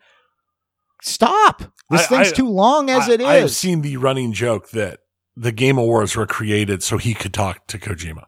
stop. 1.01 1.61
This 1.89 2.01
I- 2.03 2.05
thing's 2.05 2.29
I- 2.29 2.35
too 2.35 2.49
long 2.49 2.89
as 2.89 3.09
I, 3.09 3.13
it 3.13 3.21
I've 3.21 3.51
seen 3.51 3.81
the 3.81 3.97
running 3.97 4.33
joke 4.33 4.69
that 4.71 4.99
the 5.35 5.51
Game 5.51 5.77
Awards 5.77 6.15
were 6.15 6.25
created 6.27 6.81
so 6.83 6.97
he 6.97 7.13
could 7.13 7.33
talk 7.33 7.67
to 7.67 7.77
Kojima. 7.77 8.23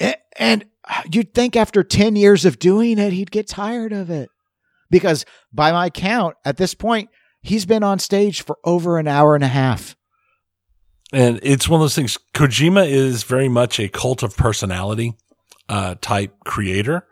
A- 0.00 0.16
And 0.38 0.64
you'd 1.12 1.34
think 1.34 1.56
after 1.56 1.82
10 1.82 2.16
years 2.16 2.44
of 2.46 2.58
doing 2.58 2.98
it, 2.98 3.12
he'd 3.12 3.30
get 3.30 3.46
tired 3.48 3.92
of 3.92 4.08
it. 4.10 4.30
Because 4.90 5.24
by 5.52 5.70
my 5.70 5.90
count, 5.90 6.36
at 6.44 6.56
this 6.56 6.74
point, 6.74 7.10
he's 7.42 7.66
been 7.66 7.82
on 7.82 7.98
stage 7.98 8.42
for 8.42 8.58
over 8.64 8.98
an 8.98 9.06
hour 9.06 9.34
and 9.34 9.44
a 9.44 9.48
half. 9.48 9.94
And 11.12 11.38
it's 11.42 11.68
one 11.68 11.80
of 11.80 11.84
those 11.84 11.94
things. 11.94 12.18
Kojima 12.34 12.88
is 12.88 13.22
very 13.24 13.48
much 13.48 13.78
a 13.78 13.88
cult 13.88 14.22
of 14.22 14.36
personality 14.36 15.14
uh, 15.68 15.96
type 16.00 16.32
creator. 16.44 17.06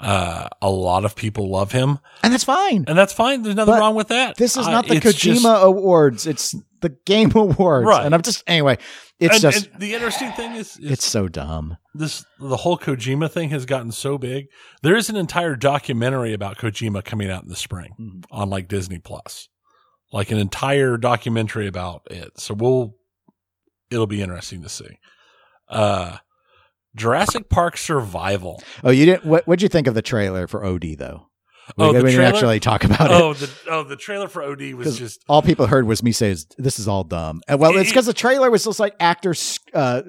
Uh, 0.00 0.48
a 0.62 0.70
lot 0.70 1.04
of 1.04 1.16
people 1.16 1.50
love 1.50 1.72
him, 1.72 1.98
And 2.22 2.32
that's 2.32 2.44
fine. 2.44 2.84
and 2.86 2.96
that's 2.96 3.12
fine. 3.12 3.42
There's 3.42 3.56
nothing 3.56 3.74
But 3.74 3.80
wrong 3.80 3.94
with 3.96 4.08
that. 4.08 4.36
This 4.36 4.56
is 4.56 4.66
Uh, 4.66 4.70
not 4.70 4.86
the 4.86 4.96
Kojima 4.96 5.12
just- 5.42 5.44
Awards. 5.64 6.26
It's 6.26 6.54
the 6.80 6.90
Game 7.04 7.32
Awards. 7.34 7.86
Right. 7.86 8.06
And 8.06 8.14
I'm 8.14 8.22
just, 8.22 8.44
anyway, 8.46 8.78
it's 9.18 9.42
and- 9.42 9.42
just, 9.52 9.66
and 9.72 9.80
the 9.80 9.94
interesting 9.94 10.30
thing 10.32 10.52
is, 10.52 10.76
is 10.78 10.92
it's 10.92 11.04
so 11.04 11.26
dumb. 11.26 11.76
this 11.94 12.24
the 12.38 12.58
whole 12.58 12.78
Kojima 12.78 13.28
thing 13.28 13.48
has 13.50 13.66
gotten 13.66 13.90
so 13.90 14.18
big. 14.18 14.46
There 14.82 14.94
is 14.96 15.10
an 15.10 15.16
entire 15.16 15.56
documentary 15.56 16.32
about 16.32 16.58
Kojima 16.58 17.04
coming 17.04 17.28
out 17.28 17.42
in 17.42 17.48
the 17.48 17.56
spring 17.56 17.90
Mhm. 18.00 18.24
on 18.30 18.48
like 18.50 18.68
Disney 18.68 18.98
Plus, 19.00 19.48
like 20.12 20.30
an 20.30 20.38
entire 20.38 20.96
documentary 20.96 21.66
about 21.66 22.02
it. 22.08 22.38
So 22.38 22.54
we'll 22.54 22.94
it'll 23.90 24.06
be 24.06 24.22
interesting 24.22 24.62
to 24.62 24.68
see. 24.68 24.98
Uh, 25.68 26.18
Jurassic 26.98 27.48
Park 27.48 27.76
Survival. 27.76 28.62
Oh, 28.84 28.90
you 28.90 29.06
didn't, 29.06 29.24
what, 29.24 29.46
what'd 29.46 29.62
you 29.62 29.68
think 29.68 29.86
of 29.86 29.94
the 29.94 30.02
trailer 30.02 30.46
for 30.46 30.64
OD, 30.64 30.96
though? 30.98 31.28
We, 31.76 31.84
Oh, 31.84 31.92
the 31.92 31.98
we 31.98 32.10
didn't 32.10 32.16
trailer? 32.16 32.34
actually 32.34 32.60
talk 32.60 32.84
about 32.84 33.10
it. 33.10 33.14
Oh, 33.14 33.34
the 33.34 33.50
oh 33.68 33.82
the 33.82 33.96
trailer 33.96 34.28
for 34.28 34.42
OD 34.42 34.72
was 34.72 34.98
just 34.98 35.22
all 35.28 35.42
people 35.42 35.66
heard 35.66 35.86
was 35.86 36.02
me 36.02 36.12
say, 36.12 36.34
"This 36.56 36.78
is 36.78 36.88
all 36.88 37.04
dumb." 37.04 37.42
And 37.46 37.60
well, 37.60 37.76
it's 37.76 37.90
because 37.90 38.06
the 38.06 38.14
trailer 38.14 38.50
was 38.50 38.64
just 38.64 38.80
like 38.80 38.94
actors 39.00 39.60
uh, 39.74 40.00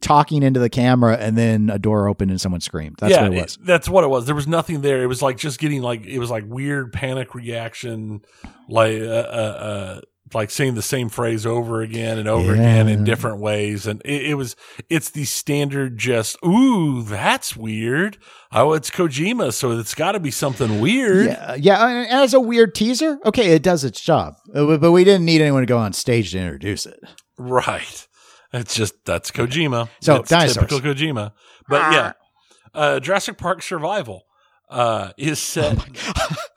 talking 0.00 0.42
into 0.42 0.60
the 0.60 0.70
camera, 0.70 1.16
and 1.16 1.36
then 1.36 1.70
a 1.70 1.78
door 1.78 2.08
opened 2.08 2.30
and 2.30 2.40
someone 2.40 2.60
screamed. 2.60 2.96
That's 2.98 3.12
yeah, 3.12 3.28
what 3.28 3.36
it 3.36 3.42
was. 3.42 3.58
that's 3.62 3.88
what 3.88 4.04
it 4.04 4.08
was. 4.08 4.26
There 4.26 4.34
was 4.34 4.46
nothing 4.46 4.80
there. 4.80 5.02
It 5.02 5.06
was 5.06 5.22
like 5.22 5.36
just 5.36 5.58
getting 5.58 5.82
like 5.82 6.06
it 6.06 6.18
was 6.18 6.30
like 6.30 6.44
weird 6.46 6.92
panic 6.92 7.34
reaction, 7.34 8.22
like 8.68 9.00
uh, 9.00 9.04
uh, 9.04 9.08
uh 9.08 10.00
like 10.34 10.50
saying 10.50 10.74
the 10.74 10.82
same 10.82 11.08
phrase 11.08 11.44
over 11.46 11.80
again 11.82 12.18
and 12.18 12.28
over 12.28 12.52
again 12.54 12.88
in 12.88 13.04
different 13.04 13.38
ways, 13.40 13.86
and 13.86 14.00
it, 14.04 14.30
it 14.30 14.34
was 14.34 14.56
it's 14.88 15.10
the 15.10 15.24
standard 15.24 15.98
just 15.98 16.36
ooh 16.44 17.02
that's 17.02 17.56
weird. 17.56 18.18
Oh, 18.52 18.72
it's 18.74 18.90
Kojima, 18.90 19.52
so 19.52 19.72
it's 19.78 19.94
got 19.94 20.12
to 20.12 20.20
be 20.20 20.30
something 20.30 20.80
weird. 20.80 21.26
Yeah, 21.26 21.54
yeah. 21.54 21.86
And 21.86 22.06
and 22.06 22.20
as 22.20 22.34
a 22.34 22.40
weird 22.40 22.74
teaser, 22.74 23.18
okay, 23.24 23.52
it 23.54 23.62
does 23.62 23.84
its 23.84 24.00
job, 24.00 24.34
Uh, 24.54 24.76
but 24.76 24.92
we 24.92 25.04
didn't 25.04 25.24
need 25.24 25.40
anyone 25.40 25.62
to 25.62 25.66
go 25.66 25.78
on 25.78 25.92
stage 25.92 26.32
to 26.32 26.38
introduce 26.38 26.86
it. 26.86 27.00
Right. 27.38 28.06
It's 28.52 28.74
just 28.74 29.04
that's 29.06 29.30
Kojima. 29.30 29.88
So, 30.00 30.16
It's 30.16 30.28
dinosaurs. 30.30 30.68
typical 30.68 30.80
Kojima. 30.80 31.32
But 31.68 31.92
yeah, 31.92 32.12
uh, 32.74 33.00
Jurassic 33.00 33.38
Park 33.38 33.62
Survival 33.62 34.24
uh, 34.68 35.12
is 35.16 35.38
set. 35.38 35.78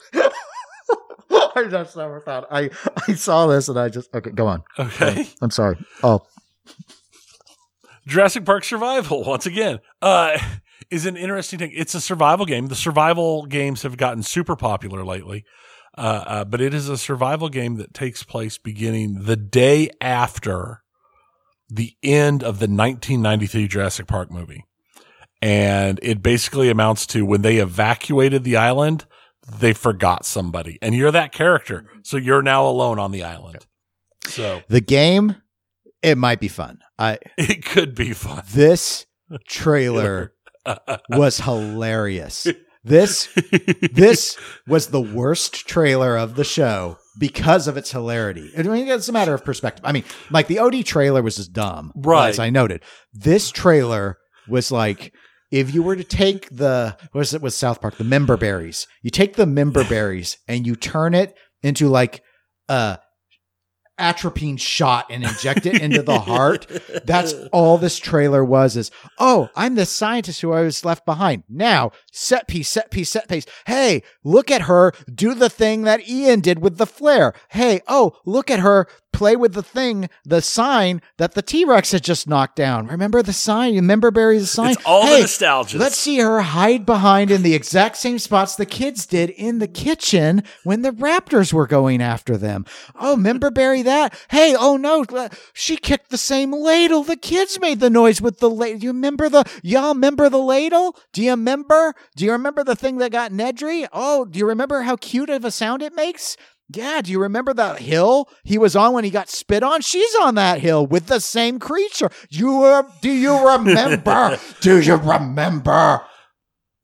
I 1.58 1.64
just 1.66 1.96
never 1.96 2.20
thought. 2.20 2.48
I 2.52 2.70
I 3.08 3.14
saw 3.14 3.48
this 3.48 3.70
and 3.70 3.80
I 3.80 3.90
just 3.90 4.14
okay. 4.14 4.32
Go 4.32 4.48
on. 4.48 4.64
Okay. 4.78 5.28
I'm 5.42 5.52
sorry. 5.52 5.78
Oh, 6.04 6.22
Jurassic 8.08 8.46
Park 8.46 8.64
Survival, 8.64 9.24
once 9.24 9.46
again, 9.46 9.80
uh, 10.02 10.38
is 10.92 11.06
an 11.06 11.18
interesting 11.18 11.60
thing. 11.60 11.72
It's 11.74 11.96
a 11.96 12.02
survival 12.02 12.46
game. 12.46 12.68
The 12.68 12.76
survival 12.76 13.46
games 13.46 13.82
have 13.82 13.98
gotten 13.98 14.22
super 14.22 14.56
popular 14.56 15.04
lately, 15.04 15.44
uh, 15.98 16.24
uh, 16.28 16.46
but 16.46 16.62
it 16.62 16.74
is 16.74 16.88
a 16.88 16.98
survival 16.98 17.50
game 17.50 17.76
that 17.76 17.94
takes 17.94 18.24
place 18.24 18.58
beginning 18.58 19.24
the 19.24 19.36
day 19.36 19.90
after 20.00 20.84
the 21.68 21.96
end 22.04 22.44
of 22.44 22.60
the 22.60 22.68
1993 22.68 23.68
Jurassic 23.68 24.08
Park 24.08 24.30
movie. 24.32 24.66
And 25.42 26.00
it 26.04 26.22
basically 26.22 26.70
amounts 26.70 27.08
to 27.08 27.26
when 27.26 27.42
they 27.42 27.58
evacuated 27.58 28.44
the 28.44 28.58
island, 28.58 29.06
they 29.48 29.74
forgot 29.74 30.26
somebody 30.26 30.78
and 30.82 30.96
you're 30.96 31.12
that 31.12 31.32
character. 31.32 31.86
So 32.04 32.18
you're 32.18 32.42
now 32.42 32.66
alone 32.68 33.00
on 33.00 33.12
the 33.12 33.24
island. 33.24 33.66
So 34.26 34.62
The 34.70 34.82
game, 34.82 35.36
it 36.02 36.18
might 36.18 36.40
be 36.40 36.48
fun. 36.48 36.80
I 36.98 37.20
it 37.38 37.66
could 37.66 37.96
be 37.96 38.14
fun. 38.14 38.44
this 38.52 39.06
trailer 39.48 40.34
was 41.10 41.40
hilarious. 41.40 42.48
This 42.84 43.30
this 43.94 44.38
was 44.68 44.88
the 44.88 45.02
worst 45.02 45.68
trailer 45.68 46.18
of 46.18 46.36
the 46.36 46.44
show 46.44 46.98
because 47.20 47.68
of 47.68 47.78
its 47.78 47.92
hilarity. 47.92 48.52
I 48.56 48.62
mean, 48.64 48.88
it's 48.88 49.10
a 49.10 49.12
matter 49.12 49.34
of 49.34 49.44
perspective. 49.44 49.84
I 49.86 49.92
mean, 49.92 50.04
like 50.30 50.48
the 50.48 50.60
OD 50.60 50.86
trailer 50.86 51.24
was 51.24 51.38
just 51.38 51.52
dumb, 51.54 51.92
Right. 51.96 52.30
As 52.30 52.38
I 52.40 52.50
noted, 52.52 52.84
this 53.14 53.50
trailer 53.50 54.18
was 54.48 54.72
like 54.72 55.14
if 55.52 55.74
you 55.74 55.84
were 55.84 55.96
to 55.96 56.04
take 56.04 56.50
the 56.50 56.98
what 57.12 57.20
was 57.20 57.34
it 57.34 57.42
with 57.42 57.54
South 57.54 57.82
Park, 57.82 57.98
the 57.98 58.04
member 58.04 58.38
berries. 58.38 58.88
You 59.02 59.10
take 59.10 59.36
the 59.36 59.46
member 59.46 59.84
berries 59.90 60.38
and 60.48 60.66
you 60.66 60.76
turn 60.76 61.14
it 61.14 61.36
into 61.64 61.88
like 61.88 62.24
a 62.70 63.00
atropine 63.98 64.58
shot 64.58 65.06
and 65.10 65.24
inject 65.24 65.66
it 65.66 65.82
into 65.82 66.02
the 66.02 66.20
heart. 66.20 66.68
That's 67.06 67.34
all 67.52 67.78
this 67.78 67.98
trailer 67.98 68.44
was 68.44 68.76
is, 68.76 68.92
oh, 69.20 69.50
I'm 69.56 69.76
the 69.76 69.86
scientist 69.86 70.42
who 70.42 70.52
I 70.52 70.62
was 70.62 70.84
left 70.84 71.06
behind. 71.06 71.44
Now, 71.50 71.92
set 72.12 72.48
piece, 72.48 72.70
set 72.70 72.92
piece, 72.92 73.10
set 73.10 73.30
piece. 73.30 73.46
Hey, 73.66 74.04
look 74.24 74.52
at 74.52 74.64
her 74.64 74.94
do 75.14 75.34
the 75.34 75.50
thing 75.50 75.84
that 75.84 76.08
Ian 76.08 76.42
did 76.42 76.60
with 76.60 76.78
the 76.78 76.88
flare. 76.88 77.34
Hey, 77.50 77.82
oh, 77.88 78.18
look 78.26 78.52
at 78.52 78.60
her 78.60 78.88
play 79.16 79.36
with 79.36 79.54
the 79.54 79.64
thing, 79.64 80.10
the 80.26 80.42
sign 80.42 81.02
that 81.18 81.34
the 81.34 81.42
T 81.42 81.66
Rex 81.66 81.92
had 81.92 82.04
just 82.04 82.28
knocked 82.28 82.56
down. 82.56 82.88
Remember 82.88 83.22
the 83.22 83.34
sign? 83.34 83.74
You 83.74 83.82
remember 83.82 84.12
Barry's 84.12 84.52
sign? 84.52 84.72
It's 84.72 84.86
all 84.86 85.08
the 85.08 85.22
nostalgia. 85.22 85.78
Let's 85.78 85.98
see 85.98 86.18
her 86.20 86.42
hide 86.42 86.86
behind 86.86 87.32
in 87.32 87.42
the 87.42 87.54
exact 87.54 87.98
same 87.98 88.20
spots 88.20 88.56
the 88.56 88.66
kids 88.66 89.06
did 89.06 89.30
in 89.30 89.60
the 89.60 89.68
kitchen 89.68 90.44
when 90.64 90.82
the 90.82 90.92
raptors 90.92 91.54
were 91.54 91.68
going 91.68 92.02
after 92.02 92.38
them. 92.38 92.66
Oh, 93.00 93.16
remember 93.16 93.50
Barry 93.52 93.82
that? 93.84 94.18
Hey, 94.30 94.56
oh 94.58 94.78
no, 94.78 95.06
she 95.54 95.78
kicked 95.78 96.10
the 96.10 96.18
same 96.18 96.52
ladle. 96.52 97.04
The 97.04 97.16
kids 97.16 97.60
made 97.60 97.80
the 97.80 97.90
noise 97.90 98.22
with 98.22 98.40
the 98.40 98.50
ladle. 98.50 98.82
You 98.82 98.90
remember 98.90 99.30
the 99.30 99.46
y'all 99.64 99.94
remember 99.94 100.30
the 100.30 100.38
ladle? 100.40 100.96
Do 101.14 101.24
you 101.24 101.32
remember? 101.32 101.94
Do 102.16 102.26
you 102.26 102.32
remember 102.34 102.64
the 102.64 102.76
thing 102.76 102.98
that 102.98 103.12
got 103.12 103.32
Nedry? 103.32 103.88
Oh, 103.94 104.26
do 104.26 104.40
you 104.40 104.46
remember 104.46 104.82
how 104.82 104.98
cute 104.98 105.30
of 105.30 105.46
a 105.46 105.52
sound 105.52 105.82
it 105.82 105.96
makes? 105.96 106.36
Yeah, 106.74 107.02
do 107.02 107.12
you 107.12 107.22
remember 107.22 107.54
that 107.54 107.80
hill 107.80 108.28
he 108.44 108.58
was 108.58 108.76
on 108.76 108.94
when 108.94 109.04
he 109.04 109.12
got 109.12 109.30
spit 109.30 109.62
on? 109.64 109.82
She's 109.82 110.16
on 110.16 110.36
that 110.36 110.60
hill 110.62 110.86
with 110.86 111.06
the 111.08 111.20
same 111.20 111.60
creature. 111.60 112.10
You 112.30 112.64
uh, 112.64 112.84
do 113.02 113.12
you 113.12 113.48
remember? 113.58 114.38
do 114.62 114.82
you 114.82 114.96
remember? 114.96 116.02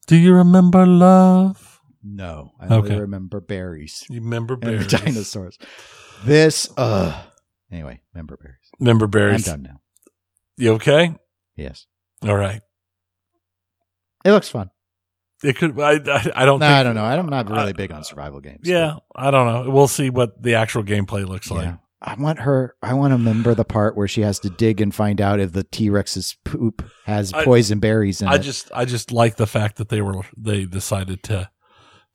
Do 0.07 0.15
you 0.17 0.33
remember 0.33 0.85
love? 0.85 1.79
No, 2.03 2.51
I 2.59 2.65
Okay. 2.65 2.89
only 2.93 2.99
remember 3.01 3.39
berries 3.41 4.03
You 4.09 4.21
remember 4.21 4.53
and 4.55 4.61
berries? 4.61 4.87
dinosaurs. 4.87 5.57
This, 6.25 6.69
uh, 6.77 7.19
anyway, 7.71 8.01
remember 8.13 8.37
berries. 8.37 8.57
Remember 8.79 9.07
berries. 9.07 9.47
I'm 9.47 9.61
done 9.61 9.63
now. 9.73 9.81
You 10.57 10.73
okay? 10.73 11.15
Yes, 11.55 11.85
All 12.23 12.35
right. 12.35 12.61
it 14.25 14.31
looks 14.31 14.49
fun. 14.49 14.69
It 15.43 15.57
could. 15.57 15.79
I. 15.79 15.93
I, 15.93 16.31
I 16.35 16.45
don't. 16.45 16.59
No, 16.59 16.65
think, 16.67 16.77
I 16.77 16.83
don't 16.83 16.95
know. 16.95 17.03
I'm 17.03 17.25
not 17.27 17.49
really 17.49 17.69
I- 17.69 17.73
big 17.73 17.91
on 17.91 18.03
survival 18.03 18.39
games. 18.41 18.67
Yeah, 18.67 18.97
I 19.15 19.31
don't 19.31 19.47
know. 19.65 19.71
We'll 19.71 19.87
see 19.87 20.09
what 20.09 20.41
the 20.41 20.55
actual 20.55 20.83
gameplay 20.83 21.25
looks 21.27 21.49
but- 21.49 21.55
like. 21.55 21.75
I 22.03 22.15
want 22.15 22.39
her. 22.39 22.75
I 22.81 22.95
want 22.95 23.11
to 23.11 23.15
remember 23.17 23.53
the 23.53 23.63
part 23.63 23.95
where 23.95 24.07
she 24.07 24.21
has 24.21 24.39
to 24.39 24.49
dig 24.49 24.81
and 24.81 24.93
find 24.93 25.21
out 25.21 25.39
if 25.39 25.51
the 25.51 25.63
T 25.63 25.89
Rex's 25.91 26.35
poop 26.45 26.83
has 27.05 27.31
I- 27.31 27.45
poison 27.45 27.79
berries 27.79 28.23
in 28.23 28.27
I 28.27 28.35
it. 28.35 28.39
just 28.39 28.71
I 28.73 28.85
just 28.85 29.11
like 29.11 29.35
the 29.35 29.45
fact 29.45 29.75
that 29.75 29.89
they 29.89 30.01
were 30.01 30.23
they 30.35 30.65
decided 30.65 31.21
to 31.25 31.51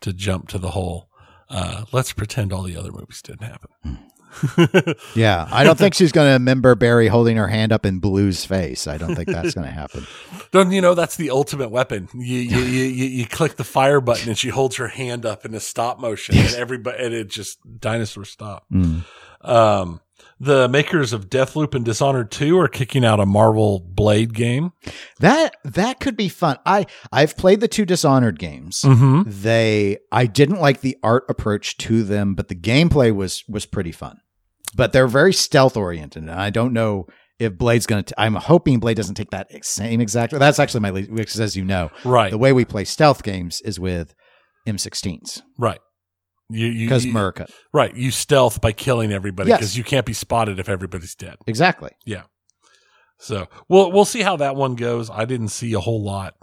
to 0.01 0.13
jump 0.13 0.49
to 0.49 0.59
the 0.59 0.71
whole 0.73 1.09
uh 1.49 1.85
let's 1.93 2.13
pretend 2.13 2.53
all 2.53 2.65
the 2.65 2.77
other 2.77 2.91
movies 2.91 3.23
didn't 3.23 3.45
happen. 3.45 3.71
yeah, 5.15 5.49
I 5.51 5.65
don't 5.65 5.79
think 5.79 5.95
she's 5.95 6.13
going 6.13 6.29
to 6.29 6.33
remember 6.35 6.75
Barry 6.75 7.09
holding 7.09 7.37
her 7.37 7.49
hand 7.49 7.73
up 7.73 7.87
in 7.87 7.99
Blue's 7.99 8.45
face. 8.45 8.87
I 8.87 8.99
don't 8.99 9.15
think 9.15 9.29
that's 9.29 9.55
going 9.55 9.67
to 9.67 9.73
happen. 9.73 10.07
Don't 10.53 10.71
you 10.71 10.81
know 10.81 10.95
that's 10.95 11.17
the 11.17 11.31
ultimate 11.31 11.71
weapon? 11.71 12.09
You 12.15 12.39
you, 12.39 12.61
you 12.61 12.85
you 12.85 13.05
you 13.07 13.27
click 13.27 13.57
the 13.57 13.65
fire 13.65 14.01
button 14.01 14.29
and 14.29 14.39
she 14.39 14.49
holds 14.49 14.77
her 14.77 14.89
hand 14.89 15.27
up 15.27 15.45
in 15.45 15.55
a 15.55 15.61
stop 15.61 15.99
motion 15.99 16.37
and 16.39 16.55
everybody 16.55 17.05
and 17.05 17.13
it 17.13 17.29
just 17.29 17.59
dinosaurs 17.81 18.31
stop. 18.31 18.65
Mm. 18.73 19.03
Um 19.43 20.01
the 20.39 20.69
makers 20.69 21.13
of 21.13 21.31
Deathloop 21.31 21.75
and 21.75 21.85
Dishonored 21.85 22.31
2 22.31 22.59
are 22.59 22.69
kicking 22.69 23.05
out 23.05 23.21
a 23.21 23.27
Marvel 23.27 23.81
Blade 23.81 24.35
game. 24.35 24.73
That 25.21 25.57
that 25.65 25.99
could 26.01 26.17
be 26.17 26.29
fun. 26.29 26.59
I 26.67 26.87
I've 27.11 27.37
played 27.37 27.61
the 27.61 27.69
two 27.69 27.85
Dishonored 27.85 28.39
games. 28.39 28.83
Mm-hmm. 28.83 29.23
They 29.27 29.99
I 30.13 30.27
didn't 30.27 30.61
like 30.61 30.81
the 30.81 30.97
art 31.03 31.25
approach 31.29 31.77
to 31.79 32.03
them, 32.03 32.35
but 32.35 32.49
the 32.49 32.55
gameplay 32.55 33.15
was 33.15 33.45
was 33.49 33.67
pretty 33.67 33.93
fun. 33.93 34.21
But 34.75 34.93
they're 34.93 35.07
very 35.09 35.33
stealth 35.33 35.77
oriented, 35.77 36.23
and 36.25 36.31
I 36.33 36.51
don't 36.51 36.73
know 36.73 37.07
if 37.39 37.57
Blade's 37.57 37.87
going 37.87 38.05
to. 38.05 38.21
I'm 38.21 38.35
hoping 38.35 38.79
Blade 38.81 38.97
doesn't 38.97 39.15
take 39.15 39.31
that 39.31 39.49
same 39.65 40.01
exact. 40.01 40.33
That's 40.33 40.59
actually 40.59 40.81
my 40.81 40.91
least, 40.91 41.15
because 41.15 41.41
as 41.41 41.57
you 41.57 41.65
know, 41.65 41.91
Right. 42.05 42.31
the 42.31 42.39
way 42.39 42.53
we 42.53 42.65
play 42.65 42.85
stealth 42.85 43.23
games 43.23 43.61
is 43.63 43.79
with 43.81 44.15
M16s 44.67 45.43
right. 45.59 45.79
Because 46.51 47.07
Murica. 47.07 47.51
right, 47.73 47.95
you 47.97 48.11
stealth 48.11 48.61
by 48.61 48.71
killing 48.73 49.13
everybody 49.13 49.49
Yes. 49.49 49.59
because 49.61 49.77
you 49.79 49.83
can't 49.85 50.07
be 50.07 50.13
spotted 50.13 50.59
if 50.61 50.69
everybody's 50.69 51.15
dead. 51.15 51.37
Exactly. 51.47 51.91
Yeah. 52.05 52.23
So 53.19 53.47
we'll 53.69 53.91
we'll 53.93 54.05
see 54.05 54.23
how 54.23 54.37
that 54.37 54.57
one 54.57 54.75
goes. 54.75 55.09
I 55.11 55.25
didn't 55.25 55.49
see 55.49 55.73
a 55.73 55.81
whole 55.81 56.05
lot. 56.05 56.35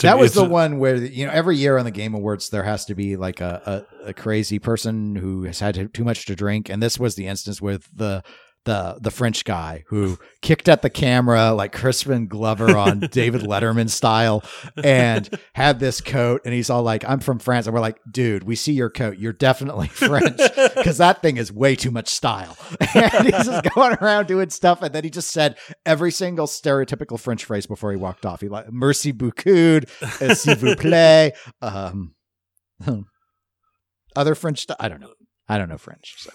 That 0.00 0.18
was 0.18 0.34
the 0.34 0.44
a- 0.44 0.48
one 0.48 0.78
where 0.78 0.96
you 0.96 1.26
know 1.26 1.32
every 1.32 1.56
year 1.56 1.78
on 1.78 1.84
the 1.84 1.90
Game 1.90 2.14
Awards 2.14 2.50
there 2.50 2.62
has 2.62 2.84
to 2.86 2.94
be 2.94 3.16
like 3.16 3.40
a, 3.40 3.86
a, 4.04 4.08
a 4.08 4.14
crazy 4.14 4.58
person 4.58 5.16
who 5.16 5.44
has 5.44 5.60
had 5.60 5.92
too 5.92 6.04
much 6.04 6.26
to 6.26 6.34
drink, 6.36 6.68
and 6.68 6.82
this 6.82 6.98
was 6.98 7.14
the 7.14 7.26
instance 7.26 7.60
with 7.60 7.88
the 7.94 8.22
the 8.64 8.98
the 9.00 9.10
French 9.10 9.44
guy 9.44 9.84
who 9.88 10.18
kicked 10.42 10.68
at 10.68 10.82
the 10.82 10.90
camera 10.90 11.52
like 11.52 11.72
Crispin 11.72 12.26
Glover 12.26 12.76
on 12.76 13.00
David 13.10 13.42
Letterman 13.42 13.88
style, 13.88 14.44
and 14.82 15.28
had 15.54 15.80
this 15.80 16.00
coat, 16.00 16.42
and 16.44 16.52
he's 16.52 16.68
all 16.70 16.82
like, 16.82 17.04
"I'm 17.08 17.20
from 17.20 17.38
France," 17.38 17.66
and 17.66 17.74
we're 17.74 17.80
like, 17.80 17.98
"Dude, 18.10 18.44
we 18.44 18.56
see 18.56 18.72
your 18.72 18.90
coat. 18.90 19.18
You're 19.18 19.32
definitely 19.32 19.88
French 19.92 20.38
because 20.56 20.98
that 20.98 21.22
thing 21.22 21.36
is 21.36 21.52
way 21.52 21.76
too 21.76 21.90
much 21.90 22.08
style." 22.08 22.56
And 22.98 23.26
he's 23.26 23.46
just 23.46 23.74
going 23.74 23.94
around 23.94 24.26
doing 24.26 24.50
stuff, 24.50 24.82
and 24.82 24.94
then 24.94 25.04
he 25.04 25.10
just 25.10 25.30
said 25.30 25.56
every 25.86 26.10
single 26.10 26.46
stereotypical 26.46 27.18
French 27.18 27.44
phrase 27.44 27.66
before 27.66 27.90
he 27.90 27.96
walked 27.96 28.26
off. 28.26 28.40
He 28.40 28.48
like 28.48 28.72
"Merci 28.72 29.12
beaucoup," 29.12 29.88
"S'il 30.34 30.56
vous 30.56 30.74
plaît," 30.74 31.32
um, 31.62 32.14
other 34.16 34.34
French 34.34 34.60
stuff. 34.60 34.76
I 34.80 34.88
don't 34.88 35.00
know. 35.00 35.12
I 35.48 35.56
don't 35.58 35.68
know 35.68 35.78
French. 35.78 36.14
So 36.18 36.30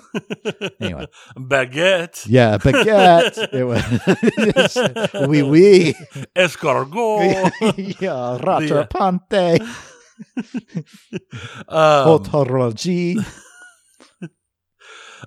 anyway, 0.80 1.06
baguette, 1.38 2.26
yeah, 2.28 2.58
baguette. 2.58 3.38
It 3.54 3.64
was 3.64 5.28
oui, 5.28 5.42
oui. 5.44 5.94
escargot, 6.36 7.52
yeah, 8.02 8.38
rattrapante, 8.42 9.62
um, 11.68 12.08
autology. 12.08 13.24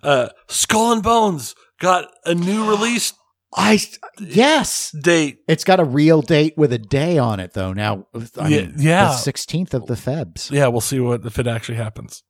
uh, 0.02 0.28
Skull 0.48 0.92
and 0.92 1.02
Bones 1.02 1.54
got 1.80 2.08
a 2.24 2.34
new 2.34 2.68
release 2.68 3.12
I 3.58 3.80
yes, 4.18 4.90
date. 4.90 5.38
it's 5.48 5.64
got 5.64 5.80
a 5.80 5.84
real 5.84 6.20
date 6.20 6.54
with 6.58 6.72
a 6.72 6.78
day 6.78 7.16
on 7.16 7.40
it 7.40 7.52
though. 7.54 7.72
Now, 7.72 8.06
I 8.38 8.48
Yeah, 8.48 8.62
mean, 8.62 8.74
yeah. 8.78 9.04
the 9.06 9.12
sixteenth 9.16 9.72
of 9.72 9.86
the 9.86 9.94
Febs. 9.94 10.50
Yeah, 10.50 10.66
we'll 10.66 10.80
see 10.82 11.00
what 11.00 11.24
if 11.24 11.38
it 11.38 11.46
actually 11.46 11.76
happens. 11.78 12.22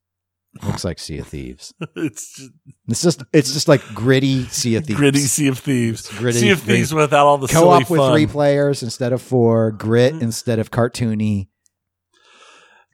Looks 0.63 0.83
like 0.85 0.99
Sea 0.99 1.19
of 1.19 1.27
Thieves. 1.27 1.73
it's 1.95 2.35
just 2.35 2.51
It's 2.87 3.01
just 3.01 3.23
it's 3.33 3.53
just 3.53 3.67
like 3.67 3.81
gritty 3.93 4.43
Sea 4.45 4.75
of 4.75 4.85
Thieves. 4.85 4.97
gritty 4.99 5.19
Sea 5.19 5.47
of 5.47 5.59
Thieves. 5.59 6.07
Gritty 6.17 6.39
sea 6.39 6.49
of 6.51 6.61
Thieves 6.61 6.93
without 6.93 7.25
all 7.25 7.37
the 7.37 7.47
Co-op 7.47 7.89
with 7.89 7.99
fun. 7.99 8.11
three 8.13 8.27
players 8.27 8.83
instead 8.83 9.13
of 9.13 9.21
four. 9.21 9.71
Grit 9.71 10.13
Mhm. 10.13 10.21
instead 10.21 10.59
of 10.59 10.71
cartoony. 10.71 11.47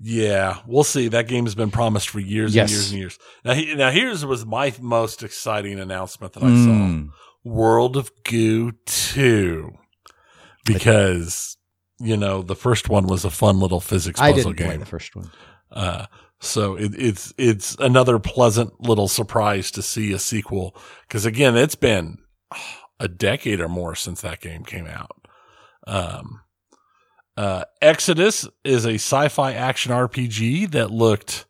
Yeah, 0.05 0.57
we'll 0.67 0.83
see. 0.83 1.07
That 1.07 1.27
game 1.27 1.45
has 1.45 1.55
been 1.55 1.71
promised 1.71 2.09
for 2.09 2.19
years 2.19 2.53
Yes. 2.53 2.69
and 2.69 2.71
years 2.71 2.91
and 2.91 2.99
years. 2.99 3.19
Now, 3.45 3.53
he, 3.53 3.75
now 3.75 3.89
here's 3.91 4.25
was 4.25 4.45
my 4.45 4.73
most 4.81 5.23
exciting 5.23 5.79
announcement 5.79 6.33
that 6.33 6.43
I 6.43 6.47
Mm. 6.47 7.05
saw: 7.07 7.13
World 7.49 7.95
of 7.95 8.11
Goo 8.25 8.73
Two, 8.85 9.71
because 10.65 11.57
you 11.99 12.17
know 12.17 12.41
the 12.41 12.55
first 12.55 12.89
one 12.89 13.05
was 13.07 13.23
a 13.23 13.29
fun 13.29 13.59
little 13.59 13.79
physics 13.79 14.19
puzzle 14.19 14.33
I 14.33 14.35
didn't 14.35 14.57
play 14.57 14.67
game. 14.71 14.79
the 14.79 14.85
first 14.85 15.15
one. 15.15 15.31
Uh, 15.71 16.07
so 16.43 16.75
it, 16.75 16.93
it's 16.97 17.33
it's 17.37 17.75
another 17.79 18.19
pleasant 18.19 18.81
little 18.81 19.07
surprise 19.07 19.71
to 19.71 19.81
see 19.81 20.11
a 20.11 20.19
sequel 20.19 20.75
because 21.07 21.25
again, 21.25 21.55
it's 21.55 21.75
been 21.75 22.17
a 22.99 23.07
decade 23.07 23.61
or 23.61 23.69
more 23.69 23.95
since 23.95 24.21
that 24.21 24.41
game 24.41 24.63
came 24.63 24.85
out. 24.85 25.27
Um, 25.87 26.41
uh, 27.37 27.63
Exodus 27.81 28.47
is 28.63 28.85
a 28.85 28.95
sci-fi 28.95 29.53
action 29.53 29.91
RPG 29.91 30.71
that 30.71 30.91
looked 30.91 31.45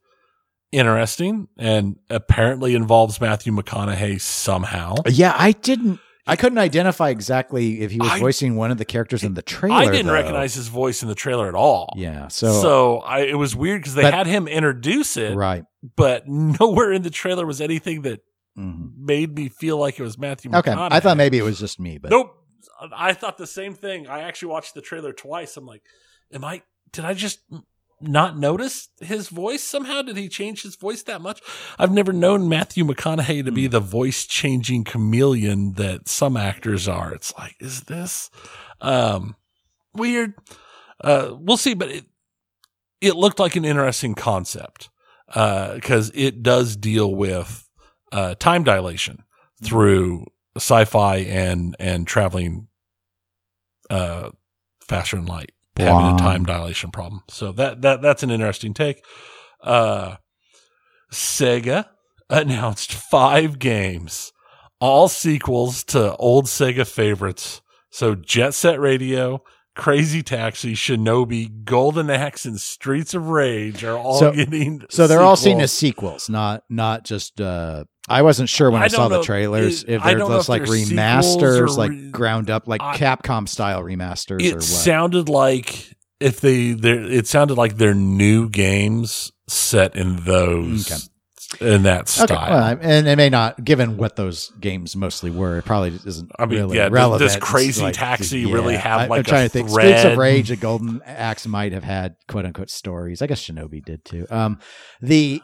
interesting 0.72 1.48
and 1.58 1.98
apparently 2.10 2.76
involves 2.76 3.20
Matthew 3.20 3.52
McConaughey 3.52 4.22
somehow. 4.22 4.96
Yeah, 5.08 5.36
I 5.38 5.52
didn't. 5.52 6.00
I 6.26 6.36
couldn't 6.38 6.58
identify 6.58 7.10
exactly 7.10 7.82
if 7.82 7.92
he 7.92 8.00
was 8.00 8.10
I- 8.12 8.20
voicing 8.20 8.56
one 8.56 8.72
of 8.72 8.78
the 8.78 8.86
characters 8.86 9.24
in 9.24 9.34
the 9.34 9.42
trailer. 9.42 9.76
I 9.76 9.86
didn't 9.86 10.08
though. 10.08 10.14
recognize 10.14 10.54
his 10.54 10.70
voice 10.70 11.02
in 11.04 11.10
the 11.10 11.16
trailer 11.16 11.48
at 11.50 11.56
all. 11.56 11.94
Yeah. 11.98 12.30
So, 12.30 12.52
So, 12.62 12.98
I, 13.00 13.20
it 13.22 13.38
was 13.38 13.56
weird 13.56 13.82
because 13.82 13.96
they 13.96 14.04
But- 14.04 14.14
had 14.14 14.28
him 14.28 14.48
introduce 14.48 15.18
it, 15.18 15.36
right. 15.36 15.66
but 15.98 16.28
nowhere 16.28 16.94
in 16.94 17.02
the 17.02 17.10
trailer 17.10 17.46
was 17.46 17.60
anything 17.60 18.04
that 18.04 18.22
Mhm. 18.58 18.92
made 18.98 19.36
me 19.36 19.50
feel 19.50 19.78
like 19.78 20.00
it 20.00 20.04
was 20.04 20.18
Matthew 20.18 20.52
Okay. 20.54 20.72
McConaughey. 20.72 20.90
I 20.92 21.00
thought 21.00 21.18
maybe 21.18 21.38
it 21.38 21.44
was 21.44 21.60
just 21.60 21.80
me, 21.80 21.98
but 21.98 22.12
Nope. 22.12 22.34
I 22.96 23.14
thought 23.14 23.38
the 23.38 23.48
same 23.48 23.74
thing. 23.74 24.08
I 24.08 24.22
actually 24.22 24.50
watched 24.50 24.76
the 24.76 24.82
trailer 24.82 25.12
twice. 25.12 25.58
I'm 25.58 25.66
like, 25.66 25.82
am 26.34 26.46
I, 26.46 26.62
did 26.92 27.04
I 27.04 27.14
just 27.16 27.40
not 28.08 28.38
notice 28.38 28.90
his 29.00 29.30
voice 29.30 29.64
somehow? 29.64 30.02
Did 30.02 30.18
he 30.18 30.28
change 30.30 30.64
his 30.64 30.76
voice 30.76 31.04
that 31.04 31.22
much? 31.22 31.42
I've 31.80 31.92
never 31.92 32.14
known 32.14 32.48
Matthew 32.50 32.84
McConaughey 32.84 33.44
to 33.46 33.52
Hmm. 33.52 33.56
be 33.56 33.68
the 33.68 33.80
voice 33.80 34.26
changing 34.26 34.84
chameleon 34.84 35.74
that 35.74 36.08
some 36.08 36.38
actors 36.38 36.88
are. 36.88 37.14
It's 37.14 37.34
like, 37.38 37.56
is 37.60 37.82
this, 37.84 38.30
um, 38.82 39.36
weird? 39.94 40.34
Uh, 41.04 41.32
we'll 41.38 41.58
see, 41.58 41.74
but 41.74 41.90
it, 41.90 42.06
it 43.02 43.16
looked 43.16 43.40
like 43.40 43.56
an 43.56 43.66
interesting 43.66 44.16
concept, 44.16 44.90
uh, 45.34 45.80
cause 45.82 46.12
it 46.14 46.44
does 46.44 46.76
deal 46.76 47.14
with, 47.14 47.68
uh, 48.12 48.36
time 48.36 48.64
dilation 48.64 49.24
through 49.64 50.26
sci-fi 50.56 51.18
and 51.18 51.76
and 51.80 52.06
traveling 52.06 52.68
uh 53.90 54.30
faster 54.82 55.16
than 55.16 55.26
light 55.26 55.52
having 55.78 56.16
a 56.16 56.18
time 56.18 56.46
dilation 56.46 56.92
problem. 56.92 57.24
So 57.30 57.52
that 57.54 57.82
that 57.82 58.02
that's 58.02 58.24
an 58.24 58.32
interesting 58.32 58.74
take. 58.74 59.04
Uh 59.62 60.18
sega 61.12 61.86
announced 62.30 62.94
five 62.94 63.60
games 63.60 64.32
all 64.80 65.08
sequels 65.08 65.84
to 65.86 66.16
old 66.18 66.46
sega 66.46 66.88
favorites. 66.88 67.62
So 67.90 68.16
jet 68.16 68.54
set 68.54 68.80
radio 68.80 69.42
crazy 69.76 70.22
taxi 70.22 70.74
shinobi 70.74 71.64
golden 71.66 72.10
axe 72.10 72.46
and 72.46 72.60
streets 72.60 73.14
of 73.14 73.28
rage 73.28 73.84
are 73.84 73.98
all 73.98 74.20
So- 74.20 74.32
getting 74.32 74.84
so 74.90 75.08
they're 75.08 75.22
all 75.22 75.36
seen 75.36 75.60
as 75.62 75.72
sequels, 75.72 76.30
not 76.30 76.64
not 76.70 77.04
just. 77.06 77.40
uh 77.42 77.86
I 78.10 78.22
wasn't 78.22 78.50
sure 78.50 78.70
when 78.70 78.82
I, 78.82 78.86
I 78.86 78.88
saw 78.90 79.08
don't 79.08 79.20
the 79.22 79.26
trailers 79.26 79.84
if- 79.84 79.90
if 79.90 80.04
they're 80.04 80.20
just 80.20 80.50
like 80.50 80.66
they're 80.66 80.76
remasters, 80.76 81.78
like 81.78 81.92
re- 81.92 82.10
ground 82.12 82.50
up, 82.50 82.68
like 82.68 82.82
I- 82.82 82.98
Capcom 82.98 83.48
style 83.48 83.82
remasters, 83.82 84.42
or 84.54 84.58
it 84.58 84.62
sounded 84.64 85.30
like 85.30 85.90
if 86.20 86.42
they 86.42 86.74
they're- 86.74 87.04
it 87.10 87.28
sounded 87.28 87.56
like 87.58 87.78
they're 87.78 87.94
new 87.96 88.50
games 88.50 89.32
set 89.48 89.96
in 89.96 90.24
those 90.26 90.92
Okay. 90.92 91.02
In 91.62 91.84
that 91.84 92.08
style. 92.08 92.26
Okay, 92.26 92.36
well, 92.36 92.78
and 92.82 93.08
it 93.08 93.16
may 93.16 93.30
not, 93.30 93.64
given 93.64 93.98
what 93.98 94.16
those 94.16 94.52
games 94.60 94.96
mostly 94.96 95.32
were, 95.32 95.58
it 95.58 95.66
probably 95.66 96.00
isn't. 96.06 96.32
I 96.38 96.46
mean, 96.46 96.60
really 96.60 96.78
yeah, 96.78 96.90
relevant. 96.92 97.30
does 97.30 97.38
Crazy 97.38 97.82
like, 97.84 97.96
Taxi 97.96 98.46
really 98.46 98.76
have, 98.76 99.02
I, 99.02 99.08
like, 99.08 99.20
I'm 99.20 99.24
trying 99.26 99.46
a 99.46 99.50
to 99.50 99.50
think. 99.50 99.70
Streets 99.70 100.04
of 100.04 100.18
Rage, 100.18 100.52
a 100.52 100.56
Golden 100.56 101.02
Axe 101.06 101.48
might 101.48 101.72
have 101.74 101.84
had 101.84 102.16
quote 102.28 102.46
unquote 102.46 102.70
stories. 102.70 103.22
I 103.22 103.28
guess 103.28 103.44
Shinobi 103.44 103.84
did 103.84 104.04
too. 104.06 104.26
Um, 104.30 104.60
the 105.02 105.42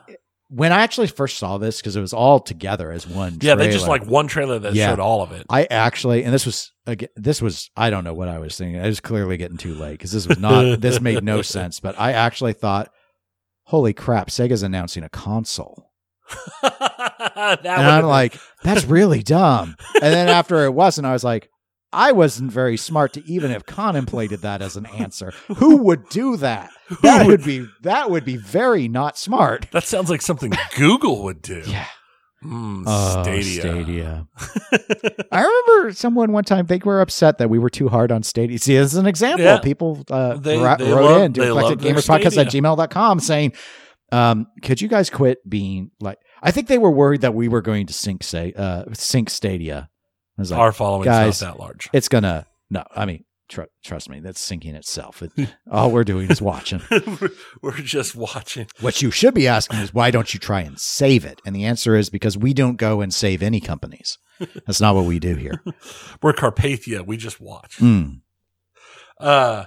when 0.51 0.71
I 0.71 0.81
actually 0.81 1.05
first 1.05 1.37
saw 1.37 1.59
this 1.59 1.77
because 1.77 1.95
it 1.95 2.01
was 2.01 2.11
all 2.11 2.39
together 2.39 2.91
as 2.91 3.05
one. 3.05 3.37
yeah, 3.39 3.53
they 3.53 3.69
just 3.69 3.87
like 3.87 4.05
one 4.05 4.27
trailer 4.27 4.57
that 4.57 4.73
Yeah. 4.73 4.89
showed 4.89 4.99
all 4.99 5.21
of 5.21 5.31
it. 5.31 5.45
I 5.47 5.65
actually, 5.65 6.23
and 6.23 6.33
this 6.33 6.45
was 6.47 6.71
again, 6.87 7.09
this 7.15 7.39
was 7.39 7.69
I 7.77 7.91
don't 7.91 8.03
know 8.03 8.15
what 8.15 8.27
I 8.29 8.39
was 8.39 8.57
thinking. 8.57 8.81
I 8.81 8.87
was 8.87 8.99
clearly 8.99 9.37
getting 9.37 9.57
too 9.57 9.75
late 9.75 9.91
because 9.91 10.11
this 10.11 10.27
was 10.27 10.39
not. 10.39 10.81
this 10.81 10.99
made 10.99 11.23
no 11.23 11.41
sense. 11.43 11.79
But 11.79 11.99
I 11.99 12.13
actually 12.13 12.53
thought, 12.53 12.89
holy 13.65 13.93
crap, 13.93 14.29
Sega's 14.29 14.63
announcing 14.63 15.03
a 15.03 15.09
console. 15.09 15.88
that 16.61 17.59
and 17.65 17.67
I'm 17.87 18.05
like, 18.05 18.37
that's 18.63 18.85
really 18.97 19.23
dumb. 19.23 19.75
And 19.95 20.13
then 20.13 20.27
after 20.29 20.63
it 20.65 20.73
wasn't, 20.73 21.07
I 21.07 21.13
was 21.13 21.23
like, 21.23 21.49
I 21.91 22.11
wasn't 22.11 22.51
very 22.51 22.77
smart 22.77 23.13
to 23.13 23.23
even 23.25 23.49
have 23.51 23.65
contemplated 23.65 24.41
that 24.41 24.61
as 24.61 24.75
an 24.77 24.85
answer. 24.85 25.33
Who 25.57 25.77
would 25.77 26.07
do 26.09 26.37
that? 26.37 26.69
That 27.03 27.27
would 27.27 27.43
be 27.43 27.67
that 27.83 28.09
would 28.09 28.25
be 28.25 28.35
very 28.37 28.87
not 28.87 29.15
smart. 29.15 29.67
that 29.73 29.83
sounds 29.83 30.09
like 30.09 30.23
something 30.23 30.51
Google 30.75 31.21
would 31.23 31.39
do. 31.43 31.61
Yeah. 31.67 31.85
Mm, 32.43 32.83
Oh, 32.87 33.21
Stadia. 33.21 33.61
Stadia. 33.61 34.27
I 35.31 35.41
remember 35.43 35.93
someone 35.93 36.31
one 36.31 36.45
time 36.45 36.65
they 36.65 36.79
were 36.83 36.99
upset 37.01 37.37
that 37.37 37.49
we 37.51 37.59
were 37.59 37.69
too 37.69 37.89
hard 37.89 38.11
on 38.11 38.23
Stadia. 38.23 38.57
See, 38.57 38.75
as 38.75 38.95
an 38.95 39.05
example, 39.05 39.45
Yeah. 39.45 39.59
people 39.59 40.03
uh, 40.09 40.37
They- 40.37 40.57
ra- 40.57 40.77
they 40.77 40.91
wrote 40.91 41.03
love- 41.11 41.21
in 41.23 41.33
to 41.33 41.41
they 41.41 41.51
love 41.51 41.79
their 41.79 41.93
eclecticgamerspodcast 41.93 42.37
at 42.37 42.47
gmail.com 42.47 43.19
saying, 43.19 43.53
um, 44.11 44.47
could 44.63 44.81
you 44.81 44.87
guys 44.87 45.09
quit 45.09 45.37
being 45.47 45.91
like, 45.99 46.17
I 46.41 46.51
think 46.51 46.67
they 46.67 46.77
were 46.77 46.91
worried 46.91 47.21
that 47.21 47.33
we 47.33 47.47
were 47.47 47.61
going 47.61 47.87
to 47.87 47.93
sink 47.93 48.23
say, 48.23 48.53
uh, 48.55 48.85
sync 48.93 49.29
Stadia. 49.29 49.89
I 50.37 50.41
was 50.41 50.51
like, 50.51 50.59
Our 50.59 50.71
following 50.71 51.03
guys, 51.05 51.41
not 51.41 51.53
that 51.53 51.59
large. 51.59 51.89
it's 51.93 52.07
gonna, 52.07 52.45
no, 52.69 52.83
I 52.95 53.05
mean, 53.05 53.25
tr- 53.49 53.63
trust 53.83 54.09
me, 54.09 54.19
that's 54.21 54.39
sinking 54.39 54.75
itself. 54.75 55.21
It, 55.21 55.31
all 55.69 55.91
we're 55.91 56.03
doing 56.05 56.29
is 56.31 56.41
watching. 56.41 56.81
We're 57.61 57.73
just 57.77 58.15
watching. 58.15 58.67
What 58.79 59.01
you 59.01 59.11
should 59.11 59.33
be 59.33 59.47
asking 59.47 59.79
is, 59.79 59.93
why 59.93 60.11
don't 60.11 60.33
you 60.33 60.39
try 60.39 60.61
and 60.61 60.79
save 60.79 61.25
it? 61.25 61.41
And 61.45 61.53
the 61.55 61.65
answer 61.65 61.95
is 61.95 62.09
because 62.09 62.37
we 62.37 62.53
don't 62.53 62.77
go 62.77 63.01
and 63.01 63.13
save 63.13 63.43
any 63.43 63.59
companies. 63.59 64.17
That's 64.65 64.79
not 64.79 64.95
what 64.95 65.03
we 65.05 65.19
do 65.19 65.35
here. 65.35 65.61
We're 66.21 66.31
Carpathia. 66.33 67.05
We 67.05 67.17
just 67.17 67.41
watch. 67.41 67.77
Mm. 67.79 68.21
Uh, 69.19 69.65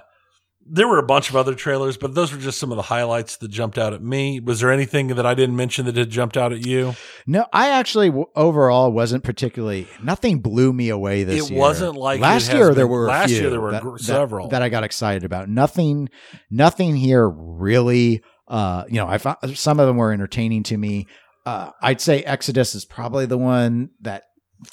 there 0.65 0.87
were 0.87 0.97
a 0.97 1.05
bunch 1.05 1.29
of 1.29 1.35
other 1.35 1.53
trailers, 1.55 1.97
but 1.97 2.15
those 2.15 2.31
were 2.33 2.39
just 2.39 2.59
some 2.59 2.71
of 2.71 2.77
the 2.77 2.83
highlights 2.83 3.37
that 3.37 3.49
jumped 3.49 3.77
out 3.77 3.93
at 3.93 4.01
me. 4.01 4.39
Was 4.39 4.61
there 4.61 4.71
anything 4.71 5.07
that 5.07 5.25
I 5.25 5.33
didn't 5.33 5.55
mention 5.55 5.85
that 5.87 5.97
had 5.97 6.09
jumped 6.09 6.37
out 6.37 6.53
at 6.53 6.65
you? 6.65 6.95
No, 7.27 7.45
I 7.51 7.69
actually 7.69 8.07
w- 8.07 8.27
overall 8.35 8.91
wasn't 8.91 9.23
particularly. 9.23 9.87
Nothing 10.01 10.39
blew 10.39 10.71
me 10.71 10.89
away 10.89 11.23
this 11.25 11.45
It 11.45 11.49
year. 11.51 11.57
It 11.57 11.61
wasn't 11.61 11.95
like 11.95 12.21
last 12.21 12.53
year. 12.53 12.73
there 12.73 12.85
been- 12.85 12.89
were 12.89 13.05
a 13.07 13.09
last 13.09 13.29
few 13.29 13.41
year 13.41 13.49
there 13.49 13.59
were 13.61 13.71
that, 13.71 13.81
gr- 13.81 13.97
that- 13.97 14.03
several. 14.03 14.47
that 14.49 14.61
I 14.61 14.69
got 14.69 14.83
excited 14.83 15.23
about. 15.25 15.49
Nothing, 15.49 16.09
nothing 16.49 16.95
here 16.95 17.27
really. 17.29 18.21
Uh, 18.47 18.83
you 18.87 18.95
know, 18.95 19.07
I 19.07 19.17
found 19.17 19.37
some 19.57 19.79
of 19.79 19.87
them 19.87 19.97
were 19.97 20.11
entertaining 20.13 20.63
to 20.63 20.77
me. 20.77 21.07
Uh, 21.45 21.71
I'd 21.81 21.99
say 22.01 22.23
Exodus 22.23 22.73
is 22.75 22.85
probably 22.85 23.25
the 23.25 23.37
one 23.37 23.89
that 24.01 24.23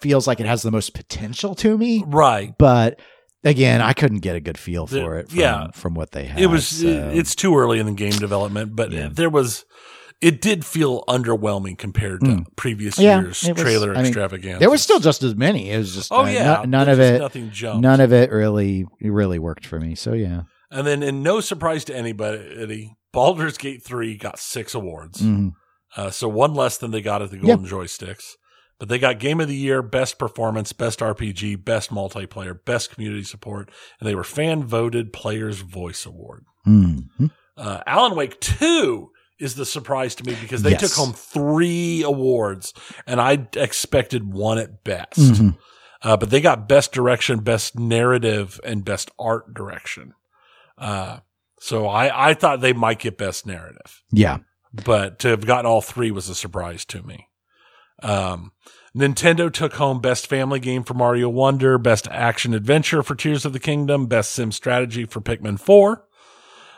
feels 0.00 0.26
like 0.28 0.38
it 0.38 0.46
has 0.46 0.62
the 0.62 0.70
most 0.70 0.94
potential 0.94 1.54
to 1.56 1.76
me, 1.76 2.04
Right. 2.06 2.52
but. 2.58 3.00
Again, 3.42 3.80
I 3.80 3.92
couldn't 3.94 4.18
get 4.20 4.36
a 4.36 4.40
good 4.40 4.58
feel 4.58 4.86
The- 4.86 5.00
for 5.00 5.18
it. 5.18 5.30
From, 5.30 5.38
yeah. 5.38 5.66
from 5.72 5.94
what 5.94 6.12
they 6.12 6.24
had. 6.26 6.40
It 6.40 6.46
was. 6.48 6.66
so- 6.66 7.10
It's 7.14 7.34
too 7.34 7.56
early 7.56 7.78
in 7.78 7.86
the 7.86 7.92
game 7.92 8.12
development, 8.12 8.76
but 8.76 8.90
Yeah. 8.92 9.08
there 9.10 9.30
was. 9.30 9.64
It 10.20 10.42
did 10.42 10.66
feel 10.66 11.02
underwhelming 11.08 11.78
compared 11.78 12.20
to 12.20 12.26
Mm. 12.26 12.44
previous 12.54 12.98
Yeah, 12.98 13.20
years 13.22 13.42
was- 13.42 13.58
trailer 13.58 13.92
I 13.92 13.96
mean, 13.96 14.06
extravaganza. 14.08 14.58
there 14.58 14.68
was 14.68 14.82
still 14.82 15.00
just 15.00 15.22
as 15.22 15.34
many. 15.34 15.70
It 15.70 15.78
was 15.78 15.94
just 15.94 16.12
Oh 16.12 16.24
uh, 16.24 16.28
yeah, 16.28 16.56
no- 16.56 16.64
none 16.64 16.88
of 16.90 17.00
it. 17.00 17.18
Nothing 17.22 17.50
jumped. 17.50 17.80
None 17.80 18.00
of 18.02 18.12
it 18.12 18.30
really 18.30 18.84
really 19.00 19.38
worked 19.38 19.64
for 19.66 19.80
me. 19.80 19.94
So 19.94 20.12
yeah. 20.12 20.42
And 20.70 20.86
then, 20.86 21.02
in 21.02 21.22
no 21.22 21.40
surprise 21.40 21.84
to 21.86 21.96
anybody, 21.96 22.92
Baldur's 23.14 23.56
Gate 23.56 23.82
three 23.82 24.16
got 24.18 24.38
six 24.38 24.74
awards. 24.74 25.22
Mhm. 25.22 25.52
Uh, 25.96 26.10
so 26.10 26.28
one 26.28 26.52
less 26.54 26.76
than 26.76 26.90
they 26.90 27.00
got 27.00 27.22
at 27.22 27.30
the 27.30 27.38
Yeah. 27.38 27.56
Golden 27.56 27.66
Joysticks. 27.66 28.34
But 28.80 28.88
they 28.88 28.98
got 28.98 29.20
Game 29.20 29.40
of 29.40 29.46
the 29.46 29.54
Year, 29.54 29.82
Best 29.82 30.18
Performance, 30.18 30.72
Best 30.72 30.98
RPG, 31.00 31.64
Best 31.64 31.90
Multiplayer, 31.90 32.58
Best 32.64 32.90
Community 32.92 33.22
Support, 33.22 33.70
and 34.00 34.08
they 34.08 34.14
were 34.16 34.24
Fan 34.24 34.64
Voted 34.64 35.12
Players 35.12 35.60
Voice 35.60 36.04
Award. 36.06 36.44
Mhm. 36.66 37.30
Uh, 37.58 37.80
Alan 37.86 38.16
Wake 38.16 38.40
2 38.40 39.10
is 39.38 39.54
the 39.54 39.66
surprise 39.66 40.14
to 40.16 40.24
me 40.24 40.34
because 40.40 40.62
they 40.62 40.70
Yes. 40.72 40.80
took 40.80 40.92
home 40.92 41.12
three 41.12 42.02
awards, 42.02 42.72
and 43.06 43.20
I 43.20 43.46
expected 43.54 44.32
one 44.32 44.58
at 44.58 44.82
best. 44.82 45.18
Mhm. 45.18 45.58
Uh, 46.02 46.16
but 46.16 46.30
they 46.30 46.40
got 46.40 46.66
Best 46.68 46.92
Direction, 46.92 47.40
Best 47.40 47.78
Narrative, 47.78 48.58
and 48.64 48.82
Best 48.84 49.10
Art 49.18 49.52
Direction. 49.52 50.14
Uh, 50.78 51.18
so 51.60 51.86
I, 51.86 52.30
I 52.30 52.34
thought 52.34 52.62
they 52.62 52.72
might 52.72 52.98
get 53.00 53.18
Best 53.18 53.46
Narrative 53.46 54.02
Yeah. 54.10 54.38
but 54.72 55.18
to 55.18 55.28
have 55.28 55.44
gotten 55.44 55.66
all 55.66 55.82
three 55.82 56.10
was 56.10 56.30
a 56.30 56.34
surprise 56.34 56.86
to 56.86 57.02
me. 57.02 57.26
Um, 58.02 58.52
Nintendo 58.96 59.52
took 59.52 59.74
home 59.74 60.00
Best 60.00 60.26
Family 60.26 60.58
Game 60.58 60.82
for 60.82 60.94
Mario 60.94 61.28
Wonder, 61.28 61.78
Best 61.78 62.08
Action 62.08 62.54
Adventure 62.54 63.02
for 63.02 63.14
Tears 63.14 63.44
of 63.44 63.52
the 63.52 63.60
Kingdom, 63.60 64.06
Best 64.06 64.32
Sim 64.32 64.50
Strategy 64.50 65.04
for 65.04 65.20
Pikmin 65.20 65.60
4. 65.60 66.04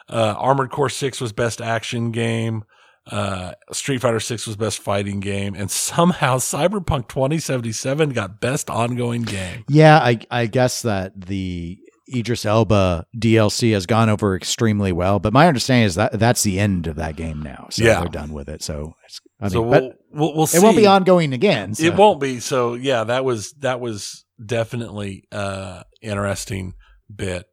Uh, 0.08 0.34
Armored 0.36 0.70
Core 0.70 0.90
6 0.90 1.20
was 1.20 1.32
Best 1.32 1.62
Action 1.62 2.10
Game. 2.10 2.64
Uh, 3.10 3.52
Street 3.72 4.00
Fighter 4.00 4.20
6 4.20 4.46
was 4.46 4.56
Best 4.56 4.78
Fighting 4.80 5.20
Game. 5.20 5.54
And 5.54 5.70
somehow 5.70 6.36
Cyberpunk 6.38 7.08
2077 7.08 8.10
got 8.10 8.40
Best 8.40 8.68
Ongoing 8.68 9.22
Game. 9.22 9.64
Yeah, 9.68 9.98
I 9.98 10.20
I 10.30 10.46
guess 10.46 10.82
that 10.82 11.18
the 11.18 11.78
Idris 12.14 12.44
Elba 12.44 13.06
DLC 13.16 13.72
has 13.72 13.86
gone 13.86 14.08
over 14.08 14.34
extremely 14.36 14.92
well, 14.92 15.18
but 15.18 15.32
my 15.32 15.46
understanding 15.48 15.86
is 15.86 15.94
that 15.94 16.18
that's 16.18 16.42
the 16.42 16.58
end 16.58 16.86
of 16.86 16.96
that 16.96 17.16
game 17.16 17.40
now. 17.42 17.68
So 17.70 17.84
Yeah. 17.84 18.00
they're 18.00 18.08
done 18.08 18.32
with 18.32 18.48
it. 18.48 18.62
So 18.62 18.94
it's, 19.04 19.20
I 19.40 19.44
mean, 19.44 19.50
so 19.50 19.62
we'll, 19.62 19.92
we'll, 20.10 20.34
we'll 20.36 20.46
see. 20.46 20.58
it 20.58 20.62
won't 20.62 20.76
be 20.76 20.86
ongoing 20.86 21.32
again. 21.32 21.74
so- 21.74 21.84
It 21.84 21.94
won't 21.94 22.20
be. 22.20 22.40
So 22.40 22.74
yeah, 22.74 23.04
that 23.04 23.24
was 23.24 23.52
that 23.60 23.80
was 23.80 24.24
definitely 24.44 25.24
uh 25.32 25.82
interesting 26.00 26.74
bit. 27.14 27.46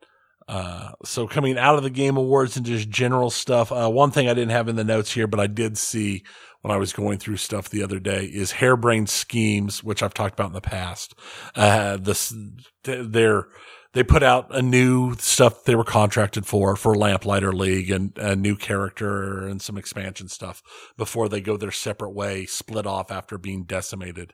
Uh 0.47 0.91
so 1.05 1.27
coming 1.27 1.57
out 1.57 1.75
of 1.75 1.83
the 1.83 1.89
game 1.91 2.17
awards 2.17 2.57
and 2.57 2.65
just 2.65 2.89
general 2.89 3.29
stuff. 3.29 3.71
Uh 3.71 3.89
one 3.89 4.11
thing 4.11 4.27
I 4.27 4.33
didn't 4.33 4.51
have 4.51 4.67
in 4.67 4.75
the 4.75 4.83
notes 4.83 5.11
here, 5.13 5.27
but 5.27 5.39
I 5.39 5.47
did 5.47 5.77
see 5.77 6.23
when 6.61 6.73
I 6.73 6.77
was 6.77 6.91
going 6.91 7.19
through 7.19 7.37
stuff 7.37 7.69
the 7.69 7.83
other 7.83 7.99
day 7.99 8.25
is 8.25 8.51
Harebrained 8.53 9.07
Schemes, 9.09 9.81
which 9.83 10.03
I've 10.03 10.13
talked 10.13 10.33
about 10.33 10.47
in 10.47 10.53
the 10.53 10.59
past. 10.59 11.13
Uh, 11.55 11.95
this, 11.95 12.33
they're, 12.83 13.45
they 13.93 14.03
put 14.03 14.21
out 14.21 14.53
a 14.55 14.61
new 14.61 15.15
stuff 15.15 15.63
they 15.63 15.75
were 15.75 15.83
contracted 15.83 16.45
for, 16.45 16.75
for 16.75 16.95
Lamplighter 16.95 17.53
League 17.53 17.89
and 17.89 18.15
a 18.17 18.35
new 18.35 18.55
character 18.55 19.47
and 19.47 19.61
some 19.61 19.77
expansion 19.77 20.27
stuff 20.27 20.61
before 20.95 21.27
they 21.27 21.41
go 21.41 21.57
their 21.57 21.71
separate 21.71 22.11
way, 22.11 22.45
split 22.45 22.85
off 22.85 23.11
after 23.11 23.37
being 23.37 23.63
decimated 23.63 24.33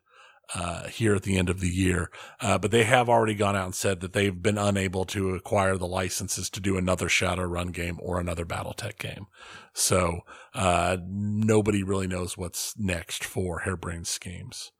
uh, 0.53 0.87
here 0.87 1.15
at 1.15 1.23
the 1.23 1.37
end 1.37 1.49
of 1.49 1.59
the 1.59 1.69
year. 1.69 2.11
Uh, 2.39 2.57
but 2.57 2.71
they 2.71 2.83
have 2.83 3.09
already 3.09 3.33
gone 3.33 3.55
out 3.55 3.65
and 3.65 3.75
said 3.75 4.01
that 4.01 4.13
they've 4.13 4.41
been 4.41 4.57
unable 4.57 5.05
to 5.05 5.33
acquire 5.33 5.77
the 5.77 5.87
licenses 5.87 6.49
to 6.49 6.59
do 6.59 6.77
another 6.77 7.07
Shadowrun 7.07 7.71
game 7.71 7.97
or 8.01 8.19
another 8.19 8.45
Battletech 8.45 8.97
game. 8.97 9.27
So 9.73 10.19
uh, 10.53 10.97
nobody 11.07 11.81
really 11.81 12.07
knows 12.07 12.37
what's 12.37 12.73
next 12.77 13.23
for 13.23 13.61
Harebrained 13.61 14.07
Schemes. 14.07 14.71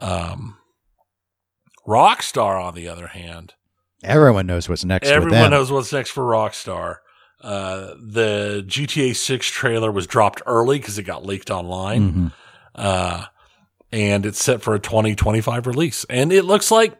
Um, 0.00 0.58
Rockstar, 1.86 2.62
on 2.62 2.74
the 2.74 2.88
other 2.88 3.08
hand, 3.08 3.54
everyone 4.02 4.46
knows 4.46 4.68
what's 4.68 4.84
next. 4.84 5.08
Everyone 5.08 5.50
knows 5.50 5.70
what's 5.70 5.92
next 5.92 6.10
for 6.10 6.22
Rockstar. 6.24 6.96
Uh, 7.40 7.94
the 8.00 8.64
GTA 8.66 9.14
6 9.14 9.46
trailer 9.46 9.92
was 9.92 10.06
dropped 10.06 10.42
early 10.46 10.78
because 10.78 10.98
it 10.98 11.04
got 11.04 11.24
leaked 11.24 11.50
online. 11.50 12.12
Mm-hmm. 12.12 12.26
Uh, 12.74 13.24
and 13.92 14.26
it's 14.26 14.42
set 14.42 14.62
for 14.62 14.74
a 14.74 14.80
2025 14.80 15.66
release. 15.66 16.04
And 16.10 16.32
it 16.32 16.44
looks 16.44 16.70
like 16.70 16.98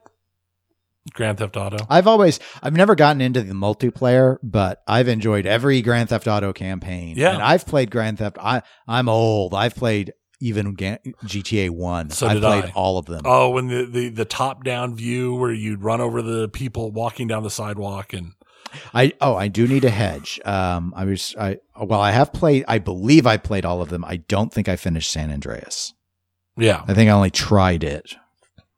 Grand 1.12 1.38
Theft 1.38 1.56
Auto. 1.56 1.78
I've 1.90 2.06
always, 2.06 2.38
I've 2.62 2.74
never 2.74 2.94
gotten 2.94 3.20
into 3.20 3.42
the 3.42 3.54
multiplayer, 3.54 4.38
but 4.42 4.82
I've 4.86 5.08
enjoyed 5.08 5.46
every 5.46 5.82
Grand 5.82 6.08
Theft 6.10 6.28
Auto 6.28 6.52
campaign. 6.52 7.16
Yeah. 7.16 7.34
And 7.34 7.42
I've 7.42 7.66
played 7.66 7.90
Grand 7.90 8.18
Theft. 8.18 8.38
I, 8.40 8.62
I'm 8.86 9.08
old. 9.08 9.54
I've 9.54 9.74
played 9.74 10.12
even 10.40 10.76
GTA 10.76 11.70
One. 11.70 12.10
So 12.10 12.26
I 12.26 12.38
played 12.38 12.64
I. 12.66 12.72
all 12.74 12.98
of 12.98 13.06
them. 13.06 13.22
Oh, 13.24 13.56
and 13.58 13.70
the, 13.70 13.84
the, 13.84 14.08
the 14.08 14.24
top 14.24 14.64
down 14.64 14.94
view 14.94 15.34
where 15.34 15.52
you'd 15.52 15.82
run 15.82 16.00
over 16.00 16.22
the 16.22 16.48
people 16.48 16.90
walking 16.90 17.26
down 17.26 17.42
the 17.42 17.50
sidewalk 17.50 18.12
and 18.12 18.32
I 18.92 19.12
oh 19.20 19.34
I 19.34 19.48
do 19.48 19.66
need 19.66 19.84
a 19.84 19.90
hedge. 19.90 20.40
Um, 20.44 20.92
I 20.96 21.04
was 21.04 21.34
I 21.38 21.58
well 21.80 22.00
I 22.00 22.10
have 22.10 22.32
played. 22.32 22.64
I 22.68 22.78
believe 22.78 23.26
I 23.26 23.36
played 23.36 23.64
all 23.64 23.80
of 23.80 23.88
them. 23.88 24.04
I 24.04 24.16
don't 24.16 24.52
think 24.52 24.68
I 24.68 24.76
finished 24.76 25.10
San 25.10 25.30
Andreas. 25.30 25.94
yeah. 26.56 26.84
I 26.86 26.94
think 26.94 27.08
I 27.08 27.14
only 27.14 27.30
tried 27.30 27.82
it. 27.82 28.14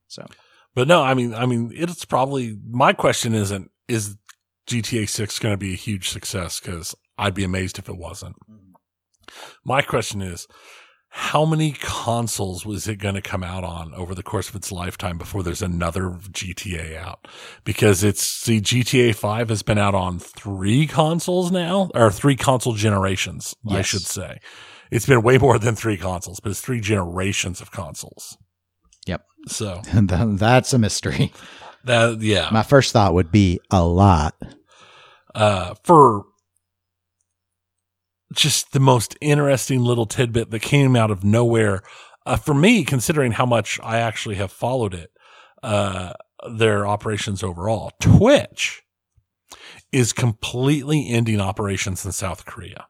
So 0.06 0.26
But 0.74 0.88
no, 0.88 1.02
I 1.02 1.14
mean, 1.14 1.34
I 1.34 1.46
mean, 1.46 1.72
it's 1.74 2.04
probably 2.04 2.56
my 2.68 2.92
question 2.92 3.34
isn't 3.34 3.70
is 3.88 4.16
GTA 4.66 5.08
Six 5.08 5.38
going 5.38 5.52
to 5.52 5.58
be 5.58 5.72
a 5.72 5.76
huge 5.76 6.08
success? 6.08 6.60
Because 6.60 6.94
I'd 7.18 7.34
be 7.34 7.44
amazed 7.44 7.78
if 7.78 7.88
it 7.88 7.96
wasn't. 7.96 8.36
My 9.64 9.82
question 9.82 10.22
is, 10.22 10.46
how 11.12 11.44
many 11.44 11.72
consoles 11.72 12.64
was 12.64 12.86
it 12.86 12.96
going 12.96 13.16
to 13.16 13.20
come 13.20 13.42
out 13.42 13.64
on 13.64 13.92
over 13.94 14.14
the 14.14 14.22
course 14.22 14.48
of 14.48 14.54
its 14.54 14.70
lifetime 14.70 15.18
before 15.18 15.42
there's 15.42 15.60
another 15.60 16.10
GTA 16.10 16.96
out? 16.96 17.26
Because 17.64 18.04
it's 18.04 18.22
see, 18.22 18.60
GTA 18.60 19.14
Five 19.16 19.48
has 19.48 19.62
been 19.62 19.76
out 19.78 19.94
on 19.94 20.20
three 20.20 20.86
consoles 20.86 21.50
now, 21.50 21.90
or 21.96 22.12
three 22.12 22.36
console 22.36 22.74
generations, 22.74 23.56
I 23.68 23.82
should 23.82 24.02
say. 24.02 24.38
It's 24.92 25.06
been 25.06 25.22
way 25.22 25.36
more 25.38 25.58
than 25.58 25.74
three 25.74 25.96
consoles, 25.96 26.38
but 26.40 26.50
it's 26.50 26.60
three 26.60 26.80
generations 26.80 27.60
of 27.60 27.72
consoles. 27.72 28.38
Yep. 29.06 29.24
So 29.48 29.82
that's 29.92 30.72
a 30.72 30.78
mystery. 30.78 31.32
that 31.84 32.20
yeah. 32.20 32.48
My 32.52 32.62
first 32.62 32.92
thought 32.92 33.14
would 33.14 33.32
be 33.32 33.60
a 33.70 33.84
lot. 33.84 34.34
uh, 35.34 35.74
for 35.84 36.24
just 38.32 38.72
the 38.72 38.80
most 38.80 39.16
interesting 39.20 39.80
little 39.80 40.06
tidbit 40.06 40.50
that 40.50 40.62
came 40.62 40.96
out 40.96 41.10
of 41.10 41.24
nowhere. 41.24 41.82
Uh, 42.26 42.36
for 42.36 42.54
me, 42.54 42.84
considering 42.84 43.32
how 43.32 43.46
much 43.46 43.80
I 43.82 43.98
actually 43.98 44.36
have 44.36 44.52
followed 44.52 44.94
it, 44.94 45.10
uh, 45.62 46.12
their 46.48 46.86
operations 46.86 47.42
overall, 47.42 47.92
Twitch 48.00 48.82
is 49.92 50.12
completely 50.12 51.08
ending 51.08 51.40
operations 51.40 52.04
in 52.04 52.12
South 52.12 52.44
Korea. 52.46 52.86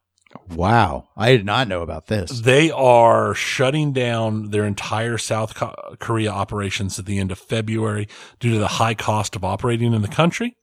Wow, 0.49 1.09
I 1.17 1.33
did 1.33 1.45
not 1.45 1.67
know 1.67 1.83
about 1.83 2.07
this. 2.07 2.41
They 2.41 2.71
are 2.71 3.35
shutting 3.35 3.93
down 3.93 4.51
their 4.51 4.65
entire 4.65 5.19
South 5.19 5.57
Co- 5.57 5.75
Korea 5.99 6.31
operations 6.31 6.99
at 7.01 7.07
the 7.07 7.19
end 7.19 7.33
of 7.33 7.39
February 7.39 8.07
due 8.39 8.53
to 8.53 8.59
the 8.59 8.69
high 8.69 8.95
cost 8.95 9.35
of 9.35 9.45
operating 9.45 9.93
in 9.93 10.03
the 10.03 10.09
country. 10.09 10.57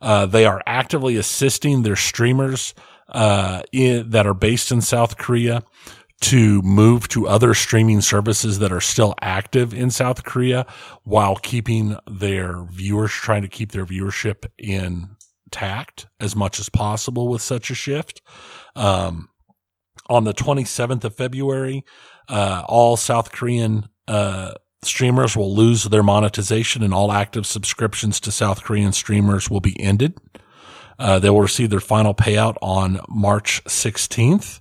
Uh, 0.00 0.24
they 0.24 0.46
are 0.46 0.62
actively 0.66 1.16
assisting 1.16 1.82
their 1.82 1.96
streamers 1.96 2.74
uh, 3.08 3.62
in, 3.72 4.10
that 4.10 4.26
are 4.26 4.34
based 4.34 4.70
in 4.70 4.80
South 4.80 5.16
Korea 5.16 5.62
to 6.20 6.62
move 6.62 7.08
to 7.08 7.28
other 7.28 7.52
streaming 7.54 8.00
services 8.00 8.58
that 8.58 8.72
are 8.72 8.80
still 8.80 9.14
active 9.20 9.74
in 9.74 9.90
South 9.90 10.24
Korea 10.24 10.66
while 11.04 11.36
keeping 11.36 11.96
their 12.10 12.64
viewers, 12.64 13.12
trying 13.12 13.42
to 13.42 13.48
keep 13.48 13.72
their 13.72 13.84
viewership 13.84 14.46
intact 14.58 16.06
as 16.18 16.34
much 16.34 16.58
as 16.58 16.68
possible 16.68 17.28
with 17.28 17.42
such 17.42 17.70
a 17.70 17.74
shift. 17.74 18.22
Um, 18.74 19.28
on 20.08 20.24
the 20.24 20.34
27th 20.34 21.04
of 21.04 21.14
February, 21.16 21.84
uh, 22.28 22.62
all 22.66 22.96
South 22.96 23.32
Korean, 23.32 23.88
uh, 24.08 24.52
streamers 24.82 25.36
will 25.36 25.54
lose 25.54 25.84
their 25.84 26.02
monetization 26.02 26.82
and 26.82 26.94
all 26.94 27.12
active 27.12 27.46
subscriptions 27.46 28.20
to 28.20 28.32
South 28.32 28.62
Korean 28.62 28.92
streamers 28.92 29.50
will 29.50 29.60
be 29.60 29.78
ended. 29.80 30.16
Uh, 30.98 31.18
they 31.18 31.30
will 31.30 31.42
receive 31.42 31.70
their 31.70 31.80
final 31.80 32.14
payout 32.14 32.56
on 32.62 33.00
March 33.08 33.62
16th. 33.64 34.60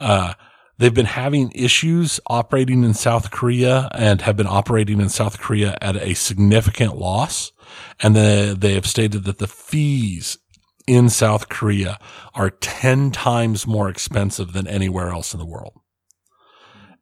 Uh, 0.00 0.34
they've 0.78 0.94
been 0.94 1.06
having 1.06 1.50
issues 1.52 2.20
operating 2.26 2.84
in 2.84 2.94
South 2.94 3.30
Korea 3.30 3.88
and 3.94 4.22
have 4.22 4.36
been 4.36 4.46
operating 4.46 5.00
in 5.00 5.08
South 5.08 5.38
Korea 5.38 5.76
at 5.80 5.96
a 5.96 6.14
significant 6.14 6.96
loss. 6.96 7.52
And 8.00 8.14
the, 8.14 8.56
they 8.58 8.74
have 8.74 8.86
stated 8.86 9.24
that 9.24 9.38
the 9.38 9.48
fees 9.48 10.38
in 10.86 11.08
South 11.08 11.48
Korea 11.48 11.98
are 12.34 12.50
10 12.50 13.10
times 13.10 13.66
more 13.66 13.88
expensive 13.88 14.52
than 14.52 14.66
anywhere 14.66 15.10
else 15.10 15.32
in 15.32 15.40
the 15.40 15.46
world. 15.46 15.80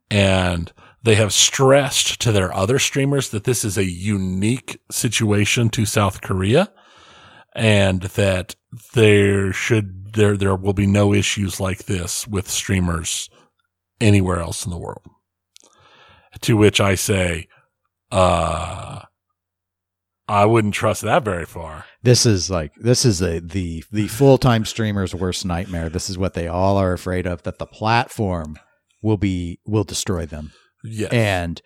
And 0.09 0.71
they 1.03 1.15
have 1.15 1.33
stressed 1.33 2.21
to 2.21 2.31
their 2.31 2.53
other 2.53 2.77
streamers 2.77 3.29
that 3.29 3.45
this 3.45 3.65
is 3.65 3.77
a 3.77 3.89
unique 3.89 4.79
situation 4.91 5.69
to 5.69 5.85
South 5.85 6.21
Korea 6.21 6.71
and 7.55 8.01
that 8.01 8.55
there 8.93 9.51
should, 9.53 10.13
there, 10.13 10.37
there 10.37 10.55
will 10.55 10.73
be 10.73 10.87
no 10.87 11.13
issues 11.13 11.59
like 11.59 11.85
this 11.85 12.27
with 12.27 12.49
streamers 12.49 13.29
anywhere 13.99 14.39
else 14.39 14.65
in 14.65 14.71
the 14.71 14.77
world. 14.77 15.05
To 16.41 16.55
which 16.55 16.79
I 16.79 16.95
say, 16.95 17.47
uh, 18.11 19.01
I 20.27 20.45
wouldn't 20.45 20.73
trust 20.73 21.01
that 21.01 21.25
very 21.25 21.45
far. 21.45 21.85
This 22.03 22.25
is 22.25 22.49
like 22.49 22.73
this 22.75 23.03
is 23.03 23.21
a, 23.21 23.39
the 23.41 23.83
the 23.91 24.07
full 24.07 24.37
time 24.37 24.63
streamer's 24.63 25.13
worst 25.13 25.45
nightmare. 25.45 25.89
This 25.89 26.09
is 26.09 26.17
what 26.17 26.35
they 26.35 26.47
all 26.47 26.77
are 26.77 26.93
afraid 26.93 27.27
of 27.27 27.43
that 27.43 27.59
the 27.59 27.65
platform 27.65 28.57
will 29.01 29.17
be 29.17 29.59
will 29.65 29.83
destroy 29.83 30.25
them. 30.25 30.53
Yes. 30.83 31.11
and 31.11 31.61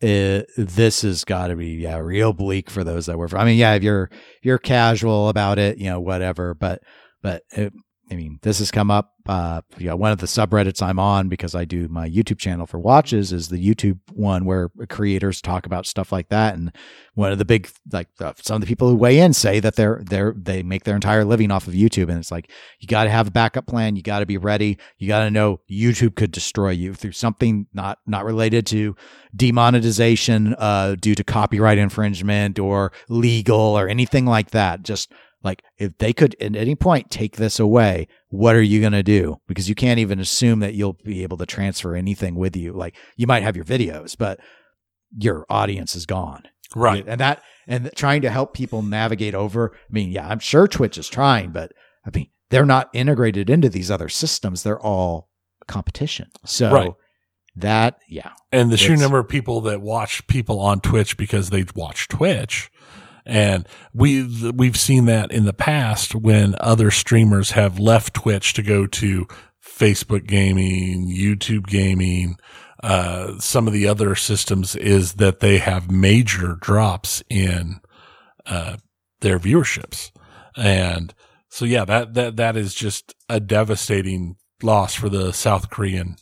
it, 0.00 0.48
this 0.56 1.02
has 1.02 1.24
got 1.24 1.48
to 1.48 1.56
be 1.56 1.68
yeah 1.68 1.98
real 1.98 2.32
bleak 2.32 2.70
for 2.70 2.84
those 2.84 3.06
that 3.06 3.18
were. 3.18 3.28
I 3.36 3.44
mean, 3.44 3.58
yeah, 3.58 3.74
if 3.74 3.82
you're 3.82 4.10
you're 4.42 4.58
casual 4.58 5.28
about 5.28 5.58
it, 5.58 5.78
you 5.78 5.86
know, 5.86 6.00
whatever. 6.00 6.54
But 6.54 6.82
but 7.22 7.42
it, 7.50 7.72
I 8.10 8.14
mean, 8.14 8.38
this 8.42 8.58
has 8.58 8.70
come 8.70 8.90
up. 8.90 9.12
Uh, 9.28 9.60
yeah, 9.78 9.92
one 9.92 10.12
of 10.12 10.18
the 10.18 10.26
subreddits 10.26 10.80
I'm 10.80 10.98
on 10.98 11.28
because 11.28 11.54
I 11.54 11.64
do 11.64 11.88
my 11.88 12.08
YouTube 12.08 12.38
channel 12.38 12.66
for 12.66 12.78
watches 12.78 13.32
is 13.32 13.48
the 13.48 13.58
YouTube 13.58 13.98
one 14.12 14.44
where 14.44 14.70
creators 14.88 15.40
talk 15.40 15.66
about 15.66 15.86
stuff 15.86 16.12
like 16.12 16.28
that. 16.28 16.54
And 16.54 16.72
one 17.14 17.32
of 17.32 17.38
the 17.38 17.44
big 17.44 17.68
like 17.90 18.08
uh, 18.20 18.34
some 18.40 18.56
of 18.56 18.60
the 18.60 18.66
people 18.66 18.88
who 18.88 18.94
weigh 18.94 19.18
in 19.18 19.32
say 19.32 19.58
that 19.60 19.74
they're 19.74 20.02
they're 20.04 20.34
they 20.36 20.62
make 20.62 20.84
their 20.84 20.94
entire 20.94 21.24
living 21.24 21.50
off 21.50 21.66
of 21.66 21.74
YouTube, 21.74 22.08
and 22.08 22.18
it's 22.18 22.30
like 22.30 22.50
you 22.78 22.86
got 22.86 23.04
to 23.04 23.10
have 23.10 23.26
a 23.26 23.32
backup 23.32 23.66
plan. 23.66 23.96
You 23.96 24.02
got 24.02 24.20
to 24.20 24.26
be 24.26 24.38
ready. 24.38 24.78
You 24.98 25.08
got 25.08 25.24
to 25.24 25.30
know 25.30 25.60
YouTube 25.70 26.14
could 26.14 26.30
destroy 26.30 26.70
you 26.70 26.94
through 26.94 27.12
something 27.12 27.66
not 27.72 27.98
not 28.06 28.24
related 28.24 28.66
to 28.66 28.94
demonetization 29.34 30.54
uh, 30.58 30.94
due 31.00 31.14
to 31.14 31.24
copyright 31.24 31.78
infringement 31.78 32.58
or 32.58 32.92
legal 33.08 33.58
or 33.58 33.88
anything 33.88 34.24
like 34.24 34.50
that. 34.50 34.82
Just 34.82 35.12
like 35.42 35.62
if 35.78 35.96
they 35.98 36.12
could 36.12 36.34
at 36.40 36.56
any 36.56 36.74
point 36.74 37.10
take 37.10 37.36
this 37.36 37.60
away, 37.60 38.08
what 38.28 38.54
are 38.56 38.62
you 38.62 38.80
going 38.80 38.92
to 38.92 39.02
do? 39.02 39.36
Because 39.46 39.68
you 39.68 39.74
can't 39.74 40.00
even 40.00 40.18
assume 40.18 40.60
that 40.60 40.74
you'll 40.74 40.98
be 41.04 41.22
able 41.22 41.36
to 41.36 41.46
transfer 41.46 41.94
anything 41.94 42.34
with 42.34 42.56
you. 42.56 42.72
Like 42.72 42.96
you 43.16 43.26
might 43.26 43.42
have 43.42 43.56
your 43.56 43.64
videos, 43.64 44.16
but 44.18 44.40
your 45.16 45.46
audience 45.48 45.94
is 45.94 46.06
gone. 46.06 46.42
right. 46.74 47.04
And 47.06 47.20
that 47.20 47.42
and 47.68 47.90
trying 47.96 48.22
to 48.22 48.30
help 48.30 48.54
people 48.54 48.82
navigate 48.82 49.34
over. 49.34 49.72
I 49.74 49.92
mean, 49.92 50.10
yeah, 50.10 50.28
I'm 50.28 50.38
sure 50.38 50.66
Twitch 50.68 50.98
is 50.98 51.08
trying, 51.08 51.50
but 51.50 51.72
I 52.04 52.10
mean, 52.14 52.28
they're 52.50 52.66
not 52.66 52.90
integrated 52.92 53.50
into 53.50 53.68
these 53.68 53.90
other 53.90 54.08
systems. 54.08 54.62
They're 54.62 54.80
all 54.80 55.28
competition. 55.66 56.28
So 56.44 56.72
Right. 56.72 56.92
that, 57.56 57.98
yeah. 58.08 58.32
and 58.52 58.70
the 58.70 58.76
sheer 58.76 58.96
number 58.96 59.18
of 59.18 59.28
people 59.28 59.60
that 59.62 59.80
watch 59.80 60.26
people 60.28 60.60
on 60.60 60.80
Twitch 60.80 61.16
because 61.16 61.50
they 61.50 61.64
watch 61.74 62.06
Twitch. 62.08 62.70
And 63.26 63.66
we, 63.92 64.52
we've 64.52 64.76
seen 64.76 65.06
that 65.06 65.32
in 65.32 65.44
the 65.44 65.52
past 65.52 66.14
when 66.14 66.54
other 66.60 66.92
streamers 66.92 67.50
have 67.50 67.78
left 67.78 68.14
Twitch 68.14 68.54
to 68.54 68.62
go 68.62 68.86
to 68.86 69.26
Facebook 69.62 70.26
gaming, 70.26 71.12
YouTube 71.12 71.66
gaming, 71.66 72.38
uh, 72.82 73.38
some 73.40 73.66
of 73.66 73.72
the 73.72 73.88
other 73.88 74.14
systems 74.14 74.76
is 74.76 75.14
that 75.14 75.40
they 75.40 75.58
have 75.58 75.90
major 75.90 76.56
drops 76.60 77.22
in, 77.28 77.80
uh, 78.46 78.76
their 79.20 79.40
viewerships. 79.40 80.12
And 80.56 81.12
so, 81.48 81.64
yeah, 81.64 81.84
that, 81.84 82.14
that, 82.14 82.36
that 82.36 82.56
is 82.56 82.74
just 82.74 83.14
a 83.28 83.40
devastating 83.40 84.36
loss 84.62 84.94
for 84.94 85.08
the 85.08 85.32
South 85.32 85.68
Korean, 85.68 86.16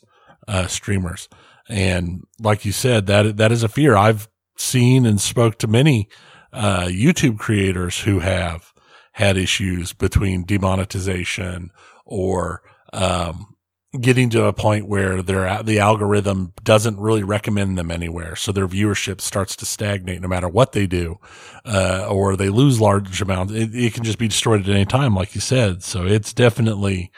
uh, 0.48 0.68
streamers. 0.68 1.28
And 1.68 2.22
like 2.40 2.64
you 2.64 2.72
said, 2.72 3.06
that, 3.06 3.36
that 3.36 3.52
is 3.52 3.62
a 3.62 3.68
fear. 3.68 3.94
I've 3.94 4.28
seen 4.56 5.04
and 5.06 5.20
spoke 5.20 5.58
to 5.58 5.66
many, 5.66 6.08
uh, 6.54 6.86
YouTube 6.86 7.38
creators 7.38 8.00
who 8.00 8.20
have 8.20 8.72
had 9.12 9.36
issues 9.36 9.92
between 9.92 10.44
demonetization 10.44 11.70
or, 12.04 12.62
um, 12.92 13.54
getting 14.00 14.30
to 14.30 14.44
a 14.44 14.52
point 14.52 14.88
where 14.88 15.22
their 15.22 15.62
the 15.62 15.78
algorithm 15.78 16.52
doesn't 16.62 16.98
really 16.98 17.22
recommend 17.22 17.78
them 17.78 17.90
anywhere, 17.90 18.36
so 18.36 18.52
their 18.52 18.68
viewership 18.68 19.20
starts 19.20 19.56
to 19.56 19.66
stagnate 19.66 20.20
no 20.20 20.28
matter 20.28 20.48
what 20.48 20.72
they 20.72 20.86
do, 20.86 21.16
uh, 21.64 22.06
or 22.10 22.36
they 22.36 22.48
lose 22.48 22.80
large 22.80 23.20
amounts. 23.22 23.52
It, 23.52 23.74
it, 23.74 23.94
can 23.94 24.04
just 24.04 24.18
be 24.18 24.28
destroyed 24.28 24.62
at 24.62 24.68
any 24.68 24.84
time, 24.84 25.14
like 25.14 25.34
you 25.34 25.40
said. 25.40 25.82
So 25.82 26.06
it's 26.06 26.32
definitely 26.32 27.10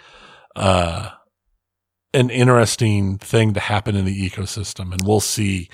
uh, 0.55 1.11
an 2.13 2.31
interesting 2.31 3.19
thing 3.19 3.55
to 3.55 3.61
happen 3.61 3.97
in 3.97 4.05
the 4.05 4.31
ecosystem, 4.31 4.93
and 4.93 5.01
we'll 5.05 5.21
see 5.21 5.69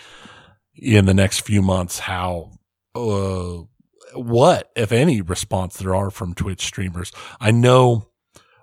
in 0.74 1.06
the 1.06 1.14
next 1.14 1.40
few 1.40 1.62
months 1.62 2.00
how. 2.00 2.52
Uh, 2.94 3.62
what, 4.14 4.70
if 4.76 4.92
any, 4.92 5.20
response 5.20 5.76
there 5.76 5.94
are 5.94 6.10
from 6.10 6.34
Twitch 6.34 6.64
streamers. 6.64 7.12
I 7.40 7.50
know 7.50 8.08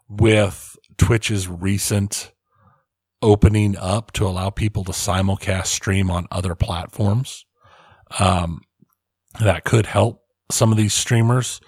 with 0.07 0.77
Twitch's 0.97 1.47
recent 1.47 2.31
opening 3.21 3.75
up 3.77 4.11
to 4.13 4.25
allow 4.27 4.49
people 4.49 4.83
to 4.85 4.91
simulcast 4.91 5.67
stream 5.67 6.09
on 6.09 6.27
other 6.31 6.55
platforms. 6.55 7.45
Um, 8.19 8.61
that 9.39 9.63
could 9.63 9.85
help 9.85 10.23
some 10.51 10.71
of 10.71 10.77
these 10.77 10.93
streamers. 10.93 11.59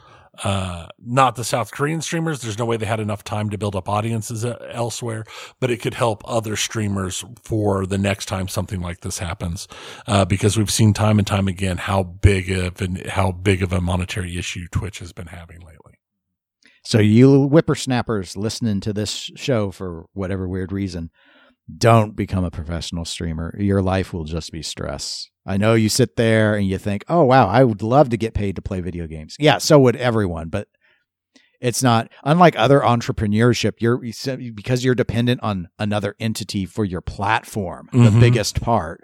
Uh, 0.44 0.88
not 1.00 1.36
the 1.36 1.44
South 1.44 1.72
Korean 1.72 2.02
streamers. 2.02 2.42
There's 2.42 2.58
no 2.58 2.66
way 2.66 2.78
they 2.78 2.86
had 2.88 3.00
enough 3.00 3.24
time 3.24 3.50
to 3.52 3.58
build 3.58 3.76
up 3.76 3.88
audiences 3.88 4.44
uh, 4.44 4.58
elsewhere, 4.72 5.24
but 5.60 5.70
it 5.70 5.78
could 5.78 5.94
help 5.94 6.24
other 6.26 6.56
streamers 6.56 7.24
for 7.44 7.86
the 7.86 7.98
next 7.98 8.26
time 8.26 8.48
something 8.48 8.82
like 8.82 9.02
this 9.02 9.20
happens. 9.20 9.68
Uh, 10.08 10.26
because 10.26 10.58
we've 10.58 10.72
seen 10.72 10.94
time 10.94 11.20
and 11.20 11.28
time 11.28 11.48
again 11.48 11.78
how 11.78 12.02
big 12.02 12.50
of 12.50 12.82
and 12.82 13.06
how 13.06 13.32
big 13.32 13.62
of 13.62 13.72
a 13.72 13.82
monetary 13.82 14.38
issue 14.38 14.68
Twitch 14.72 15.00
has 15.00 15.14
been 15.14 15.28
having 15.28 15.60
lately. 15.60 16.00
So 16.84 16.98
you 16.98 17.48
whippersnappers 17.48 18.36
listening 18.36 18.80
to 18.82 18.94
this 18.94 19.30
show 19.36 19.70
for 19.70 20.08
whatever 20.14 20.48
weird 20.48 20.72
reason, 20.72 21.12
don't 21.78 22.16
become 22.16 22.44
a 22.44 22.52
professional 22.52 23.06
streamer. 23.06 23.56
Your 23.60 23.82
life 23.82 24.14
will 24.14 24.26
just 24.26 24.52
be 24.52 24.62
stress. 24.62 25.30
I 25.46 25.58
know 25.58 25.74
you 25.74 25.90
sit 25.90 26.16
there 26.16 26.56
and 26.56 26.68
you 26.68 26.78
think, 26.78 27.04
"Oh 27.08 27.24
wow, 27.24 27.48
I 27.48 27.64
would 27.64 27.82
love 27.82 28.10
to 28.10 28.18
get 28.18 28.34
paid 28.34 28.56
to 28.56 28.62
play 28.62 28.82
video 28.82 29.08
games." 29.08 29.36
Yeah, 29.40 29.58
so 29.58 29.80
would 29.80 29.96
everyone, 29.96 30.50
but 30.50 30.68
it's 31.60 31.84
not 31.84 32.12
unlike 32.24 32.58
other 32.58 32.82
entrepreneurship. 32.82 33.74
You're 33.80 33.98
because 34.54 34.84
you're 34.84 34.96
dependent 34.96 35.42
on 35.44 35.70
another 35.80 36.16
entity 36.20 36.66
for 36.66 36.84
your 36.84 37.02
platform, 37.02 37.88
mm-hmm. 37.94 38.06
the 38.06 38.20
biggest 38.20 38.62
part. 38.62 39.02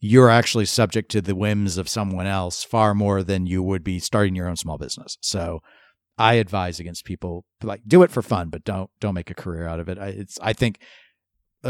You're 0.00 0.30
actually 0.30 0.66
subject 0.66 1.10
to 1.12 1.20
the 1.20 1.34
whims 1.34 1.78
of 1.78 1.88
someone 1.88 2.26
else 2.26 2.64
far 2.64 2.94
more 2.94 3.22
than 3.22 3.46
you 3.46 3.62
would 3.62 3.82
be 3.82 3.98
starting 3.98 4.34
your 4.34 4.48
own 4.48 4.56
small 4.56 4.78
business. 4.78 5.16
So 5.20 5.60
I 6.18 6.34
advise 6.34 6.80
against 6.80 7.04
people 7.04 7.44
like 7.62 7.82
do 7.86 8.02
it 8.02 8.10
for 8.10 8.22
fun, 8.22 8.48
but 8.48 8.64
don't 8.64 8.90
don't 9.00 9.14
make 9.14 9.30
a 9.30 9.34
career 9.34 9.66
out 9.66 9.80
of 9.80 9.88
it. 9.88 9.98
I, 9.98 10.08
it's 10.08 10.38
I 10.40 10.54
think 10.54 10.80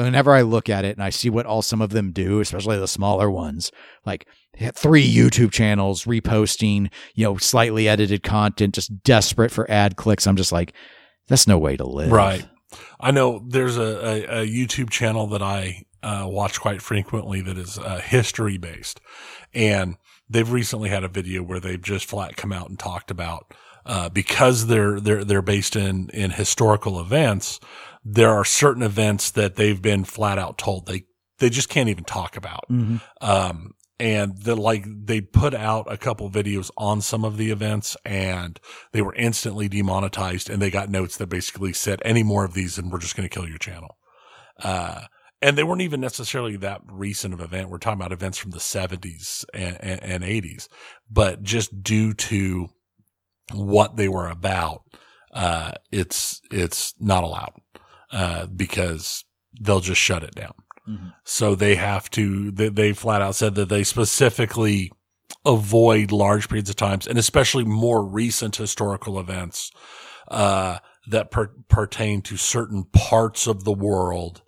whenever 0.02 0.32
I 0.32 0.43
look 0.43 0.68
at 0.68 0.85
it 0.85 0.97
and 0.97 1.02
I 1.02 1.10
see 1.10 1.31
what 1.31 1.47
all 1.47 1.62
some 1.62 1.82
of 1.82 1.90
them 1.90 2.12
do, 2.12 2.40
especially 2.40 2.78
the 2.78 2.89
smaller 2.89 3.31
ones, 3.31 3.73
like 4.05 4.27
three 4.74 5.06
YouTube 5.06 5.52
channels 5.52 6.05
reposting, 6.05 6.90
you 7.14 7.24
know, 7.24 7.36
slightly 7.36 7.89
edited 7.89 8.23
content, 8.23 8.74
just 8.74 9.02
desperate 9.02 9.51
for 9.51 9.70
ad 9.70 9.97
clicks. 9.97 10.27
I'm 10.27 10.36
just 10.36 10.52
like, 10.52 10.73
that's 11.28 11.47
no 11.47 11.59
way 11.59 11.77
to 11.77 11.85
live. 11.85 12.10
Right. 12.10 12.47
I 13.01 13.10
know 13.10 13.43
there's 13.47 13.77
a, 13.77 13.82
a, 13.82 14.43
a 14.43 14.47
YouTube 14.47 14.90
channel 14.90 15.27
that 15.28 15.43
I 15.43 15.85
uh, 16.02 16.27
watch 16.28 16.60
quite 16.60 16.82
frequently 16.82 17.40
that 17.43 17.59
is 17.59 17.78
uh, 17.78 17.98
history 17.98 18.59
based, 18.59 19.01
and 19.55 19.97
they've 20.28 20.51
recently 20.51 20.89
had 20.89 21.05
a 21.05 21.09
video 21.09 21.43
where 21.43 21.60
they've 21.60 21.82
just 21.82 22.09
flat 22.09 22.36
come 22.36 22.52
out 22.52 22.68
and 22.68 22.78
talked 22.78 23.10
about 23.10 23.52
uh, 23.86 24.09
because 24.09 24.66
they're 24.66 25.01
they're 25.01 25.24
they're 25.24 25.43
based 25.43 25.77
in 25.77 26.10
in 26.10 26.31
historical 26.32 27.01
events. 27.01 27.60
There 28.09 28.31
are 28.31 28.45
certain 28.45 28.83
events 28.83 29.33
that 29.33 29.57
they've 29.57 29.81
been 29.81 30.05
flat 30.05 30.39
out 30.39 30.59
told 30.59 30.87
they 30.87 31.05
they 31.39 31.51
just 31.51 31.69
can't 31.69 31.89
even 31.89 32.05
talk 32.05 32.37
about. 32.37 32.65
Mm-hmm. 32.70 32.97
Um, 33.20 33.73
and 33.99 34.37
the 34.39 34.55
like 34.55 34.85
they 34.87 35.20
put 35.20 35.55
out 35.55 35.91
a 35.91 35.97
couple 35.97 36.31
videos 36.31 36.70
on 36.77 37.01
some 37.01 37.24
of 37.24 37.37
the 37.37 37.51
events 37.51 37.97
and 38.05 38.61
they 38.93 39.01
were 39.01 39.15
instantly 39.15 39.69
demonetized 39.69 40.51
and 40.51 40.61
they 40.61 40.70
got 40.70 40.91
notes 40.91 41.16
that 41.16 41.28
basically 41.28 41.73
said 41.73 42.03
any 42.05 42.23
more 42.23 42.45
of 42.45 42.55
these 42.55 42.77
and 42.78 42.93
we're 42.93 42.99
just 42.99 43.16
going 43.16 43.28
to 43.28 43.35
kill 43.35 43.49
your 43.49 43.59
channel. 43.59 43.97
Uh, 44.62 45.03
and 45.43 45.57
they 45.57 45.65
weren't 45.65 45.83
even 45.83 46.01
necessarily 46.01 46.57
that 46.57 46.81
recent 46.91 47.33
of 47.33 47.41
event. 47.41 47.70
We're 47.70 47.78
talking 47.78 48.01
about 48.01 48.12
events 48.12 48.39
from 48.39 48.51
the 48.51 48.59
70s 48.59 49.45
and, 49.55 49.77
and, 49.81 50.03
and 50.03 50.24
80s, 50.24 50.69
but 51.11 51.43
just 51.43 51.83
due 51.83 52.15
to 52.15 52.69
what 53.53 53.97
they 53.97 54.09
were 54.09 54.28
about, 54.28 54.83
uh, 55.33 55.73
it's, 55.93 56.41
it's 56.51 56.95
not 56.99 57.23
allowed, 57.24 57.53
uh, 58.12 58.47
because 58.47 59.24
they'll 59.61 59.81
just 59.81 60.01
shut 60.01 60.23
it 60.23 60.35
down. 60.35 60.55
Mm-hmm. 60.89 61.09
So 61.24 61.55
they 61.55 61.74
have 61.74 62.11
to, 62.11 62.51
they, 62.51 62.69
they 62.69 62.93
flat 62.93 63.23
out 63.23 63.35
said 63.35 63.55
that 63.57 63.69
they 63.69 63.83
specifically 63.85 64.93
avoid 65.45 66.12
large 66.12 66.49
periods 66.49 66.70
of 66.70 66.77
times 66.77 67.07
and 67.07 67.19
especially 67.19 67.65
more 67.65 68.05
recent 68.05 68.57
historical 68.57 69.19
events, 69.19 69.73
uh, 70.28 70.78
that 71.09 71.31
per- 71.31 71.53
pertain 71.69 72.20
to 72.23 72.37
certain 72.37 72.85
parts 72.93 73.47
of 73.47 73.65
the 73.65 73.73
world 73.73 74.43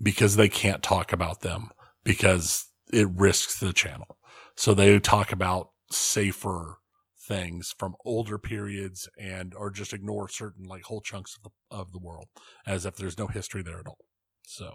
because 0.00 0.36
they 0.36 0.48
can't 0.48 0.82
talk 0.82 1.12
about 1.12 1.40
them 1.40 1.70
because 2.04 2.66
it 2.92 3.08
risks 3.10 3.58
the 3.58 3.72
channel. 3.72 4.16
So 4.56 4.74
they 4.74 4.98
talk 5.00 5.32
about 5.32 5.70
safer 5.90 6.78
things 7.26 7.74
from 7.78 7.94
older 8.04 8.38
periods 8.38 9.08
and 9.18 9.54
or 9.54 9.70
just 9.70 9.92
ignore 9.92 10.28
certain 10.28 10.64
like 10.64 10.84
whole 10.84 11.00
chunks 11.00 11.36
of 11.36 11.42
the 11.42 11.76
of 11.76 11.92
the 11.92 11.98
world 11.98 12.26
as 12.66 12.84
if 12.84 12.96
there's 12.96 13.18
no 13.18 13.26
history 13.26 13.62
there 13.62 13.78
at 13.78 13.86
all. 13.86 14.04
So 14.46 14.74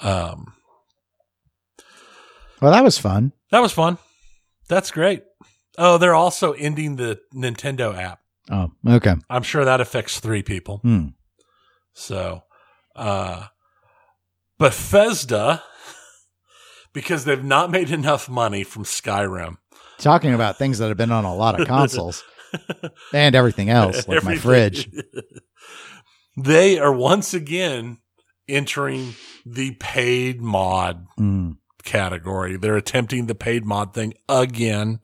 um 0.00 0.54
Well 2.60 2.72
that 2.72 2.84
was 2.84 2.98
fun. 2.98 3.32
That 3.50 3.62
was 3.62 3.72
fun. 3.72 3.98
That's 4.68 4.90
great. 4.90 5.24
Oh, 5.78 5.98
they're 5.98 6.14
also 6.14 6.52
ending 6.52 6.96
the 6.96 7.20
Nintendo 7.34 7.96
app. 7.96 8.20
Oh, 8.50 8.72
okay. 8.86 9.14
I'm 9.30 9.42
sure 9.42 9.64
that 9.64 9.80
affects 9.80 10.20
3 10.20 10.42
people. 10.42 10.78
Hmm. 10.78 11.08
So 11.94 12.42
uh 12.96 13.46
Bethesda 14.58 15.62
because 16.92 17.24
they've 17.24 17.44
not 17.44 17.70
made 17.70 17.90
enough 17.90 18.28
money 18.28 18.64
from 18.64 18.84
Skyrim 18.84 19.56
Talking 20.02 20.34
about 20.34 20.58
things 20.58 20.78
that 20.78 20.88
have 20.88 20.96
been 20.96 21.12
on 21.12 21.24
a 21.24 21.34
lot 21.34 21.60
of 21.60 21.66
consoles 21.68 22.24
and 23.12 23.36
everything 23.36 23.70
else, 23.70 24.08
like 24.08 24.16
everything. 24.16 24.24
my 24.24 24.36
fridge. 24.36 24.90
they 26.36 26.78
are 26.78 26.92
once 26.92 27.32
again 27.32 27.98
entering 28.48 29.14
the 29.46 29.76
paid 29.76 30.40
mod 30.40 31.06
mm. 31.16 31.56
category. 31.84 32.56
They're 32.56 32.76
attempting 32.76 33.26
the 33.26 33.36
paid 33.36 33.64
mod 33.64 33.94
thing 33.94 34.14
again. 34.28 34.98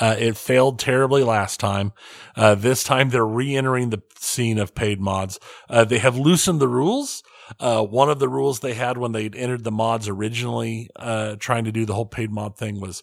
Uh, 0.00 0.16
it 0.18 0.36
failed 0.38 0.78
terribly 0.78 1.22
last 1.22 1.60
time. 1.60 1.92
Uh, 2.34 2.54
this 2.54 2.82
time 2.82 3.10
they're 3.10 3.26
re-entering 3.26 3.90
the 3.90 4.02
scene 4.18 4.58
of 4.58 4.74
paid 4.74 4.98
mods. 4.98 5.38
Uh, 5.68 5.84
they 5.84 5.98
have 5.98 6.16
loosened 6.16 6.60
the 6.60 6.68
rules. 6.68 7.22
Uh, 7.60 7.82
one 7.82 8.08
of 8.08 8.18
the 8.18 8.28
rules 8.28 8.60
they 8.60 8.74
had 8.74 8.96
when 8.96 9.12
they 9.12 9.28
entered 9.28 9.64
the 9.64 9.70
mods 9.70 10.08
originally, 10.08 10.88
uh, 10.96 11.36
trying 11.38 11.64
to 11.64 11.72
do 11.72 11.84
the 11.84 11.94
whole 11.94 12.06
paid 12.06 12.30
mod 12.30 12.56
thing 12.56 12.80
was 12.80 13.02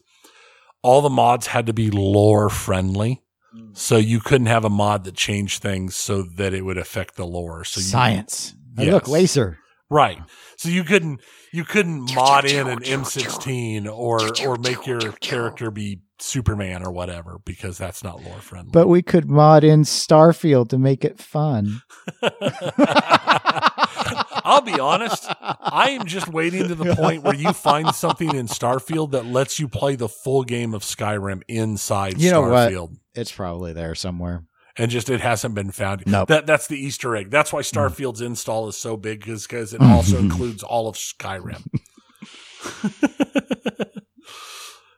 all 0.86 1.02
the 1.02 1.10
mods 1.10 1.48
had 1.48 1.66
to 1.66 1.74
be 1.74 1.90
lore 1.90 2.48
friendly. 2.48 3.24
Mm. 3.56 3.76
So 3.76 3.98
you 3.98 4.20
couldn't 4.20 4.48
have 4.48 4.64
a 4.64 4.70
mod 4.70 5.04
that 5.06 5.16
changed 5.16 5.64
things 5.64 5.96
so 5.96 6.22
that 6.22 6.54
it 6.54 6.62
would 6.62 6.78
affect 6.78 7.16
the 7.16 7.26
lore. 7.26 7.66
So 7.66 7.80
you, 7.80 7.88
science. 7.88 8.54
Yes. 8.78 8.92
look, 8.92 9.08
laser. 9.08 9.58
Right. 9.90 10.20
So 10.58 10.70
you 10.70 10.84
couldn't 10.84 11.22
you 11.52 11.64
couldn't 11.64 12.14
mod 12.14 12.46
in 12.46 12.68
an 12.68 12.80
M16 12.80 13.92
or 13.92 14.20
or 14.48 14.58
make 14.58 14.86
your 14.86 15.12
character 15.14 15.72
be 15.72 16.02
Superman 16.20 16.84
or 16.84 16.92
whatever 16.92 17.40
because 17.46 17.80
that's 17.80 18.04
not 18.04 18.24
lore 18.24 18.40
friendly. 18.40 18.70
But 18.72 18.88
we 18.88 19.02
could 19.02 19.28
mod 19.28 19.64
in 19.64 19.84
Starfield 19.84 20.70
to 20.70 20.78
make 20.78 21.04
it 21.04 21.20
fun. 21.20 21.82
I'll 24.46 24.62
be 24.62 24.80
honest. 24.80 25.26
I 25.42 25.90
am 26.00 26.06
just 26.06 26.28
waiting 26.30 26.68
to 26.68 26.76
the 26.76 26.96
point 27.02 27.24
where 27.24 27.34
you 27.36 27.52
find 27.52 27.94
something 27.94 28.34
in 28.36 28.48
Starfield 28.48 29.12
that 29.12 29.26
lets 29.26 29.60
you 29.60 29.68
play 29.68 29.96
the 29.96 30.08
full 30.08 30.44
game 30.44 30.74
of 30.74 30.84
Skyrim 30.84 31.42
inside 31.48 32.20
you 32.22 32.32
know 32.32 32.44
Starfield. 32.44 32.90
What? 32.92 33.00
It's 33.16 33.32
probably 33.32 33.74
there 33.74 33.96
somewhere. 33.96 34.44
and 34.78 34.92
just 34.92 35.10
it 35.10 35.22
hasn't 35.22 35.56
been 35.56 35.72
found. 35.72 36.04
Nope. 36.06 36.28
That 36.28 36.46
that's 36.46 36.68
the 36.68 36.78
Easter 36.78 37.16
egg. 37.16 37.32
That's 37.32 37.52
why 37.52 37.62
Starfield's 37.62 38.22
install 38.22 38.68
is 38.68 38.78
so 38.78 38.96
big 38.98 39.26
because 39.26 39.74
it 39.74 39.82
also 39.82 40.18
includes 40.20 40.64
all 40.64 40.88
of 40.88 40.96
Skyrim. 40.96 41.64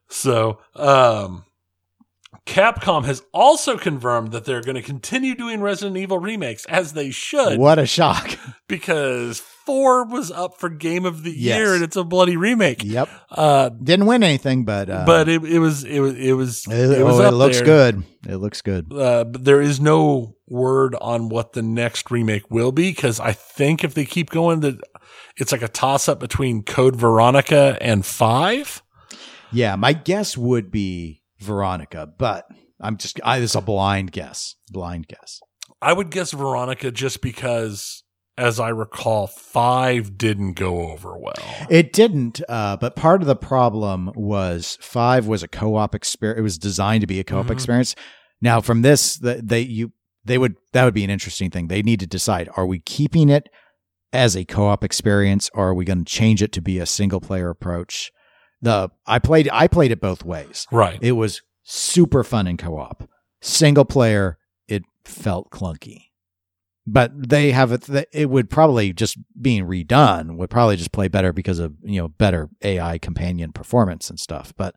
so, 0.10 0.60
um, 0.76 1.46
Capcom 2.48 3.06
has 3.06 3.22
also 3.34 3.78
confirmed 3.78 4.32
that 4.32 4.46
they're 4.46 4.62
going 4.62 4.76
to 4.76 4.82
continue 4.82 5.36
doing 5.36 5.62
Resident 5.62 5.98
Evil 5.98 6.18
remakes 6.18 6.66
as 6.66 6.94
they 6.94 7.12
should 7.12 7.60
What 7.60 7.78
a 7.78 7.86
shock. 7.86 8.38
because 8.68 9.40
4 9.40 10.06
was 10.06 10.32
up 10.32 10.58
for 10.60 10.70
game 10.70 11.06
of 11.06 11.24
the 11.24 11.32
Yes. 11.32 11.58
year 11.60 11.76
and 11.76 11.84
it's 11.84 11.96
a 11.98 12.04
bloody 12.04 12.38
remake. 12.38 12.84
Yep. 12.84 13.10
Uh 13.30 13.70
Didn't 13.70 14.06
win 14.06 14.24
anything, 14.24 14.64
but 14.64 14.90
uh, 14.90 15.04
but 15.06 15.28
it, 15.28 15.44
it 15.44 15.60
was 15.60 15.84
it 15.84 16.00
was 16.00 16.16
it 16.16 16.34
was 16.34 16.66
it, 16.68 17.00
it 17.00 17.04
was 17.04 17.20
oh, 17.20 17.28
it 17.28 17.32
looks 17.34 17.58
there. 17.58 17.66
good. 17.66 18.04
It 18.28 18.38
looks 18.38 18.62
good. 18.62 18.92
Uh, 18.92 19.26
but 19.26 19.44
there 19.44 19.62
is 19.62 19.80
no 19.80 20.36
word 20.48 20.96
on 21.02 21.30
what 21.30 21.54
the 21.54 21.62
next 21.62 22.10
remake 22.10 22.50
will 22.50 22.72
be 22.72 22.92
because 22.92 23.20
I 23.20 23.34
think 23.34 23.84
if 23.84 23.94
they 23.94 24.06
keep 24.06 24.30
going, 24.30 24.62
that 24.62 24.80
it's 25.36 25.52
like 25.52 25.62
a 25.62 25.68
toss 25.68 26.08
up 26.08 26.20
between 26.20 26.64
Code 26.64 26.96
Veronica 26.96 27.78
and 27.82 28.06
Five. 28.06 28.82
Yeah, 29.52 29.76
my 29.76 29.94
guess 29.94 30.38
would 30.38 30.72
be 30.72 31.22
Veronica, 31.40 32.08
but 32.18 32.46
I'm 32.80 32.98
just 32.98 33.20
I 33.24 33.40
this 33.40 33.52
is 33.52 33.56
a 33.56 33.62
blind 33.62 34.12
guess. 34.12 34.56
Blind 34.72 35.08
guess. 35.08 35.40
I 35.82 35.94
would 35.94 36.10
guess 36.10 36.32
Veronica 36.32 36.92
just 36.92 37.22
because, 37.22 38.04
as 38.38 38.60
I 38.60 38.70
recall, 38.70 39.28
Five 39.28 40.18
didn't 40.18 40.54
go 40.54 40.92
over 40.92 41.18
well. 41.18 41.68
It 41.70 41.94
didn't, 41.94 42.42
uh, 42.50 42.78
but 42.78 42.96
part 42.96 43.22
of 43.22 43.28
the 43.28 43.36
problem 43.36 44.12
was 44.16 44.78
five 44.82 45.28
was 45.28 45.44
a 45.44 45.48
co-op 45.48 45.94
experience. 45.94 46.40
It 46.40 46.44
was 46.44 46.58
designed 46.58 47.02
to 47.02 47.08
be 47.08 47.20
a 47.20 47.24
co-op 47.24 47.48
Mhm. 47.48 47.52
experience. 47.52 47.96
Now, 48.42 48.62
from 48.62 48.82
this, 48.82 49.18
the, 49.18 49.42
they 49.44 49.62
you 49.62 49.92
they 50.26 50.38
would 50.38 50.56
that 50.74 50.84
would 50.84 50.94
be 50.94 51.04
an 51.04 51.10
interesting 51.10 51.50
thing. 51.52 51.68
They 51.68 51.82
need 51.82 52.00
to 52.00 52.08
decide: 52.08 52.50
are 52.58 52.66
we 52.66 52.80
keeping 52.80 53.30
it 53.30 53.48
as 54.14 54.36
a 54.36 54.46
co-op 54.46 54.84
experience, 54.84 55.50
or 55.54 55.70
are 55.70 55.74
we 55.74 55.86
going 55.86 56.04
to 56.04 56.12
change 56.12 56.42
it 56.42 56.52
to 56.54 56.62
be 56.62 56.80
a 56.80 56.86
single 56.86 57.20
player 57.22 57.50
approach? 57.50 58.12
The 58.62 58.90
I 59.06 59.20
played 59.20 59.50
I 59.52 59.68
played 59.68 59.92
it 59.92 60.02
both 60.02 60.24
ways. 60.24 60.66
Right. 60.72 61.00
It 61.02 61.14
was 61.14 61.42
super 61.64 62.24
fun 62.24 62.48
in 62.48 62.58
co-op. 62.58 63.08
Single 63.42 63.86
player, 63.86 64.38
it 64.68 64.84
felt 65.06 65.52
clunky. 65.52 66.06
But 66.90 67.12
they 67.30 67.52
have 67.52 67.72
it. 67.74 68.08
It 68.14 68.30
would 68.30 68.50
probably 68.50 68.94
just 68.94 69.18
being 69.40 69.66
redone 69.66 70.38
would 70.38 70.50
probably 70.50 70.78
just 70.78 70.94
play 70.94 71.08
better 71.10 71.34
because 71.34 71.60
of 71.60 71.76
you 71.84 72.00
know 72.02 72.08
better 72.08 72.50
AI 72.64 72.98
companion 72.98 73.52
performance 73.52 74.10
and 74.10 74.18
stuff. 74.20 74.54
But 74.56 74.74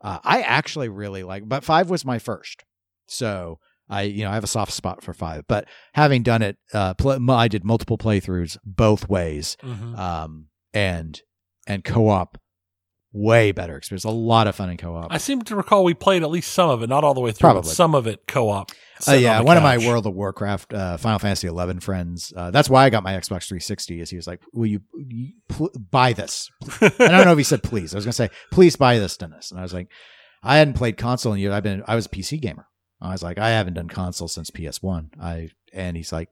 uh, 0.00 0.20
I 0.22 0.42
actually 0.42 0.88
really 0.88 1.24
like. 1.24 1.48
But 1.48 1.64
five 1.64 1.90
was 1.90 2.04
my 2.04 2.20
first, 2.20 2.62
so 3.08 3.58
I 3.88 4.02
you 4.02 4.22
know 4.22 4.30
I 4.30 4.34
have 4.34 4.44
a 4.44 4.46
soft 4.48 4.72
spot 4.72 5.02
for 5.02 5.12
five. 5.12 5.42
But 5.48 5.66
having 5.94 6.22
done 6.22 6.40
it, 6.42 6.56
uh, 6.72 6.94
I 7.28 7.48
did 7.48 7.64
multiple 7.64 7.98
playthroughs 7.98 8.56
both 8.64 9.08
ways, 9.08 9.56
Mhm. 9.64 9.98
um, 9.98 10.46
and 10.72 11.20
and 11.66 11.82
co-op, 11.84 12.38
way 13.12 13.52
better 13.52 13.76
experience. 13.76 14.04
A 14.04 14.10
lot 14.10 14.46
of 14.46 14.54
fun 14.54 14.70
in 14.70 14.76
co-op. 14.76 15.12
I 15.12 15.18
seem 15.18 15.42
to 15.42 15.56
recall 15.56 15.84
we 15.84 15.94
played 15.94 16.22
at 16.22 16.30
least 16.30 16.52
some 16.52 16.70
of 16.70 16.82
it, 16.82 16.88
not 16.88 17.04
all 17.04 17.14
the 17.14 17.20
way 17.20 17.32
through, 17.32 17.48
but 17.48 17.52
Probably. 17.54 17.72
some 17.72 17.94
of 17.94 18.06
it 18.06 18.26
co-op. 18.26 18.70
Uh, 19.08 19.12
yeah, 19.12 19.38
on 19.38 19.44
one 19.46 19.56
of 19.56 19.62
my. 19.62 19.78
World 19.78 20.06
of 20.06 20.14
Warcraft, 20.14 20.74
uh, 20.74 20.96
Final 20.98 21.18
Fantasy 21.18 21.46
eleven 21.46 21.80
friends. 21.80 22.32
Uh, 22.36 22.50
that's 22.50 22.68
why 22.68 22.84
I 22.84 22.90
got 22.90 23.02
my 23.02 23.12
Xbox 23.12 23.48
360. 23.48 24.00
Is 24.00 24.10
he 24.10 24.16
was 24.16 24.26
like, 24.26 24.40
"Will 24.52 24.66
you, 24.66 24.80
you 24.94 25.32
pl- 25.48 25.70
buy 25.90 26.12
this?" 26.12 26.50
I 26.82 26.90
don't 26.98 27.24
know 27.24 27.32
if 27.32 27.38
he 27.38 27.44
said 27.44 27.62
please. 27.62 27.94
I 27.94 27.96
was 27.98 28.04
gonna 28.04 28.12
say, 28.12 28.28
"Please 28.50 28.76
buy 28.76 28.98
this, 28.98 29.16
Dennis." 29.16 29.50
And 29.50 29.58
I 29.58 29.62
was 29.62 29.72
like, 29.72 29.88
"I 30.42 30.58
hadn't 30.58 30.74
played 30.74 30.98
console 30.98 31.32
in 31.32 31.40
years. 31.40 31.54
I've 31.54 31.62
been. 31.62 31.82
I 31.86 31.94
was 31.94 32.06
a 32.06 32.10
PC 32.10 32.40
gamer. 32.40 32.66
I 33.00 33.12
was 33.12 33.22
like, 33.22 33.38
I 33.38 33.50
haven't 33.50 33.74
done 33.74 33.88
console 33.88 34.28
since 34.28 34.50
PS 34.50 34.82
One. 34.82 35.10
I 35.20 35.48
and 35.72 35.96
he's 35.96 36.12
like, 36.12 36.28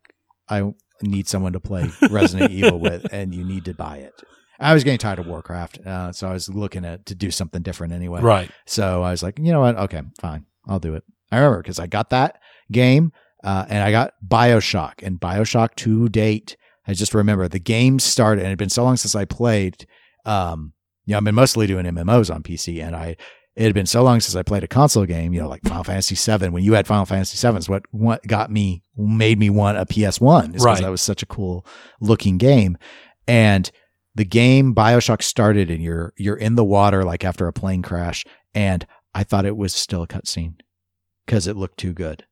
I 0.49 0.75
need 1.01 1.29
someone 1.29 1.55
to 1.55 1.61
play 1.61 1.91
Resident 2.11 2.51
Evil 2.53 2.79
with, 2.79 3.07
and 3.13 3.35
you 3.35 3.45
need 3.45 3.65
to 3.67 3.75
buy 3.75 3.99
it. 3.99 4.15
I 4.59 4.75
was 4.75 4.83
getting 4.85 4.99
tired 4.99 5.19
of 5.19 5.27
Warcraft, 5.27 5.79
uh, 5.87 6.13
so 6.13 6.29
I 6.29 6.33
was 6.33 6.49
looking 6.49 6.85
at 6.85 7.07
to 7.07 7.15
do 7.15 7.31
something 7.31 7.63
different 7.63 7.93
anyway. 7.93 8.21
Right. 8.21 8.51
So 8.67 9.03
I 9.03 9.11
was 9.13 9.23
like, 9.23 9.39
you 9.39 9.53
know 9.53 9.61
what? 9.61 9.77
Okay, 9.77 10.03
fine. 10.21 10.47
I'll 10.67 10.81
do 10.81 10.95
it. 10.95 11.05
I 11.31 11.37
remember 11.37 11.63
because 11.63 11.79
I 11.79 11.87
got 11.87 12.11
that 12.11 12.41
game 12.73 13.13
uh, 13.45 13.67
and 13.69 13.83
I 13.83 13.91
got 13.91 14.15
Bioshock 14.27 14.95
and 15.03 15.21
Bioshock 15.21 15.75
to 15.77 16.09
date. 16.09 16.57
I 16.87 16.95
just 16.95 17.15
remember 17.15 17.47
the 17.49 17.59
game 17.59 17.99
started 17.99 18.41
and 18.41 18.47
it 18.49 18.51
had 18.53 18.59
been 18.59 18.71
so 18.71 18.83
long 18.83 18.97
since 18.97 19.15
I 19.15 19.25
played. 19.27 19.87
Um, 20.25 20.73
you 21.05 21.13
know, 21.13 21.19
I've 21.19 21.25
been 21.25 21.35
mostly 21.35 21.67
doing 21.67 21.85
MMOs 21.87 22.35
on 22.35 22.43
PC 22.43 22.83
and 22.83 22.97
I, 22.97 23.17
it 23.57 23.65
had 23.65 23.75
been 23.75 23.87
so 23.87 24.03
long 24.03 24.21
since 24.21 24.35
I 24.37 24.43
played 24.43 24.65
a 24.65 24.69
console 24.69 25.05
game, 25.05 25.33
you 25.33 25.41
know, 25.41 25.49
like 25.49 25.63
Final 25.65 25.85
Fantasy 25.85 26.15
VII. 26.15 26.49
When 26.51 26.63
you 26.65 26.75
had 26.75 26.87
Final 26.87 27.05
Fantasy 27.07 27.47
VII, 27.47 27.57
is 27.59 27.69
what, 27.69 27.83
what 27.91 28.27
got 28.27 28.51
me, 28.51 28.83
made 28.97 29.39
me 29.39 29.51
want 29.51 29.79
a 29.79 29.85
PS1 29.87 30.49
because 30.49 30.65
Right. 30.65 30.81
that 30.81 30.91
was 30.91 31.03
such 31.03 31.23
a 31.23 31.27
cool 31.27 31.67
looking 32.01 32.39
game. 32.39 32.79
And 33.27 33.71
the 34.15 34.25
game 34.25 34.75
Bioshock 34.75 35.23
started 35.23 35.71
and 35.71 35.83
you're 35.83 36.13
you're 36.17 36.37
in 36.37 36.55
the 36.55 36.65
water 36.65 37.05
like 37.05 37.25
after 37.25 37.47
a 37.47 37.53
plane 37.53 37.83
crash, 37.83 38.25
and 38.55 38.87
I 39.15 39.25
thought 39.25 39.47
it 39.47 39.57
was 39.57 39.73
still 39.73 40.03
a 40.03 40.07
cutscene 40.09 40.55
because 41.27 41.47
it 41.47 41.57
looked 41.57 41.79
too 41.79 41.93
good. 41.93 42.25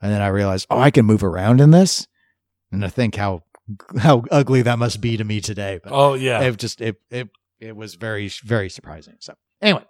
And 0.00 0.12
then 0.12 0.20
I 0.20 0.26
realized, 0.28 0.66
oh, 0.70 0.78
I 0.78 0.90
can 0.90 1.06
move 1.06 1.24
around 1.24 1.60
in 1.60 1.70
this, 1.70 2.06
and 2.70 2.84
I 2.84 2.88
think 2.88 3.14
how 3.16 3.42
how 3.98 4.24
ugly 4.30 4.62
that 4.62 4.78
must 4.78 5.00
be 5.00 5.16
to 5.16 5.24
me 5.24 5.40
today. 5.40 5.80
But 5.82 5.92
Oh 5.92 6.14
yeah. 6.14 6.40
it 6.42 6.56
just 6.58 6.80
it 6.80 6.96
it 7.10 7.28
it 7.60 7.76
was 7.76 7.94
very 7.94 8.28
very 8.44 8.68
surprising. 8.68 9.14
So 9.20 9.34
anyway, 9.62 9.84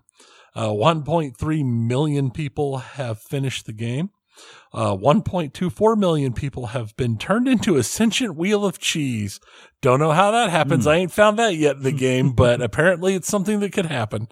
Uh, 0.55 0.69
1.3 0.69 1.65
million 1.65 2.31
people 2.31 2.77
have 2.77 3.21
finished 3.21 3.65
the 3.65 3.73
game. 3.73 4.11
Uh, 4.73 4.95
1.24 4.95 5.97
million 5.97 6.31
people 6.33 6.67
have 6.67 6.95
been 6.95 7.17
turned 7.17 7.47
into 7.47 7.75
a 7.77 7.83
sentient 7.83 8.35
wheel 8.35 8.63
of 8.65 8.77
cheese. 8.79 9.39
Don't 9.81 9.99
know 9.99 10.11
how 10.11 10.31
that 10.31 10.49
happens. 10.51 10.85
Hmm. 10.85 10.89
I 10.91 10.95
ain't 10.97 11.11
found 11.11 11.39
that 11.39 11.55
yet 11.55 11.77
in 11.77 11.83
the 11.83 11.91
game, 12.07 12.31
but 12.33 12.61
apparently 12.61 13.15
it's 13.15 13.27
something 13.27 13.59
that 13.61 13.73
could 13.73 13.87
happen. 13.87 14.27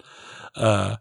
Uh, 0.54 0.96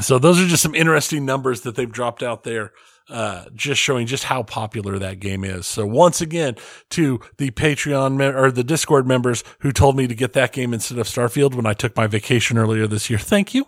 so 0.00 0.18
those 0.18 0.40
are 0.40 0.46
just 0.48 0.62
some 0.62 0.74
interesting 0.74 1.24
numbers 1.24 1.60
that 1.60 1.76
they've 1.76 1.90
dropped 1.92 2.22
out 2.22 2.42
there. 2.42 2.72
uh, 3.10 3.44
just 3.54 3.80
showing 3.80 4.06
just 4.06 4.24
how 4.24 4.42
popular 4.42 4.98
that 4.98 5.20
game 5.20 5.44
is. 5.44 5.66
So 5.66 5.86
once 5.86 6.22
again, 6.22 6.56
to 6.90 7.20
the 7.36 7.50
Patreon 7.50 8.16
me- 8.16 8.24
or 8.24 8.50
the 8.50 8.64
Discord 8.64 9.06
members 9.06 9.44
who 9.60 9.72
told 9.72 9.94
me 9.94 10.06
to 10.06 10.14
get 10.14 10.32
that 10.32 10.52
game 10.52 10.72
instead 10.72 10.98
of 10.98 11.06
Starfield 11.06 11.54
when 11.54 11.66
I 11.66 11.74
took 11.74 11.94
my 11.96 12.06
vacation 12.06 12.56
earlier 12.56 12.86
this 12.86 13.10
year, 13.10 13.18
thank 13.18 13.52
you. 13.54 13.66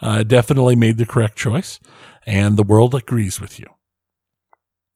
I 0.00 0.24
definitely 0.24 0.74
made 0.76 0.98
the 0.98 1.06
correct 1.06 1.36
choice, 1.38 1.78
and 2.26 2.56
the 2.56 2.62
world 2.62 2.94
agrees 2.94 3.40
with 3.40 3.58
you. 3.58 3.66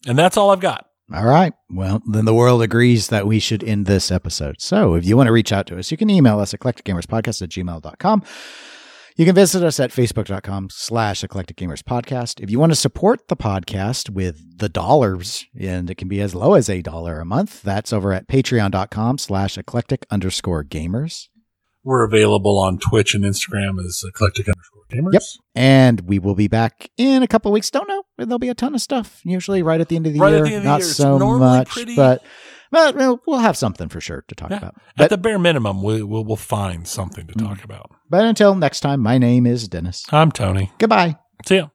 And 0.06 0.18
that's 0.18 0.36
all 0.36 0.50
I've 0.50 0.60
got. 0.60 0.86
All 1.12 1.26
right. 1.26 1.52
Well, 1.68 2.02
then 2.06 2.24
the 2.24 2.34
world 2.34 2.62
agrees 2.62 3.08
that 3.08 3.26
we 3.26 3.40
should 3.40 3.64
end 3.64 3.86
this 3.86 4.12
episode. 4.12 4.60
So 4.60 4.94
if 4.94 5.04
you 5.04 5.16
want 5.16 5.26
to 5.26 5.32
reach 5.32 5.52
out 5.52 5.66
to 5.68 5.78
us, 5.78 5.90
you 5.90 5.96
can 5.96 6.08
email 6.08 6.38
us 6.38 6.52
eclecticgamerspodcast 6.52 7.42
at 7.42 7.48
gmail.com. 7.48 8.22
You 9.16 9.26
can 9.26 9.34
visit 9.34 9.64
us 9.64 9.80
at 9.80 9.90
facebook.com 9.90 10.68
slash 10.70 11.24
eclectic 11.24 11.56
gamers 11.56 11.82
podcast. 11.82 12.40
If 12.40 12.48
you 12.48 12.60
want 12.60 12.70
to 12.70 12.76
support 12.76 13.26
the 13.26 13.36
podcast 13.36 14.08
with 14.08 14.58
the 14.58 14.68
dollars, 14.68 15.44
and 15.58 15.90
it 15.90 15.96
can 15.96 16.08
be 16.08 16.20
as 16.20 16.34
low 16.34 16.54
as 16.54 16.70
a 16.70 16.80
dollar 16.80 17.18
a 17.18 17.24
month, 17.24 17.60
that's 17.60 17.92
over 17.92 18.12
at 18.12 18.28
patreon.com 18.28 19.18
slash 19.18 19.58
eclectic 19.58 20.06
underscore 20.10 20.64
gamers. 20.64 21.26
We're 21.82 22.04
available 22.04 22.58
on 22.58 22.78
Twitch 22.78 23.14
and 23.14 23.24
Instagram 23.24 23.84
as 23.84 24.02
eclectic 24.06 24.46
underscore 24.48 24.79
gamers. 24.90 25.12
Yep. 25.14 25.22
And 25.54 26.00
we 26.02 26.18
will 26.18 26.34
be 26.34 26.48
back 26.48 26.90
in 26.96 27.22
a 27.22 27.26
couple 27.26 27.50
of 27.50 27.54
weeks. 27.54 27.70
Don't 27.70 27.88
know. 27.88 28.02
There'll 28.18 28.38
be 28.38 28.48
a 28.48 28.54
ton 28.54 28.74
of 28.74 28.80
stuff, 28.80 29.20
usually 29.24 29.62
right 29.62 29.80
at 29.80 29.88
the 29.88 29.96
end 29.96 30.06
of 30.06 30.12
the 30.12 30.20
Right 30.20 30.32
at 30.34 30.36
year. 30.36 30.44
the 30.44 30.48
end 30.50 30.56
of 30.58 30.62
the 30.64 30.68
Not 30.68 30.80
year. 30.80 30.88
It's 30.88 30.96
so 30.96 31.18
normally 31.18 31.58
much, 31.58 31.68
pretty- 31.70 31.96
but, 31.96 32.22
but 32.70 32.94
we'll- 33.26 33.38
have 33.38 33.56
something 33.56 33.88
for 33.88 34.00
sure 34.00 34.24
to 34.28 34.34
talk 34.34 34.50
Yeah. 34.50 34.58
about. 34.58 34.74
At 34.98 35.10
the 35.10 35.18
bare 35.18 35.38
minimum, 35.38 35.82
we, 35.82 36.02
we'll, 36.02 36.24
we'll 36.24 36.36
find 36.36 36.86
something 36.86 37.26
to 37.28 37.34
mm. 37.34 37.48
talk 37.48 37.64
about. 37.64 37.90
but 38.10 38.24
until 38.24 38.54
next 38.54 38.80
time, 38.80 39.00
my 39.00 39.16
name 39.18 39.46
is 39.46 39.66
Dennis. 39.68 40.04
I'm 40.10 40.30
Tony. 40.32 40.70
Goodbye. 40.78 41.16
See 41.46 41.56
ya. 41.56 41.68